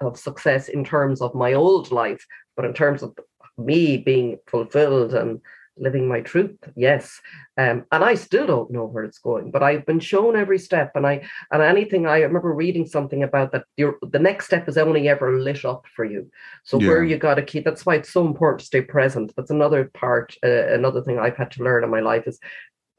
of 0.00 0.18
success 0.18 0.68
in 0.68 0.84
terms 0.84 1.20
of 1.20 1.34
my 1.34 1.54
old 1.54 1.90
life, 1.90 2.24
but 2.56 2.64
in 2.64 2.72
terms 2.74 3.02
of 3.02 3.16
me 3.56 3.96
being 3.96 4.38
fulfilled 4.46 5.14
and 5.14 5.40
living 5.80 6.08
my 6.08 6.20
truth, 6.20 6.56
yes. 6.76 7.20
Um, 7.56 7.84
and 7.92 8.04
I 8.04 8.14
still 8.14 8.46
don't 8.46 8.70
know 8.70 8.84
where 8.84 9.04
it's 9.04 9.18
going, 9.18 9.50
but 9.50 9.62
I've 9.62 9.86
been 9.86 10.00
shown 10.00 10.36
every 10.36 10.58
step. 10.58 10.92
And 10.94 11.06
I 11.06 11.26
and 11.50 11.62
anything 11.62 12.06
I 12.06 12.20
remember 12.20 12.52
reading 12.52 12.86
something 12.86 13.22
about 13.22 13.52
that 13.52 13.64
your 13.76 13.98
the 14.02 14.18
next 14.18 14.46
step 14.46 14.68
is 14.68 14.78
only 14.78 15.08
ever 15.08 15.38
lit 15.38 15.64
up 15.64 15.86
for 15.94 16.04
you. 16.04 16.30
So 16.64 16.78
where 16.78 17.04
you 17.04 17.16
got 17.16 17.34
to 17.34 17.42
keep 17.42 17.64
that's 17.64 17.84
why 17.86 17.96
it's 17.96 18.12
so 18.12 18.26
important 18.26 18.60
to 18.60 18.66
stay 18.66 18.82
present. 18.82 19.32
That's 19.36 19.50
another 19.50 19.90
part, 19.94 20.36
uh, 20.44 20.68
another 20.68 21.02
thing 21.02 21.18
I've 21.18 21.36
had 21.36 21.50
to 21.52 21.64
learn 21.64 21.84
in 21.84 21.90
my 21.90 22.00
life 22.00 22.26
is 22.26 22.38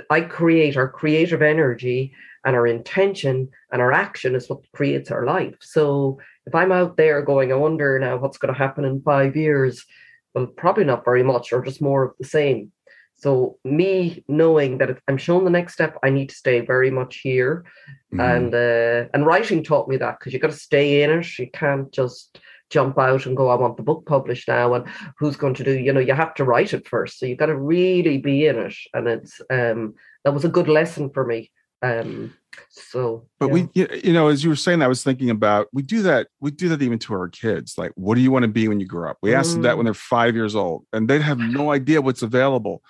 I 0.10 0.22
create 0.22 0.78
our 0.78 0.88
creative 0.88 1.42
energy 1.42 2.14
and 2.46 2.56
our 2.56 2.66
intention 2.66 3.50
and 3.72 3.82
our 3.82 3.92
action 3.92 4.36
is 4.36 4.50
what 4.50 4.72
creates 4.74 5.12
our 5.12 5.26
life. 5.26 5.56
So 5.60 6.20
if 6.46 6.56
I'm 6.56 6.72
out 6.72 6.98
there 6.98 7.22
going, 7.22 7.52
I 7.52 7.56
wonder 7.56 8.00
now 8.00 8.18
what's 8.18 8.38
going 8.38 8.54
to 8.54 8.58
happen 8.58 8.86
in 8.86 9.02
five 9.02 9.36
years, 9.36 9.86
well, 10.34 10.48
probably 10.48 10.84
not 10.84 11.06
very 11.06 11.24
much 11.24 11.52
or 11.54 11.64
just 11.64 11.82
more 11.82 12.04
of 12.04 12.14
the 12.20 12.26
same. 12.26 12.72
So 13.16 13.58
me 13.66 14.24
knowing 14.30 14.78
that 14.78 14.90
if 14.90 15.02
I'm 15.08 15.18
shown 15.18 15.44
the 15.44 15.50
next 15.50 15.74
step, 15.74 15.98
I 16.04 16.10
need 16.10 16.30
to 16.30 16.36
stay 16.36 16.62
very 16.62 16.90
much 16.90 17.18
here. 17.18 17.66
Mhm. 18.14 18.36
And 18.36 18.56
uh, 18.56 19.10
and 19.14 19.26
writing 19.26 19.64
taught 19.64 19.90
me 19.90 19.98
that 19.98 20.20
because 20.20 20.32
you've 20.32 20.42
got 20.42 20.52
to 20.52 20.58
stay 20.58 21.04
in 21.04 21.10
it. 21.12 21.38
You 21.38 21.50
can't 21.52 21.92
just 21.92 22.40
jump 22.70 22.98
out 22.98 23.26
and 23.26 23.36
go, 23.36 23.50
I 23.50 23.56
want 23.56 23.78
the 23.78 23.84
book 23.84 24.06
published 24.06 24.48
now. 24.48 24.74
And 24.76 24.86
who's 25.18 25.36
going 25.36 25.56
to 25.56 25.64
do, 25.64 25.78
you 25.78 25.92
know, 25.92 26.00
you 26.00 26.14
have 26.14 26.36
to 26.36 26.44
write 26.44 26.74
it 26.74 26.88
first. 26.88 27.20
So 27.20 27.26
you've 27.26 27.40
got 27.40 27.48
to 27.48 27.58
really 27.58 28.20
be 28.20 28.46
in 28.46 28.58
it. 28.58 28.76
And 28.94 29.08
it's 29.08 29.42
um 29.50 29.96
that 30.24 30.34
was 30.34 30.46
a 30.46 30.50
good 30.50 30.68
lesson 30.70 31.10
for 31.10 31.26
me. 31.26 31.52
Um 31.82 32.34
so 32.70 33.26
But 33.40 33.48
yeah. 33.48 33.54
we, 33.54 33.70
you 34.04 34.14
know, 34.14 34.28
as 34.28 34.44
you 34.44 34.50
were 34.50 34.56
saying, 34.56 34.82
I 34.82 34.88
was 34.88 35.04
thinking 35.04 35.30
about 35.30 35.68
we 35.72 35.82
do 35.82 36.02
that. 36.04 36.28
We 36.40 36.52
do 36.52 36.70
that 36.70 36.82
even 36.82 37.00
to 37.00 37.14
our 37.14 37.30
kids. 37.30 37.78
Like, 37.78 37.92
what 37.96 38.16
do 38.16 38.22
you 38.22 38.32
want 38.32 38.44
to 38.44 38.50
be 38.50 38.68
when 38.68 38.80
you 38.80 38.86
grow 38.86 39.10
up? 39.10 39.18
We 39.22 39.34
ask 39.34 39.54
them 39.54 39.62
that 39.64 39.74
Mm. 39.74 39.78
when 39.78 39.86
they're 39.86 39.94
five 39.94 40.36
years 40.36 40.56
old, 40.56 40.86
and 40.92 41.08
they 41.10 41.20
have 41.20 41.38
no 41.40 41.72
idea 41.72 42.02
what's 42.02 42.22
available. 42.22 42.82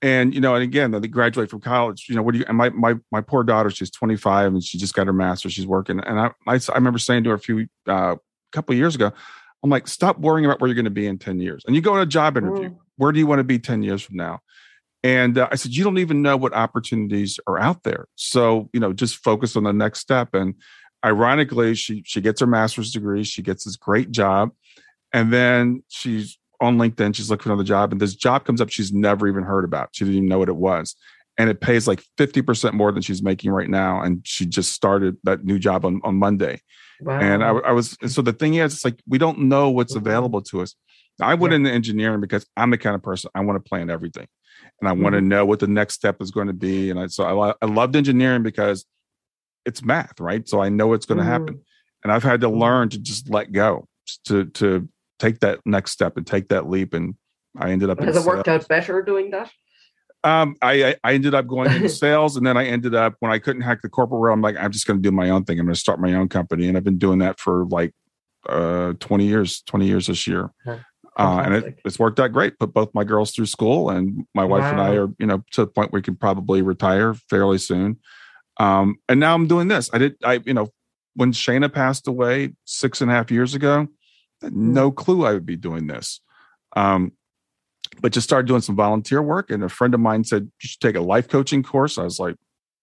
And 0.00 0.32
you 0.34 0.40
know, 0.40 0.54
and 0.54 0.62
again, 0.62 0.92
they 0.92 1.08
graduate 1.08 1.50
from 1.50 1.60
college. 1.60 2.06
You 2.08 2.14
know, 2.14 2.22
what 2.22 2.32
do 2.32 2.38
you? 2.38 2.44
And 2.48 2.56
my 2.56 2.70
my 2.70 2.94
my 3.10 3.20
poor 3.20 3.42
daughter, 3.44 3.70
she's 3.70 3.90
25 3.90 4.54
and 4.54 4.64
she 4.64 4.78
just 4.78 4.94
got 4.94 5.06
her 5.08 5.12
master. 5.12 5.50
She's 5.50 5.66
working, 5.66 6.00
and 6.00 6.18
I 6.20 6.30
I, 6.46 6.54
I 6.54 6.74
remember 6.74 6.98
saying 6.98 7.24
to 7.24 7.30
her 7.30 7.36
a 7.36 7.40
few 7.40 7.66
uh, 7.86 8.16
couple 8.52 8.72
of 8.72 8.78
years 8.78 8.94
ago, 8.94 9.12
I'm 9.62 9.70
like, 9.70 9.88
stop 9.88 10.18
worrying 10.18 10.46
about 10.46 10.60
where 10.60 10.68
you're 10.68 10.74
going 10.74 10.84
to 10.84 10.90
be 10.90 11.06
in 11.06 11.18
10 11.18 11.40
years. 11.40 11.64
And 11.66 11.74
you 11.74 11.82
go 11.82 11.96
to 11.96 12.02
a 12.02 12.06
job 12.06 12.36
interview. 12.36 12.70
Mm. 12.70 12.76
Where 12.96 13.12
do 13.12 13.18
you 13.18 13.26
want 13.26 13.40
to 13.40 13.44
be 13.44 13.58
10 13.58 13.82
years 13.82 14.02
from 14.02 14.16
now? 14.16 14.40
And 15.02 15.38
uh, 15.38 15.48
I 15.50 15.54
said, 15.54 15.72
you 15.72 15.84
don't 15.84 15.98
even 15.98 16.22
know 16.22 16.36
what 16.36 16.52
opportunities 16.54 17.38
are 17.46 17.58
out 17.58 17.84
there. 17.84 18.06
So, 18.16 18.68
you 18.72 18.80
know, 18.80 18.92
just 18.92 19.16
focus 19.22 19.54
on 19.56 19.62
the 19.62 19.72
next 19.72 20.00
step. 20.00 20.34
And 20.34 20.54
ironically, 21.04 21.74
she 21.74 22.02
she 22.04 22.20
gets 22.20 22.40
her 22.40 22.46
master's 22.46 22.92
degree, 22.92 23.24
she 23.24 23.42
gets 23.42 23.64
this 23.64 23.76
great 23.76 24.10
job, 24.10 24.50
and 25.12 25.32
then 25.32 25.82
she's 25.88 26.38
on 26.60 26.76
LinkedIn, 26.78 27.14
she's 27.14 27.30
looking 27.30 27.44
for 27.44 27.50
another 27.50 27.64
job, 27.64 27.92
and 27.92 28.00
this 28.00 28.16
job 28.16 28.44
comes 28.44 28.60
up 28.60 28.68
she's 28.68 28.92
never 28.92 29.28
even 29.28 29.44
heard 29.44 29.64
about. 29.64 29.90
She 29.92 30.04
didn't 30.04 30.16
even 30.16 30.28
know 30.28 30.38
what 30.38 30.48
it 30.48 30.56
was. 30.56 30.96
And 31.40 31.48
it 31.48 31.60
pays 31.60 31.86
like 31.86 32.02
50% 32.18 32.72
more 32.72 32.90
than 32.90 33.00
she's 33.00 33.22
making 33.22 33.52
right 33.52 33.70
now. 33.70 34.02
And 34.02 34.26
she 34.26 34.44
just 34.44 34.72
started 34.72 35.16
that 35.22 35.44
new 35.44 35.60
job 35.60 35.84
on, 35.84 36.00
on 36.02 36.16
Monday. 36.16 36.60
Wow. 37.00 37.20
And 37.20 37.44
I, 37.44 37.50
I 37.50 37.70
was 37.70 37.96
so 38.08 38.22
the 38.22 38.32
thing 38.32 38.54
is, 38.54 38.74
it's 38.74 38.84
like 38.84 39.00
we 39.06 39.18
don't 39.18 39.38
know 39.42 39.70
what's 39.70 39.94
mm-hmm. 39.94 40.06
available 40.06 40.42
to 40.42 40.62
us. 40.62 40.74
I 41.20 41.34
went 41.34 41.52
yeah. 41.52 41.56
into 41.56 41.70
engineering 41.70 42.20
because 42.20 42.46
I'm 42.56 42.70
the 42.70 42.78
kind 42.78 42.94
of 42.94 43.02
person 43.02 43.30
I 43.34 43.40
want 43.40 43.62
to 43.62 43.68
plan 43.68 43.90
everything, 43.90 44.26
and 44.80 44.88
I 44.88 44.92
mm-hmm. 44.92 45.02
want 45.02 45.14
to 45.14 45.20
know 45.20 45.44
what 45.44 45.60
the 45.60 45.66
next 45.66 45.94
step 45.94 46.20
is 46.20 46.30
going 46.30 46.46
to 46.46 46.52
be. 46.52 46.90
And 46.90 46.98
I 46.98 47.06
so 47.08 47.40
I, 47.40 47.54
I 47.60 47.66
loved 47.66 47.96
engineering 47.96 48.42
because 48.42 48.84
it's 49.64 49.82
math, 49.82 50.20
right? 50.20 50.48
So 50.48 50.60
I 50.60 50.68
know 50.68 50.92
it's 50.92 51.06
going 51.06 51.18
to 51.18 51.24
mm-hmm. 51.24 51.32
happen, 51.32 51.60
and 52.02 52.12
I've 52.12 52.22
had 52.22 52.40
to 52.42 52.48
mm-hmm. 52.48 52.60
learn 52.60 52.88
to 52.90 52.98
just 52.98 53.30
let 53.30 53.52
go, 53.52 53.86
to 54.26 54.46
to 54.46 54.88
take 55.18 55.40
that 55.40 55.60
next 55.64 55.92
step 55.92 56.16
and 56.16 56.26
take 56.26 56.48
that 56.48 56.68
leap. 56.68 56.94
And 56.94 57.14
I 57.56 57.70
ended 57.70 57.90
up. 57.90 58.00
Has 58.00 58.16
it 58.16 58.24
worked 58.24 58.48
out 58.48 58.66
better 58.68 59.02
doing 59.02 59.30
that? 59.30 59.50
Um, 60.24 60.56
I 60.62 60.96
I 61.04 61.14
ended 61.14 61.34
up 61.34 61.46
going 61.46 61.72
into 61.72 61.88
sales, 61.88 62.36
and 62.36 62.46
then 62.46 62.56
I 62.56 62.66
ended 62.66 62.94
up 62.94 63.14
when 63.20 63.32
I 63.32 63.38
couldn't 63.38 63.62
hack 63.62 63.82
the 63.82 63.88
corporate 63.88 64.20
world. 64.20 64.36
I'm 64.36 64.42
like, 64.42 64.56
I'm 64.56 64.72
just 64.72 64.86
going 64.86 64.98
to 64.98 65.02
do 65.02 65.12
my 65.12 65.30
own 65.30 65.44
thing. 65.44 65.58
I'm 65.58 65.66
going 65.66 65.74
to 65.74 65.80
start 65.80 66.00
my 66.00 66.14
own 66.14 66.28
company, 66.28 66.68
and 66.68 66.76
I've 66.76 66.84
been 66.84 66.98
doing 66.98 67.18
that 67.18 67.40
for 67.40 67.66
like 67.66 67.92
uh 68.48 68.94
20 69.00 69.26
years, 69.26 69.62
20 69.62 69.86
years 69.86 70.06
this 70.06 70.26
year. 70.26 70.50
Huh. 70.64 70.78
Uh, 71.18 71.42
and 71.44 71.54
it, 71.54 71.80
it's 71.84 71.98
worked 71.98 72.20
out 72.20 72.32
great. 72.32 72.58
Put 72.58 72.72
both 72.72 72.94
my 72.94 73.02
girls 73.02 73.32
through 73.32 73.46
school, 73.46 73.90
and 73.90 74.24
my 74.34 74.44
wife 74.44 74.62
wow. 74.62 74.70
and 74.70 74.80
I 74.80 74.96
are, 74.96 75.08
you 75.18 75.26
know, 75.26 75.42
to 75.52 75.62
the 75.62 75.66
point 75.66 75.92
where 75.92 75.98
we 75.98 76.02
can 76.02 76.14
probably 76.14 76.62
retire 76.62 77.14
fairly 77.14 77.58
soon. 77.58 77.98
Um, 78.58 78.96
and 79.08 79.18
now 79.18 79.34
I'm 79.34 79.48
doing 79.48 79.68
this. 79.68 79.90
I 79.92 79.98
did, 79.98 80.16
I, 80.24 80.40
you 80.44 80.54
know, 80.54 80.68
when 81.14 81.32
Shayna 81.32 81.72
passed 81.72 82.06
away 82.06 82.54
six 82.64 83.00
and 83.00 83.10
a 83.10 83.14
half 83.14 83.30
years 83.30 83.54
ago, 83.54 83.88
hmm. 84.40 84.72
no 84.72 84.92
clue 84.92 85.26
I 85.26 85.32
would 85.32 85.46
be 85.46 85.56
doing 85.56 85.88
this. 85.88 86.20
Um, 86.76 87.12
but 88.00 88.12
just 88.12 88.28
started 88.28 88.46
doing 88.46 88.60
some 88.60 88.76
volunteer 88.76 89.20
work. 89.20 89.50
And 89.50 89.64
a 89.64 89.68
friend 89.68 89.94
of 89.94 90.00
mine 90.00 90.22
said, 90.22 90.42
You 90.42 90.68
should 90.68 90.80
take 90.80 90.96
a 90.96 91.00
life 91.00 91.28
coaching 91.28 91.62
course. 91.62 91.98
I 91.98 92.04
was 92.04 92.20
like, 92.20 92.36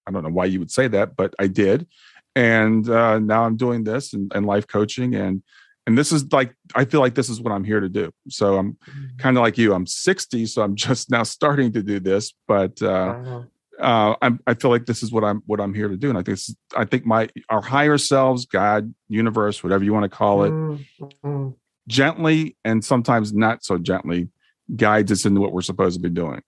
I 0.07 0.11
don't 0.11 0.23
know 0.23 0.29
why 0.29 0.45
you 0.45 0.59
would 0.59 0.71
say 0.71 0.87
that, 0.89 1.15
but 1.15 1.33
I 1.39 1.47
did. 1.47 1.87
And 2.35 2.89
uh, 2.89 3.19
now 3.19 3.45
I'm 3.45 3.55
doing 3.55 3.85
this 3.85 4.13
and, 4.13 4.31
and 4.35 4.45
life 4.45 4.67
coaching. 4.67 5.15
And 5.15 5.41
and 5.87 5.97
this 5.97 6.11
is 6.11 6.31
like 6.31 6.55
I 6.73 6.85
feel 6.85 6.99
like 6.99 7.15
this 7.15 7.29
is 7.29 7.39
what 7.39 7.51
I'm 7.51 7.63
here 7.63 7.79
to 7.79 7.89
do. 7.89 8.11
So 8.29 8.57
I'm 8.57 8.73
mm-hmm. 8.73 9.17
kind 9.17 9.37
of 9.37 9.43
like 9.43 9.57
you. 9.57 9.73
I'm 9.73 9.85
60, 9.85 10.45
so 10.47 10.61
I'm 10.61 10.75
just 10.87 11.11
now 11.11 11.23
starting 11.23 11.71
to 11.73 11.83
do 11.83 11.99
this. 11.99 12.33
But 12.47 12.81
uh, 12.81 13.43
uh, 13.79 14.15
I'm, 14.21 14.39
I 14.47 14.53
feel 14.53 14.71
like 14.71 14.85
this 14.85 15.03
is 15.03 15.11
what 15.11 15.23
I'm 15.23 15.43
what 15.45 15.59
I'm 15.59 15.73
here 15.73 15.87
to 15.87 15.97
do. 15.97 16.09
And 16.09 16.17
I 16.17 16.21
think 16.21 16.37
this, 16.37 16.55
I 16.75 16.85
think 16.85 17.05
my 17.05 17.29
our 17.49 17.61
higher 17.61 17.97
selves, 17.97 18.45
God, 18.45 18.93
universe, 19.09 19.63
whatever 19.63 19.83
you 19.83 19.93
want 19.93 20.03
to 20.03 20.09
call 20.09 20.43
it, 20.43 20.51
mm-hmm. 20.51 21.49
gently 21.87 22.57
and 22.63 22.83
sometimes 22.83 23.33
not 23.33 23.63
so 23.63 23.77
gently 23.77 24.29
guides 24.75 25.11
us 25.11 25.25
into 25.25 25.41
what 25.41 25.51
we're 25.51 25.61
supposed 25.61 25.95
to 25.95 26.01
be 26.01 26.09
doing. 26.09 26.41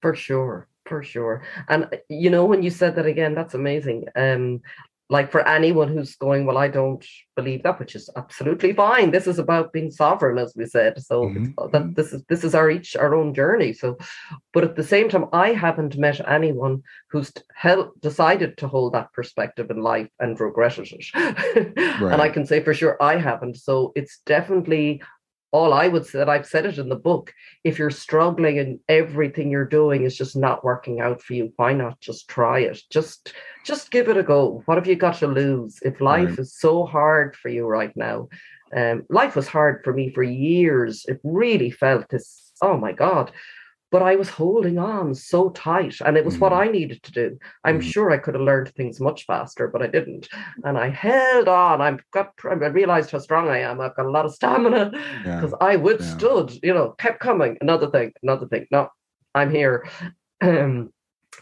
For 0.00 0.14
sure, 0.14 0.68
for 0.84 1.02
sure. 1.02 1.42
And 1.68 1.88
you 2.08 2.30
know, 2.30 2.44
when 2.44 2.62
you 2.62 2.70
said 2.70 2.94
that 2.96 3.06
again, 3.06 3.34
that's 3.34 3.54
amazing. 3.54 4.06
Um, 4.14 4.60
like 5.14 5.30
for 5.30 5.46
anyone 5.46 5.88
who's 5.88 6.16
going, 6.16 6.44
well, 6.44 6.58
I 6.58 6.66
don't 6.66 7.06
believe 7.36 7.62
that, 7.62 7.78
which 7.78 7.94
is 7.94 8.10
absolutely 8.16 8.72
fine. 8.72 9.12
This 9.12 9.28
is 9.28 9.38
about 9.38 9.72
being 9.72 9.92
sovereign, 9.92 10.38
as 10.38 10.54
we 10.56 10.66
said. 10.66 11.00
So 11.00 11.16
mm-hmm. 11.26 11.70
that 11.72 11.94
this 11.94 12.12
is 12.12 12.24
this 12.30 12.42
is 12.42 12.52
our 12.52 12.68
each 12.68 12.96
our 12.96 13.14
own 13.14 13.32
journey. 13.32 13.72
So, 13.72 13.96
but 14.52 14.64
at 14.64 14.74
the 14.74 14.88
same 14.94 15.08
time, 15.08 15.26
I 15.32 15.48
haven't 15.52 15.96
met 15.96 16.28
anyone 16.28 16.82
who's 17.10 17.32
held, 17.54 17.90
decided 18.00 18.58
to 18.58 18.66
hold 18.66 18.94
that 18.94 19.12
perspective 19.12 19.70
in 19.70 19.80
life 19.92 20.10
and 20.18 20.38
regretted 20.40 20.88
it. 20.90 21.06
right. 22.00 22.12
And 22.14 22.20
I 22.26 22.28
can 22.28 22.44
say 22.44 22.58
for 22.60 22.74
sure 22.74 22.96
I 23.12 23.14
haven't. 23.28 23.56
So 23.68 23.92
it's 23.94 24.20
definitely 24.26 25.00
all 25.54 25.72
I 25.72 25.86
would 25.86 26.04
say 26.04 26.18
that 26.18 26.28
I've 26.28 26.48
said 26.48 26.66
it 26.66 26.78
in 26.78 26.88
the 26.88 26.96
book. 26.96 27.32
If 27.62 27.78
you're 27.78 27.88
struggling 27.88 28.58
and 28.58 28.80
everything 28.88 29.52
you're 29.52 29.64
doing 29.64 30.02
is 30.02 30.16
just 30.16 30.34
not 30.36 30.64
working 30.64 31.00
out 31.00 31.22
for 31.22 31.34
you, 31.34 31.52
why 31.54 31.72
not 31.72 32.00
just 32.00 32.26
try 32.28 32.58
it? 32.58 32.82
Just 32.90 33.32
just 33.64 33.92
give 33.92 34.08
it 34.08 34.16
a 34.16 34.24
go. 34.24 34.64
What 34.66 34.78
have 34.78 34.88
you 34.88 34.96
got 34.96 35.18
to 35.18 35.28
lose? 35.28 35.78
If 35.82 36.00
life 36.00 36.30
right. 36.30 36.38
is 36.40 36.58
so 36.58 36.84
hard 36.84 37.36
for 37.36 37.50
you 37.50 37.66
right 37.66 37.96
now, 37.96 38.28
um, 38.76 39.04
life 39.08 39.36
was 39.36 39.46
hard 39.46 39.82
for 39.84 39.92
me 39.92 40.10
for 40.10 40.24
years. 40.24 41.04
It 41.06 41.20
really 41.22 41.70
felt 41.70 42.08
this, 42.08 42.50
oh 42.60 42.76
my 42.76 42.90
God 42.90 43.30
but 43.94 44.02
I 44.02 44.16
was 44.16 44.28
holding 44.28 44.76
on 44.76 45.14
so 45.14 45.50
tight, 45.50 46.00
and 46.04 46.16
it 46.16 46.24
was 46.24 46.36
mm. 46.36 46.40
what 46.40 46.52
I 46.52 46.66
needed 46.66 47.00
to 47.04 47.12
do. 47.12 47.38
I'm 47.62 47.78
mm. 47.78 47.92
sure 47.92 48.10
I 48.10 48.18
could 48.18 48.34
have 48.34 48.42
learned 48.42 48.70
things 48.70 48.98
much 48.98 49.24
faster, 49.24 49.68
but 49.68 49.82
I 49.82 49.86
didn't, 49.86 50.28
and 50.64 50.76
I 50.76 50.88
held 50.88 51.46
on. 51.46 51.80
I've 51.80 52.00
got. 52.10 52.32
I 52.42 52.54
realized 52.54 53.12
how 53.12 53.20
strong 53.20 53.48
I 53.48 53.60
am. 53.60 53.80
I've 53.80 53.94
got 53.94 54.06
a 54.06 54.10
lot 54.10 54.24
of 54.24 54.34
stamina 54.34 54.90
because 55.22 55.52
yeah. 55.52 55.66
I 55.68 55.76
withstood. 55.76 56.50
Yeah. 56.50 56.58
You 56.64 56.74
know, 56.74 56.88
kept 56.98 57.20
coming. 57.20 57.56
Another 57.60 57.88
thing. 57.88 58.12
Another 58.20 58.48
thing. 58.48 58.66
No, 58.72 58.88
I'm 59.32 59.52
here. 59.52 59.88
Um, 60.40 60.92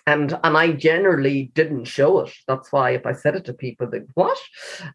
and 0.07 0.39
and 0.45 0.55
I 0.59 0.73
generally 0.73 1.53
didn't 1.55 1.87
show 1.87 2.21
it. 2.21 2.35
That's 2.47 2.71
why 2.71 2.91
if 2.91 3.07
I 3.07 3.15
said 3.15 3.35
it 3.35 3.47
to 3.47 3.55
people, 3.55 3.89
they 3.89 4.01
what? 4.13 4.39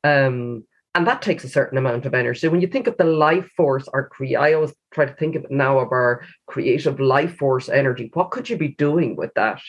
Um, 0.03 0.63
and 0.97 1.05
that 1.05 1.21
takes 1.21 1.43
a 1.43 1.49
certain 1.49 1.77
amount 1.77 2.07
of 2.07 2.15
energy. 2.15 2.39
So 2.39 2.49
when 2.49 2.59
you 2.59 2.67
think 2.67 2.87
of 2.87 2.97
the 2.97 3.03
life 3.03 3.47
force, 3.55 3.87
or 3.93 4.09
cre- 4.09 4.35
I 4.39 4.53
always 4.53 4.73
try 4.91 5.05
to 5.05 5.13
think 5.13 5.35
of 5.35 5.43
it 5.43 5.51
now 5.51 5.77
of 5.77 5.91
our 5.91 6.23
creative 6.47 6.99
life 6.99 7.37
force 7.37 7.69
energy. 7.69 8.09
What 8.15 8.31
could 8.31 8.49
you 8.49 8.57
be 8.57 8.69
doing 8.69 9.15
with 9.15 9.31
that 9.35 9.61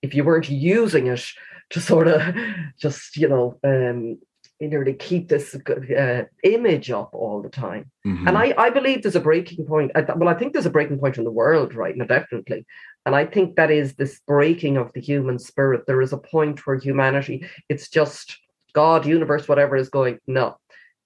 if 0.00 0.14
you 0.14 0.22
weren't 0.22 0.48
using 0.48 1.08
it 1.08 1.24
to 1.70 1.80
sort 1.80 2.06
of 2.06 2.22
just 2.80 3.16
you 3.16 3.28
know 3.28 3.58
um, 3.64 4.18
in 4.60 4.72
order 4.72 4.92
to 4.92 4.94
keep 4.96 5.28
this 5.28 5.56
uh, 5.56 6.22
image 6.44 6.90
up 6.92 7.10
all 7.12 7.42
the 7.42 7.48
time. 7.50 7.90
Mm-hmm. 8.06 8.28
And 8.28 8.38
I, 8.38 8.54
I 8.56 8.70
believe 8.70 9.02
there's 9.02 9.16
a 9.16 9.20
breaking 9.20 9.66
point. 9.66 9.90
Well, 10.16 10.28
I 10.28 10.34
think 10.34 10.52
there's 10.52 10.66
a 10.66 10.70
breaking 10.70 11.00
point 11.00 11.18
in 11.18 11.24
the 11.24 11.32
world 11.32 11.74
right 11.74 11.96
now, 11.96 12.04
definitely. 12.04 12.64
And 13.04 13.16
I 13.16 13.26
think 13.26 13.56
that 13.56 13.72
is 13.72 13.96
this 13.96 14.20
breaking 14.24 14.76
of 14.76 14.92
the 14.94 15.00
human 15.00 15.40
spirit. 15.40 15.82
There 15.86 16.00
is 16.00 16.12
a 16.12 16.18
point 16.18 16.64
where 16.64 16.78
humanity, 16.78 17.44
it's 17.68 17.88
just 17.88 18.38
God, 18.76 19.06
universe, 19.06 19.48
whatever 19.48 19.74
is 19.74 19.88
going, 19.88 20.18
no, 20.26 20.58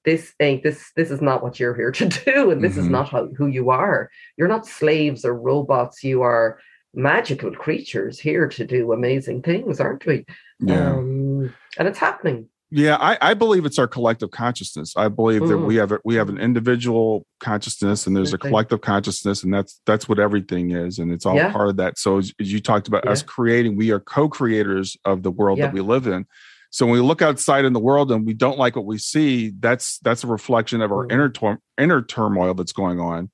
this 0.05 0.33
ain't 0.41 0.63
this 0.63 0.93
this 0.97 1.11
is 1.11 1.21
not 1.21 1.43
what 1.43 1.61
you're 1.61 1.75
here 1.75 1.91
to 1.91 2.09
do 2.25 2.51
and 2.51 2.63
this 2.63 2.73
mm-hmm. 2.73 2.81
is 2.81 2.89
not 2.89 3.09
how, 3.09 3.29
who 3.37 3.47
you 3.47 3.71
are 3.71 4.11
you're 4.37 4.49
not 4.49 4.67
slaves 4.67 5.25
or 5.25 5.35
robots 5.35 6.03
you 6.03 6.23
are 6.23 6.59
magical 6.95 7.53
creatures 7.53 8.19
here 8.19 8.49
to 8.49 8.65
do 8.65 8.93
amazing 8.93 9.43
things 9.43 9.81
aren't 9.81 10.05
we 10.07 10.25
yeah 10.61 10.93
um, 10.93 11.55
and 11.79 11.87
it's 11.87 11.99
happening 11.99 12.49
yeah 12.73 12.97
I, 12.97 13.19
I 13.21 13.35
believe 13.35 13.65
it's 13.65 13.79
our 13.79 13.87
collective 13.87 14.33
consciousness 14.33 14.95
i 14.97 15.07
believe 15.07 15.43
mm. 15.43 15.49
that 15.51 15.59
we 15.59 15.77
have 15.77 15.93
a, 15.93 16.01
we 16.05 16.17
have 16.17 16.29
an 16.29 16.39
individual 16.39 17.25
consciousness 17.39 18.09
and 18.09 18.17
there's 18.17 18.33
a 18.33 18.39
collective 18.39 18.81
consciousness 18.81 19.45
and 19.45 19.55
that's 19.55 19.81
that's 19.87 20.09
what 20.09 20.19
everything 20.19 20.73
is 20.73 20.99
and 20.99 21.13
it's 21.13 21.25
all 21.25 21.37
yeah. 21.37 21.53
part 21.53 21.69
of 21.69 21.77
that 21.77 21.97
so 21.97 22.19
as, 22.19 22.33
as 22.41 22.53
you 22.53 22.61
talked 22.61 22.89
about 22.89 23.05
yeah. 23.05 23.13
us 23.13 23.23
creating 23.23 23.77
we 23.77 23.93
are 23.93 24.01
co-creators 24.01 24.97
of 25.05 25.23
the 25.23 25.31
world 25.31 25.59
yeah. 25.59 25.67
that 25.67 25.75
we 25.75 25.81
live 25.81 26.09
in 26.09 26.27
so 26.71 26.87
when 26.87 26.95
we 26.95 27.01
look 27.01 27.21
outside 27.21 27.65
in 27.65 27.73
the 27.73 27.81
world 27.81 28.13
and 28.13 28.25
we 28.25 28.33
don't 28.33 28.59
like 28.59 28.77
what 28.77 28.87
we 28.87 28.97
see, 28.97 29.53
that's 29.59 29.99
that's 29.99 30.23
a 30.23 30.29
reflection 30.29 30.81
of 30.81 30.93
our 30.93 31.05
mm-hmm. 31.05 31.13
inner 31.13 31.29
tor- 31.29 31.61
inner 31.77 32.01
turmoil 32.01 32.55
that's 32.55 32.73
going 32.73 33.01
on. 33.01 33.31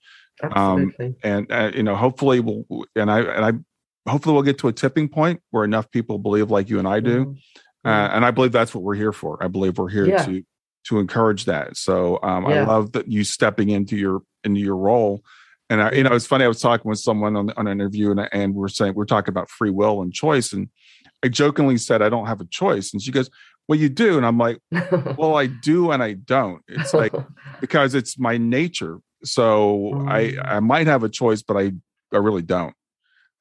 Um, 0.52 0.92
and 1.22 1.50
uh, 1.52 1.70
you 1.74 1.82
know, 1.82 1.96
hopefully 1.96 2.40
we'll 2.40 2.64
and 2.94 3.10
I 3.10 3.20
and 3.20 3.44
I 3.44 4.10
hopefully 4.10 4.34
we'll 4.34 4.42
get 4.42 4.58
to 4.58 4.68
a 4.68 4.72
tipping 4.72 5.08
point 5.08 5.40
where 5.50 5.64
enough 5.64 5.90
people 5.90 6.18
believe 6.18 6.50
like 6.50 6.70
you 6.70 6.78
and 6.78 6.88
I 6.88 7.00
do. 7.00 7.26
Mm-hmm. 7.26 7.88
Uh, 7.88 7.90
mm-hmm. 7.90 8.16
and 8.16 8.24
I 8.24 8.30
believe 8.30 8.52
that's 8.52 8.74
what 8.74 8.82
we're 8.82 8.94
here 8.94 9.12
for. 9.12 9.42
I 9.42 9.48
believe 9.48 9.78
we're 9.78 9.90
here 9.90 10.06
yeah. 10.06 10.24
to 10.24 10.42
to 10.88 10.98
encourage 10.98 11.44
that. 11.44 11.76
So 11.76 12.18
um, 12.22 12.48
yeah. 12.48 12.62
I 12.62 12.64
love 12.64 12.92
that 12.92 13.08
you 13.08 13.22
stepping 13.22 13.68
into 13.68 13.96
your 13.96 14.22
into 14.44 14.60
your 14.60 14.76
role. 14.76 15.22
And 15.68 15.82
I, 15.82 15.92
you 15.92 16.04
know, 16.04 16.14
it's 16.14 16.26
funny. 16.26 16.44
I 16.44 16.48
was 16.48 16.60
talking 16.60 16.88
with 16.88 17.00
someone 17.00 17.36
on, 17.36 17.50
on 17.56 17.66
an 17.66 17.80
interview, 17.80 18.12
and, 18.12 18.28
and 18.32 18.54
we 18.54 18.60
we're 18.60 18.68
saying 18.68 18.92
we 18.92 18.98
we're 18.98 19.04
talking 19.04 19.32
about 19.32 19.50
free 19.50 19.70
will 19.70 20.00
and 20.00 20.12
choice, 20.12 20.52
and 20.52 20.68
I 21.26 21.28
jokingly 21.28 21.76
said, 21.76 22.02
I 22.02 22.08
don't 22.08 22.26
have 22.26 22.40
a 22.40 22.44
choice. 22.44 22.92
And 22.92 23.02
she 23.02 23.10
goes, 23.10 23.28
Well, 23.66 23.78
you 23.78 23.88
do. 23.88 24.16
And 24.16 24.24
I'm 24.24 24.38
like, 24.38 24.60
Well, 25.18 25.36
I 25.36 25.46
do 25.46 25.90
and 25.90 26.02
I 26.02 26.12
don't. 26.14 26.62
It's 26.68 26.94
like 26.94 27.12
because 27.60 27.94
it's 27.94 28.16
my 28.18 28.36
nature. 28.36 28.98
So 29.24 29.92
mm. 29.94 30.08
I 30.08 30.56
I 30.56 30.60
might 30.60 30.86
have 30.86 31.02
a 31.02 31.08
choice, 31.08 31.42
but 31.42 31.56
I 31.56 31.72
I 32.12 32.18
really 32.18 32.42
don't. 32.42 32.74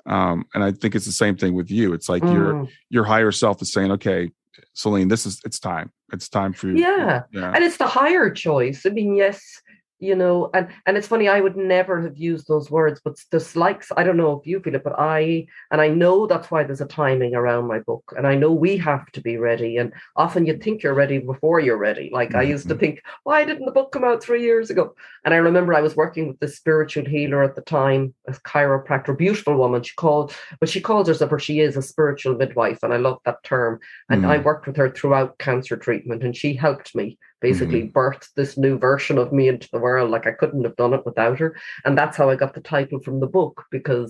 Um, 0.07 0.45
and 0.53 0.63
I 0.63 0.71
think 0.71 0.95
it's 0.95 1.05
the 1.05 1.11
same 1.11 1.35
thing 1.35 1.53
with 1.53 1.69
you. 1.69 1.93
It's 1.93 2.09
like 2.09 2.23
mm. 2.23 2.33
your 2.33 2.67
your 2.89 3.03
higher 3.03 3.31
self 3.31 3.61
is 3.61 3.71
saying, 3.71 3.91
Okay, 3.91 4.31
Celine, 4.73 5.09
this 5.09 5.25
is 5.25 5.41
it's 5.45 5.59
time. 5.59 5.91
It's 6.11 6.29
time 6.29 6.53
for 6.53 6.67
you. 6.67 6.77
Yeah. 6.77 7.23
yeah. 7.31 7.51
And 7.53 7.63
it's 7.63 7.77
the 7.77 7.87
higher 7.87 8.29
choice. 8.29 8.85
I 8.85 8.89
mean, 8.89 9.15
yes, 9.15 9.61
you 9.99 10.15
know 10.15 10.49
and 10.53 10.67
and 10.85 10.97
it's 10.97 11.07
funny 11.07 11.29
i 11.29 11.39
would 11.39 11.55
never 11.55 12.01
have 12.01 12.17
used 12.17 12.47
those 12.47 12.69
words 12.69 12.99
but 13.03 13.15
dislikes 13.31 13.91
i 13.95 14.03
don't 14.03 14.17
know 14.17 14.33
if 14.33 14.45
you 14.45 14.59
feel 14.59 14.75
it 14.75 14.83
but 14.83 14.99
i 14.99 15.45
and 15.71 15.79
i 15.79 15.87
know 15.87 16.27
that's 16.27 16.51
why 16.51 16.63
there's 16.63 16.81
a 16.81 16.85
timing 16.85 17.33
around 17.33 17.65
my 17.65 17.79
book 17.79 18.13
and 18.17 18.27
i 18.27 18.35
know 18.35 18.51
we 18.51 18.75
have 18.75 19.09
to 19.11 19.21
be 19.21 19.37
ready 19.37 19.77
and 19.77 19.93
often 20.17 20.45
you 20.45 20.57
think 20.57 20.83
you're 20.83 20.93
ready 20.93 21.19
before 21.19 21.61
you're 21.61 21.77
ready 21.77 22.09
like 22.11 22.29
mm-hmm. 22.29 22.39
i 22.39 22.43
used 22.43 22.67
to 22.67 22.73
mm-hmm. 22.73 22.81
think 22.81 23.01
why 23.23 23.45
didn't 23.45 23.65
the 23.65 23.71
book 23.71 23.91
come 23.93 24.03
out 24.03 24.21
three 24.21 24.43
years 24.43 24.69
ago 24.69 24.93
and 25.23 25.33
i 25.33 25.37
remember 25.37 25.73
i 25.73 25.81
was 25.81 25.95
working 25.95 26.27
with 26.27 26.39
this 26.39 26.57
spiritual 26.57 27.05
healer 27.05 27.41
at 27.41 27.55
the 27.55 27.61
time 27.61 28.13
a 28.27 28.33
chiropractor 28.33 29.17
beautiful 29.17 29.55
woman 29.55 29.81
she 29.81 29.95
called 29.95 30.35
but 30.59 30.67
she 30.67 30.81
calls 30.81 31.07
herself 31.07 31.31
or 31.31 31.39
she 31.39 31.61
is 31.61 31.77
a 31.77 31.81
spiritual 31.81 32.35
midwife 32.35 32.79
and 32.83 32.93
i 32.93 32.97
love 32.97 33.19
that 33.23 33.41
term 33.43 33.79
and 34.09 34.23
mm-hmm. 34.23 34.31
i 34.31 34.37
worked 34.37 34.67
with 34.67 34.75
her 34.75 34.89
throughout 34.89 35.37
cancer 35.37 35.77
treatment 35.77 36.21
and 36.21 36.35
she 36.35 36.53
helped 36.53 36.93
me 36.95 37.17
basically 37.47 37.83
mm-hmm. 37.83 37.97
birthed 37.99 38.29
this 38.35 38.53
new 38.65 38.75
version 38.89 39.17
of 39.19 39.31
me 39.37 39.45
into 39.53 39.69
the 39.71 39.83
world. 39.85 40.09
Like 40.09 40.27
I 40.27 40.37
couldn't 40.39 40.65
have 40.67 40.81
done 40.81 40.95
it 40.97 41.05
without 41.05 41.37
her. 41.39 41.49
And 41.85 41.95
that's 41.95 42.17
how 42.17 42.27
I 42.29 42.35
got 42.35 42.53
the 42.55 42.69
title 42.75 42.99
from 43.05 43.19
the 43.19 43.33
book, 43.37 43.55
because 43.77 44.09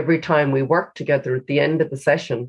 every 0.00 0.20
time 0.30 0.48
we 0.52 0.62
worked 0.74 0.96
together 0.96 1.34
at 1.36 1.46
the 1.46 1.60
end 1.66 1.80
of 1.80 1.90
the 1.90 2.02
session, 2.10 2.40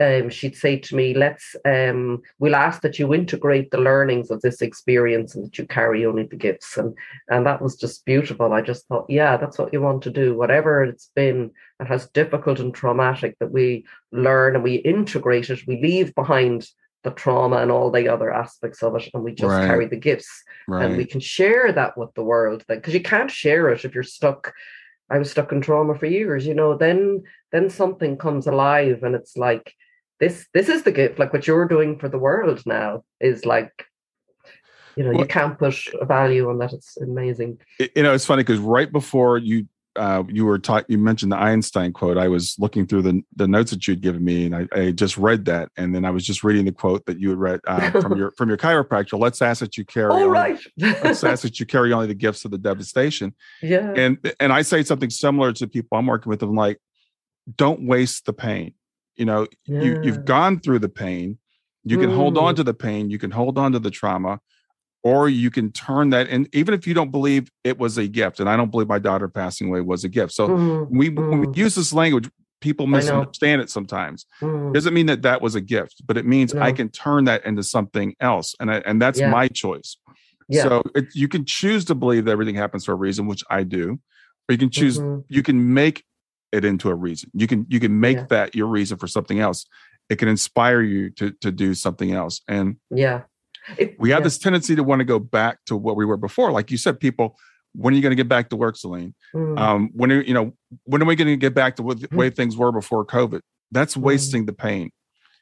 um, 0.00 0.30
she'd 0.30 0.54
say 0.64 0.74
to 0.78 0.94
me, 0.94 1.06
let's, 1.24 1.56
um, 1.64 2.22
we'll 2.38 2.62
ask 2.66 2.82
that 2.82 2.98
you 2.98 3.14
integrate 3.14 3.68
the 3.70 3.84
learnings 3.90 4.30
of 4.30 4.40
this 4.42 4.60
experience 4.62 5.34
and 5.34 5.44
that 5.44 5.58
you 5.58 5.66
carry 5.66 6.06
only 6.06 6.24
the 6.24 6.36
gifts. 6.36 6.76
And, 6.76 6.90
and 7.28 7.44
that 7.46 7.62
was 7.62 7.74
just 7.74 8.04
beautiful. 8.04 8.52
I 8.52 8.60
just 8.60 8.86
thought, 8.86 9.06
yeah, 9.08 9.36
that's 9.36 9.58
what 9.58 9.72
you 9.72 9.80
want 9.80 10.02
to 10.02 10.10
do. 10.10 10.36
Whatever 10.36 10.84
it's 10.84 11.10
been 11.16 11.50
that 11.78 11.88
has 11.88 12.10
difficult 12.20 12.60
and 12.60 12.74
traumatic 12.74 13.32
that 13.38 13.50
we 13.58 13.84
learn 14.12 14.54
and 14.54 14.62
we 14.62 14.74
integrate 14.94 15.50
it, 15.50 15.66
we 15.66 15.80
leave 15.82 16.14
behind 16.14 16.68
the 17.04 17.10
trauma 17.10 17.56
and 17.56 17.70
all 17.70 17.90
the 17.90 18.08
other 18.08 18.32
aspects 18.32 18.82
of 18.82 18.96
it 18.96 19.08
and 19.14 19.22
we 19.22 19.32
just 19.32 19.50
right. 19.50 19.66
carry 19.66 19.86
the 19.86 19.96
gifts 19.96 20.42
right. 20.66 20.84
and 20.84 20.96
we 20.96 21.04
can 21.04 21.20
share 21.20 21.72
that 21.72 21.96
with 21.96 22.12
the 22.14 22.22
world 22.22 22.64
because 22.68 22.94
you 22.94 23.02
can't 23.02 23.30
share 23.30 23.68
it 23.70 23.84
if 23.84 23.94
you're 23.94 24.02
stuck 24.02 24.52
i 25.10 25.18
was 25.18 25.30
stuck 25.30 25.52
in 25.52 25.60
trauma 25.60 25.94
for 25.96 26.06
years 26.06 26.46
you 26.46 26.54
know 26.54 26.76
then 26.76 27.22
then 27.52 27.70
something 27.70 28.16
comes 28.16 28.46
alive 28.46 29.02
and 29.02 29.14
it's 29.14 29.36
like 29.36 29.74
this 30.18 30.46
this 30.54 30.68
is 30.68 30.82
the 30.82 30.92
gift 30.92 31.18
like 31.18 31.32
what 31.32 31.46
you're 31.46 31.68
doing 31.68 31.98
for 31.98 32.08
the 32.08 32.18
world 32.18 32.62
now 32.66 33.04
is 33.20 33.46
like 33.46 33.86
you 34.96 35.04
know 35.04 35.10
well, 35.10 35.20
you 35.20 35.26
can't 35.26 35.58
put 35.58 35.76
a 36.00 36.04
value 36.04 36.48
on 36.50 36.58
that 36.58 36.72
it's 36.72 36.96
amazing 36.96 37.58
you 37.78 38.02
know 38.02 38.12
it's 38.12 38.26
funny 38.26 38.42
because 38.42 38.58
right 38.58 38.90
before 38.90 39.38
you 39.38 39.66
uh, 39.98 40.22
you 40.28 40.46
were 40.46 40.58
taught 40.58 40.88
you 40.88 40.96
mentioned 40.96 41.32
the 41.32 41.36
Einstein 41.36 41.92
quote. 41.92 42.16
I 42.16 42.28
was 42.28 42.56
looking 42.58 42.86
through 42.86 43.02
the 43.02 43.22
the 43.34 43.48
notes 43.48 43.70
that 43.72 43.86
you'd 43.86 44.00
given 44.00 44.24
me, 44.24 44.46
and 44.46 44.56
I, 44.56 44.68
I 44.72 44.90
just 44.92 45.18
read 45.18 45.44
that, 45.46 45.70
and 45.76 45.94
then 45.94 46.04
I 46.04 46.10
was 46.10 46.24
just 46.24 46.44
reading 46.44 46.64
the 46.64 46.72
quote 46.72 47.04
that 47.06 47.18
you 47.18 47.30
had 47.30 47.38
read 47.38 47.60
uh, 47.66 47.90
from 48.00 48.16
your 48.16 48.30
from 48.32 48.48
your 48.48 48.56
chiropractor. 48.56 49.18
Let's 49.18 49.42
ask 49.42 49.60
that 49.60 49.76
you 49.76 49.84
carry. 49.84 50.12
All 50.12 50.28
right. 50.28 50.58
let's 50.78 51.24
ask 51.24 51.42
that 51.42 51.58
you 51.58 51.66
carry 51.66 51.92
only 51.92 52.06
the 52.06 52.14
gifts 52.14 52.44
of 52.44 52.50
the 52.50 52.58
devastation. 52.58 53.34
Yeah. 53.60 53.92
And 53.94 54.18
and 54.38 54.52
I 54.52 54.62
say 54.62 54.82
something 54.82 55.10
similar 55.10 55.52
to 55.54 55.66
people 55.66 55.98
I'm 55.98 56.06
working 56.06 56.30
with. 56.30 56.40
them 56.40 56.54
like, 56.54 56.78
don't 57.56 57.86
waste 57.86 58.24
the 58.24 58.32
pain. 58.32 58.74
You 59.16 59.24
know, 59.24 59.48
yeah. 59.66 59.82
you 59.82 60.00
you've 60.02 60.24
gone 60.24 60.60
through 60.60 60.78
the 60.78 60.88
pain. 60.88 61.38
You 61.84 61.98
can 61.98 62.10
mm. 62.10 62.16
hold 62.16 62.38
on 62.38 62.54
mm. 62.54 62.56
to 62.56 62.64
the 62.64 62.74
pain. 62.74 63.10
You 63.10 63.18
can 63.18 63.30
hold 63.30 63.58
on 63.58 63.72
to 63.72 63.78
the 63.78 63.90
trauma 63.90 64.40
or 65.02 65.28
you 65.28 65.50
can 65.50 65.70
turn 65.72 66.10
that 66.10 66.28
and 66.28 66.48
even 66.54 66.74
if 66.74 66.86
you 66.86 66.94
don't 66.94 67.10
believe 67.10 67.50
it 67.64 67.78
was 67.78 67.98
a 67.98 68.06
gift 68.06 68.40
and 68.40 68.48
i 68.48 68.56
don't 68.56 68.70
believe 68.70 68.88
my 68.88 68.98
daughter 68.98 69.28
passing 69.28 69.68
away 69.68 69.80
was 69.80 70.04
a 70.04 70.08
gift 70.08 70.32
so 70.32 70.48
mm-hmm. 70.48 70.96
we 70.96 71.08
when 71.08 71.40
we 71.40 71.46
mm. 71.46 71.56
use 71.56 71.74
this 71.74 71.92
language 71.92 72.28
people 72.60 72.86
misunderstand 72.86 73.62
it 73.62 73.70
sometimes 73.70 74.26
mm-hmm. 74.40 74.72
doesn't 74.72 74.94
mean 74.94 75.06
that 75.06 75.22
that 75.22 75.40
was 75.40 75.54
a 75.54 75.60
gift 75.60 76.02
but 76.06 76.16
it 76.16 76.26
means 76.26 76.54
no. 76.54 76.62
i 76.62 76.72
can 76.72 76.88
turn 76.88 77.24
that 77.24 77.44
into 77.44 77.62
something 77.62 78.14
else 78.20 78.54
and 78.60 78.70
I, 78.70 78.78
and 78.78 79.00
that's 79.00 79.20
yeah. 79.20 79.30
my 79.30 79.48
choice 79.48 79.96
yeah. 80.48 80.62
so 80.64 80.82
it, 80.94 81.14
you 81.14 81.28
can 81.28 81.44
choose 81.44 81.84
to 81.86 81.94
believe 81.94 82.24
that 82.24 82.32
everything 82.32 82.56
happens 82.56 82.84
for 82.84 82.92
a 82.92 82.96
reason 82.96 83.26
which 83.26 83.44
i 83.48 83.62
do 83.62 83.98
or 84.48 84.52
you 84.52 84.58
can 84.58 84.70
choose 84.70 84.98
mm-hmm. 84.98 85.20
you 85.28 85.42
can 85.42 85.72
make 85.72 86.04
it 86.50 86.64
into 86.64 86.88
a 86.88 86.94
reason 86.94 87.30
you 87.34 87.46
can 87.46 87.66
you 87.68 87.78
can 87.78 88.00
make 88.00 88.16
yeah. 88.16 88.26
that 88.30 88.54
your 88.56 88.66
reason 88.66 88.98
for 88.98 89.06
something 89.06 89.38
else 89.38 89.66
it 90.08 90.16
can 90.16 90.28
inspire 90.28 90.80
you 90.80 91.10
to 91.10 91.30
to 91.40 91.52
do 91.52 91.74
something 91.74 92.12
else 92.12 92.40
and 92.48 92.76
yeah 92.90 93.22
it, 93.76 93.98
we 93.98 94.10
have 94.10 94.20
yeah. 94.20 94.24
this 94.24 94.38
tendency 94.38 94.76
to 94.76 94.82
want 94.82 95.00
to 95.00 95.04
go 95.04 95.18
back 95.18 95.58
to 95.66 95.76
what 95.76 95.96
we 95.96 96.04
were 96.04 96.16
before. 96.16 96.52
Like 96.52 96.70
you 96.70 96.76
said, 96.76 97.00
people, 97.00 97.36
when 97.74 97.92
are 97.92 97.96
you 97.96 98.02
going 98.02 98.10
to 98.10 98.16
get 98.16 98.28
back 98.28 98.48
to 98.50 98.56
work, 98.56 98.76
Celine? 98.76 99.14
Mm. 99.34 99.58
Um, 99.58 99.90
when 99.92 100.12
are 100.12 100.20
you 100.20 100.34
know 100.34 100.52
when 100.84 101.02
are 101.02 101.06
we 101.06 101.16
going 101.16 101.28
to 101.28 101.36
get 101.36 101.54
back 101.54 101.76
to 101.76 101.82
what, 101.82 102.00
the 102.00 102.08
way 102.16 102.30
mm. 102.30 102.36
things 102.36 102.56
were 102.56 102.72
before 102.72 103.04
COVID? 103.04 103.40
That's 103.70 103.94
mm. 103.94 104.02
wasting 104.02 104.44
mm. 104.44 104.46
the 104.46 104.52
pain. 104.52 104.90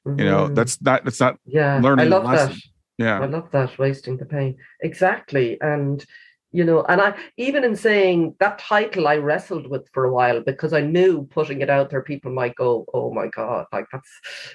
Mm-hmm. 0.06 0.20
You 0.20 0.26
know, 0.26 0.44
mm-hmm. 0.44 0.54
that's 0.54 0.80
not 0.80 1.04
that's 1.04 1.20
not 1.20 1.38
yeah. 1.44 1.80
learning. 1.82 2.12
I 2.12 2.16
love 2.16 2.24
that. 2.24 2.56
Yeah, 2.98 3.20
I 3.20 3.26
love 3.26 3.50
that 3.52 3.78
wasting 3.78 4.16
the 4.16 4.24
pain 4.24 4.56
exactly. 4.80 5.58
And 5.60 6.04
you 6.52 6.64
know, 6.64 6.84
and 6.88 7.00
I 7.00 7.14
even 7.36 7.64
in 7.64 7.76
saying 7.76 8.36
that 8.40 8.58
title, 8.58 9.08
I 9.08 9.16
wrestled 9.16 9.68
with 9.68 9.88
for 9.92 10.04
a 10.04 10.12
while 10.12 10.40
because 10.40 10.72
I 10.72 10.80
knew 10.80 11.26
putting 11.26 11.60
it 11.60 11.68
out 11.68 11.90
there, 11.90 12.02
people 12.02 12.32
might 12.32 12.54
go, 12.54 12.86
"Oh 12.94 13.12
my 13.12 13.26
god, 13.26 13.66
like 13.72 13.86
that's 13.92 14.10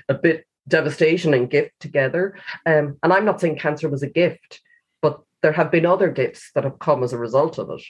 a 0.09 0.13
bit 0.13 0.45
devastation 0.67 1.33
and 1.33 1.49
gift 1.49 1.71
together. 1.79 2.37
Um, 2.65 2.97
and 3.03 3.11
I'm 3.11 3.25
not 3.25 3.41
saying 3.41 3.57
cancer 3.57 3.89
was 3.89 4.03
a 4.03 4.07
gift, 4.07 4.61
but 5.01 5.21
there 5.41 5.51
have 5.53 5.71
been 5.71 5.85
other 5.85 6.09
gifts 6.09 6.51
that 6.55 6.63
have 6.63 6.79
come 6.79 7.03
as 7.03 7.13
a 7.13 7.17
result 7.17 7.57
of 7.57 7.69
it. 7.69 7.83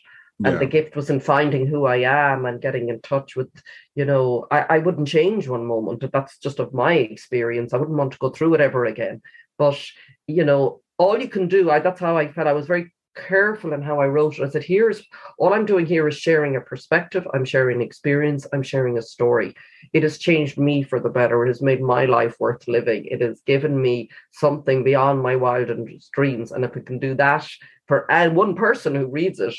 And 0.43 0.53
yeah. 0.53 0.59
the 0.59 0.65
gift 0.65 0.95
was 0.95 1.09
in 1.11 1.19
finding 1.19 1.67
who 1.67 1.85
I 1.85 1.97
am 1.97 2.45
and 2.45 2.61
getting 2.61 2.89
in 2.89 2.99
touch 3.01 3.35
with, 3.35 3.49
you 3.93 4.05
know, 4.05 4.47
I, 4.49 4.61
I 4.61 4.77
wouldn't 4.79 5.07
change 5.07 5.47
one 5.47 5.65
moment, 5.67 5.99
but 5.99 6.11
that's 6.11 6.39
just 6.39 6.59
of 6.59 6.73
my 6.73 6.93
experience. 6.93 7.73
I 7.73 7.77
wouldn't 7.77 7.97
want 7.97 8.13
to 8.13 8.17
go 8.17 8.29
through 8.31 8.55
it 8.55 8.61
ever 8.61 8.85
again. 8.85 9.21
But, 9.59 9.79
you 10.25 10.43
know, 10.43 10.81
all 10.97 11.21
you 11.21 11.27
can 11.27 11.47
do, 11.47 11.69
I, 11.69 11.79
that's 11.79 11.99
how 11.99 12.17
I 12.17 12.31
felt. 12.31 12.47
I 12.47 12.53
was 12.53 12.65
very 12.65 12.91
careful 13.15 13.73
in 13.73 13.81
how 13.81 13.99
I 13.99 14.07
wrote 14.07 14.39
it. 14.39 14.43
I 14.43 14.49
said, 14.49 14.63
here's 14.63 15.03
all 15.37 15.53
I'm 15.53 15.65
doing 15.65 15.85
here 15.85 16.07
is 16.07 16.17
sharing 16.17 16.55
a 16.55 16.61
perspective, 16.61 17.27
I'm 17.33 17.45
sharing 17.45 17.77
an 17.77 17.81
experience, 17.81 18.47
I'm 18.53 18.63
sharing 18.63 18.97
a 18.97 19.01
story. 19.01 19.55
It 19.93 20.03
has 20.03 20.17
changed 20.17 20.57
me 20.57 20.83
for 20.83 20.99
the 20.99 21.09
better. 21.09 21.43
It 21.43 21.49
has 21.49 21.61
made 21.61 21.81
my 21.81 22.05
life 22.05 22.35
worth 22.39 22.67
living. 22.67 23.05
It 23.05 23.21
has 23.21 23.41
given 23.41 23.81
me 23.81 24.09
something 24.31 24.83
beyond 24.83 25.21
my 25.21 25.35
wildest 25.35 26.11
dreams. 26.11 26.51
And 26.51 26.63
if 26.63 26.75
it 26.77 26.85
can 26.85 26.99
do 26.99 27.15
that 27.15 27.47
for 27.87 28.09
and 28.11 28.35
one 28.35 28.55
person 28.55 28.95
who 28.95 29.07
reads 29.07 29.39
it, 29.39 29.55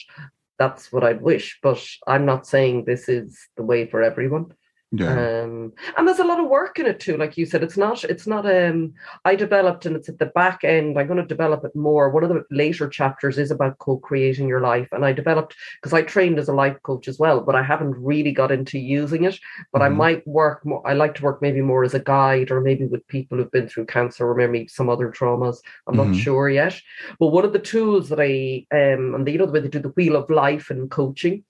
that's 0.58 0.92
what 0.92 1.04
I'd 1.04 1.22
wish. 1.22 1.58
But 1.62 1.84
I'm 2.06 2.24
not 2.24 2.46
saying 2.46 2.84
this 2.84 3.08
is 3.08 3.38
the 3.56 3.62
way 3.62 3.86
for 3.86 4.02
everyone. 4.02 4.54
Yeah. 4.94 5.42
Um, 5.42 5.72
and 5.96 6.06
there's 6.06 6.18
a 6.18 6.24
lot 6.24 6.38
of 6.38 6.50
work 6.50 6.78
in 6.78 6.84
it 6.84 7.00
too. 7.00 7.16
Like 7.16 7.38
you 7.38 7.46
said, 7.46 7.62
it's 7.62 7.78
not, 7.78 8.04
it's 8.04 8.26
not, 8.26 8.44
um, 8.44 8.92
I 9.24 9.34
developed 9.34 9.86
and 9.86 9.96
it's 9.96 10.10
at 10.10 10.18
the 10.18 10.26
back 10.26 10.64
end. 10.64 10.98
I'm 10.98 11.06
going 11.06 11.18
to 11.18 11.24
develop 11.24 11.64
it 11.64 11.74
more. 11.74 12.10
One 12.10 12.24
of 12.24 12.28
the 12.28 12.44
later 12.50 12.90
chapters 12.90 13.38
is 13.38 13.50
about 13.50 13.78
co-creating 13.78 14.48
your 14.48 14.60
life. 14.60 14.88
And 14.92 15.02
I 15.02 15.12
developed, 15.12 15.56
because 15.80 15.94
I 15.94 16.02
trained 16.02 16.38
as 16.38 16.48
a 16.48 16.52
life 16.52 16.76
coach 16.82 17.08
as 17.08 17.18
well, 17.18 17.40
but 17.40 17.54
I 17.54 17.62
haven't 17.62 17.96
really 17.96 18.32
got 18.32 18.52
into 18.52 18.78
using 18.78 19.24
it, 19.24 19.40
but 19.72 19.80
mm-hmm. 19.80 19.94
I 19.94 19.96
might 19.96 20.26
work 20.26 20.66
more. 20.66 20.86
I 20.86 20.92
like 20.92 21.14
to 21.14 21.22
work 21.22 21.40
maybe 21.40 21.62
more 21.62 21.84
as 21.84 21.94
a 21.94 22.00
guide 22.00 22.50
or 22.50 22.60
maybe 22.60 22.84
with 22.84 23.06
people 23.08 23.38
who've 23.38 23.50
been 23.50 23.68
through 23.68 23.86
cancer 23.86 24.28
or 24.28 24.34
maybe 24.34 24.68
some 24.68 24.90
other 24.90 25.10
traumas. 25.10 25.56
I'm 25.86 25.96
mm-hmm. 25.96 26.12
not 26.12 26.20
sure 26.20 26.50
yet. 26.50 26.78
But 27.18 27.28
one 27.28 27.46
of 27.46 27.54
the 27.54 27.58
tools 27.58 28.10
that 28.10 28.20
I, 28.20 28.66
um, 28.76 29.14
and 29.14 29.26
the, 29.26 29.32
you 29.32 29.38
know, 29.38 29.46
the 29.46 29.52
way 29.52 29.60
they 29.60 29.68
do 29.68 29.78
the 29.78 29.88
wheel 29.88 30.16
of 30.16 30.28
life 30.28 30.68
and 30.68 30.90
coaching, 30.90 31.44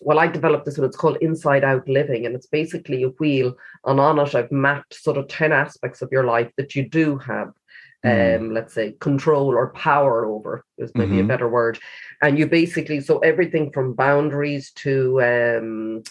well, 0.00 0.18
I 0.18 0.26
developed 0.26 0.64
this 0.64 0.78
one. 0.78 0.86
It's 0.86 0.96
called 0.96 1.18
Inside 1.20 1.64
Out 1.64 1.88
Living, 1.88 2.26
and 2.26 2.34
it's 2.34 2.46
basically 2.46 3.02
a 3.02 3.08
wheel. 3.08 3.56
And 3.84 3.98
on 3.98 4.18
it, 4.18 4.34
I've 4.34 4.52
mapped 4.52 4.94
sort 4.94 5.16
of 5.16 5.28
10 5.28 5.52
aspects 5.52 6.02
of 6.02 6.10
your 6.12 6.24
life 6.24 6.50
that 6.56 6.76
you 6.76 6.88
do 6.88 7.18
have, 7.18 7.52
mm. 8.04 8.38
um, 8.38 8.54
let's 8.54 8.74
say, 8.74 8.92
control 9.00 9.48
or 9.48 9.70
power 9.70 10.24
over, 10.24 10.64
is 10.78 10.92
maybe 10.94 11.12
mm-hmm. 11.12 11.24
a 11.24 11.28
better 11.28 11.48
word. 11.48 11.78
And 12.22 12.38
you 12.38 12.46
basically, 12.46 13.00
so 13.00 13.18
everything 13.18 13.72
from 13.72 13.94
boundaries 13.94 14.70
to 14.76 15.22
um, 15.22 16.02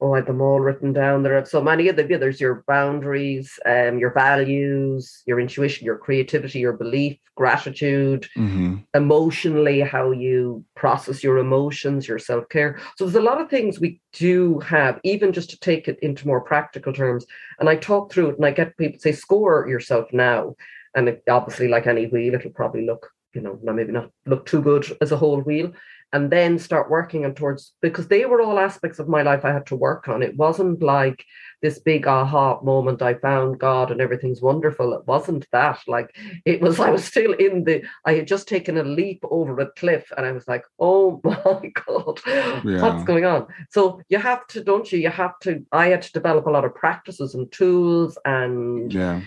oh, 0.00 0.12
I 0.12 0.18
have 0.18 0.26
them 0.26 0.40
all 0.40 0.60
written 0.60 0.92
down. 0.92 1.22
There 1.22 1.36
are 1.38 1.44
so 1.44 1.62
many 1.62 1.88
of 1.88 1.96
them. 1.96 2.10
Yeah, 2.10 2.18
there's 2.18 2.40
your 2.40 2.64
boundaries, 2.66 3.58
um, 3.64 3.98
your 3.98 4.12
values, 4.12 5.22
your 5.26 5.40
intuition, 5.40 5.86
your 5.86 5.96
creativity, 5.96 6.58
your 6.58 6.74
belief, 6.74 7.16
gratitude, 7.34 8.28
mm-hmm. 8.36 8.76
emotionally, 8.94 9.80
how 9.80 10.10
you 10.10 10.64
process 10.74 11.24
your 11.24 11.38
emotions, 11.38 12.06
your 12.06 12.18
self 12.18 12.48
care. 12.50 12.78
So 12.96 13.04
there's 13.04 13.16
a 13.16 13.20
lot 13.20 13.40
of 13.40 13.48
things 13.48 13.80
we 13.80 14.00
do 14.12 14.58
have, 14.60 15.00
even 15.02 15.32
just 15.32 15.50
to 15.50 15.60
take 15.60 15.88
it 15.88 15.98
into 16.00 16.26
more 16.26 16.40
practical 16.42 16.92
terms. 16.92 17.24
And 17.58 17.68
I 17.68 17.76
talk 17.76 18.12
through 18.12 18.30
it 18.30 18.36
and 18.36 18.46
I 18.46 18.50
get 18.50 18.76
people 18.76 19.00
say, 19.00 19.12
score 19.12 19.66
yourself 19.68 20.12
now. 20.12 20.56
And 20.94 21.08
it, 21.08 21.22
obviously, 21.28 21.68
like 21.68 21.86
any 21.86 22.06
wheel, 22.06 22.34
it'll 22.34 22.50
probably 22.50 22.84
look, 22.84 23.10
you 23.34 23.40
know, 23.40 23.58
maybe 23.62 23.92
not 23.92 24.10
look 24.26 24.44
too 24.44 24.60
good 24.60 24.94
as 25.00 25.12
a 25.12 25.16
whole 25.16 25.40
wheel 25.40 25.72
and 26.12 26.30
then 26.30 26.58
start 26.58 26.90
working 26.90 27.24
on 27.24 27.34
towards 27.34 27.72
because 27.82 28.08
they 28.08 28.24
were 28.24 28.40
all 28.40 28.58
aspects 28.58 28.98
of 28.98 29.08
my 29.08 29.22
life 29.22 29.44
I 29.44 29.52
had 29.52 29.66
to 29.66 29.76
work 29.76 30.08
on. 30.08 30.22
It 30.22 30.36
wasn't 30.36 30.82
like 30.82 31.24
this 31.62 31.78
big 31.78 32.06
aha 32.06 32.60
moment, 32.62 33.02
I 33.02 33.14
found 33.14 33.58
God 33.58 33.90
and 33.90 34.00
everything's 34.00 34.42
wonderful. 34.42 34.92
It 34.92 35.06
wasn't 35.06 35.46
that. 35.52 35.80
Like 35.86 36.14
it 36.44 36.60
was, 36.60 36.78
I 36.86 36.90
was 36.90 37.04
still 37.04 37.32
in 37.32 37.64
the, 37.64 37.82
I 38.04 38.14
had 38.14 38.26
just 38.26 38.48
taken 38.48 38.78
a 38.78 38.82
leap 38.82 39.24
over 39.30 39.58
a 39.60 39.70
cliff 39.72 40.12
and 40.16 40.24
I 40.24 40.32
was 40.32 40.46
like, 40.46 40.64
oh 40.78 41.20
my 41.24 41.72
God, 41.86 42.20
yeah. 42.64 42.82
what's 42.82 43.04
going 43.04 43.24
on? 43.24 43.46
So 43.70 44.00
you 44.08 44.18
have 44.18 44.46
to, 44.48 44.62
don't 44.62 44.90
you? 44.90 44.98
You 44.98 45.10
have 45.10 45.38
to, 45.40 45.64
I 45.72 45.88
had 45.88 46.02
to 46.02 46.12
develop 46.12 46.46
a 46.46 46.50
lot 46.50 46.64
of 46.64 46.74
practices 46.74 47.34
and 47.34 47.50
tools 47.50 48.18
and 48.24 48.92
yeah 48.92 49.20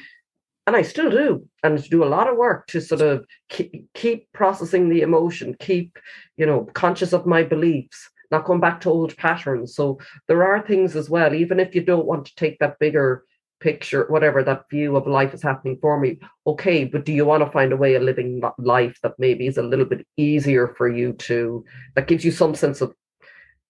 and 0.69 0.75
I 0.75 0.83
still 0.83 1.09
do, 1.09 1.47
and 1.63 1.83
do 1.89 2.03
a 2.03 2.13
lot 2.13 2.29
of 2.29 2.37
work 2.37 2.67
to 2.67 2.79
sort 2.79 3.01
of 3.01 3.25
keep, 3.49 3.91
keep 3.95 4.31
processing 4.33 4.87
the 4.87 5.01
emotion, 5.01 5.55
keep, 5.59 5.97
you 6.37 6.45
know, 6.45 6.65
conscious 6.75 7.11
of 7.11 7.25
my 7.25 7.41
beliefs, 7.41 8.07
not 8.29 8.45
going 8.45 8.59
back 8.59 8.79
to 8.81 8.89
old 8.91 9.17
patterns. 9.17 9.73
So 9.73 9.97
there 10.27 10.43
are 10.43 10.61
things 10.61 10.95
as 10.95 11.09
well, 11.09 11.33
even 11.33 11.59
if 11.59 11.73
you 11.73 11.81
don't 11.81 12.05
want 12.05 12.27
to 12.27 12.35
take 12.35 12.59
that 12.59 12.77
bigger 12.77 13.23
picture, 13.59 14.05
whatever 14.09 14.43
that 14.43 14.69
view 14.69 14.95
of 14.95 15.07
life 15.07 15.33
is 15.33 15.41
happening 15.41 15.79
for 15.81 15.99
me. 15.99 16.19
Okay, 16.45 16.85
but 16.85 17.03
do 17.03 17.13
you 17.13 17.25
want 17.25 17.43
to 17.43 17.49
find 17.49 17.73
a 17.73 17.77
way 17.77 17.95
of 17.95 18.03
living 18.03 18.39
life 18.59 18.95
that 19.01 19.13
maybe 19.17 19.47
is 19.47 19.57
a 19.57 19.63
little 19.63 19.85
bit 19.85 20.05
easier 20.17 20.75
for 20.77 20.87
you 20.87 21.13
to, 21.13 21.65
that 21.95 22.07
gives 22.07 22.23
you 22.23 22.29
some 22.29 22.53
sense 22.53 22.79
of 22.79 22.93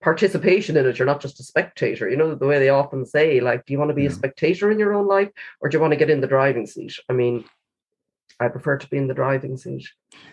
participation 0.02 0.78
in 0.78 0.86
it. 0.86 0.98
You're 0.98 1.06
not 1.06 1.22
just 1.22 1.40
a 1.40 1.44
spectator. 1.44 2.10
You 2.10 2.18
know, 2.18 2.36
the 2.36 2.48
way 2.48 2.60
they 2.60 2.70
often 2.70 3.06
say, 3.06 3.40
like, 3.40 3.66
do 3.66 3.74
you 3.74 3.80
want 3.80 3.90
to 3.90 3.96
be 3.96 4.04
yeah. 4.04 4.10
a 4.10 4.14
spectator 4.14 4.72
in 4.72 4.80
your 4.80 4.94
own 4.94 5.08
life 5.08 5.30
or 5.62 5.70
do 5.70 5.78
you 5.78 5.82
want 5.82 5.92
to 5.92 5.98
get 5.98 6.10
in 6.10 6.22
the 6.22 6.28
driving 6.28 6.66
seat? 6.66 6.96
I 7.10 7.14
mean, 7.14 7.46
I 8.40 8.48
prefer 8.48 8.78
to 8.78 8.88
be 8.88 8.98
in 8.98 9.08
the 9.08 9.14
driving 9.14 9.58
seat. 9.58 9.86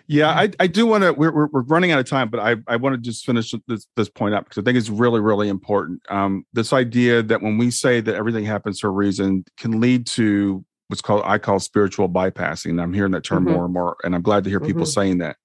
Yeah, 0.07 0.29
I, 0.29 0.49
I 0.61 0.67
do 0.67 0.85
want 0.85 1.03
to. 1.03 1.11
We're, 1.11 1.33
we're, 1.33 1.47
we're 1.47 1.61
running 1.63 1.91
out 1.91 1.99
of 1.99 2.05
time, 2.05 2.29
but 2.29 2.39
I, 2.39 2.55
I 2.67 2.77
want 2.77 2.95
to 2.95 3.01
just 3.01 3.25
finish 3.25 3.53
this 3.67 3.85
this 3.97 4.07
point 4.07 4.33
up 4.33 4.45
because 4.45 4.61
I 4.61 4.63
think 4.63 4.77
it's 4.77 4.89
really 4.89 5.19
really 5.19 5.49
important. 5.49 6.01
Um, 6.09 6.45
this 6.53 6.71
idea 6.71 7.21
that 7.23 7.41
when 7.41 7.57
we 7.57 7.69
say 7.69 7.99
that 7.99 8.15
everything 8.15 8.45
happens 8.45 8.79
for 8.79 8.87
a 8.87 8.91
reason 8.91 9.43
can 9.57 9.81
lead 9.81 10.07
to 10.07 10.63
what's 10.87 11.01
called 11.01 11.23
I 11.25 11.37
call 11.37 11.59
spiritual 11.59 12.07
bypassing. 12.07 12.81
I'm 12.81 12.93
hearing 12.93 13.11
that 13.11 13.25
term 13.25 13.43
mm-hmm. 13.43 13.53
more 13.53 13.65
and 13.65 13.73
more, 13.73 13.97
and 14.05 14.15
I'm 14.15 14.21
glad 14.21 14.45
to 14.45 14.49
hear 14.49 14.61
people 14.61 14.83
mm-hmm. 14.83 15.01
saying 15.01 15.17
that 15.17 15.35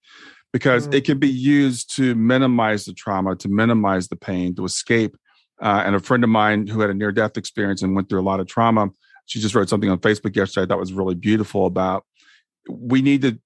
because 0.52 0.84
mm-hmm. 0.84 0.94
it 0.94 1.04
can 1.04 1.18
be 1.18 1.28
used 1.28 1.94
to 1.96 2.14
minimize 2.14 2.84
the 2.84 2.92
trauma, 2.92 3.36
to 3.36 3.48
minimize 3.48 4.08
the 4.08 4.16
pain, 4.16 4.54
to 4.56 4.64
escape. 4.64 5.16
Uh, 5.60 5.82
and 5.86 5.94
a 5.94 6.00
friend 6.00 6.24
of 6.24 6.30
mine 6.30 6.66
who 6.66 6.80
had 6.80 6.90
a 6.90 6.94
near 6.94 7.12
death 7.12 7.36
experience 7.36 7.82
and 7.82 7.94
went 7.94 8.08
through 8.08 8.20
a 8.20 8.22
lot 8.22 8.40
of 8.40 8.46
trauma, 8.46 8.88
she 9.26 9.40
just 9.40 9.54
wrote 9.54 9.68
something 9.68 9.90
on 9.90 9.98
Facebook 9.98 10.34
yesterday 10.34 10.64
I 10.64 10.66
thought 10.66 10.78
was 10.78 10.92
really 10.92 11.14
beautiful 11.14 11.66
about 11.66 12.04
we 12.68 13.02
need 13.02 13.22
to 13.22 13.38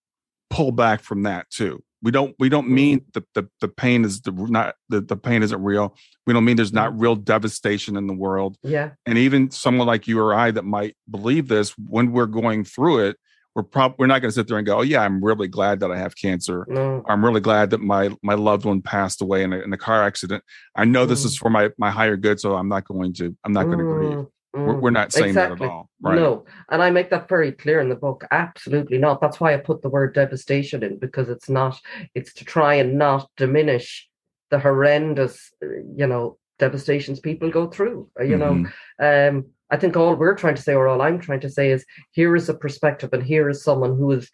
pull 0.51 0.73
back 0.73 1.03
from 1.03 1.23
that 1.25 1.51
too. 1.51 1.83
We 2.03 2.11
don't 2.11 2.35
we 2.39 2.49
don't 2.49 2.69
mean 2.69 3.01
mm-hmm. 3.01 3.09
the 3.35 3.43
the, 3.43 3.49
the 3.61 3.69
pain 3.69 4.05
is 4.05 4.21
the 4.21 4.33
not 4.33 4.75
the, 4.89 5.01
the 5.01 5.17
pain 5.17 5.43
isn't 5.43 5.63
real. 5.63 5.97
We 6.27 6.33
don't 6.33 6.45
mean 6.45 6.57
there's 6.57 6.73
not 6.73 6.91
mm-hmm. 6.91 7.01
real 7.01 7.17
devastation 7.17 7.97
in 7.97 8.07
the 8.07 8.15
world. 8.15 8.57
Yeah. 8.63 8.91
And 9.07 9.19
even 9.19 9.51
someone 9.51 9.87
like 9.87 10.07
you 10.07 10.21
or 10.21 10.35
I 10.35 10.51
that 10.51 10.65
might 10.65 10.97
believe 11.11 11.49
this, 11.49 11.71
when 11.79 12.13
we're 12.13 12.27
going 12.27 12.65
through 12.65 13.07
it, 13.07 13.17
we're 13.57 13.63
probably 13.63 13.97
we're 13.99 14.07
not 14.07 14.21
going 14.21 14.29
to 14.29 14.35
sit 14.35 14.47
there 14.49 14.59
and 14.59 14.67
go, 14.67 14.79
"Oh 14.79 14.83
yeah, 14.83 15.01
I'm 15.01 15.25
really 15.25 15.49
glad 15.49 15.81
that 15.81 15.91
I 15.91 15.97
have 15.97 16.15
cancer. 16.15 16.67
No. 16.69 17.03
I'm 17.09 17.25
really 17.25 17.41
glad 17.41 17.71
that 17.71 17.81
my 17.81 18.15
my 18.23 18.35
loved 18.35 18.67
one 18.67 18.83
passed 18.83 19.23
away 19.23 19.43
in 19.43 19.55
a, 19.55 19.61
in 19.61 19.73
a 19.73 19.79
car 19.79 20.05
accident. 20.05 20.45
I 20.77 20.85
know 20.85 21.07
mm. 21.07 21.09
this 21.09 21.25
is 21.25 21.37
mm. 21.37 21.39
for 21.39 21.49
my 21.49 21.71
my 21.79 21.91
higher 21.91 22.19
good, 22.19 22.39
so 22.39 22.55
I'm 22.55 22.69
not 22.69 22.85
going 22.85 23.15
to 23.15 23.35
I'm 23.45 23.53
not 23.53 23.65
going 23.65 23.79
to 23.79 23.85
grieve." 23.85 24.27
We're, 24.53 24.81
we're, 24.81 24.91
not 24.91 25.13
saying 25.13 25.31
exactly. 25.31 25.59
that 25.59 25.65
at 25.65 25.71
all. 25.71 25.91
Right. 26.01 26.15
No. 26.15 26.47
And 26.71 26.83
I 26.83 26.89
make 26.89 27.11
that 27.11 27.29
very 27.29 27.53
clear 27.53 27.79
in 27.79 27.91
the 27.91 27.95
book. 27.95 28.25
Absolutely 28.31 28.97
not. 28.97 29.21
That's 29.21 29.39
why 29.39 29.53
I 29.53 29.59
put 29.59 29.83
the 29.83 29.91
word 29.91 30.15
devastation 30.15 30.83
in 30.83 30.99
because 30.99 31.29
it's 31.29 31.51
not, 31.51 31.79
it's 32.15 32.33
to 32.35 32.45
try 32.47 32.77
and 32.77 32.97
not 32.97 33.29
diminish 33.37 34.09
the 34.51 34.59
horrendous, 34.59 35.53
uh, 35.63 35.67
you 35.95 36.07
know, 36.07 36.39
devastations 36.59 37.21
people 37.21 37.51
go 37.51 37.67
through. 37.67 38.09
Uh, 38.19 38.25
you 38.25 38.39
mm-hmm. 38.39 38.65
know, 38.99 39.29
um, 39.29 39.47
I 39.71 39.77
think 39.77 39.97
all 39.97 40.15
we're 40.15 40.37
trying 40.37 40.55
to 40.55 40.63
say, 40.63 40.75
or 40.75 40.89
all 40.89 41.03
I'm 41.03 41.19
trying 41.19 41.41
to 41.41 41.51
say, 41.51 41.71
is 41.71 41.85
here 42.13 42.37
is 42.37 42.49
a 42.49 42.55
perspective, 42.55 43.11
and 43.13 43.23
here 43.23 43.49
is 43.49 43.65
someone 43.65 43.97
who 43.97 44.13
is 44.13 44.31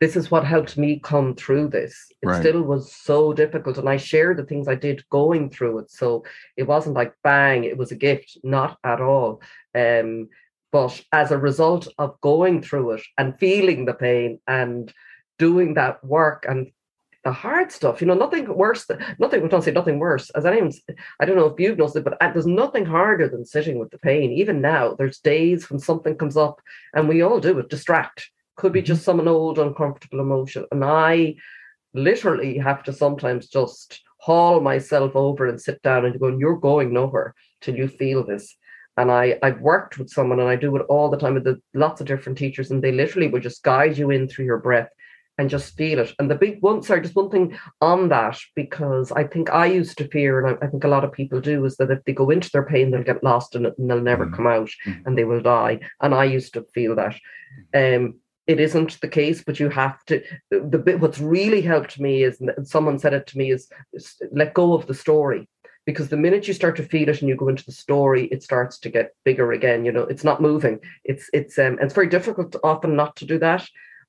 this 0.00 0.16
is 0.16 0.30
what 0.30 0.44
helped 0.44 0.76
me 0.76 1.00
come 1.02 1.34
through 1.34 1.68
this. 1.68 2.12
It 2.22 2.26
right. 2.26 2.40
still 2.40 2.62
was 2.62 2.92
so 2.92 3.32
difficult. 3.32 3.78
And 3.78 3.88
I 3.88 3.96
share 3.96 4.34
the 4.34 4.44
things 4.44 4.68
I 4.68 4.74
did 4.74 5.08
going 5.08 5.48
through 5.48 5.78
it. 5.78 5.90
So 5.90 6.24
it 6.56 6.64
wasn't 6.64 6.96
like 6.96 7.14
bang, 7.24 7.64
it 7.64 7.78
was 7.78 7.92
a 7.92 7.96
gift, 7.96 8.36
not 8.44 8.78
at 8.84 9.00
all. 9.00 9.40
Um, 9.74 10.28
but 10.70 11.02
as 11.12 11.30
a 11.30 11.38
result 11.38 11.88
of 11.96 12.20
going 12.20 12.60
through 12.60 12.92
it 12.92 13.02
and 13.16 13.38
feeling 13.38 13.86
the 13.86 13.94
pain 13.94 14.40
and 14.46 14.92
doing 15.38 15.74
that 15.74 16.04
work 16.04 16.44
and 16.46 16.70
the 17.26 17.32
hard 17.32 17.72
stuff, 17.72 18.00
you 18.00 18.06
know, 18.06 18.14
nothing 18.14 18.46
worse 18.56 18.86
than 18.86 19.04
nothing, 19.18 19.42
we 19.42 19.48
don't 19.48 19.62
say 19.62 19.72
nothing 19.72 19.98
worse. 19.98 20.30
As 20.30 20.46
anyone's, 20.46 20.80
I 21.18 21.24
don't 21.24 21.34
know 21.34 21.46
if 21.46 21.58
you've 21.58 21.76
noticed 21.76 21.96
it, 21.96 22.04
but 22.04 22.16
uh, 22.22 22.30
there's 22.32 22.46
nothing 22.46 22.86
harder 22.86 23.28
than 23.28 23.44
sitting 23.44 23.80
with 23.80 23.90
the 23.90 23.98
pain. 23.98 24.30
Even 24.30 24.60
now, 24.60 24.94
there's 24.94 25.18
days 25.18 25.68
when 25.68 25.80
something 25.80 26.16
comes 26.16 26.36
up 26.36 26.60
and 26.94 27.08
we 27.08 27.22
all 27.22 27.40
do 27.40 27.58
it, 27.58 27.68
distract 27.68 28.30
could 28.54 28.72
be 28.72 28.78
mm-hmm. 28.78 28.86
just 28.86 29.02
some 29.02 29.26
old 29.26 29.58
uncomfortable 29.58 30.20
emotion. 30.20 30.66
And 30.70 30.84
I 30.84 31.34
literally 31.94 32.58
have 32.58 32.84
to 32.84 32.92
sometimes 32.92 33.48
just 33.48 34.00
haul 34.18 34.60
myself 34.60 35.16
over 35.16 35.48
and 35.48 35.60
sit 35.60 35.82
down 35.82 36.04
and 36.04 36.20
go, 36.20 36.28
you're 36.28 36.56
going 36.56 36.92
nowhere 36.92 37.34
till 37.60 37.74
you 37.74 37.88
feel 37.88 38.24
this. 38.24 38.56
And 38.96 39.10
I, 39.10 39.36
I've 39.42 39.60
worked 39.60 39.98
with 39.98 40.10
someone 40.10 40.38
and 40.38 40.48
I 40.48 40.54
do 40.54 40.76
it 40.76 40.86
all 40.88 41.10
the 41.10 41.18
time 41.18 41.34
with 41.34 41.44
the, 41.44 41.60
lots 41.74 42.00
of 42.00 42.06
different 42.06 42.38
teachers, 42.38 42.70
and 42.70 42.80
they 42.80 42.92
literally 42.92 43.26
will 43.26 43.40
just 43.40 43.64
guide 43.64 43.98
you 43.98 44.10
in 44.10 44.28
through 44.28 44.44
your 44.44 44.58
breath 44.58 44.90
and 45.38 45.50
just 45.50 45.76
feel 45.76 45.98
it. 45.98 46.14
And 46.18 46.30
the 46.30 46.34
big 46.34 46.62
one, 46.62 46.82
sorry, 46.82 47.02
just 47.02 47.16
one 47.16 47.30
thing 47.30 47.58
on 47.80 48.08
that, 48.08 48.38
because 48.54 49.12
I 49.12 49.24
think 49.24 49.50
I 49.50 49.66
used 49.66 49.98
to 49.98 50.08
fear, 50.08 50.44
and 50.44 50.56
I, 50.56 50.66
I 50.66 50.68
think 50.68 50.84
a 50.84 50.88
lot 50.88 51.04
of 51.04 51.12
people 51.12 51.40
do, 51.40 51.64
is 51.64 51.76
that 51.76 51.90
if 51.90 52.04
they 52.04 52.12
go 52.12 52.30
into 52.30 52.50
their 52.50 52.64
pain, 52.64 52.90
they'll 52.90 53.02
get 53.02 53.24
lost 53.24 53.54
in 53.54 53.66
it 53.66 53.74
and 53.78 53.90
they'll 53.90 54.00
never 54.00 54.26
mm-hmm. 54.26 54.34
come 54.34 54.46
out 54.46 54.70
mm-hmm. 54.86 55.06
and 55.06 55.18
they 55.18 55.24
will 55.24 55.40
die. 55.40 55.80
And 56.00 56.14
I 56.14 56.24
used 56.24 56.54
to 56.54 56.66
feel 56.74 56.94
that. 56.96 57.16
Um, 57.74 58.16
it 58.46 58.60
isn't 58.60 59.00
the 59.00 59.08
case, 59.08 59.42
but 59.44 59.58
you 59.58 59.68
have 59.70 60.04
to. 60.04 60.22
The 60.50 60.78
bit 60.78 61.00
what's 61.00 61.18
really 61.18 61.62
helped 61.62 61.98
me 61.98 62.22
is, 62.22 62.40
and 62.40 62.66
someone 62.66 62.98
said 62.98 63.12
it 63.12 63.26
to 63.28 63.38
me, 63.38 63.50
is, 63.50 63.68
is 63.92 64.14
let 64.30 64.54
go 64.54 64.72
of 64.72 64.86
the 64.86 64.94
story 64.94 65.48
because 65.86 66.08
the 66.08 66.16
minute 66.16 66.46
you 66.46 66.54
start 66.54 66.76
to 66.76 66.82
feel 66.82 67.08
it 67.08 67.20
and 67.20 67.28
you 67.28 67.36
go 67.36 67.48
into 67.48 67.64
the 67.64 67.72
story, 67.72 68.26
it 68.26 68.42
starts 68.42 68.78
to 68.80 68.90
get 68.90 69.14
bigger 69.24 69.52
again. 69.52 69.84
You 69.84 69.92
know, 69.92 70.02
it's 70.02 70.24
not 70.24 70.42
moving. 70.42 70.80
It's 71.04 71.30
it's 71.32 71.58
um, 71.58 71.78
it's 71.80 71.94
very 71.94 72.08
difficult 72.08 72.56
often 72.62 72.96
not 72.96 73.16
to 73.16 73.24
do 73.24 73.38
that. 73.38 73.66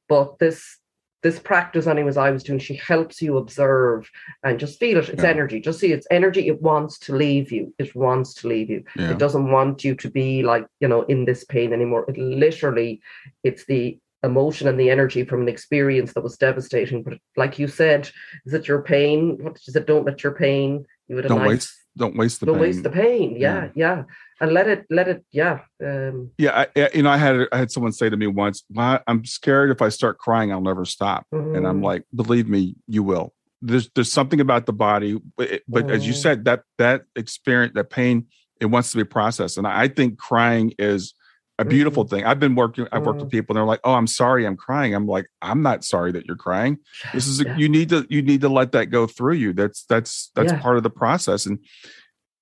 But 0.10 0.40
this 0.40 0.78
this 1.24 1.40
practice, 1.40 1.88
anyways, 1.88 2.18
I 2.18 2.30
was 2.30 2.44
doing, 2.44 2.60
she 2.60 2.76
helps 2.76 3.22
you 3.22 3.38
observe 3.38 4.10
and 4.44 4.60
just 4.60 4.80
feel 4.80 5.00
it. 5.00 5.10
It's 5.10 5.24
yeah. 5.24 5.30
energy. 5.30 5.60
Just 5.60 5.80
see 5.80 5.92
it's 5.92 6.08
energy. 6.12 6.48
It 6.48 6.62
wants 6.62 7.00
to 7.00 7.16
leave 7.16 7.52
you. 7.52 7.74
It 7.80 7.96
wants 7.96 8.34
to 8.36 8.48
leave 8.48 8.70
you. 8.70 8.84
Yeah. 8.96 9.12
It 9.12 9.18
doesn't 9.18 9.52
want 9.52 9.84
you 9.84 9.96
to 9.96 10.10
be 10.10 10.44
like, 10.44 10.68
you 10.80 10.88
know, 10.88 11.02
in 11.04 11.26
this 11.26 11.44
pain 11.44 11.74
anymore. 11.74 12.06
It 12.08 12.18
literally, 12.18 13.02
it's 13.44 13.66
the 13.66 13.98
emotion 14.24 14.68
and 14.68 14.80
the 14.80 14.90
energy 14.90 15.24
from 15.24 15.42
an 15.42 15.50
experience 15.50 16.14
that 16.14 16.24
was 16.24 16.38
devastating. 16.38 17.04
But 17.04 17.18
like 17.36 17.58
you 17.58 17.68
said, 17.68 18.10
is 18.46 18.54
it 18.54 18.68
your 18.68 18.82
pain? 18.82 19.38
What 19.42 19.60
is 19.66 19.76
it? 19.76 19.88
Don't 19.88 20.06
let 20.06 20.24
your 20.24 20.34
pain. 20.34 20.86
You 21.08 21.16
would 21.16 21.28
don't 21.28 21.44
nice. 21.44 21.76
Don't 21.98 22.16
waste 22.16 22.40
the 22.40 22.46
pain. 22.46 22.54
don't 22.54 22.62
pain. 22.62 22.70
waste 22.70 22.84
the 22.84 22.90
pain. 22.90 23.36
Yeah, 23.38 23.64
yeah, 23.64 23.70
yeah, 23.76 24.04
and 24.40 24.54
let 24.54 24.68
it. 24.68 24.86
Let 24.90 25.08
it. 25.08 25.26
Yeah. 25.32 25.60
Um, 25.84 26.32
yeah. 26.38 26.66
I, 26.76 26.90
you 26.94 27.04
know, 27.04 27.10
I 27.10 27.18
had 27.18 27.48
I 27.52 27.58
had 27.58 27.72
someone 27.72 27.92
say 27.92 28.10
to 28.10 28.18
me 28.18 28.28
once, 28.28 28.64
well, 28.70 29.02
"I'm 29.08 29.26
scared 29.26 29.72
if 29.72 29.82
I 29.82 29.90
start 29.90 30.20
crying, 30.20 30.52
I'll 30.52 30.62
never 30.62 30.86
stop." 30.86 31.26
Mm-hmm. 31.34 31.56
And 31.56 31.68
I'm 31.68 31.76
mm-hmm. 31.76 31.86
like, 31.86 32.04
"Believe 32.16 32.48
me, 32.48 32.76
you 32.88 33.04
will." 33.04 33.34
There's 33.62 33.90
there's 33.96 34.12
something 34.12 34.40
about 34.40 34.68
the 34.68 34.74
body, 34.74 35.20
but, 35.36 35.62
but 35.68 35.86
mm-hmm. 35.86 35.96
as 35.96 36.06
you 36.06 36.14
mm-hmm. 36.14 36.22
said, 36.22 36.46
that 36.46 36.64
that 36.78 37.04
experience, 37.16 37.74
that 37.76 37.90
pain, 37.90 38.28
it 38.62 38.68
wants 38.68 38.92
to 38.92 38.98
be 38.98 39.04
processed, 39.04 39.58
and 39.58 39.68
I 39.68 39.88
think 39.88 40.20
crying 40.20 40.74
is 40.78 41.14
a 41.60 41.66
beautiful 41.66 42.04
thing. 42.04 42.24
I've 42.24 42.40
been 42.40 42.56
working, 42.56 42.88
I've 42.92 43.06
worked 43.06 43.18
with 43.18 43.28
mm-hmm. 43.28 43.38
people 43.38 43.54
and 43.54 43.58
they're 43.58 43.68
like, 43.68 43.80
Oh, 43.84 43.94
I'm 43.94 44.08
sorry, 44.08 44.46
I'm 44.46 44.58
crying. 44.58 44.94
I'm 44.94 45.08
like, 45.08 45.28
I'm 45.42 45.62
not 45.62 45.84
sorry 45.84 46.12
that 46.12 46.26
you're 46.26 46.36
crying. 46.36 46.78
This 47.14 47.28
is, 47.28 47.42
a, 47.42 47.46
yeah. 47.46 47.58
you 47.58 47.70
need 47.70 47.90
to, 47.90 48.06
you 48.10 48.22
need 48.22 48.42
to 48.42 48.50
let 48.50 48.74
that 48.74 48.88
go 48.88 49.08
through 49.08 49.36
you. 49.36 49.54
That's, 49.54 49.84
that's, 49.86 50.32
that's 50.36 50.52
yeah. 50.52 50.62
part 50.62 50.78
of 50.78 50.84
the 50.84 50.90
process. 50.90 51.46
And 51.46 51.60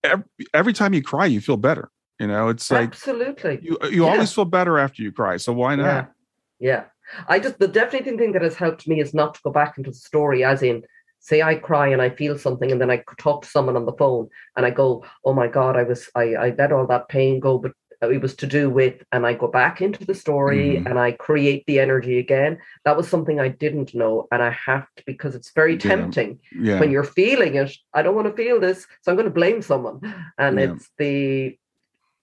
every, 0.03 0.25
every 0.53 0.73
time 0.73 0.93
you 0.93 1.01
cry, 1.01 1.27
you 1.27 1.39
feel 1.39 1.57
better. 1.57 1.89
You 2.19 2.27
know, 2.27 2.49
it's 2.49 2.69
like, 2.71 2.89
absolutely. 2.89 3.59
You, 3.61 3.77
you 3.83 4.05
yeah. 4.05 4.11
always 4.11 4.31
feel 4.31 4.45
better 4.45 4.79
after 4.79 5.01
you 5.01 5.11
cry. 5.11 5.37
So 5.37 5.53
why 5.53 5.75
not? 5.75 6.11
Yeah. 6.59 6.85
I 7.27 7.39
just, 7.39 7.59
the 7.59 7.67
definitely 7.67 8.17
thing 8.17 8.31
that 8.33 8.41
has 8.41 8.55
helped 8.55 8.87
me 8.87 8.99
is 8.99 9.13
not 9.13 9.35
to 9.35 9.41
go 9.43 9.51
back 9.51 9.77
into 9.77 9.91
the 9.91 9.97
story 9.97 10.43
as 10.43 10.63
in, 10.63 10.83
say 11.19 11.41
I 11.41 11.55
cry 11.55 11.87
and 11.87 12.01
I 12.01 12.09
feel 12.09 12.37
something 12.37 12.71
and 12.71 12.79
then 12.79 12.91
I 12.91 13.03
talk 13.17 13.41
to 13.43 13.47
someone 13.47 13.75
on 13.75 13.85
the 13.85 13.93
phone 13.93 14.29
and 14.55 14.65
I 14.65 14.69
go, 14.69 15.03
oh 15.23 15.33
my 15.33 15.47
God, 15.47 15.75
I 15.75 15.83
was, 15.83 16.09
I, 16.15 16.35
I 16.35 16.55
let 16.57 16.71
all 16.71 16.87
that 16.87 17.09
pain 17.09 17.39
go, 17.39 17.57
but 17.57 17.71
it 18.09 18.21
was 18.21 18.35
to 18.35 18.47
do 18.47 18.69
with 18.69 19.03
and 19.11 19.25
i 19.25 19.33
go 19.33 19.47
back 19.47 19.81
into 19.81 20.05
the 20.05 20.15
story 20.15 20.77
mm. 20.77 20.85
and 20.85 20.99
i 20.99 21.11
create 21.11 21.63
the 21.67 21.79
energy 21.79 22.19
again 22.19 22.57
that 22.83 22.97
was 22.97 23.07
something 23.07 23.39
i 23.39 23.47
didn't 23.47 23.93
know 23.93 24.27
and 24.31 24.41
i 24.41 24.49
have 24.49 24.87
to 24.95 25.03
because 25.05 25.35
it's 25.35 25.51
very 25.51 25.77
tempting 25.77 26.39
yeah. 26.51 26.73
Yeah. 26.73 26.79
when 26.79 26.91
you're 26.91 27.03
feeling 27.03 27.55
it 27.55 27.75
i 27.93 28.01
don't 28.01 28.15
want 28.15 28.27
to 28.27 28.33
feel 28.33 28.59
this 28.59 28.87
so 29.01 29.11
i'm 29.11 29.17
going 29.17 29.27
to 29.27 29.33
blame 29.33 29.61
someone 29.61 29.99
and 30.37 30.59
yeah. 30.59 30.71
it's 30.71 30.89
the 30.97 31.57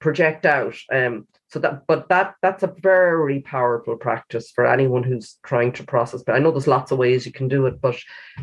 project 0.01 0.45
out 0.45 0.77
um 0.93 1.27
so 1.53 1.59
that 1.59 1.87
but 1.87 2.09
that 2.09 2.35
that's 2.41 2.63
a 2.63 2.75
very 2.81 3.41
powerful 3.41 3.95
practice 3.97 4.51
for 4.51 4.67
anyone 4.67 5.03
who's 5.03 5.39
trying 5.45 5.71
to 5.71 5.85
process 5.85 6.23
but 6.23 6.35
i 6.35 6.39
know 6.39 6.51
there's 6.51 6.67
lots 6.67 6.91
of 6.91 6.99
ways 6.99 7.27
you 7.27 7.33
can 7.33 7.47
do 7.47 7.67
it 7.67 7.81
but 7.81 7.97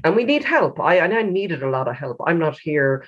and 0.03 0.15
we 0.15 0.23
need 0.23 0.43
help 0.43 0.79
i 0.79 0.95
and 0.95 1.13
i 1.13 1.21
needed 1.21 1.63
a 1.63 1.69
lot 1.69 1.87
of 1.87 1.95
help 1.95 2.17
i'm 2.27 2.39
not 2.39 2.57
here 2.57 3.05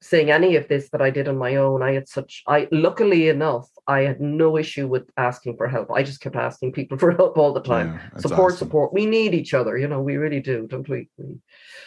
saying 0.00 0.30
any 0.30 0.56
of 0.56 0.68
this 0.68 0.90
that 0.90 1.02
I 1.02 1.10
did 1.10 1.28
on 1.28 1.36
my 1.36 1.56
own. 1.56 1.82
I 1.82 1.92
had 1.92 2.08
such 2.08 2.42
I 2.46 2.68
luckily 2.70 3.28
enough, 3.28 3.68
I 3.86 4.00
had 4.00 4.20
no 4.20 4.56
issue 4.56 4.86
with 4.86 5.10
asking 5.16 5.56
for 5.56 5.66
help. 5.66 5.90
I 5.90 6.02
just 6.02 6.20
kept 6.20 6.36
asking 6.36 6.72
people 6.72 6.98
for 7.02 7.12
help 7.12 7.36
all 7.36 7.52
the 7.52 7.60
time. 7.60 7.94
Yeah, 8.14 8.20
support, 8.20 8.52
awesome. 8.52 8.58
support. 8.58 8.92
We 8.92 9.06
need 9.06 9.34
each 9.34 9.54
other, 9.54 9.76
you 9.76 9.88
know, 9.88 10.00
we 10.00 10.16
really 10.16 10.40
do, 10.40 10.66
don't 10.66 10.88
we? 10.88 11.08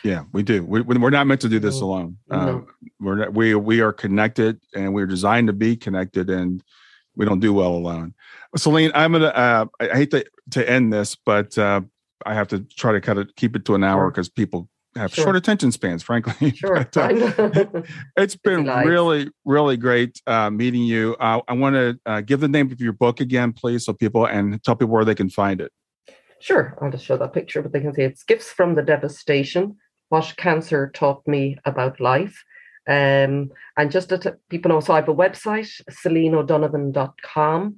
Yeah, 0.03 0.23
we 0.33 0.43
do. 0.43 0.63
We, 0.63 0.81
we're 0.81 1.09
not 1.09 1.27
meant 1.27 1.41
to 1.41 1.49
do 1.49 1.59
this 1.59 1.79
alone. 1.79 2.17
No. 2.29 2.37
Uh, 2.37 2.89
we're 2.99 3.15
not, 3.15 3.33
we 3.33 3.55
we 3.55 3.81
are 3.81 3.93
connected 3.93 4.59
and 4.75 4.93
we're 4.93 5.07
designed 5.07 5.47
to 5.47 5.53
be 5.53 5.75
connected 5.75 6.29
and 6.29 6.63
we 7.15 7.25
don't 7.25 7.39
do 7.39 7.53
well 7.53 7.73
alone. 7.73 8.13
Celine, 8.55 8.91
I'm 8.93 9.13
gonna. 9.13 9.27
Uh, 9.27 9.65
I 9.79 9.87
hate 9.87 10.11
to 10.11 10.25
to 10.51 10.69
end 10.69 10.91
this, 10.91 11.15
but 11.15 11.57
uh, 11.57 11.81
I 12.25 12.33
have 12.33 12.47
to 12.49 12.59
try 12.59 12.93
to 12.93 13.01
cut 13.01 13.17
it, 13.17 13.35
keep 13.35 13.55
it 13.55 13.65
to 13.65 13.75
an 13.75 13.83
hour 13.83 14.09
because 14.09 14.29
people 14.29 14.69
have 14.95 15.13
Sure. 15.13 15.23
short 15.25 15.35
attention 15.35 15.71
spans, 15.71 16.03
frankly. 16.03 16.51
Sure. 16.55 16.87
But, 16.91 16.97
uh, 16.97 17.81
it's 18.17 18.35
been 18.35 18.65
lives. 18.65 18.87
really, 18.87 19.29
really 19.45 19.77
great 19.77 20.21
uh, 20.27 20.49
meeting 20.49 20.81
you. 20.83 21.15
Uh, 21.19 21.41
I 21.47 21.53
want 21.53 21.75
to 21.75 21.99
uh, 22.05 22.21
give 22.21 22.39
the 22.39 22.47
name 22.47 22.71
of 22.71 22.79
your 22.81 22.93
book 22.93 23.19
again, 23.21 23.53
please, 23.53 23.85
so 23.85 23.93
people 23.93 24.25
and 24.25 24.61
tell 24.63 24.75
people 24.75 24.93
where 24.93 25.05
they 25.05 25.15
can 25.15 25.29
find 25.29 25.61
it. 25.61 25.71
Sure, 26.39 26.77
I'll 26.81 26.89
just 26.91 27.05
show 27.05 27.17
that 27.17 27.33
picture, 27.33 27.61
but 27.61 27.71
they 27.71 27.81
can 27.81 27.93
see 27.93 28.01
it's 28.01 28.23
Gifts 28.23 28.51
from 28.51 28.75
the 28.75 28.81
Devastation 28.81 29.77
What 30.09 30.33
Cancer 30.37 30.91
Taught 30.93 31.27
Me 31.27 31.57
About 31.65 31.99
Life. 31.99 32.43
Um, 32.89 33.51
and 33.77 33.91
just 33.91 34.09
to 34.09 34.17
t- 34.17 34.29
people 34.49 34.69
know, 34.69 34.79
so 34.79 34.93
I 34.93 34.95
have 34.97 35.07
a 35.09 35.13
website, 35.13 35.69
celineodonovan.com. 35.91 37.75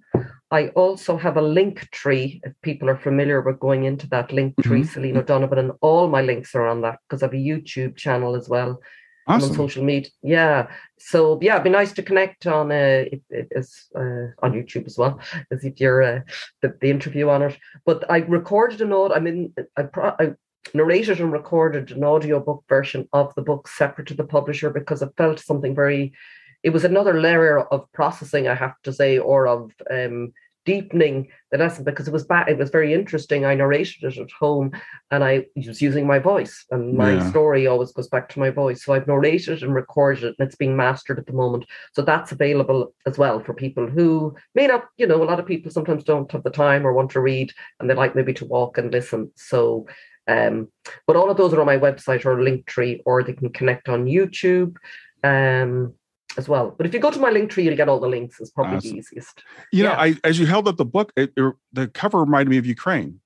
I 0.53 0.67
also 0.83 1.17
have 1.17 1.35
a 1.37 1.41
link 1.59 1.89
tree, 1.89 2.39
if 2.43 2.53
people 2.61 2.87
are 2.87 3.05
familiar 3.07 3.41
with 3.41 3.59
going 3.59 3.85
into 3.85 4.07
that 4.09 4.31
link 4.31 4.53
tree, 4.61 4.83
Mhm. 4.83 4.91
Celine 4.93 5.17
O'Donovan, 5.17 5.57
and 5.57 5.71
all 5.81 6.07
my 6.07 6.21
links 6.21 6.53
are 6.55 6.67
on 6.67 6.81
that 6.81 6.99
because 7.03 7.23
I 7.23 7.25
have 7.25 7.33
a 7.33 7.47
YouTube 7.51 7.95
channel 7.95 8.35
as 8.35 8.47
well. 8.47 8.79
I'm 9.25 9.41
on 9.41 9.53
social 9.53 9.83
media. 9.83 10.11
Yeah. 10.21 10.67
So 10.99 11.39
yeah, 11.41 11.53
it'd 11.55 11.63
be 11.63 11.79
nice 11.79 11.93
to 11.93 12.03
connect 12.03 12.45
on 12.45 12.71
uh, 12.71 13.05
it, 13.13 13.21
it 13.29 13.47
is 13.61 13.69
uh, 13.95 14.25
on 14.43 14.53
YouTube 14.57 14.85
as 14.85 14.97
well 14.97 15.19
as 15.49 15.63
if 15.63 15.79
you're 15.81 16.03
uh, 16.03 16.19
the, 16.61 16.69
the 16.81 16.89
interview 16.95 17.29
on 17.29 17.41
it. 17.41 17.57
But 17.85 17.99
I 18.11 18.17
recorded 18.39 18.81
an 18.81 18.93
audio. 18.93 19.15
I 19.17 19.21
mean, 19.21 19.53
I, 19.79 19.83
pro- 19.83 20.17
I 20.19 20.33
narrated 20.73 21.19
and 21.21 21.31
recorded 21.31 21.91
an 21.91 22.03
audiobook 22.03 22.63
version 22.69 23.07
of 23.11 23.33
the 23.35 23.41
book 23.49 23.67
separate 23.67 24.07
to 24.09 24.13
the 24.13 24.31
publisher 24.35 24.69
because 24.69 25.01
I 25.01 25.07
felt 25.17 25.39
something 25.39 25.73
very. 25.73 26.13
It 26.61 26.73
was 26.75 26.85
another 26.85 27.19
layer 27.19 27.59
of 27.59 27.91
processing, 27.91 28.47
I 28.47 28.55
have 28.55 28.75
to 28.83 28.93
say, 28.93 29.17
or 29.17 29.47
of 29.47 29.71
um, 29.89 30.31
deepening 30.65 31.27
the 31.51 31.57
lesson 31.57 31.83
because 31.83 32.07
it 32.07 32.13
was 32.13 32.25
bad. 32.25 32.49
It 32.49 32.57
was 32.57 32.69
very 32.69 32.93
interesting. 32.93 33.45
I 33.45 33.55
narrated 33.55 34.03
it 34.03 34.17
at 34.17 34.31
home, 34.31 34.71
and 35.11 35.23
I 35.23 35.45
was 35.55 35.81
using 35.81 36.07
my 36.07 36.19
voice, 36.19 36.65
and 36.71 36.95
my 36.97 37.13
Yeah. 37.13 37.29
story 37.29 37.67
always 37.67 37.91
goes 37.91 38.07
back 38.07 38.29
to 38.29 38.39
my 38.39 38.49
voice. 38.49 38.83
So 38.83 38.93
I've 38.93 39.07
narrated 39.07 39.61
and 39.63 39.75
recorded 39.75 40.23
it, 40.23 40.35
and 40.37 40.47
it's 40.47 40.55
being 40.55 40.75
mastered 40.75 41.19
at 41.19 41.25
the 41.25 41.33
moment. 41.33 41.65
So 41.93 42.01
that's 42.01 42.31
available 42.31 42.93
as 43.05 43.17
well 43.17 43.39
for 43.39 43.53
people 43.53 43.87
who 43.87 44.35
may 44.55 44.67
not, 44.67 44.85
you 44.97 45.07
know, 45.07 45.21
a 45.21 45.25
lot 45.31 45.39
of 45.39 45.45
people 45.45 45.71
sometimes 45.71 46.03
don't 46.03 46.31
have 46.31 46.43
the 46.43 46.49
time 46.49 46.85
or 46.85 46.93
want 46.93 47.11
to 47.11 47.21
read, 47.21 47.51
and 47.79 47.89
they 47.89 47.93
like 47.93 48.15
maybe 48.15 48.33
to 48.35 48.45
walk 48.45 48.77
and 48.77 48.91
listen. 48.91 49.31
So, 49.35 49.87
um, 50.27 50.69
but 51.05 51.15
all 51.15 51.29
of 51.29 51.37
those 51.37 51.53
are 51.53 51.59
on 51.59 51.65
my 51.65 51.77
website 51.77 52.25
or 52.25 52.37
Linktree, 52.37 53.01
or 53.05 53.23
they 53.23 53.33
can 53.33 53.49
connect 53.51 53.89
on 53.89 54.05
YouTube. 54.05 54.75
Um, 55.23 55.93
as 56.37 56.49
well, 56.49 56.73
but 56.77 56.85
if 56.87 56.93
you 56.93 56.99
go 56.99 57.11
to 57.11 57.19
my 57.19 57.29
link 57.29 57.51
tree, 57.51 57.63
you'll 57.63 57.75
get 57.77 57.87
all 57.89 57.99
the 57.99 58.07
links. 58.07 58.39
It's 58.39 58.49
probably 58.49 58.77
Awesome. 58.77 58.91
the 58.91 58.97
easiest. 58.97 59.43
You 59.71 59.83
know, 59.83 59.91
Yeah. 59.91 60.01
I 60.01 60.15
as 60.23 60.39
you 60.39 60.45
held 60.47 60.67
up 60.67 60.77
the 60.77 60.85
book, 60.85 61.11
it, 61.15 61.31
it- 61.37 61.55
the 61.73 61.87
cover 61.87 62.19
reminded 62.21 62.49
me 62.49 62.57
of 62.57 62.65
Ukraine. 62.65 63.19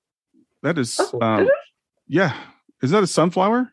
That 0.63 0.77
is, 0.77 0.99
Oh, 0.99 1.19
um, 1.21 1.47
yeah. 2.07 2.33
Is 2.81 2.91
that 2.91 3.03
a 3.03 3.07
sunflower? 3.07 3.71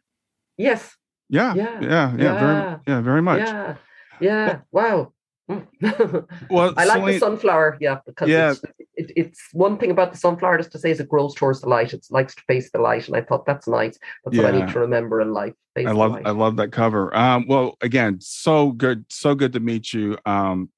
Yes. 0.56 0.96
Yeah, 1.28 1.54
Yeah. 1.54 1.80
yeah, 1.80 1.88
yeah, 1.88 2.16
Yeah. 2.22 2.38
very, 2.38 2.80
yeah, 2.86 3.00
very 3.00 3.22
much. 3.22 3.40
Yeah. 3.40 3.76
Yeah. 4.20 4.58
Wow. 4.70 5.13
Mm. 5.50 6.26
Well, 6.50 6.72
I 6.76 6.84
like 6.86 6.96
Celine- 6.98 7.12
the 7.14 7.18
sunflower, 7.18 7.76
yeah, 7.80 7.98
because 8.06 8.28
Yeah. 8.28 8.52
it's, 8.52 8.62
it, 8.96 9.12
it's 9.16 9.40
one 9.52 9.76
thing 9.76 9.90
about 9.90 10.12
the 10.12 10.18
sunflower 10.18 10.58
is 10.58 10.68
to 10.68 10.78
say 10.78 10.90
is 10.90 11.00
it 11.00 11.08
grows 11.08 11.34
towards 11.34 11.60
the 11.60 11.68
light. 11.68 11.92
It 11.92 12.06
likes 12.10 12.34
to 12.34 12.42
face 12.48 12.70
the 12.70 12.78
light, 12.78 13.06
and 13.08 13.16
I 13.16 13.20
thought 13.20 13.44
that's 13.44 13.68
nice. 13.68 13.98
That's 14.24 14.36
what 14.38 14.46
I 14.46 14.58
need 14.58 14.68
to 14.72 14.80
remember 14.80 15.20
in 15.20 15.32
life. 15.34 15.52
Face 15.74 15.86
I 15.86 15.92
love. 15.92 16.18
I 16.24 16.30
love 16.30 16.56
that 16.56 16.72
cover. 16.72 17.14
Um, 17.16 17.46
well, 17.48 17.76
again, 17.82 18.18
so 18.20 18.72
good, 18.72 19.04
so 19.10 19.34
good 19.34 19.52
to 19.52 19.60
meet 19.60 19.92
you. 19.92 20.16
Um, 20.24 20.70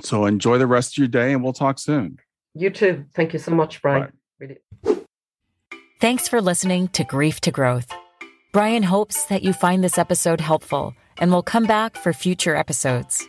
so 0.00 0.24
enjoy 0.24 0.56
the 0.58 0.66
rest 0.66 0.94
of 0.94 0.98
your 0.98 1.08
day, 1.08 1.32
and 1.32 1.42
we'll 1.44 1.52
talk 1.52 1.78
soon. 1.78 2.18
You 2.54 2.70
too. 2.70 3.04
Thank 3.14 3.32
you 3.32 3.38
so 3.38 3.50
much, 3.50 3.82
Brian. 3.82 4.12
Really. 4.38 4.58
Thanks 6.00 6.28
for 6.28 6.40
listening 6.40 6.88
to 6.88 7.04
Grief 7.04 7.40
to 7.42 7.50
Growth. 7.50 7.92
Brian 8.52 8.82
hopes 8.82 9.24
that 9.26 9.42
you 9.42 9.52
find 9.52 9.82
this 9.84 9.98
episode 9.98 10.40
helpful 10.40 10.94
and 11.18 11.30
will 11.30 11.42
come 11.42 11.64
back 11.64 11.96
for 11.96 12.12
future 12.12 12.54
episodes. 12.56 13.26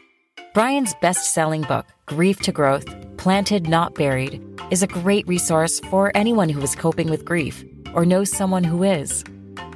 Brian's 0.54 0.94
best 1.02 1.34
selling 1.34 1.64
book, 1.64 1.88
Grief 2.06 2.40
to 2.42 2.52
Growth 2.52 2.86
Planted 3.18 3.68
Not 3.68 3.96
Buried, 3.96 4.40
is 4.70 4.84
a 4.84 4.88
great 4.88 5.28
resource 5.28 5.80
for 5.90 6.12
anyone 6.14 6.48
who 6.48 6.62
is 6.62 6.76
coping 6.76 7.10
with 7.10 7.26
grief 7.26 7.66
or 7.96 8.06
knows 8.06 8.32
someone 8.32 8.64
who 8.64 8.84
is. 8.84 9.24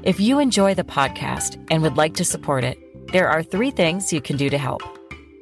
If 0.04 0.20
you 0.20 0.38
enjoy 0.38 0.76
the 0.76 0.84
podcast 0.84 1.58
and 1.72 1.82
would 1.82 1.98
like 1.98 2.14
to 2.14 2.24
support 2.24 2.64
it, 2.64 2.78
there 3.12 3.28
are 3.28 3.42
three 3.42 3.72
things 3.72 4.14
you 4.14 4.22
can 4.22 4.38
do 4.38 4.52
to 4.52 4.58
help. 4.60 4.84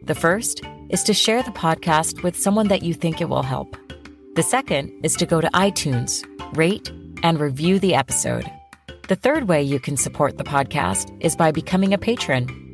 The 0.04 0.16
first 0.16 0.62
is 0.88 1.04
to 1.04 1.14
share 1.14 1.44
the 1.44 1.52
podcast 1.52 2.24
with 2.24 2.40
someone 2.40 2.70
that 2.70 2.84
you 2.84 2.94
think 2.94 3.20
it 3.20 3.28
will 3.28 3.44
help. 3.44 3.76
The 4.36 4.44
second 4.44 4.94
is 5.04 5.16
to 5.16 5.26
go 5.26 5.42
to 5.42 5.50
iTunes, 5.50 6.24
rate, 6.56 6.90
and 7.24 7.42
review 7.42 7.78
the 7.78 7.96
episode. 7.96 8.50
The 9.10 9.18
third 9.18 9.50
way 9.50 9.62
you 9.62 9.82
can 9.82 9.98
support 9.98 10.38
the 10.38 10.46
podcast 10.46 11.14
is 11.20 11.36
by 11.36 11.52
becoming 11.52 11.94
a 11.94 11.98
patron. 11.98 12.65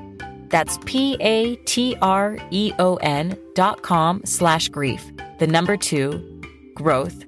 That's 0.48 0.78
P-A-T-R-E-O-N 0.86 1.58
dot 3.56 3.82
com 3.82 4.22
slash 4.24 4.70
grief, 4.70 5.12
the 5.40 5.48
number 5.48 5.76
two, 5.76 6.42
growth, 6.76 7.26